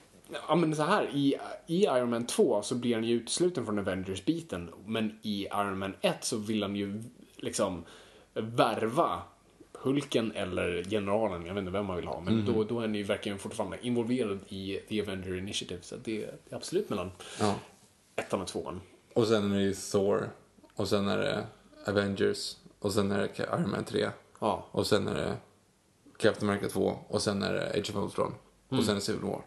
[0.48, 1.36] Ja, men så här, i,
[1.68, 4.70] i Iron Man 2 så blir han ju utesluten från Avengers-biten.
[4.86, 7.04] Men i Iron Man 1 så vill han ju
[7.36, 7.84] liksom
[8.34, 9.22] värva
[9.74, 12.22] Hulken eller generalen, jag vet inte vem man vill ha.
[12.22, 12.54] Men Mhm.
[12.54, 15.82] då, då är han ju verkligen fortfarande involverad i The Avenger Initiative.
[15.82, 17.56] Så det är absolut mellan Ja.
[18.16, 18.82] Ettan och tvåan.
[19.14, 20.30] Och sen är det ju Thor.
[20.76, 21.46] Och sen är det
[21.88, 22.56] Avengers.
[22.80, 24.10] Och sen är det Iron Man 3.
[24.40, 24.66] Ja.
[24.72, 25.38] Och sen är det
[26.18, 27.00] Captain America 2.
[27.08, 28.34] Och sen är det Age of Ultron.
[28.70, 29.42] Och sen är det Civil War.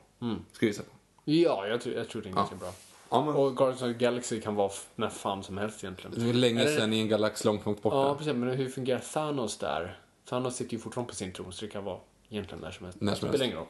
[0.52, 0.88] Ska vi gissa på.
[1.24, 2.72] Ja, jag tror, jag tror det är ganska bra.
[3.10, 6.18] Ja, men Och Guardians of the Galaxy kan vara när fan som helst egentligen.
[6.24, 7.96] det är länge det- sedan i en galax långt, långt borta.
[7.96, 8.34] Ja, precis.
[8.34, 10.00] Men hur fungerar Thanos där?
[10.28, 13.00] Thanos sitter ju fortfarande på sin tron, så det kan vara egentligen när som helst.
[13.00, 13.44] När som det spelar helst.
[13.44, 13.66] ingen roll.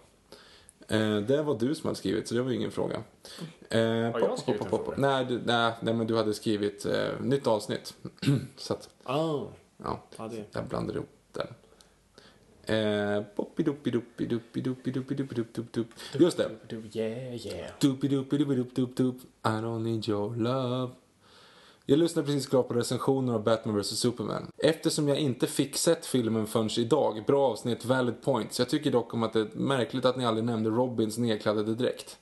[0.88, 3.02] Eh, det var du som hade skrivit, så det var ju ingen fråga.
[3.70, 4.94] Eh, Har jag skrivit en fråga?
[4.96, 7.94] Nej, du, nej, nej, men du hade skrivit eh, nytt avsnitt.
[8.56, 9.46] så att, oh.
[9.76, 10.44] ja, ah, det.
[10.52, 11.46] jag blandade ihop den.
[16.12, 16.50] Just det.
[16.92, 17.70] Yeah, yeah.
[19.44, 20.90] I don't need your love.
[21.90, 24.50] Jag lyssnade precis klart på recensioner av Batman vs Superman.
[24.58, 28.58] Eftersom jag inte fick sett filmen förrän idag, bra avsnitt, valid points.
[28.58, 32.18] Jag tycker dock om att det är märkligt att ni aldrig nämnde Robins nedkladdade dräkt.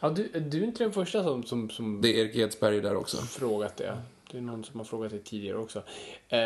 [0.00, 2.96] Ja, du, du är inte den första som, som, som Det är Erik Edsberg där
[2.96, 3.16] också.
[3.16, 3.98] frågat det.
[4.30, 5.82] Det är någon som har frågat det tidigare också.
[6.28, 6.38] Eh,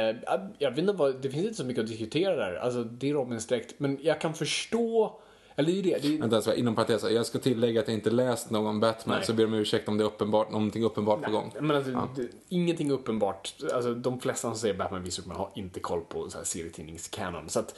[0.58, 2.54] jag vet inte vad, det finns inte så mycket att diskutera där.
[2.54, 3.74] Alltså, det är Robins dräkt.
[3.78, 5.20] Men jag kan förstå,
[5.56, 6.08] eller det är det.
[6.08, 9.26] det är, Vänta, inom parentes, jag ska tillägga att jag inte läst någon Batman, Nej.
[9.26, 11.52] så ber om ursäkt om det är uppenbart, någonting uppenbart på gång.
[11.60, 13.54] Men alltså, det, ingenting uppenbart.
[13.72, 17.48] Alltså, de flesta som säger Batman v Superman har inte koll på så här serietidningskanon.
[17.48, 17.74] Så att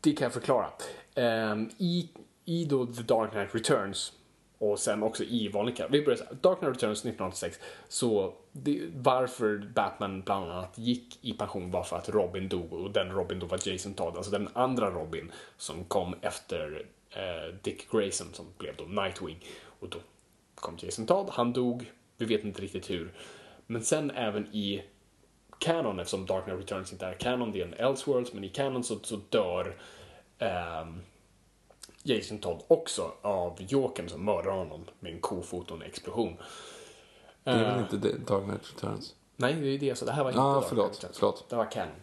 [0.00, 0.66] det kan jag förklara.
[1.14, 2.10] Ehm, I
[2.44, 4.12] i då The Dark Knight Returns
[4.60, 6.34] och sen också i vanliga Vi börjar så här.
[6.34, 7.60] Dark Knight Returns 1986.
[7.88, 12.90] Så det, varför Batman bland annat gick i pension var för att Robin dog och
[12.90, 14.16] den Robin då var Jason Todd.
[14.16, 19.44] Alltså den andra Robin som kom efter eh, Dick Grayson som blev då Nightwing.
[19.80, 19.98] Och då
[20.54, 23.12] kom Jason Todd, han dog, vi vet inte riktigt hur.
[23.66, 24.82] Men sen även i
[25.58, 28.84] Canon, eftersom Dark Knight Returns inte är Canon, det är en Elseworlds, men i Canon
[28.84, 29.76] så, så dör
[30.38, 30.86] eh,
[32.02, 36.36] Jason Todd också av Jokern som mördar honom med en kofot och en explosion.
[37.44, 39.14] Det är Eh, väl inte det, Dark Knight Returns?
[39.36, 39.94] Nej, det är det.
[39.94, 41.48] Så det här var inte Ah, Dark förlåt, Knight förlåt.
[41.50, 41.94] Det var Canon.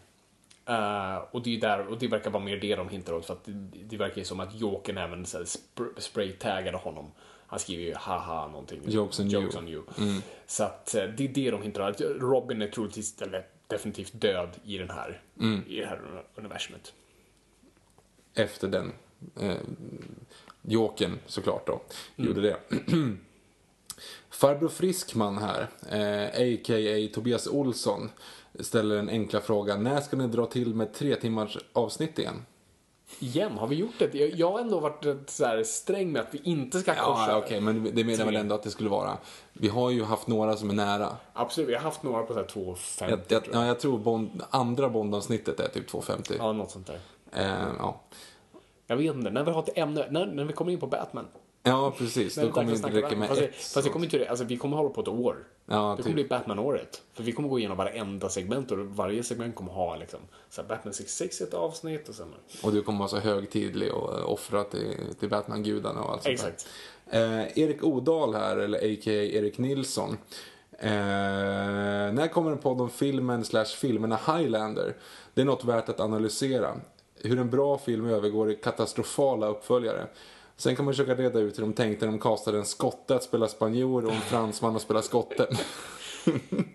[0.65, 3.34] Eh, och det är där, och det verkar vara mer det de hintar åt för
[3.34, 3.52] att det,
[3.84, 7.11] det verkar ju som att Jokern även så här spr- spraytaggade honom.
[7.48, 8.82] Han skriver ju haha någonting.
[8.86, 9.64] Jokes on Jokes you.
[9.64, 10.22] on you.
[10.48, 12.02] Så att eh, det är det de hintar åt.
[12.02, 15.22] Robin är troligtvis, eller definitivt död i den här,
[15.68, 16.94] i det här universumet.
[18.36, 18.94] Efter den
[19.39, 19.56] eh,
[20.61, 21.81] Jokern såklart då,
[22.15, 22.57] gjorde det.
[24.29, 27.13] Farbror Friskman här, eh, a.k.a.
[27.13, 28.10] Tobias Olsson,
[28.60, 29.84] ställer den enkla frågan.
[29.84, 32.46] När ska ni dra till med tre timmars avsnitt igen?
[33.20, 34.15] Igen, har vi gjort det?
[34.15, 37.31] Jag, har ändå varit så här sträng med att vi inte ska korsa.
[37.31, 39.18] Ja, okej, men det menar väl ändå att det skulle vara.
[39.54, 41.18] Vi har ju haft några som är nära.
[41.34, 43.63] Absolut, vi har haft några på så här 2,50 Jag, jag, tror jag.
[43.63, 46.36] ja, jag tror bond, andra Bondavsnittet är typ 2,50.
[46.37, 46.99] Ja, något sånt där.
[47.31, 48.02] Eh, ja.
[48.88, 51.28] Jag vet inte, när vi har ett ämne, när, när vi kommer in på Batman.
[51.64, 52.36] ja, precis.
[52.36, 53.44] Då vi kommer det verkligen inte räcka med Batman.
[53.44, 53.56] ett.
[53.56, 55.48] Fast, det, fast kommer inte, alltså vi kommer hålla på ett år.
[55.66, 56.04] Ja, det typ.
[56.04, 57.02] kommer bli Batman-året.
[57.14, 60.70] För vi kommer gå igenom varenda segment och varje segment kommer ha liksom, så här
[60.70, 62.34] Batman 66 ett avsnitt och sen...
[62.64, 66.34] Och du kommer vara så högtidlig och eh, offra till, till Batman-gudarna och allt sånt
[66.34, 66.68] Exakt.
[67.10, 69.14] Eh, Erik Odal här, eller a.k.a.
[69.14, 70.18] Erik Nilsson.
[70.80, 70.90] Eh,
[72.14, 74.96] när kommer en podd om filmen slash filmerna Highlander?
[75.34, 76.76] Det är något värt att analysera.
[77.23, 80.07] Hur en bra film övergår i katastrofala uppföljare.
[80.57, 83.23] Sen kan man försöka reda ut hur de tänkte när de castade en skotte att
[83.23, 85.47] spela spanjor och en fransman att spela skotte.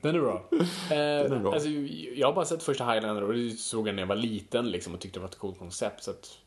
[0.03, 0.43] Den är bra.
[0.91, 1.55] Eh, är bra.
[1.55, 1.69] Alltså,
[2.15, 4.95] jag har bara sett första Highlander och det såg jag när jag var liten liksom,
[4.95, 6.03] och tyckte det var ett coolt koncept.
[6.03, 6.39] Så att,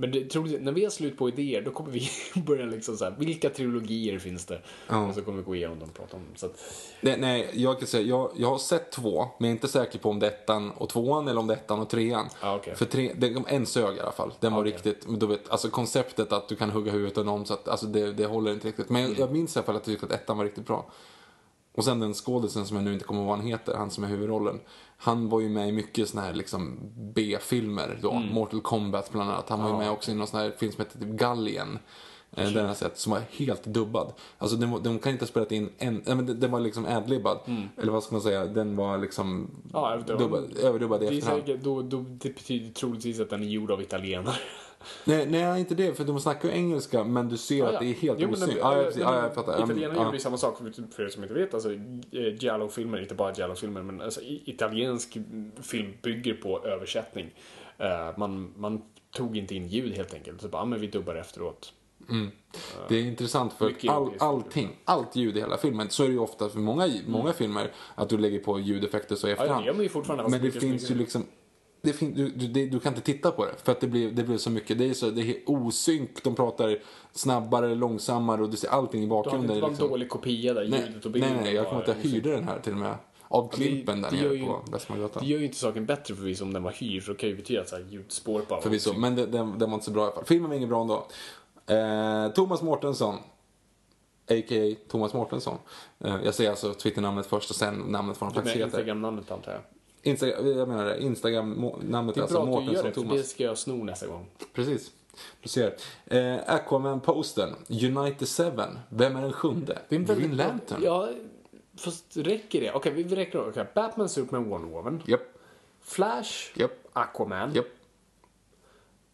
[0.00, 2.10] men det, troligtvis, när vi har slut på idéer då kommer vi
[2.46, 4.62] börja liksom så här, vilka trilogier finns det?
[4.86, 6.22] Och så kommer vi gå igenom dem och prata om.
[6.36, 6.52] Så att,
[7.00, 9.98] Nej, nej jag kan säga, jag, jag har sett två, men jag är inte säker
[9.98, 12.28] på om det är ettan och tvåan eller om det är ettan och trean.
[12.40, 12.74] Ah, okej.
[12.76, 14.32] För tre, det, en sög i alla fall.
[14.40, 14.72] Den var Okej.
[14.72, 17.86] riktigt, du vet, alltså konceptet att du kan hugga huvudet av någon så att, alltså
[17.86, 18.88] det, det håller inte riktigt.
[18.88, 19.20] Men jag, Mm.
[19.20, 20.90] jag minns i alla fall att jag tyckte att ettan var riktigt bra.
[21.74, 24.04] Och sen den skådisen som jag nu inte kommer ihåg vad han heter, han som
[24.04, 24.60] är huvudrollen.
[25.02, 26.78] Han var ju med i mycket såna här liksom
[27.14, 28.10] B-filmer då.
[28.12, 28.34] Mm.
[28.34, 29.48] Mortal Kombat bland annat.
[29.48, 31.78] Han var ju med också i någon sån här film som heter typ Gallien.
[32.36, 34.12] Eh, Den jag sett, som var helt dubbad.
[34.38, 36.86] Alltså den, var- de kan inte ha spelat in en, nej men den- var liksom
[36.86, 37.38] adlibbad.
[37.78, 39.50] Eller vad ska man säga, den var liksom Mm.
[39.72, 41.40] Ja, dubbad, överdubbad i efterhand.
[41.42, 44.34] säkert, då, då, det betyder troligtvis att den är gjord av italienare.
[45.04, 47.94] Nej, nej, inte det, för de snackar ju engelska men du ser att det är
[47.94, 48.58] helt osynligt.
[48.60, 49.00] Ja, ja, precis.
[49.02, 49.64] ja, jag fattar.
[49.64, 50.04] Italienarna Ja.
[50.04, 51.54] gjorde ju samma sak, för- för er som inte vet.
[51.54, 55.16] Alltså, eh, Giallo-filmer, inte bara Giallo-filmer, men alltså, italiensk
[55.62, 57.30] film bygger på översättning.
[57.78, 61.14] Eh, man, man tog inte in ljud helt enkelt, så bara, ah, men vi dubbar
[61.14, 61.72] efteråt.
[62.88, 66.12] Det är intressant för Mycket all, allting, allt ljud i hela filmen, så är det
[66.12, 69.36] ju ofta för många, många filmer att du lägger på ljudeffekter så i Mm.
[69.38, 69.64] Ja, efterhand.
[69.64, 70.28] det gör man ju fortfarande.
[70.30, 71.26] Men det finns ju liksom
[71.82, 74.24] det fin, du, du, du kan inte titta på det för att det blir, det
[74.24, 74.78] blir så mycket.
[74.78, 76.78] Det är, så, det är osynk, de pratar
[77.12, 79.56] snabbare, långsammare och du ser allting i Det har bakgrunden.
[79.56, 79.84] inte liksom.
[79.84, 82.14] en dålig kopia där nej, ljudet och nej, bilden nej, jag var kommer jag osynk.
[82.14, 82.94] hyrde den här till och med.
[83.28, 85.22] Av Klimpen där nere på Västmanlandsgatan.
[85.22, 87.36] Det gör ju inte saken bättre förvisso om den var hyrd, för det kan ju
[87.36, 90.02] betyda att så här, ljudspåret bara Förvisso, men det, den, den var inte så bra
[90.02, 90.24] i alla fall.
[90.24, 91.06] Filmen var inget bra ändå.
[91.66, 93.14] Eh, Thomas Mårtensson.
[94.30, 94.74] A.k.a.
[94.88, 95.58] Thomas Mårtensson.
[96.04, 98.66] Eh, jag säger alltså Twitternamnet först och sen namnet vad han faktiskt heter.
[98.66, 99.60] Instagram-namnet antar jag.
[100.02, 101.02] Instagram, jag menar det.
[101.02, 103.16] Instagram-namnet Det är alltså bra att du gör det, Thomas.
[103.16, 104.26] det ska jag sno nästa gång.
[104.52, 104.90] Precis.
[105.42, 105.74] Du ser.
[106.06, 107.54] Eh, Aquaman-posten.
[107.68, 108.44] United 7.
[108.88, 109.78] Vem är den sjunde?
[109.88, 110.80] Det är en Green Lantern.
[110.82, 111.08] Ja,
[111.76, 112.72] fast räcker det?
[112.72, 113.48] Okej, vi räcker då.
[113.48, 115.02] Okej, Batman, Superman, Wonder Woman.
[115.06, 115.20] Japp.
[115.80, 116.70] Flash, Japp.
[116.92, 117.52] Aquaman.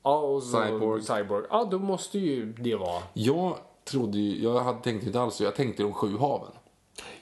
[0.03, 1.03] Ja, och så Cyborg.
[1.03, 1.47] Cyborg.
[1.51, 3.03] Ja, då måste ju det vara...
[3.13, 5.41] Jag trodde ju, jag hade tänkt inte alls.
[5.41, 6.53] Jag tänkte de sju haven.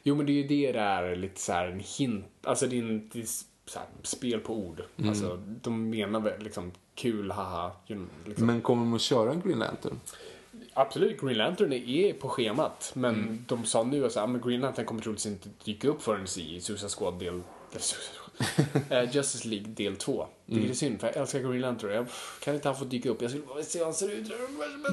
[0.02, 2.26] Jo, men det är ju det där lite så här en hint.
[2.42, 3.44] Alltså det är så
[3.74, 4.82] här, spel på ord.
[4.96, 5.10] Mm.
[5.10, 7.72] Alltså, de menar väl liksom kul, haha.
[8.24, 8.46] Liksom.
[8.46, 10.00] Men kommer de att köra en Green Lantern?
[10.74, 12.92] Absolut, Green Lantern är på schemat.
[12.94, 13.44] Men Mm.
[13.48, 16.88] de sa nu att alltså, Green Lantern kommer troligtvis inte dyka upp förrän i Suicide
[16.88, 17.42] Squad del...
[18.90, 20.26] Eh, Justice League del 2.
[20.46, 20.70] Det Mm.
[20.70, 21.90] är synd, för jag älskar Green Lantern.
[21.90, 22.06] Jag
[22.40, 23.22] kan inte han få dyka upp?
[23.22, 24.28] Jag skulle bara se hur han ser ut.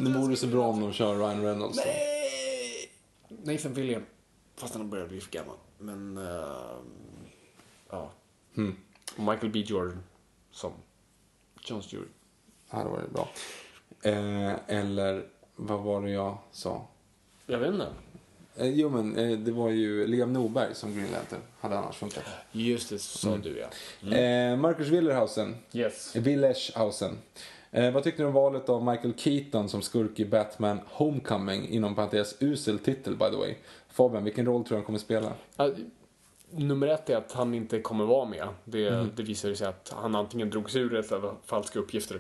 [0.04, 1.78] Det vore så bra om de kör Ryan Reynolds.
[1.78, 1.84] då.
[1.86, 2.92] Nej!
[3.44, 4.06] Nathan Fillion.
[4.56, 5.56] Fast han börjar bli för gammal.
[5.78, 6.18] Men...
[6.18, 6.78] Uh,
[7.90, 8.12] ja.
[8.56, 8.76] Hmm.
[9.18, 10.04] Och Michael B Jordan
[10.52, 10.72] som
[11.66, 12.08] John Stewart.
[12.72, 13.30] Ja, det var det bra.
[14.04, 16.88] Eh, eller vad var det jag sa?
[17.46, 17.88] Jag vet inte.
[18.56, 21.40] Eh, jo men eh, det var ju Liam Norberg som Green Lantern.
[21.60, 22.24] Hade annars funkat.
[22.52, 23.42] Just det, sa Mm.
[23.42, 24.18] du ja.
[24.18, 25.56] Eh, Marcus Willerhausen.
[25.74, 26.16] Yes.
[26.16, 27.18] Willershausen.
[27.72, 31.68] Eh, vad tyckte du om valet av Michael Keaton som skurk i Batman Homecoming?
[31.70, 33.56] Inom parentes usel titel by the way.
[33.90, 35.34] Fabian, vilken roll tror du han kommer spela?
[35.56, 35.70] Ja,
[36.54, 38.48] nummer ett är att han inte kommer vara med.
[38.66, 39.10] Det, Mm.
[39.16, 42.20] det visar sig att han antingen drogs ur eller hade falska uppgifter.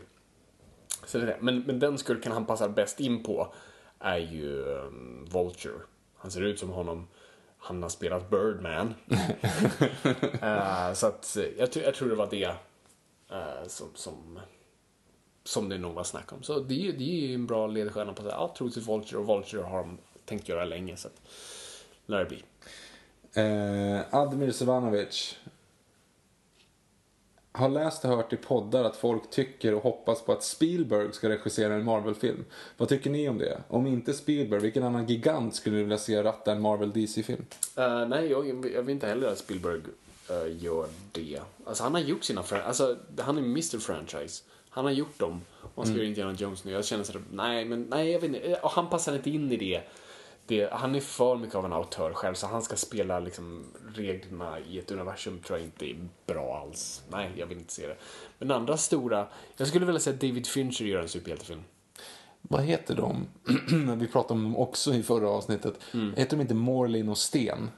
[1.05, 1.37] Så det det.
[1.41, 3.53] Men, men den skurken han passar bäst in på
[3.99, 5.79] är ju um, Vulture.
[6.17, 7.07] Han ser ut som honom.
[7.57, 8.93] Han har spelat Birdman.
[10.41, 12.43] Eh, så att eh, jag, tror- jag tror det var det
[13.31, 14.39] eh, som, som,
[15.43, 16.43] som det nog var snack om.
[16.43, 18.29] Så det, det är ju en bra ledstjärna på det.
[18.29, 20.97] Ja, troligtvis Vulture och Vulture har de tänkt göra länge.
[20.97, 21.21] Så att,
[22.05, 22.43] lär det bli.
[23.33, 25.37] Eh, Admir Sevanovic.
[27.53, 31.29] Har läst och hört i poddar att folk tycker och hoppas på att Spielberg ska
[31.29, 32.45] regissera en Marvel-film.
[32.77, 33.61] Vad tycker ni om det?
[33.67, 37.45] Om inte Spielberg, vilken annan gigant skulle ni vilja se ratta en Marvel DC-film?
[37.75, 39.81] Eh, nej, jag, jag vill inte heller att Spielberg
[40.29, 41.39] eh, gör det.
[41.65, 44.43] Alltså han har gjort sina alltså Han är Mr Franchise.
[44.69, 45.41] Han har gjort dem.
[45.61, 46.71] Och han ska göra Indiana Jones nu.
[46.71, 48.59] Jag känner sådär, nej men nej jag vet inte.
[48.63, 49.81] Och han passar inte in i det.
[50.57, 50.73] Det.
[50.73, 53.63] Han är för mycket av en autör själv så han ska spela liksom
[53.95, 57.03] reglerna i ett universum tror jag inte är bra alls.
[57.09, 57.95] Nej, jag vill inte se det.
[58.39, 61.63] Men andra stora, jag skulle vilja säga att David Fincher gör en superhjältefilm.
[62.41, 63.27] Vad heter de?
[63.99, 65.73] Vi pratade om dem också i förra avsnittet.
[65.93, 66.13] Mm.
[66.15, 67.71] Heter de inte Morlin och Sten?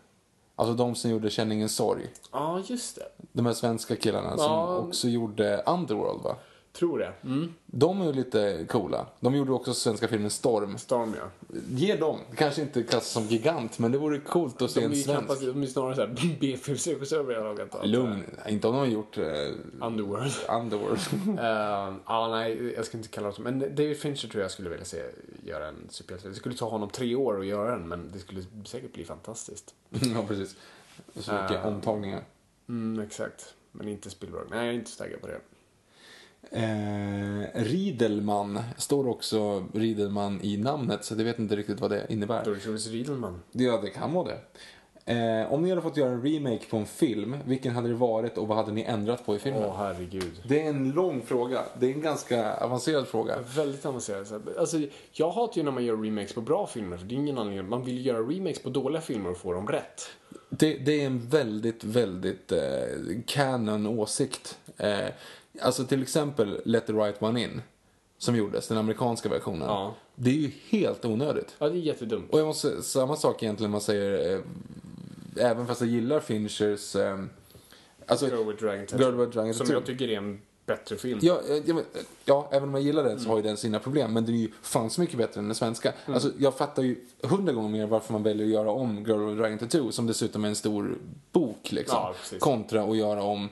[0.56, 2.08] Alltså de som gjorde Känningens sorg.
[2.32, 3.06] Ja, just det.
[3.32, 4.78] De här svenska killarna som Ja.
[4.78, 6.36] också gjorde Underworld va?
[6.74, 7.14] Tror det.
[7.24, 7.54] Mm.
[7.66, 9.06] De är ju lite coola.
[9.20, 10.78] De gjorde också svenska filmen Storm.
[10.78, 11.58] Storm ja.
[11.70, 12.20] Ge dem.
[12.36, 15.06] Kanske inte klassas som gigant, men det vore coolt att se en svensk.
[15.10, 17.76] knappast, de är snarare såhär B-filmsregissörer här laget.
[17.84, 18.24] Lugn.
[18.50, 19.24] Inte om de har gjort eh,
[19.82, 20.32] Underworld.
[20.50, 21.00] Underworld.
[21.28, 23.42] Uh, ja, nej, jag ska inte kalla det så.
[23.42, 25.04] Men David Fincher tror jag skulle vilja se
[25.44, 26.30] göra en superhjälte.
[26.30, 29.74] Det skulle ta honom tre år att göra den, men det skulle säkert bli fantastiskt.
[29.90, 30.56] ja, precis.
[31.16, 31.68] Så mycket Eh.
[31.68, 32.24] omtagningar.
[32.70, 33.54] Mm, exakt.
[33.72, 34.44] Men inte Spielberg.
[34.50, 35.40] Nej, jag är inte så taggad på det.
[36.52, 42.46] Eh, Riedelman står också Riedelman i namnet, så jag vet inte riktigt vad det innebär.
[42.46, 43.42] Doris Riedelman.
[43.52, 44.40] Ja, det kan vara det.
[45.06, 48.38] Eh, om ni hade fått göra en remake på en film, vilken hade det varit
[48.38, 49.64] och vad hade ni ändrat på i filmen?
[49.66, 50.44] Åh, herregud.
[50.48, 51.62] Det är en lång fråga.
[51.80, 53.36] Det är en ganska avancerad fråga.
[53.56, 54.60] Väldigt här.
[54.60, 54.78] Alltså,
[55.12, 57.70] jag hatar ju när man gör remakes på bra filmer, för det är ingen anledning.
[57.70, 60.02] Man vill göra remakes på dåliga filmer och få dem rätt.
[60.50, 62.60] Det, det är en väldigt, väldigt eh,
[63.26, 64.60] canon åsikt.
[64.78, 65.08] Eh,
[65.62, 67.62] alltså till exempel Let the right one in,
[68.18, 69.68] som gjordes, den amerikanska versionen.
[69.68, 69.96] Ja.
[70.16, 71.56] Det är ju helt onödigt.
[71.60, 72.32] Ja, det är jättedumt.
[72.34, 74.40] Och jag måste, samma sak egentligen man säger, eh,
[75.46, 77.20] även fast jag gillar Finchers, eh,
[78.08, 79.06] alltså, Girl with Dragon Tattoo.
[79.06, 81.20] Girl with Dragon Som jag tycker är en bättre film.
[81.22, 81.84] Ja, eh, ja, eh,
[82.26, 83.30] ja, även om jag gillar den så Mm.
[83.30, 84.14] har ju den sina problem.
[84.14, 85.94] Men den är ju fan så mycket bättre än den svenska.
[86.06, 89.38] Alltså, jag fattar ju hundra gånger mer varför man väljer att göra om Girl with
[89.42, 90.98] Dragon Tattoo, som dessutom är en stor
[91.32, 91.98] bok, liksom.
[91.98, 93.50] Ja, kontra att göra om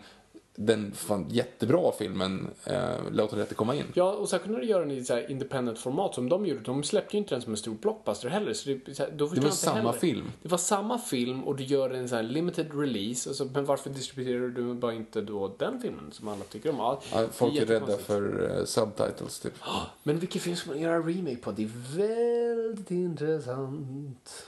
[0.65, 3.85] den fan jättebra filmen eh, Låt rätt komma in.
[3.93, 6.61] Ja, och särskilt när du gör den i så här independent format som de gjorde.
[6.61, 8.53] De släppte ju inte den som en stor blockbuster heller.
[8.53, 9.91] Så det, så här, då förstår var samma heller.
[9.91, 10.31] film.
[10.41, 13.29] Det var samma film och du gör en så här limited release.
[13.29, 16.75] Och så, men varför distribuerar du bara inte då den filmen som alla tycker om?
[16.77, 19.53] Ja, Ja, folk det är rädda för eh, subtitles, typ.
[20.03, 21.51] Men vilken film ska man göra remake på?
[21.51, 24.45] Det är väldigt intressant.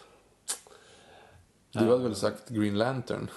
[1.72, 3.30] Du hade väl sagt Green Lantern?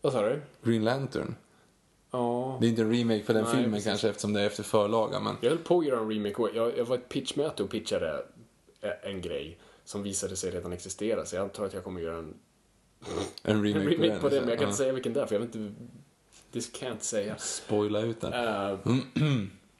[0.00, 0.42] Vad sa du?
[0.62, 1.34] Green Lantern.
[2.14, 2.56] Ja.
[2.60, 3.86] Det är inte en remake på den Nej, filmen precis.
[3.86, 5.36] kanske eftersom det är efter förlaga, men...
[5.40, 8.24] Jag höll på att göra en remake jag, jag var i ett pitchmöte och pitchade
[9.02, 11.24] en grej som visade sig redan existera.
[11.24, 12.34] Så jag antar att jag kommer göra en,
[13.42, 14.68] En en remake, remake på det, men jag kan Ja.
[14.68, 15.74] inte säga vilken det är för jag vet inte.
[16.52, 17.36] This can't säga.
[17.38, 18.32] Spoila ut den.
[18.32, 18.78] Eh,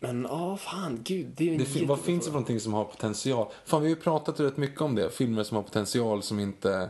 [0.01, 1.27] men ja, fan, gud.
[1.37, 3.47] Det är en Det fin- vad finns det för någonting som har potential?
[3.65, 5.11] Fan, vi har ju pratat rätt mycket om det.
[5.11, 6.89] Filmer som har potential som inte,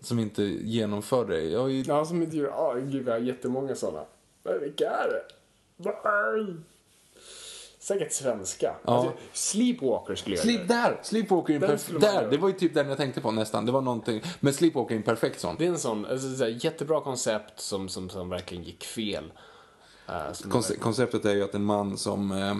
[0.00, 1.42] som inte genomför det.
[1.42, 1.82] Jag ju...
[1.86, 2.46] Ja, som inte gör...
[2.46, 4.04] Ja, gud, vi har jättemånga sådana.
[4.42, 5.22] Men vilka är det?
[5.76, 6.56] Nej.
[7.78, 8.74] Säkert svenska.
[8.84, 8.92] Ja.
[8.92, 11.00] Alltså, Sleepwalker skulle jag Sleep där!
[11.02, 12.30] Sleepwalker man Där!
[12.30, 13.66] Det var ju typ den jag tänkte på nästan.
[13.66, 14.22] Det var någonting.
[14.40, 15.56] Men Sleepwalker är en perfekt sån.
[15.58, 19.32] Det är en sån, alltså, så här, jättebra koncept som, som, som verkligen gick fel.
[20.32, 22.54] Som Konce- konceptet är ju att en man som, eh,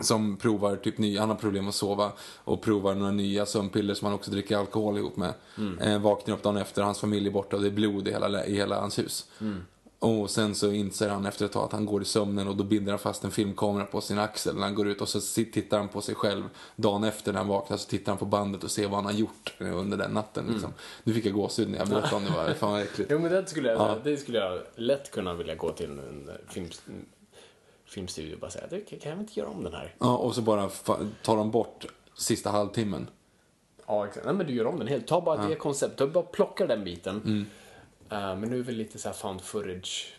[0.00, 2.12] som provar typ ny, han har problem att sova
[2.44, 5.34] och provar några nya sömnpiller som han också dricker alkohol ihop med.
[5.80, 8.46] Eh, vaknar upp dagen efter, hans familj är borta och det är blod i hela,
[8.46, 9.26] i hela hans hus.
[10.06, 12.64] Och sen så inser han efter ett tag att han går i sömnen och då
[12.64, 15.78] binder han fast en filmkamera på sin axel när han går ut och så tittar
[15.78, 16.44] han på sig själv
[16.76, 19.12] dagen efter när han vaknar så tittar han på bandet och ser vad han har
[19.12, 20.46] gjort eh, under den natten.
[20.52, 20.72] Liksom.
[21.04, 23.10] Nu fick jag gåshud när jag berättade om det, var, fan vad äckligt.
[23.10, 23.96] Jo men det skulle, jag, Ja.
[24.04, 26.70] det skulle jag lätt kunna vilja gå till en, film,
[27.84, 29.94] filmstudio och bara säga du, kan jag inte göra om den här?
[29.98, 30.70] Ja, och så bara
[31.22, 33.06] tar de bort sista halvtimmen.
[33.86, 35.06] Ja exakt, nej men du gör om den helt.
[35.06, 37.22] Ta bara det konceptet, bara plockar den biten.
[37.24, 37.46] Mm.
[38.10, 40.12] Eh, men nu är väl lite så här found footage.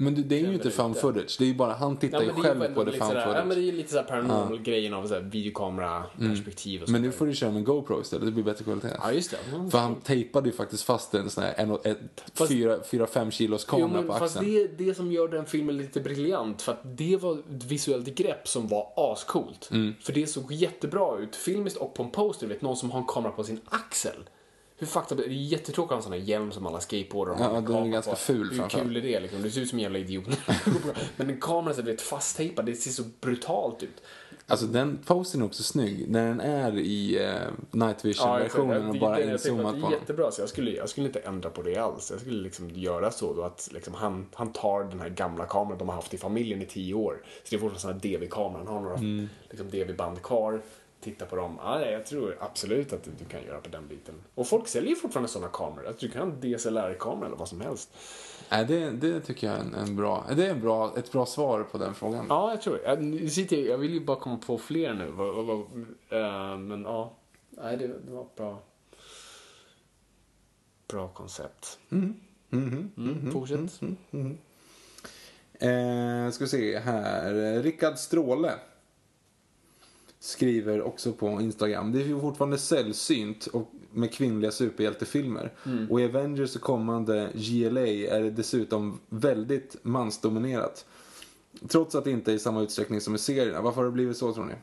[0.00, 0.70] Men det, är ju inte lite.
[0.76, 2.98] found footage, det är ju bara, han tittar Ja, ju men själv på det lite
[3.04, 3.56] found sådär- Ja men footage.
[3.64, 7.10] det är lite så här paranormal grejen av så här videokamera-perspektiv och Men sånt nu
[7.10, 7.16] där.
[7.16, 8.96] får du köra med GoPro istället, det blir bättre kvalitet.
[9.02, 9.38] Ja just det.
[9.54, 9.70] Mm.
[9.70, 11.98] För han tejpade ju faktiskt fast en sån här en, och ett,
[12.34, 14.52] Fast- fyra, fyra, fem kilos Jo, kamera men på fast axeln.
[14.54, 16.62] det är det som gör den filmen lite briljant.
[16.62, 19.68] För att det var ett visuellt grepp som var ascoolt.
[19.72, 19.94] Mm.
[20.00, 23.06] För det såg jättebra ut filmiskt och på en poster, vet någon som har en
[23.06, 24.28] kamera på sin axel.
[24.78, 27.44] Hur fucked det är jättetråkigt att ha en sån här hjälm som alla skateboardar har.
[27.44, 28.16] Ja, en den är ganska på.
[28.16, 29.42] ful Hur kul är det liksom?
[29.42, 30.24] Det ser ut som en jävla idiot.
[31.16, 34.02] Men en kamera så är fasttejpad, det ser så brutalt ut.
[34.50, 37.32] Alltså den posten är också snygg, när den är i eh,
[37.70, 40.48] night vision-versionen och bara det, jag tänkte inzoomat att på Det är jättebra, så jag
[40.48, 42.10] skulle, jag skulle inte ändra på det alls.
[42.10, 45.78] Jag skulle liksom göra så då att liksom han, han tar den här gamla kameran
[45.78, 47.22] de har haft i familjen i tio år.
[47.24, 49.28] Så det är fortfarande sån här DV-kamera, han har några Mm.
[49.50, 50.62] liksom DV-band kvar.
[51.00, 51.58] Titta på dem.
[51.62, 54.14] Ja, jag tror absolut att du kan göra på den biten.
[54.34, 55.86] Och folk säljer ju fortfarande sådana kameror.
[55.86, 57.96] Alltså, du kan ha en DSLR-kamera eller vad som helst.
[58.50, 61.26] Nej, det, det tycker jag är en, en bra, det är en bra, ett bra
[61.26, 62.26] svar på den frågan.
[62.28, 63.18] Ja, jag tror det.
[63.22, 65.06] Jag, sitter jag, vill ju bara komma på fler nu.
[66.18, 67.12] Eh, Men ja,
[67.50, 68.62] nej, det, det var bra.
[70.88, 71.78] Bra koncept.
[71.90, 73.80] Mm, fortsätt.
[75.60, 77.62] Eh, ska vi se här.
[77.62, 78.52] Rickard Stråle
[80.20, 81.92] skriver också på Instagram.
[81.92, 85.52] Det är ju fortfarande sällsynt och med kvinnliga superhjältefilmer.
[85.90, 90.86] Och i Avengers och kommande GLA är det dessutom väldigt mansdominerat.
[91.68, 93.60] Trots att det inte är i samma utsträckning som i serierna.
[93.62, 94.54] Varför har det blivit så tror ni?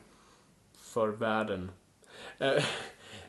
[0.78, 1.70] För världen.
[2.38, 2.64] Eh,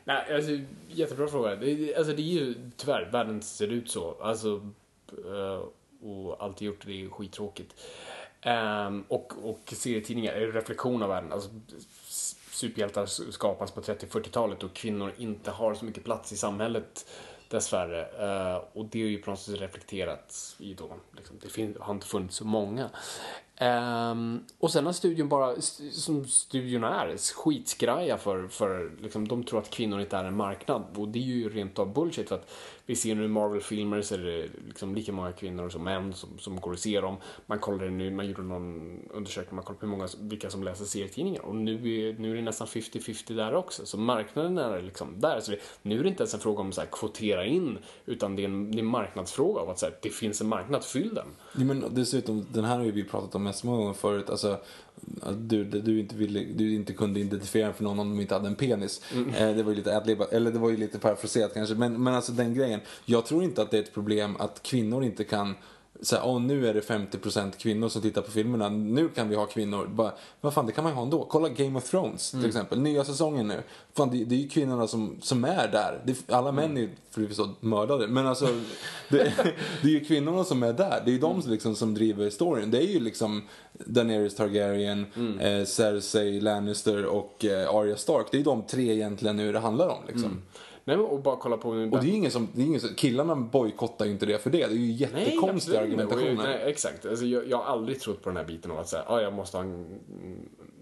[0.04, 0.50] nej, alltså
[0.88, 1.56] jättebra fråga.
[1.56, 4.16] Det, är- alltså, det är ju tyvärr, världen ser ut så.
[4.20, 4.68] Alltså,
[5.26, 5.62] eh,
[6.08, 7.74] och allt gjort det är skittråkigt.
[8.40, 11.32] Ehm, och, och serietidningar är reflektion av världen.
[11.32, 11.50] Alltså,
[12.58, 17.06] superhjältar skapas på 30-40-talet och kvinnor inte har så mycket plats i samhället
[17.48, 18.02] dessvärre.
[18.56, 21.94] Uh, och det är ju på något sätt reflekterat i då, liksom, det fin- har
[21.94, 22.90] inte funnits så många.
[23.60, 29.44] Um, och sen har studion bara, st- som studion är, skitskraja för, för liksom, de
[29.44, 30.82] tror att kvinnor inte är en marknad.
[30.96, 32.50] Och det är ju rent av bullshit för att
[32.88, 36.38] vi ser nu i Marvel-filmer så är det liksom lika många kvinnor som män som,
[36.38, 37.16] som går och ser dem.
[37.46, 40.84] Man kollade nu, man gjorde någon undersökning, man kollade på hur många, vilka som läser
[40.84, 43.86] serietidningar och nu är, nu är det nästan 50-50 där också.
[43.86, 45.40] Så marknaden är liksom där.
[45.40, 48.42] Så det, nu är det inte ens en fråga om att kvotera in utan det
[48.42, 51.14] är en, det är en marknadsfråga av att så här, det finns en marknad, fyll
[51.14, 51.28] den.
[51.52, 54.30] Ja, men dessutom, den här har ju vi pratat om mest många gånger förut.
[54.30, 54.58] Alltså,
[55.36, 58.54] du, du, inte ville, du inte kunde identifiera för någon om de inte hade en
[58.54, 59.02] penis.
[59.38, 61.74] Eh, det var ju lite adlib, eller det var ju lite parafraserat kanske.
[61.74, 62.80] Men, men alltså den grejen.
[63.04, 65.54] Jag tror inte att det är ett problem att kvinnor inte kan
[66.00, 69.46] säga, åh nu är det 50% kvinnor som tittar på filmerna, nu kan vi ha
[69.46, 69.86] kvinnor.
[69.86, 71.26] Bara, vad fan det kan man ju ha ändå.
[71.30, 73.62] Kolla Game of Thrones till exempel, nya säsongen nu.
[73.96, 76.00] Fan, det, det är ju kvinnorna som, som är där.
[76.04, 78.46] Det, alla män är ju förvisso mördade, men alltså
[79.08, 79.32] det,
[79.82, 81.02] det är ju kvinnorna som är där.
[81.04, 82.70] Det är ju de som, liksom, som driver storyn.
[82.70, 85.06] Det är ju liksom Daenerys Targaryen,
[85.40, 88.26] eh, Cersei Lannister och eh, Arya Stark.
[88.30, 90.02] Det är ju de tre egentligen nu det handlar om.
[90.06, 90.42] Liksom.
[90.88, 91.68] Nej, och bara kolla på...
[91.68, 94.38] Och det är ju ingen som, det är ingen som, killarna bojkottar ju inte det
[94.42, 94.66] för det.
[94.66, 95.06] Det är ju
[95.78, 96.26] argumentationer.
[96.28, 97.06] jag- Nej, exakt.
[97.06, 99.32] Alltså, jag, jag har aldrig trott på den här biten av att säga, ah, jag
[99.32, 99.98] måste ha en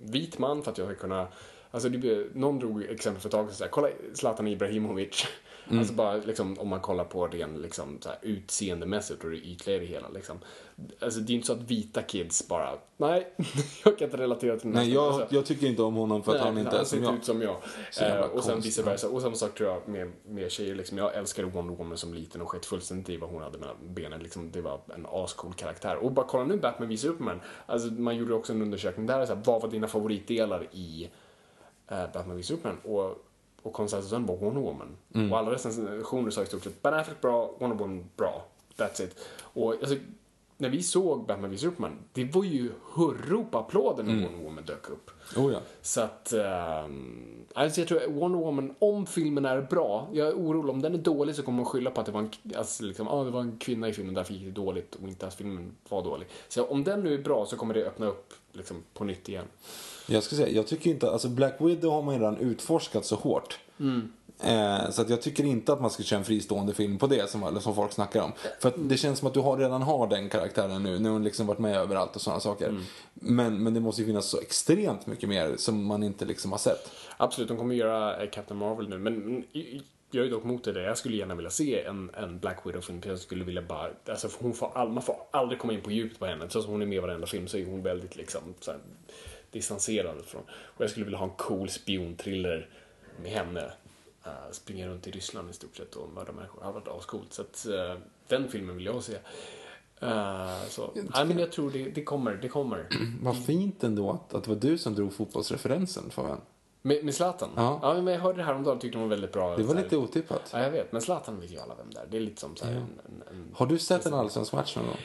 [0.04, 1.28] vit man för att jag ska kunna...
[1.70, 1.98] Alltså, det
[2.34, 5.26] någon drog exempel för ett tag sedan, kolla Zlatan Ibrahimovic.
[5.68, 5.78] Mm.
[5.78, 9.76] Alltså bara liksom, om man kollar på ren liksom, så här, utseendemässigt och det ytliga
[9.76, 10.08] i det hela.
[10.08, 10.38] Liksom.
[11.00, 13.32] Alltså, det är inte så att vita kids bara, nej,
[13.84, 16.22] jag kan inte relatera till den Nej, snubben." jag, Alltså, jag tycker inte om honom
[16.22, 17.14] för att han inte är som jag.
[17.14, 17.56] ut som jag.
[18.00, 19.08] Eh, och sen vice versa.
[19.08, 20.74] Och samma sak tror jag med, med tjejer.
[20.74, 23.76] Liksom, jag älskade Wonder Woman som liten och skett fullständigt i vad hon hade mellan
[23.80, 24.20] benen.
[24.20, 25.96] Liksom, det var en ascool karaktär.
[25.96, 27.40] Och bara kolla nu Batman visar upp man.
[27.66, 29.26] Alltså, man gjorde också en undersökning där.
[29.26, 31.10] Så här, vad var dina favoritdelar i
[31.88, 32.78] eh, Batman visar upp man?
[32.84, 33.25] Och,
[33.66, 34.96] och konsensusen var Wonder Woman.
[35.14, 35.32] Mm.
[35.32, 38.44] Och alla recensioner sa i stort sett Ben Affleck bra, Wonder Woman bra.
[38.76, 39.18] That's it.
[39.40, 39.96] Och alltså,
[40.58, 44.64] när vi såg Batman visar upp man, det var ju hurrop applåder när Wonder Woman
[44.64, 45.10] dök upp.
[45.36, 45.58] Oh, ja.
[45.82, 46.32] Så att...
[46.32, 50.82] ehm, alltså jag tror att Wonder Woman, om filmen är bra, jag är orolig, om
[50.82, 53.24] den är dålig så kommer man skylla på att det var en, alltså liksom, ah,
[53.24, 56.04] det var en kvinna i filmen, därför gick det dåligt och inte att filmen var
[56.04, 56.28] dålig.
[56.48, 59.46] Så om den nu är bra så kommer det öppna upp liksom, på nytt igen.
[60.06, 63.16] Jag ska säga, jag tycker inte, alltså Black Widow har man ju redan utforskat så
[63.16, 63.58] hårt.
[64.42, 67.30] Eh, så att jag tycker inte att man ska köra en fristående film på det
[67.30, 68.32] som, eller som folk snackar om.
[68.60, 70.98] För att det känns som att du har, redan har den karaktären nu.
[70.98, 72.80] Nu har hon liksom varit med överallt och sådana saker.
[73.14, 76.58] Men, men det måste ju finnas så extremt mycket mer som man inte liksom har
[76.58, 76.90] sett.
[77.16, 79.44] Absolut, de kommer göra eh, Captain Marvel nu, men
[80.10, 80.82] jag är dock mot det.
[80.82, 83.00] Jag skulle gärna vilja se en, en Black Widow-film.
[83.04, 83.90] Jag skulle vilja bara...
[84.08, 86.48] Alltså hon får all, man får aldrig komma in på djupet på henne.
[86.48, 88.80] Så som hon är med i varenda film så är hon väldigt liksom så här,
[89.56, 90.42] distanserad från...
[90.50, 92.68] Och jag skulle vilja ha en cool spionthriller
[93.22, 93.72] med henne.
[94.26, 96.60] Uh, springa runt i Ryssland i stort sett och mörda människor.
[96.60, 97.32] Det hade varit ascoolt.
[97.32, 99.14] Så att eh, den filmen vill jag se.
[100.00, 102.88] Eh, så, nej, men jag tror det, det kommer, det kommer.
[103.22, 106.40] Vad fint ändå att, att det var du som drog fotbollsreferensen Fabian.
[106.82, 107.48] Med, med Zlatan?
[107.56, 108.00] Ja.
[108.02, 109.56] men jag hörde det här om dagen tyckte de var väldigt bra.
[109.56, 110.50] Det var lite otippat.
[110.52, 110.92] Ja, jag vet.
[110.92, 112.06] Men Zlatan vet ju alla vem det är.
[112.10, 113.50] Det är lite som så här en, en, en...
[113.54, 114.96] Har du sett en allsvensk match någon gång?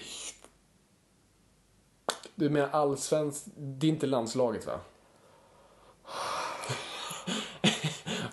[2.36, 3.46] Du menar allsvensk...
[3.56, 4.80] Det är inte landslaget, va?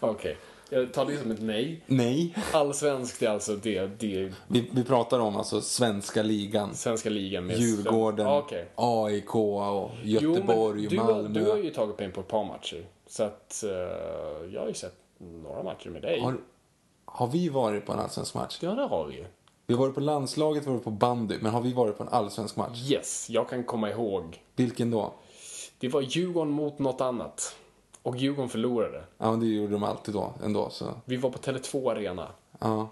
[0.01, 0.37] Okej.
[0.71, 1.83] Jag tar det som ett nej.
[1.87, 2.35] Nej.
[2.53, 6.75] Allsvenskt är alltså det, det Vi, vi pratar om alltså svenska ligan.
[6.75, 7.59] svenska ligan med...
[7.59, 8.69] Djurgården, Ja, okej.
[8.75, 11.41] AIK och Jo, Göteborg, men du, har, Malmö.
[11.41, 12.87] du har ju tagit poäng på ett par matcher.
[13.07, 13.71] Så att eh,
[14.55, 16.21] jag har ju sett några matcher med dig.
[16.21, 16.37] har,
[17.05, 18.59] har vi varit på en allsvensk match?
[18.61, 19.25] Ja, det har vi ju.
[19.71, 22.03] Vi har varit på landslaget, vi har varit på bandy, men har vi varit på
[22.03, 22.91] en allsvensk match?
[22.91, 24.43] Yes, jag kan komma ihåg.
[24.57, 25.15] Vilken då?
[25.79, 27.57] Det var Djurgården mot något annat.
[28.03, 29.05] Och Djurgården förlorade.
[29.19, 30.71] Ja, men det gjorde de alltid då, ändå.
[30.71, 30.85] Så.
[31.05, 32.29] Vi var på Tele2 Arena.
[32.59, 32.89] Ja.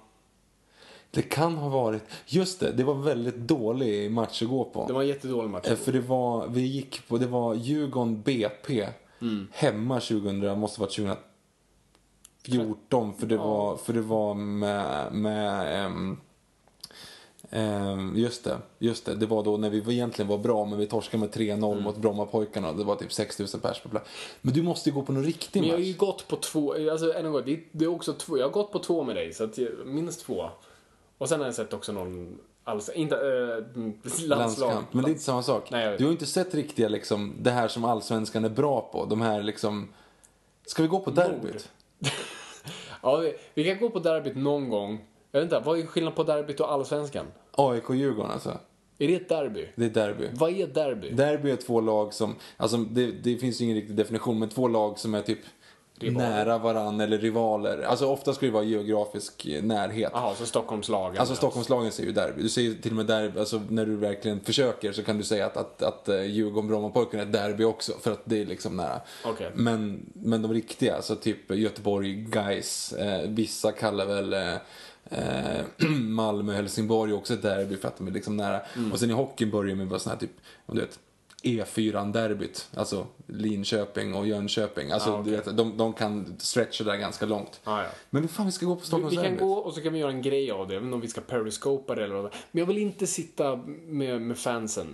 [1.10, 2.02] Det kan ha varit...
[2.26, 4.86] Just det, det var väldigt dålig match att gå på.
[4.86, 5.68] Det var en jättedålig match.
[5.68, 8.88] Eh, För det var, vi gick på, det var Djurgården BP.
[9.20, 9.48] Mm.
[9.52, 13.14] Hemma 2000, måste vara 2014.
[13.14, 16.18] För det var, för det var med, med ehm,
[18.14, 19.14] just det, just det.
[19.14, 21.84] Det var då när vi egentligen var bra men vi torskade med 3-0 Mm.
[21.84, 22.72] mot Brommapojkarna.
[22.72, 24.10] Det var typ 6000 pers på plats.
[24.42, 25.86] Men du måste ju gå på någon riktig Men jag har match.
[25.88, 28.72] ju gått på två, alltså en gång, det, det är också två, jag har gått
[28.72, 30.50] på två med dig, så att minst två.
[31.18, 34.38] Och sen har jag sett också någon, alltså, inte, äh, landslag.
[34.38, 34.92] Landskamp.
[34.92, 35.70] Men det är inte samma sak.
[35.70, 39.04] Nej, du har ju inte sett riktiga liksom, det här som allsvenskan är bra på.
[39.04, 39.88] De här liksom...
[40.66, 41.68] Ska vi gå på derbyt?
[43.02, 45.04] Ja, vi, vi kan gå på derbyt någon gång.
[45.36, 47.26] Jag vet inte, vad är skillnaden på derbyt och allsvenskan?
[47.52, 48.58] AIK-Djurgården alltså.
[48.98, 49.68] Är det ett derby?
[49.74, 50.28] Det är derby.
[50.32, 51.10] Vad är ett derby?
[51.10, 54.68] Derby är två lag som, alltså det, det finns ju ingen riktig definition, men två
[54.68, 55.38] lag som är typ
[55.98, 56.28] Rivaler.
[56.28, 57.82] nära varann eller rivaler.
[57.82, 60.10] Alltså ofta ska det vara geografisk närhet.
[60.14, 61.18] Jaha, så Stockholmslagen.
[61.20, 62.42] Alltså Stockholmslagen säger ju derby.
[62.42, 65.46] Du säger till och med derby, alltså när du verkligen försöker så kan du säga
[65.46, 68.76] att, att, att eh, Djurgården Brommapojkarna är ett derby också för att det är liksom
[68.76, 69.00] nära.
[69.24, 69.50] Okej.
[69.54, 74.54] Men, men de riktiga, alltså typ Göteborg, Gais, eh, vissa kallar väl eh,
[75.10, 78.60] eh, Malmö, Helsingborg också ett derby för att de är liksom nära.
[78.76, 78.92] Mm.
[78.92, 80.30] Och sen i hockeyn börjar med bara sån här typ,
[80.66, 80.98] du vet,
[81.42, 82.68] E4-derbyt.
[82.74, 84.90] Alltså Linköping och Jönköping.
[84.90, 85.30] Alltså, Ah, okej.
[85.32, 87.60] du vet, de, de kan stretcha där ganska långt.
[87.64, 87.88] Ah, ja.
[88.10, 89.40] Men hur fan vi ska gå på Vi, Stockholms vi kan derbyt?
[89.40, 90.76] gå och så kan vi göra en grej av det.
[90.76, 92.32] Inte om vi ska periscopa det eller vad.
[92.52, 94.86] Men jag vill inte sitta med, med fansen.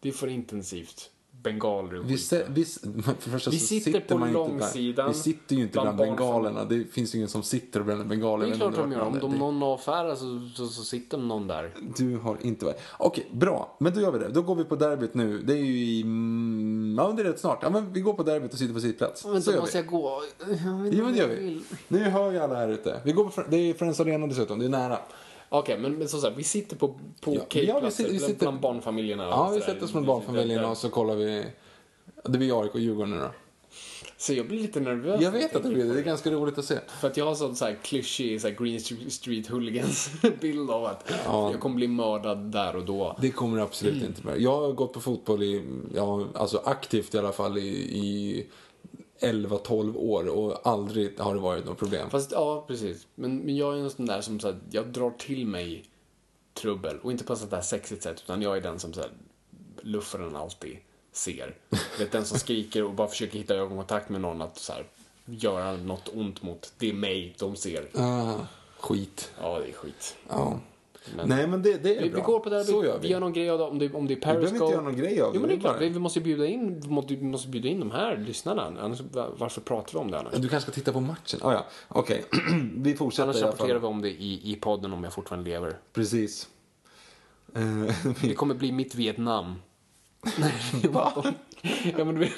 [0.00, 1.10] Det är för intensivt.
[1.42, 2.64] Bengaler och Vi, se, vi,
[3.18, 5.96] för första Vi så sitter på man ju inte långsidan, vi sitter ju inte bland
[5.96, 6.64] bland bengalerna.
[6.64, 8.46] Det finns ju ingen som sitter och bränner bengaler.
[8.46, 9.00] Det är klart de gör.
[9.00, 11.74] Om de, någon avfärdar så, så, så sitter någon där.
[11.96, 12.80] Du har inte varit...
[12.98, 13.76] Okej, bra.
[13.78, 14.28] Men då gör vi det.
[14.28, 15.38] Då går vi på derbyt nu.
[15.38, 16.02] Det är ju i...
[16.02, 17.58] mm, Ja, det är rätt snart.
[17.62, 19.20] Ja, men vi går på derbyt och sitter på sittplats.
[19.20, 19.84] Så Vänta, gör måste vi.
[19.84, 20.22] jag gå?
[20.38, 20.48] Jag
[20.92, 21.62] Jo, men det gör vi.
[21.88, 23.00] Nu hör ju alla här ute.
[23.04, 23.42] Vi går på...
[23.50, 24.58] Det är Friends Arena dessutom.
[24.58, 24.98] Det är nära.
[25.54, 26.88] Okej, men, men som sagt, vi sitter på,
[27.20, 29.22] på Ja, ja, vi sitter- vi sitter- bland barnfamiljerna.
[29.22, 31.44] Ja, vi sätter oss med barnfamiljerna och så kollar vi...
[32.24, 33.30] Det blir AIK och Djurgården nu då.
[34.16, 35.20] Så jag blir lite nervös.
[35.22, 35.92] Jag vet att det blir det.
[35.94, 36.78] Det är ganska roligt att se.
[37.00, 40.84] För att jag har sån så här klyschig så här Green Street Hooligans bild av
[40.84, 41.50] att Ja.
[41.50, 43.16] jag kommer bli mördad där och då.
[43.20, 44.06] Det kommer det absolut Mm.
[44.06, 44.40] inte med.
[44.40, 45.62] Jag har gått på fotboll i,
[45.94, 48.46] ja, alltså aktivt i alla fall i, i
[49.22, 52.10] 11-12 år och aldrig har det varit något problem.
[52.10, 53.06] Fast ja, precis.
[53.14, 55.84] Men, men jag är en sån där som så här, jag drar till mig
[56.54, 56.98] trubbel.
[57.02, 59.10] Och inte på sånt där sexigt sätt, utan jag är den som så här,
[59.82, 60.76] luffaren alltid
[61.12, 61.56] ser.
[61.98, 64.86] Vet, den som skriker och bara försöker hitta ögonkontakt med någon att så här,
[65.24, 66.72] göra något ont mot.
[66.78, 67.88] Det är mig de ser.
[67.94, 68.46] Ah,
[68.78, 69.32] skit.
[69.40, 70.16] Ja, det är skit.
[70.28, 70.60] Ja.
[71.16, 72.16] Men- Nej men det, det är Vi, bra.
[72.20, 73.78] vi går på det här, Så vi, gör vi gör någon grej av det, om
[73.78, 74.64] det, om det är Vi behöver Periscope.
[74.64, 75.36] inte göra någon grej av det.
[75.36, 77.48] Jo men det är klart, vi, vi måste ju bjuda in, vi måste, vi måste
[77.48, 78.72] bjuda in de här lyssnarna.
[78.80, 79.00] Annars,
[79.38, 80.34] varför pratar vi om det annars?
[80.34, 81.40] Du kanske ska titta på matchen?
[81.42, 82.24] Ah, ja, okej.
[82.76, 85.76] vi fortsätter Annars rapporterar vi om det i, i podden om jag fortfarande lever.
[85.92, 86.48] Precis.
[87.54, 89.54] Eh, Det kommer bli mitt Vietnam.
[90.90, 91.24] Va?
[91.98, 92.32] ja, men du vet,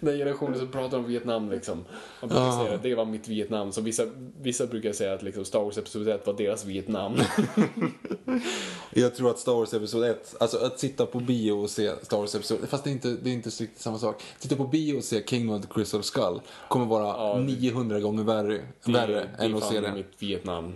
[0.00, 1.84] den generationen som pratar om Vietnam liksom.
[2.20, 3.72] Man brukar säga att det var mitt Vietnam.
[3.72, 4.02] Så vissa,
[4.40, 7.16] vissa brukar säga att liksom Star Wars Episod 1 var deras Vietnam.
[8.90, 12.18] Jag tror att Star Wars Episod 1, alltså att sitta på bio och se Star
[12.18, 14.22] Wars Episod fast det är inte, det är inte riktigt samma sak.
[14.38, 18.60] Sitta på bio och se Kingdom of the Crystal Skull kommer vara 900 gånger värre,
[18.84, 19.92] värre det än att se det.
[19.92, 20.72] mitt Vietnam.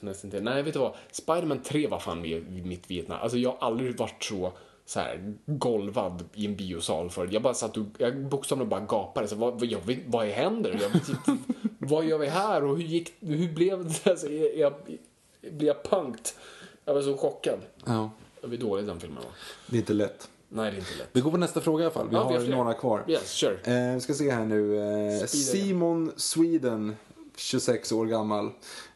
[0.00, 0.42] Nästan till.
[0.42, 0.94] Nej, vet du vad?
[1.12, 2.20] Spiderman 3 var fan
[2.62, 3.18] mitt Vietnam.
[3.22, 4.52] Alltså jag har aldrig varit så
[4.86, 9.28] så här golvad i en biosal för Jag bara satt och, jag bokstavligen bara gapade.
[9.28, 10.78] Så vad, vad, jag vet, vad händer?
[10.82, 11.42] Jag inte,
[11.78, 14.06] vad gör vi här och hur gick, hur blev det?
[14.10, 14.72] Alltså, är, jag,
[15.52, 16.34] blir jag punkt?
[16.84, 17.58] Jag var så chockad.
[17.84, 19.28] Ja, Jag var dålig den filmen va?
[19.66, 20.28] det är inte lätt.
[20.48, 21.08] Nej, det är inte lätt.
[21.12, 22.08] Vi går på nästa fråga i alla fall.
[22.08, 22.56] Vi Ja, vi har fler.
[22.56, 23.04] några kvar.
[23.08, 23.60] Yes, kör.
[23.64, 24.78] Eh, vi ska se här nu.
[25.20, 25.26] Eh.
[25.26, 26.96] Simon Sweden,
[27.36, 28.50] 26 år gammal.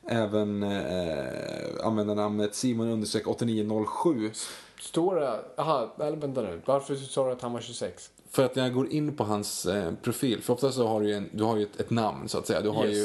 [0.07, 4.31] Även eh, använder namnet Simon understreck 8907.
[4.81, 6.61] Står det, aha, eller vänta nu.
[6.65, 8.11] Varför sa du att han var 26?
[8.31, 11.15] För att när jag går in på hans eh, profil, för ofta så har du
[11.15, 12.61] en, du har ju ett, ett namn så att säga.
[12.61, 12.97] Du har Yes.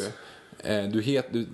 [0.64, 1.48] ju, eh, du heter, du,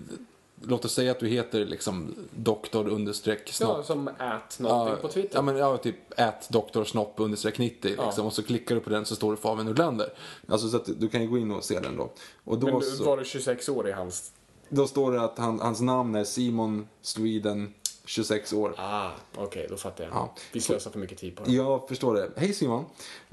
[0.62, 3.78] låt oss säga att du heter liksom doktor understreck snopp.
[3.78, 5.36] Ja, som at någonting på Twitter.
[5.36, 8.06] Ja, men ja, typ ät doktorsnopp understreck 90 liksom.
[8.18, 8.24] Ja.
[8.24, 10.10] Och så klickar du på den så står det Fabian Nordlander.
[10.48, 12.12] Alltså så att du kan ju gå in och se den då.
[12.44, 14.32] Och då, Men så, var det 26 år i hans...
[14.70, 17.74] då står det att han, hans namn är Simon Sweden,
[18.08, 18.76] 26 år.
[18.78, 20.14] Ah, okej, då fattar jag.
[20.14, 20.34] Ja.
[20.54, 21.52] Vi slösar för mycket tid på det.
[21.52, 22.32] Jag förstår det.
[22.38, 22.86] Hej Simon.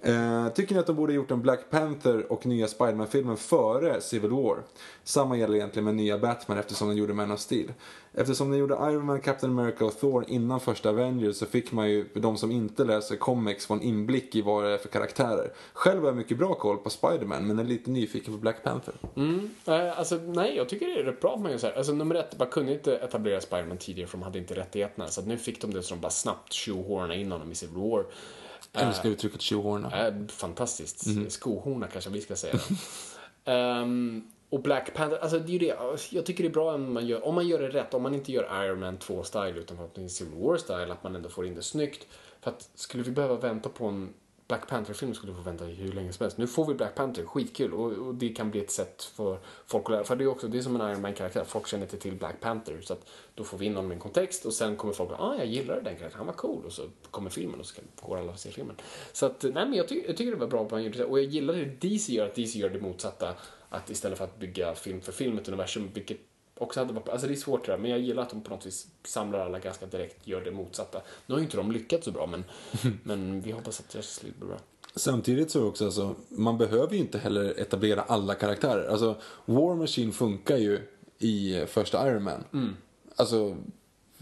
[0.02, 4.30] Eh, tycker ni att de borde gjort en Black Panther och nya Spiderman-filmen före Civil
[4.30, 4.56] War?
[5.04, 7.72] Samma gäller egentligen med nya Batman eftersom de gjorde Man of Steel.
[8.16, 11.90] Eftersom de gjorde Iron Man, Captain America och Thor innan första Avengers så fick man
[11.90, 15.52] ju, de som inte läser comics, få en inblick i vad det är för karaktärer.
[15.72, 18.94] Själv har jag mycket bra koll på Spider-Man men är lite nyfiken på Black Panther.
[19.16, 19.50] Mm.
[19.66, 21.74] Eh, alltså, nej, jag tycker det är rätt bra att man gör så här.
[21.74, 25.08] Alltså, nummer ett, man kunde inte etablera Spiderman tidigare för de hade inte rättigheterna.
[25.08, 27.76] Så att nu fick de det så de bara snabbt shoehornade in honom i Civil
[27.76, 28.06] War.
[28.72, 30.06] Jag älskar uttrycket tjohorna.
[30.06, 31.06] Eh, fantastiskt.
[31.32, 32.54] Skohorna kanske vi ska säga.
[33.44, 34.22] Ehm,
[34.54, 35.72] och Black Panther, alltså det är ju det.
[35.72, 37.94] Alltså, jag tycker det är bra om man gör, om man gör det rätt.
[37.94, 40.92] Om man inte gör Iron Man 2-style utan förhoppningsvis Civil War-style.
[40.92, 42.06] Att man ändå får in det snyggt.
[42.40, 44.14] För att skulle vi behöva vänta på en
[44.48, 46.38] Black Panther-film skulle vi få vänta hur länge som helst.
[46.38, 47.72] Nu får vi Black Panther, skitkul.
[47.72, 50.04] Och, och det kan bli ett sätt för folk att lära.
[50.04, 51.44] För det är också, det är som en Iron Man-karaktär.
[51.44, 52.80] Folk känner inte till Black Panther.
[52.80, 55.20] Så att då får vi in honom i en kontext och sen kommer folk att
[55.20, 56.64] ah, jag gillar den karaktären, han var cool.
[56.64, 58.76] Och så kommer filmen och så går alla och ser filmen.
[59.12, 61.04] Så att, nej men jag, ty jag tycker det var bra att man gjorde det.
[61.04, 63.34] Och jag gillar hur DC gör, att DC gör det motsatta.
[63.74, 66.18] Att istället för att bygga film för film, ett universum, vilket
[66.58, 68.50] också hade varit, alltså det är svårt det där, men jag gillar att de på
[68.50, 71.02] något vis samlar alla ganska direkt, gör det motsatta.
[71.26, 72.44] Nu har ju inte de lyckats så bra, men,
[73.02, 74.58] men vi hoppas att Justice League blir bra.
[74.96, 78.88] Samtidigt så det också alltså, man behöver ju inte heller etablera alla karaktärer.
[78.88, 80.80] Alltså, War Machine funkar ju
[81.18, 82.44] i första Iron Man.
[83.16, 83.56] Alltså,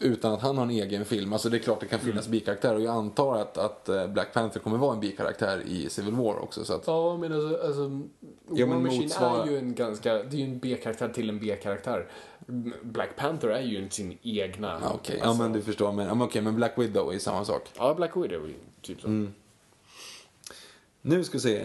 [0.03, 1.33] utan att han har en egen film.
[1.33, 4.33] Alltså det är klart det kan finnas bikaraktärer och jag antar att, att eh, Black
[4.35, 6.65] Panther kommer vara en bikaraktär i Civil War också.
[6.65, 8.01] Så att, Ja, men alltså, alltså
[8.51, 11.29] Ja, War men Machine motsvara- är ju en ganska, det är ju en B-karaktär till
[11.29, 12.09] en B-karaktär.
[12.83, 14.79] Black Panther är ju sin egna.
[14.83, 15.21] ja, okej.
[15.21, 15.93] alltså, Ja men du förstår.
[15.93, 17.71] Men, ja, men okej, men Black Widow är samma sak.
[17.79, 19.27] Ja, Black Widow är ju typ så.
[21.03, 21.65] Nu ska vi se.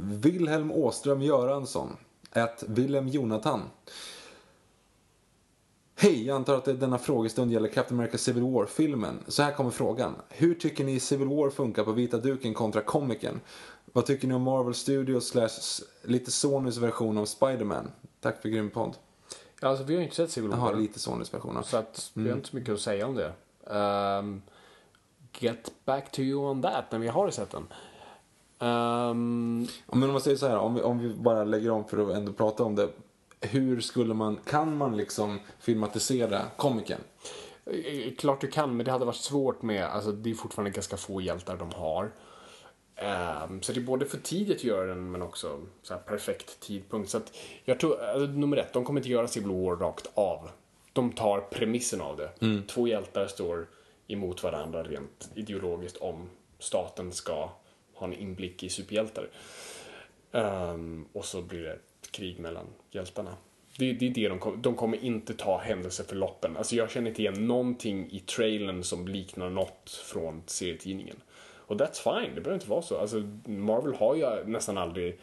[0.00, 1.96] Wilhelm Åström Göransson.
[2.32, 3.60] Ett Wilhelm Jonathan.
[5.96, 9.18] Hej, jag antar att denna frågestund gäller Captain America Civil War-filmen.
[9.28, 10.14] Så här kommer frågan.
[10.28, 13.40] Hur tycker ni Civil War funkar på vita duken kontra komikern?
[13.92, 17.90] Vad tycker ni om Marvel Studios slash lite Sonys version av Spider-Man?
[18.20, 18.96] Tack för grym podd.
[19.60, 20.74] Ja, alltså vi har ju inte sett Civil Jaha, War.
[20.74, 21.64] lite Sonys version.
[21.64, 23.32] Så att vi har inte så mycket att säga om det.
[23.70, 24.42] Ehm,
[25.38, 27.66] get back to you on that när vi har sett den.
[28.58, 32.10] Ja, Men om man säger så här, om vi, om vi bara lägger om för
[32.10, 32.88] att ändå prata om det.
[33.50, 37.00] Hur skulle man, kan man liksom filmatisera komikern?
[37.66, 40.96] Eh, Klart du kan, men det hade varit svårt med, alltså det är fortfarande ganska
[40.96, 42.10] få hjältar de har.
[42.96, 46.60] Ehm, så det är både för tidigt att göra den, men också så här perfekt
[46.60, 47.10] tidpunkt.
[47.10, 50.50] Så att jag tror, alltså, nummer ett, de kommer inte göra Civil War rakt av.
[50.92, 52.30] De tar premissen av det.
[52.68, 53.66] Två hjältar står
[54.06, 57.50] emot varandra rent ideologiskt om staten ska
[57.94, 59.28] ha en inblick i superhjältar.
[60.32, 61.78] Ehm, och så blir det
[62.10, 63.36] krig mellan hjältarna.
[63.78, 66.56] Det, det är det de kommer, de kommer inte ta händelseförloppen.
[66.56, 71.16] Alltså jag känner inte igen någonting i trailern som liknar något från serietidningen.
[71.66, 72.98] Och that's fine, det behöver inte vara så.
[72.98, 75.18] Alltså Marvel har ju nästan aldrig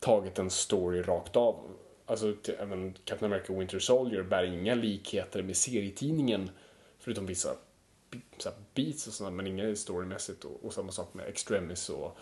[0.00, 1.70] tagit en story rakt av.
[2.06, 6.50] Alltså till, även Captain America Winter Soldier bär inga likheter med serietidningen
[6.98, 7.48] förutom vissa
[8.38, 10.44] så här beats och sådär, men inga storymässigt.
[10.44, 12.18] Och, och samma sak med Extremis och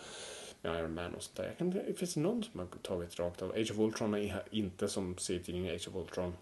[0.61, 1.45] med Iron Man och sånt där.
[1.45, 3.51] Jag kan, finns det någon som har tagit rakt av?
[3.51, 6.33] Age of Ultron är inte som serietidningen Age of Ultron.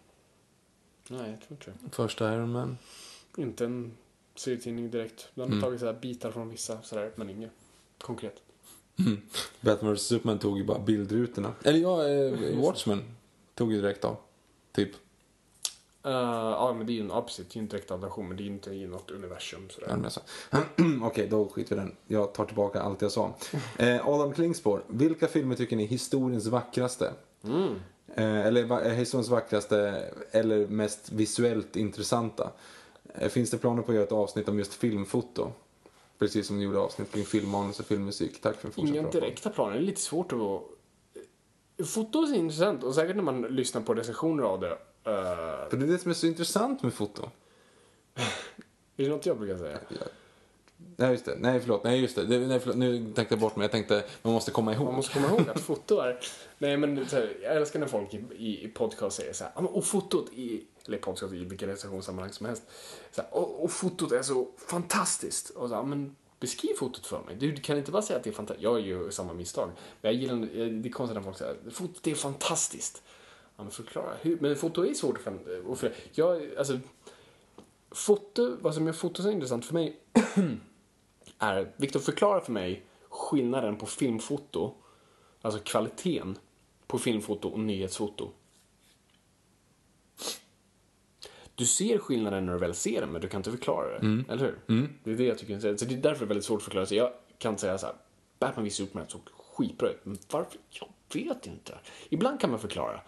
[1.09, 1.95] Nej, jag tror inte det.
[1.95, 2.77] Första Iron Man.
[3.37, 3.97] Inte en
[4.35, 5.29] serietidning direkt.
[5.33, 7.51] Den har tagit så bitar från vissa sådär, men inget
[7.97, 8.41] konkret.
[9.61, 11.53] Batman vs Superman tog ju bara bildrutorna.
[11.63, 13.03] Eller ja, eh, Watchmen
[13.55, 14.17] tog ju direkt av.
[14.71, 14.91] Typ.
[16.05, 18.37] Uh, ja, men det är ju en, precis, det är ju en direkt adaption, men
[18.37, 19.87] det är ju inte i något universum sådär.
[19.89, 20.19] Ja, alltså.
[21.03, 21.95] Okej, då skiter vi den.
[22.07, 23.33] Jag tar tillbaka allt jag sa.
[23.77, 27.13] Eh, Adam Klingspor, vilka filmer tycker ni är historiens vackraste?
[28.15, 32.51] Eh, eller va- eh, historiens vackraste eller mest visuellt intressanta?
[33.15, 35.51] Eh, finns det planer på att göra ett avsnitt om just filmfoto?
[36.19, 38.41] Precis som ni gjorde avsnitt kring filmmanus och filmmusik.
[38.41, 40.61] Tack för en fortsatt Inga direkta planer, det är lite svårt att.
[41.87, 44.77] Foto är intressant och säkert när man lyssnar på recensioner av det.
[45.05, 47.29] Eh, För det är det som är så intressant med foto.
[48.97, 49.79] är det något jag brukar säga?
[50.97, 51.35] Nej, just det.
[51.39, 51.83] Nej, förlåt.
[51.83, 52.27] Nej, just det.
[52.47, 52.77] nej, förlåt.
[52.77, 53.63] Nu tänkte jag bort mig.
[53.63, 54.85] Jag tänkte, man måste komma ihåg.
[54.85, 56.19] Man måste komma ihåg att foto är...
[56.57, 59.61] Nej men här, jag älskar när folk i, i, i podcast säger så här, "Ja,
[59.61, 62.63] och fotot i, eller podcast i vilka recensionssammanhang som helst.
[63.11, 65.49] Så här, och, och fotot är så fantastiskt.
[65.49, 67.35] Och så här, "Ja, men beskriv fotot för mig.
[67.35, 68.63] Du kan inte bara säga att det är fantastiskt.
[68.63, 69.69] Jag gör ju samma misstag.
[70.01, 70.35] Men jag gillar,
[70.81, 73.03] det är konstigt när folk säger, fotot är fantastiskt.
[73.57, 74.13] Ja, men förklara.
[74.21, 76.79] Hur, men foto är svårt att för, jag, alltså,
[77.91, 79.99] foto, vad som gör foto så intressant för mig
[81.39, 84.73] är, Viktor förklara för mig skillnaden på filmfoto,
[85.41, 86.37] alltså kvaliteten
[86.87, 88.31] på filmfoto och nyhetsfoto.
[91.55, 94.05] Du ser skillnaden när du väl ser den, men du kan inte förklara det.
[94.29, 94.59] Eller hur?
[95.03, 95.77] Det är det jag tycker är.
[95.77, 96.85] Så det är därför det är väldigt svårt att förklara.
[96.85, 97.95] Så jag kan säga så här,
[98.39, 99.21] Batman vs Superman såg
[99.55, 100.59] skitbra ut, men varför?
[100.69, 101.79] Jag vet inte.
[102.09, 103.01] Ibland kan man förklara.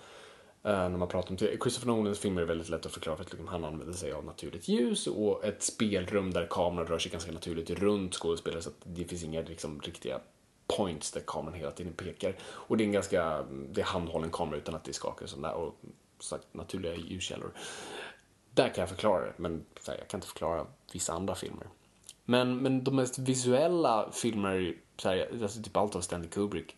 [0.67, 3.31] Eh, när man pratar om Christopher Nolans filmer är väldigt lätt att förklara för att
[3.31, 7.31] liksom, han använder sig av naturligt ljus och ett spelrum där kameran rör sig ganska
[7.31, 10.19] naturligt runt skådespelare så att det finns inga liksom, riktiga
[10.77, 12.35] points där kameran hela tiden pekar.
[12.43, 15.29] Och det är en ganska, mm, det är handhållen kamera utan att det skakar och
[15.29, 15.75] sådär och
[16.19, 17.51] sagt, naturliga ljuskällor.
[18.53, 21.67] Där kan jag förklara det, men här, jag kan inte förklara vissa andra filmer.
[22.25, 26.76] Men, men de mest visuella filmer, så här, alltså typ allt av Stanley Kubrick.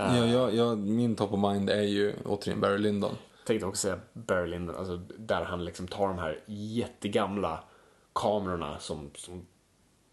[0.00, 3.16] Uh, ja, ja, ja, min top of mind är ju återigen Barry Lyndon.
[3.38, 7.64] Jag tänkte också säga Barry Lyndon, alltså där han liksom tar de här jättegamla
[8.12, 9.46] kamerorna som, som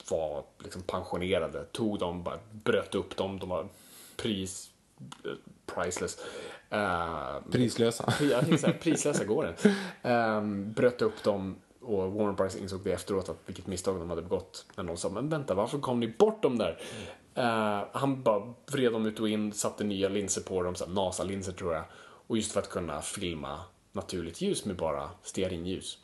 [0.10, 3.68] var liksom pensionerade, tog dem, bara bröt upp dem, de var
[4.18, 4.70] pris,
[5.66, 6.20] priceless.
[6.74, 8.14] Uh, prislösa.
[8.32, 8.42] Ja,
[8.82, 10.10] prislösa går det.
[10.10, 11.56] Um, bröt upp dem
[11.88, 14.66] och Warner Bros insåg det efteråt att vilket misstag de hade begått.
[14.76, 16.82] När någon sa, men vänta, varför kom ni bort dem där?
[17.38, 21.74] Uh, han bara vred dem ut och in, satte nya linser på dem, NASA-linser tror
[21.74, 21.84] jag.
[22.28, 23.60] Och just för att kunna filma
[23.92, 25.98] naturligt ljus med bara stearinljus.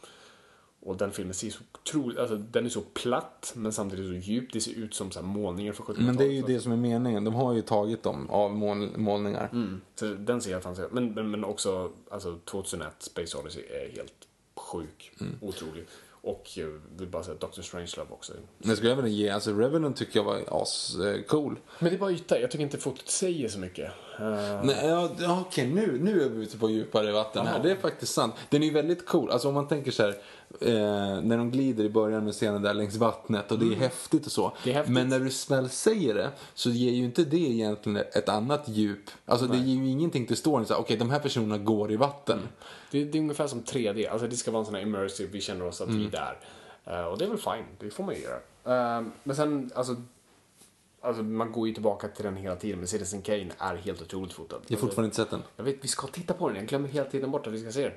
[0.85, 4.53] Och den filmen ser så otroligt, alltså den är så platt men samtidigt så djup.
[4.53, 6.05] Det ser ut som så här målningar från 70-talet.
[6.05, 7.23] Men det är ju det som är meningen.
[7.23, 9.49] De har ju tagit dem av mål, målningar.
[9.51, 9.81] Mm.
[9.95, 14.27] Så den ser jag fanns men, men, men också, alltså 2001 Space Odyssey är helt
[14.55, 15.11] sjuk.
[15.21, 15.33] Mm.
[15.41, 15.85] Otrolig.
[16.25, 16.49] Och
[16.97, 18.33] vill bara säga Doctor Strangelove också.
[18.57, 21.57] Men skulle jag vilja ge, alltså Revenant tycker jag var as-cool.
[21.79, 23.91] Men det är bara yta, jag tycker inte fotot säger så mycket.
[24.19, 24.63] Uh...
[24.63, 24.87] Nej,
[25.19, 27.63] ja, okej, nu, nu är vi ute på djupare vatten här.
[27.63, 28.33] Det är faktiskt sant.
[28.49, 29.31] Den är ju väldigt cool.
[29.31, 30.09] Alltså om man tänker så här,
[30.61, 33.79] eh, när de glider i början med scenen där längs vattnet och det är mm.
[33.79, 34.53] häftigt och så.
[34.63, 34.93] Häftigt.
[34.93, 39.09] Men när du väl säger det så ger ju inte det egentligen ett annat djup.
[39.25, 39.57] Alltså Nej.
[39.57, 40.63] det ger ju ingenting till storyn.
[40.63, 42.37] Okej, okay, de här personerna går i vatten.
[42.37, 42.49] Mm.
[42.93, 44.09] Det, det, är ungefär som 3D.
[44.09, 45.99] Alltså det ska vara en sån här immersive, vi känner oss att mm.
[45.99, 46.39] vi är där.
[46.87, 48.99] Uh, och det är väl fine, det får man ju göra.
[48.99, 49.95] Uh, men sen, alltså
[51.01, 54.33] Alltså man går ju tillbaka till den hela tiden, men Citizen Kane är helt otroligt
[54.33, 54.61] fotad.
[54.67, 55.43] Jag har fortfarande inte sett den.
[55.55, 57.71] Jag vet, vi ska titta på den, jag glömmer hela tiden bort att vi ska
[57.71, 57.91] se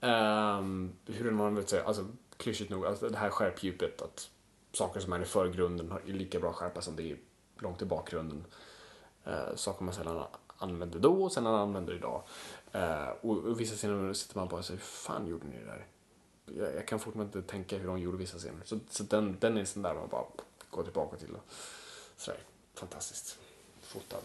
[0.00, 0.10] den.
[0.10, 4.30] Um, hur den man vill säga, alltså klyschigt nog, alltså det här skärpdjupet, att
[4.72, 7.16] saker som är i förgrunden är lika bra skärpa som det är
[7.58, 8.44] långt i bakgrunden.
[9.26, 10.24] Uh, saker man sällan
[10.58, 12.22] använde då och sällan använder idag.
[12.74, 15.86] Uh, och, vissa scener sitter man bara och säger, hur fan gjorde ni det där?
[16.44, 18.60] Jag, jag kan fortfarande inte tänka hur de gjorde vissa scener.
[18.64, 20.24] Så, så den, den är sån där man bara
[20.70, 21.30] går tillbaka till.
[21.30, 21.44] Och,
[22.16, 22.40] sådär,
[22.74, 23.38] fantastiskt
[23.88, 24.18] fotad.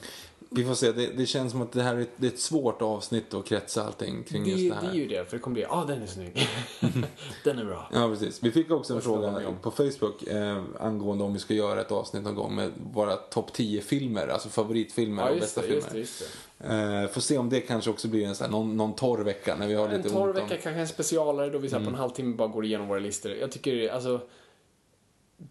[0.49, 2.39] Vi får se, det, det, känns som att det här är ett, det är ett
[2.39, 4.81] svårt avsnitt att kretsa allting kring det, just det här.
[4.81, 6.49] Det är ju det, för det kommer bli, ja ah, den är snygg.
[7.43, 7.89] den är bra.
[7.93, 8.43] Ja, precis.
[8.43, 12.23] Vi fick också en fråga på Facebook eh, angående om vi ska göra ett avsnitt
[12.23, 15.81] någon gång med våra topp 10 filmer, alltså favoritfilmer ja, och bästa det, filmer.
[15.81, 16.37] Just det, just.
[16.63, 19.55] Eh, får se om det kanske också blir en sån här, någon, någon torr vecka
[19.55, 21.85] när vi har en lite torr vecka, kanske en specialare då vi så mm.
[21.85, 23.31] på en halvtimme bara går igenom våra listor.
[23.31, 24.21] Jag tycker, alltså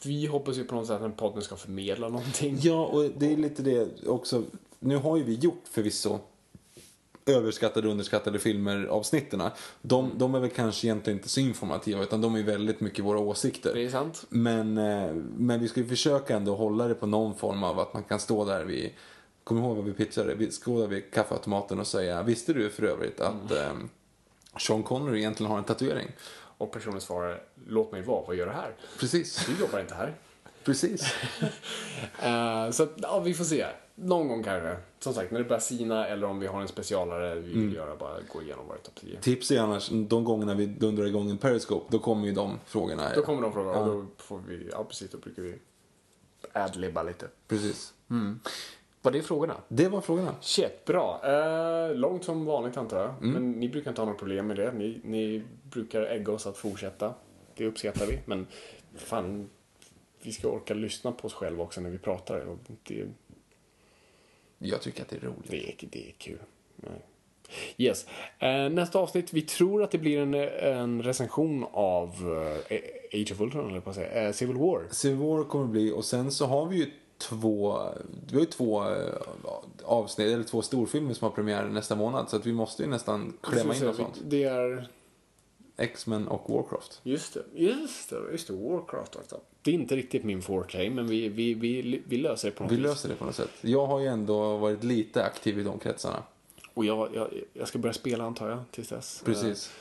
[0.05, 2.59] vi hoppas ju på något sätt att den podden ska förmedla någonting.
[2.61, 4.43] Ja, och det är lite det också.
[4.79, 6.19] Nu har ju vi gjort förvisso
[7.27, 9.43] överskattade och underskattade filmer avsnitten.
[9.83, 13.19] De, de är väl kanske egentligen inte så informativa utan de är väldigt mycket våra
[13.19, 13.75] åsikter.
[13.75, 14.25] Det är sant.
[14.29, 17.95] Men, eh, men vi ska ju försöka ändå hålla det på någon form av att
[17.95, 18.91] man kan stå där vid
[19.45, 20.35] Kom ihåg vad vi pitchade?
[20.35, 23.81] Vi där vid kaffeautomaten och säga Visste du för övrigt att mm.
[23.81, 23.87] eh,
[24.59, 26.09] Sean Connery egentligen har en tatuering?
[26.59, 28.75] Och personen svarar, låt mig vara, vad gör du här?
[28.99, 29.47] Precis.
[29.47, 30.15] Du jobbar inte här.
[30.65, 31.15] Precis.
[31.43, 33.67] uh, så ja, vi får se.
[33.95, 34.77] Någon gång kanske.
[34.99, 37.75] Som sagt, när det börjar sina eller om vi har en specialare vi vill mm.
[37.75, 39.21] göra, bara gå igenom våra topp 10.
[39.21, 43.13] Tips är annars, de gångerna vi dundrar igång en Periscope, då kommer ju de frågorna.
[43.15, 43.81] Då kommer de frågorna ja.
[43.81, 45.59] och då får vi, ja precis, då brukar vi
[46.53, 47.29] adlibba lite.
[47.49, 47.93] Precis.
[48.11, 48.41] Mm.
[49.03, 49.57] Var det frågorna?
[49.69, 50.35] Det var frågorna.
[50.41, 51.21] Shit, bra.
[51.27, 53.11] Uh, långt som vanligt antar jag.
[53.11, 53.31] Mm.
[53.31, 54.73] Men ni brukar inte ha några problem med det.
[54.73, 57.15] Ni, ni brukar ägga oss att fortsätta.
[57.57, 58.19] Det uppskattar vi.
[58.25, 58.47] Men
[58.97, 59.51] fan,
[60.23, 62.41] vi ska orka lyssna på oss själva också när vi pratar.
[62.41, 63.07] Och det,
[64.59, 65.51] jag tycker att det är roligt.
[65.51, 66.39] Det är, det är kul.
[66.77, 67.07] Nej.
[67.77, 68.07] Yes.
[68.43, 70.35] Uh, nästa avsnitt, vi tror att det blir en,
[70.75, 74.27] en recension av uh, Age of Ultron, eller på att säga.
[74.27, 74.89] Uh, Civil War.
[74.91, 76.91] Civil War kommer det bli och sen så har vi ju
[77.23, 77.81] två,
[78.27, 79.15] vi har ju två eh,
[79.85, 82.31] avsnitt, eller två storfilmer som har premiär nästa månad.
[82.31, 84.21] Så att vi måste ju nästan klämma in något sånt.
[84.25, 84.89] Det är...
[85.77, 87.01] X-Men och Warcraft.
[87.03, 89.41] Just det, just det, just det, Warcraft också.
[89.63, 92.73] Det är inte riktigt min forte, men vi, vi, vi, vi löser det på något
[92.73, 92.85] vi vis.
[92.85, 93.51] Vi löser det på något sätt.
[93.61, 96.23] Jag har ju ändå varit lite aktiv i de kretsarna.
[96.75, 99.23] Och jag, jag, jag ska börja spela antar jag, tills dess.
[99.25, 99.73] Precis.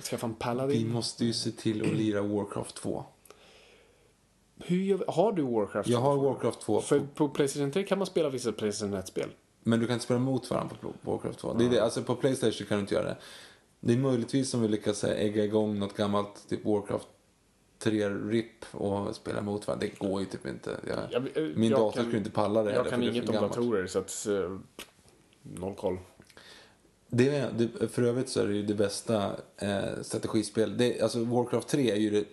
[0.00, 0.86] Skaffa en Paladin.
[0.86, 3.04] Vi måste ju se till att lira Warcraft 2.
[4.66, 5.92] Hur har du Warcraft 2?
[5.92, 6.80] Jag har Warcraft 2.
[6.80, 9.28] För på Playstation 3 kan man spela vissa Playstation 1-spel.
[9.62, 11.50] Men du kan inte spela mot varandra på Warcraft 2.
[11.50, 11.58] Mm.
[11.58, 13.16] Det är det, alltså på Playstation kan du inte göra det.
[13.80, 17.08] Det är möjligtvis om vi lyckas ägga igång något gammalt typ Warcraft
[17.82, 19.86] 3-RIP och spela mot varandra.
[19.86, 20.76] Det går ju typ inte.
[20.88, 22.74] Jag, jag, min jag dator kan, skulle inte palla det.
[22.74, 24.26] Jag kan inget om datorer så att...
[24.28, 24.58] Uh,
[25.42, 25.98] noll koll.
[27.08, 30.76] Det är, det, för övrigt så är det ju det bästa eh, strategispel.
[30.76, 32.24] Det, alltså Warcraft 3 är ju det...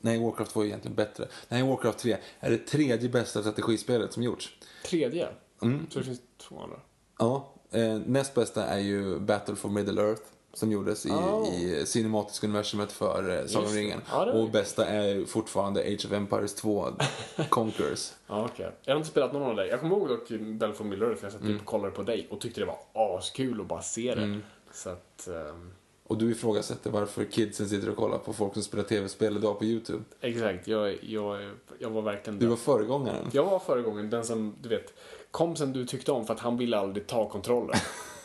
[0.00, 1.28] Nej, Warcraft 2 är egentligen bättre.
[1.48, 4.58] Nej, Warcraft 3 är det tredje bästa strategispelet som gjorts.
[4.86, 5.28] Tredje?
[5.62, 5.86] Mm.
[5.90, 6.76] Så det finns två andra?
[7.18, 10.22] Ja, eh, näst bästa är ju Battle for Middle Earth
[10.54, 11.54] som gjordes i, Oh.
[11.54, 14.00] i cinematiska universumet för eh, Sagan om ringen.
[14.10, 16.86] Ja, det och bästa är ju fortfarande Age of Empires 2,
[17.48, 18.12] Conquerors.
[18.26, 18.70] Ja, okej.
[18.84, 19.68] Jag har inte spelat någon av dig.
[19.68, 21.52] Jag kommer ihåg dock Belfort Miller för jag satt Mm.
[21.52, 22.78] typ och kollade på dig och tyckte det var
[23.18, 24.38] askul att bara se det.
[24.72, 25.70] Så att, ehm,
[26.08, 29.64] Och du ifrågasätter varför kidsen sitter och kollar på folk som spelar tv-spel idag på
[29.64, 30.04] YouTube.
[30.20, 30.68] exakt.
[30.68, 32.50] Jag, jag, jag var verkligen Du den.
[32.50, 33.30] var föregångaren.
[33.32, 34.94] Jag var förra gången den som, du vet,
[35.30, 37.76] kompisen du tyckte om för att han ville aldrig ta kontrollen.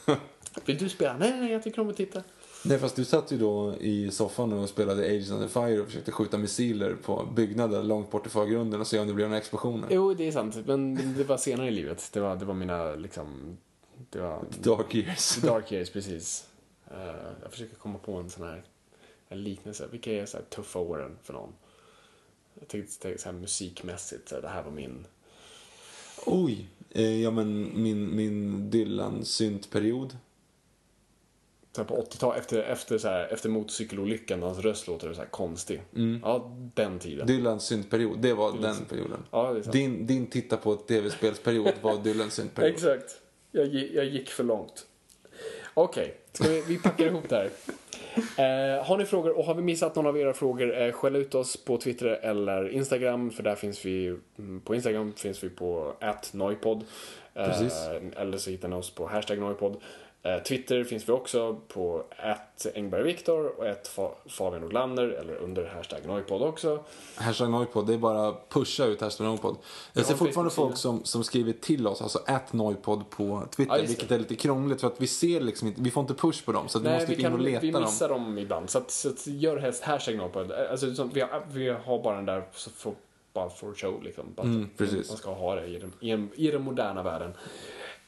[0.66, 1.18] Vill du spela?
[1.18, 2.24] Nej, nej, jag tycker om att titta.
[2.66, 6.12] Nej, fast du satt ju då i soffan och spelade Age Under Fire och försökte
[6.12, 9.88] skjuta missiler på byggnader långt bort i förgrunden och se om det blev några explosioner.
[9.92, 10.58] Jo, det är sant.
[10.66, 12.10] Men det var senare i livet.
[12.14, 13.58] Det var, det var mina, liksom,
[14.10, 15.36] det var Dark years.
[15.36, 16.48] dark years, precis.
[16.94, 18.64] Eh, jag försöker komma på en sån här
[19.30, 19.88] en liknelse.
[19.92, 21.54] Vilka är så här tuffa åren för någon?
[22.60, 25.06] Jag tänkte så här musikmässigt, så här, det här var min...
[26.26, 30.18] Oj, eh, ja men min, min Dylan-syntperiod.
[31.78, 35.28] Här på 80-talet, efter, efter, så här, efter motorcykelolyckan, när hans röst låter så här
[35.28, 35.82] konstig.
[36.22, 37.28] Ja, den tiden.
[37.28, 39.20] Dylans syntperiod, det var den perioden.
[39.32, 39.54] Ja.
[39.54, 42.74] Din, din titta på ett tv-spelsperiod var Dylans syntperiod.
[42.74, 43.22] Exakt.
[43.52, 44.86] Jag, jag gick för långt.
[45.74, 47.50] Okej, ska vi, vi packar ihop det här.
[48.16, 51.36] Eh, har ni frågor och har vi missat någon av era frågor, eh, skäll ut
[51.36, 55.94] oss på Twitter eller Instagram, för där finns vi, mm, på Instagram finns vi på
[56.00, 56.84] atnoipod.
[57.34, 57.62] Eh,
[58.16, 59.78] eller så hittar ni oss på hashtag noipod.
[60.26, 62.04] Eh, Twitter finns vi också på
[62.76, 66.84] Engberg-Viktor och Fa- Fabian Oglander eller under hashtag noipod också.
[67.16, 69.58] Hashtag Noipod, det är bara pusha ut hashtag Noipod.
[69.94, 73.84] Jag ser fortfarande folk som, som skriver till oss, alltså at Noipod på Twitter, Ja,
[73.88, 76.52] vilket är lite krångligt för att vi ser liksom inte, vi får inte push på
[76.52, 77.82] dem så vi Nej, måste vi, gå in och kan, leta vi dem.
[77.82, 78.70] missar dem ibland.
[78.70, 80.52] Så, att, så att gör helst hashtag noipod.
[80.52, 82.94] Alltså, sånt, vi, har, vi har bara den där så för,
[83.34, 84.26] bara for show liksom.
[84.36, 85.10] Bara Mm, precis.
[85.10, 87.32] Man ska ha det i den, i, en, i den moderna världen.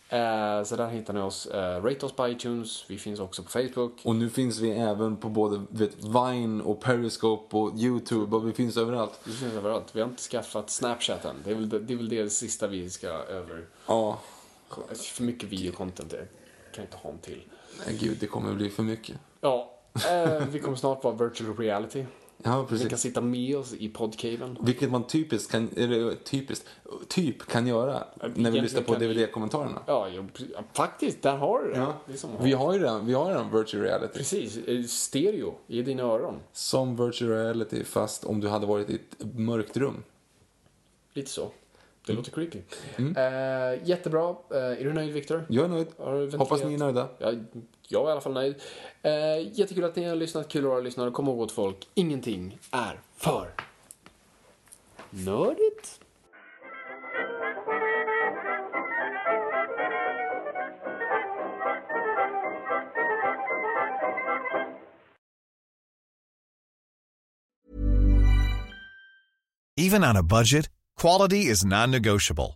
[0.10, 1.46] Eh, så där hittar ni oss.
[1.46, 2.86] Eh, rate oss på iTunes.
[2.88, 4.02] Vi finns också på Facebook.
[4.04, 8.54] Och nu finns vi även på både vet, Vine och Periscope och YouTube och vi
[8.54, 9.20] finns överallt.
[9.24, 9.86] Vi finns överallt.
[9.96, 11.36] Vi har inte skaffat Snapchat än.
[11.44, 13.66] Det är väl det, det, är väl det sista vi ska över.
[13.88, 14.20] Ja,
[14.94, 16.14] För mycket videocontent.
[16.14, 16.28] Jag
[16.74, 17.44] kan inte ha en till.
[17.86, 19.16] nej, gud det kommer bli för mycket.
[19.42, 19.72] Ja,
[20.10, 22.06] eh, vi kommer snart vara virtual reality.
[22.48, 23.00] Ja, Vi kan precis.
[23.02, 24.58] sitta med oss i podcaven.
[24.62, 26.68] Vilket man typiskt kan, eller typiskt,
[27.08, 28.04] typ kan göra
[28.36, 29.82] när vi lyssnar på kan DVD-kommentarerna.
[29.88, 30.24] Ja, ja,
[30.74, 31.22] faktiskt.
[31.22, 31.78] Där har du det.
[31.78, 31.94] Ja.
[32.08, 34.18] det Vi har ju redan, vi har redan virtual reality.
[34.18, 34.58] Precis.
[34.58, 36.40] eh, Stereo i dina öron.
[36.54, 40.04] Som virtual reality fast om du hade varit i ett mörkt rum.
[41.14, 41.52] Lite så.
[42.06, 42.18] Det Mm.
[42.24, 42.60] låter creepy.
[42.98, 44.30] Eh, jättebra.
[44.52, 45.46] Eh, är du nöjd, Viktor?
[45.50, 45.88] Jag är nöjd.
[46.40, 47.08] Hoppas ni är nöjda.
[47.18, 47.32] Ja,
[47.88, 48.56] jag är i alla fall nöjd.
[49.02, 50.50] Eh, jättekul att ni har lyssnat.
[50.50, 51.12] Kul att vara lyssnare.
[51.12, 51.88] Kom ihåg åt folk.
[51.94, 53.50] Ingenting är för
[55.10, 56.00] nördigt.
[69.78, 70.70] Even on a budget,
[71.02, 72.56] quality is non-negotiable.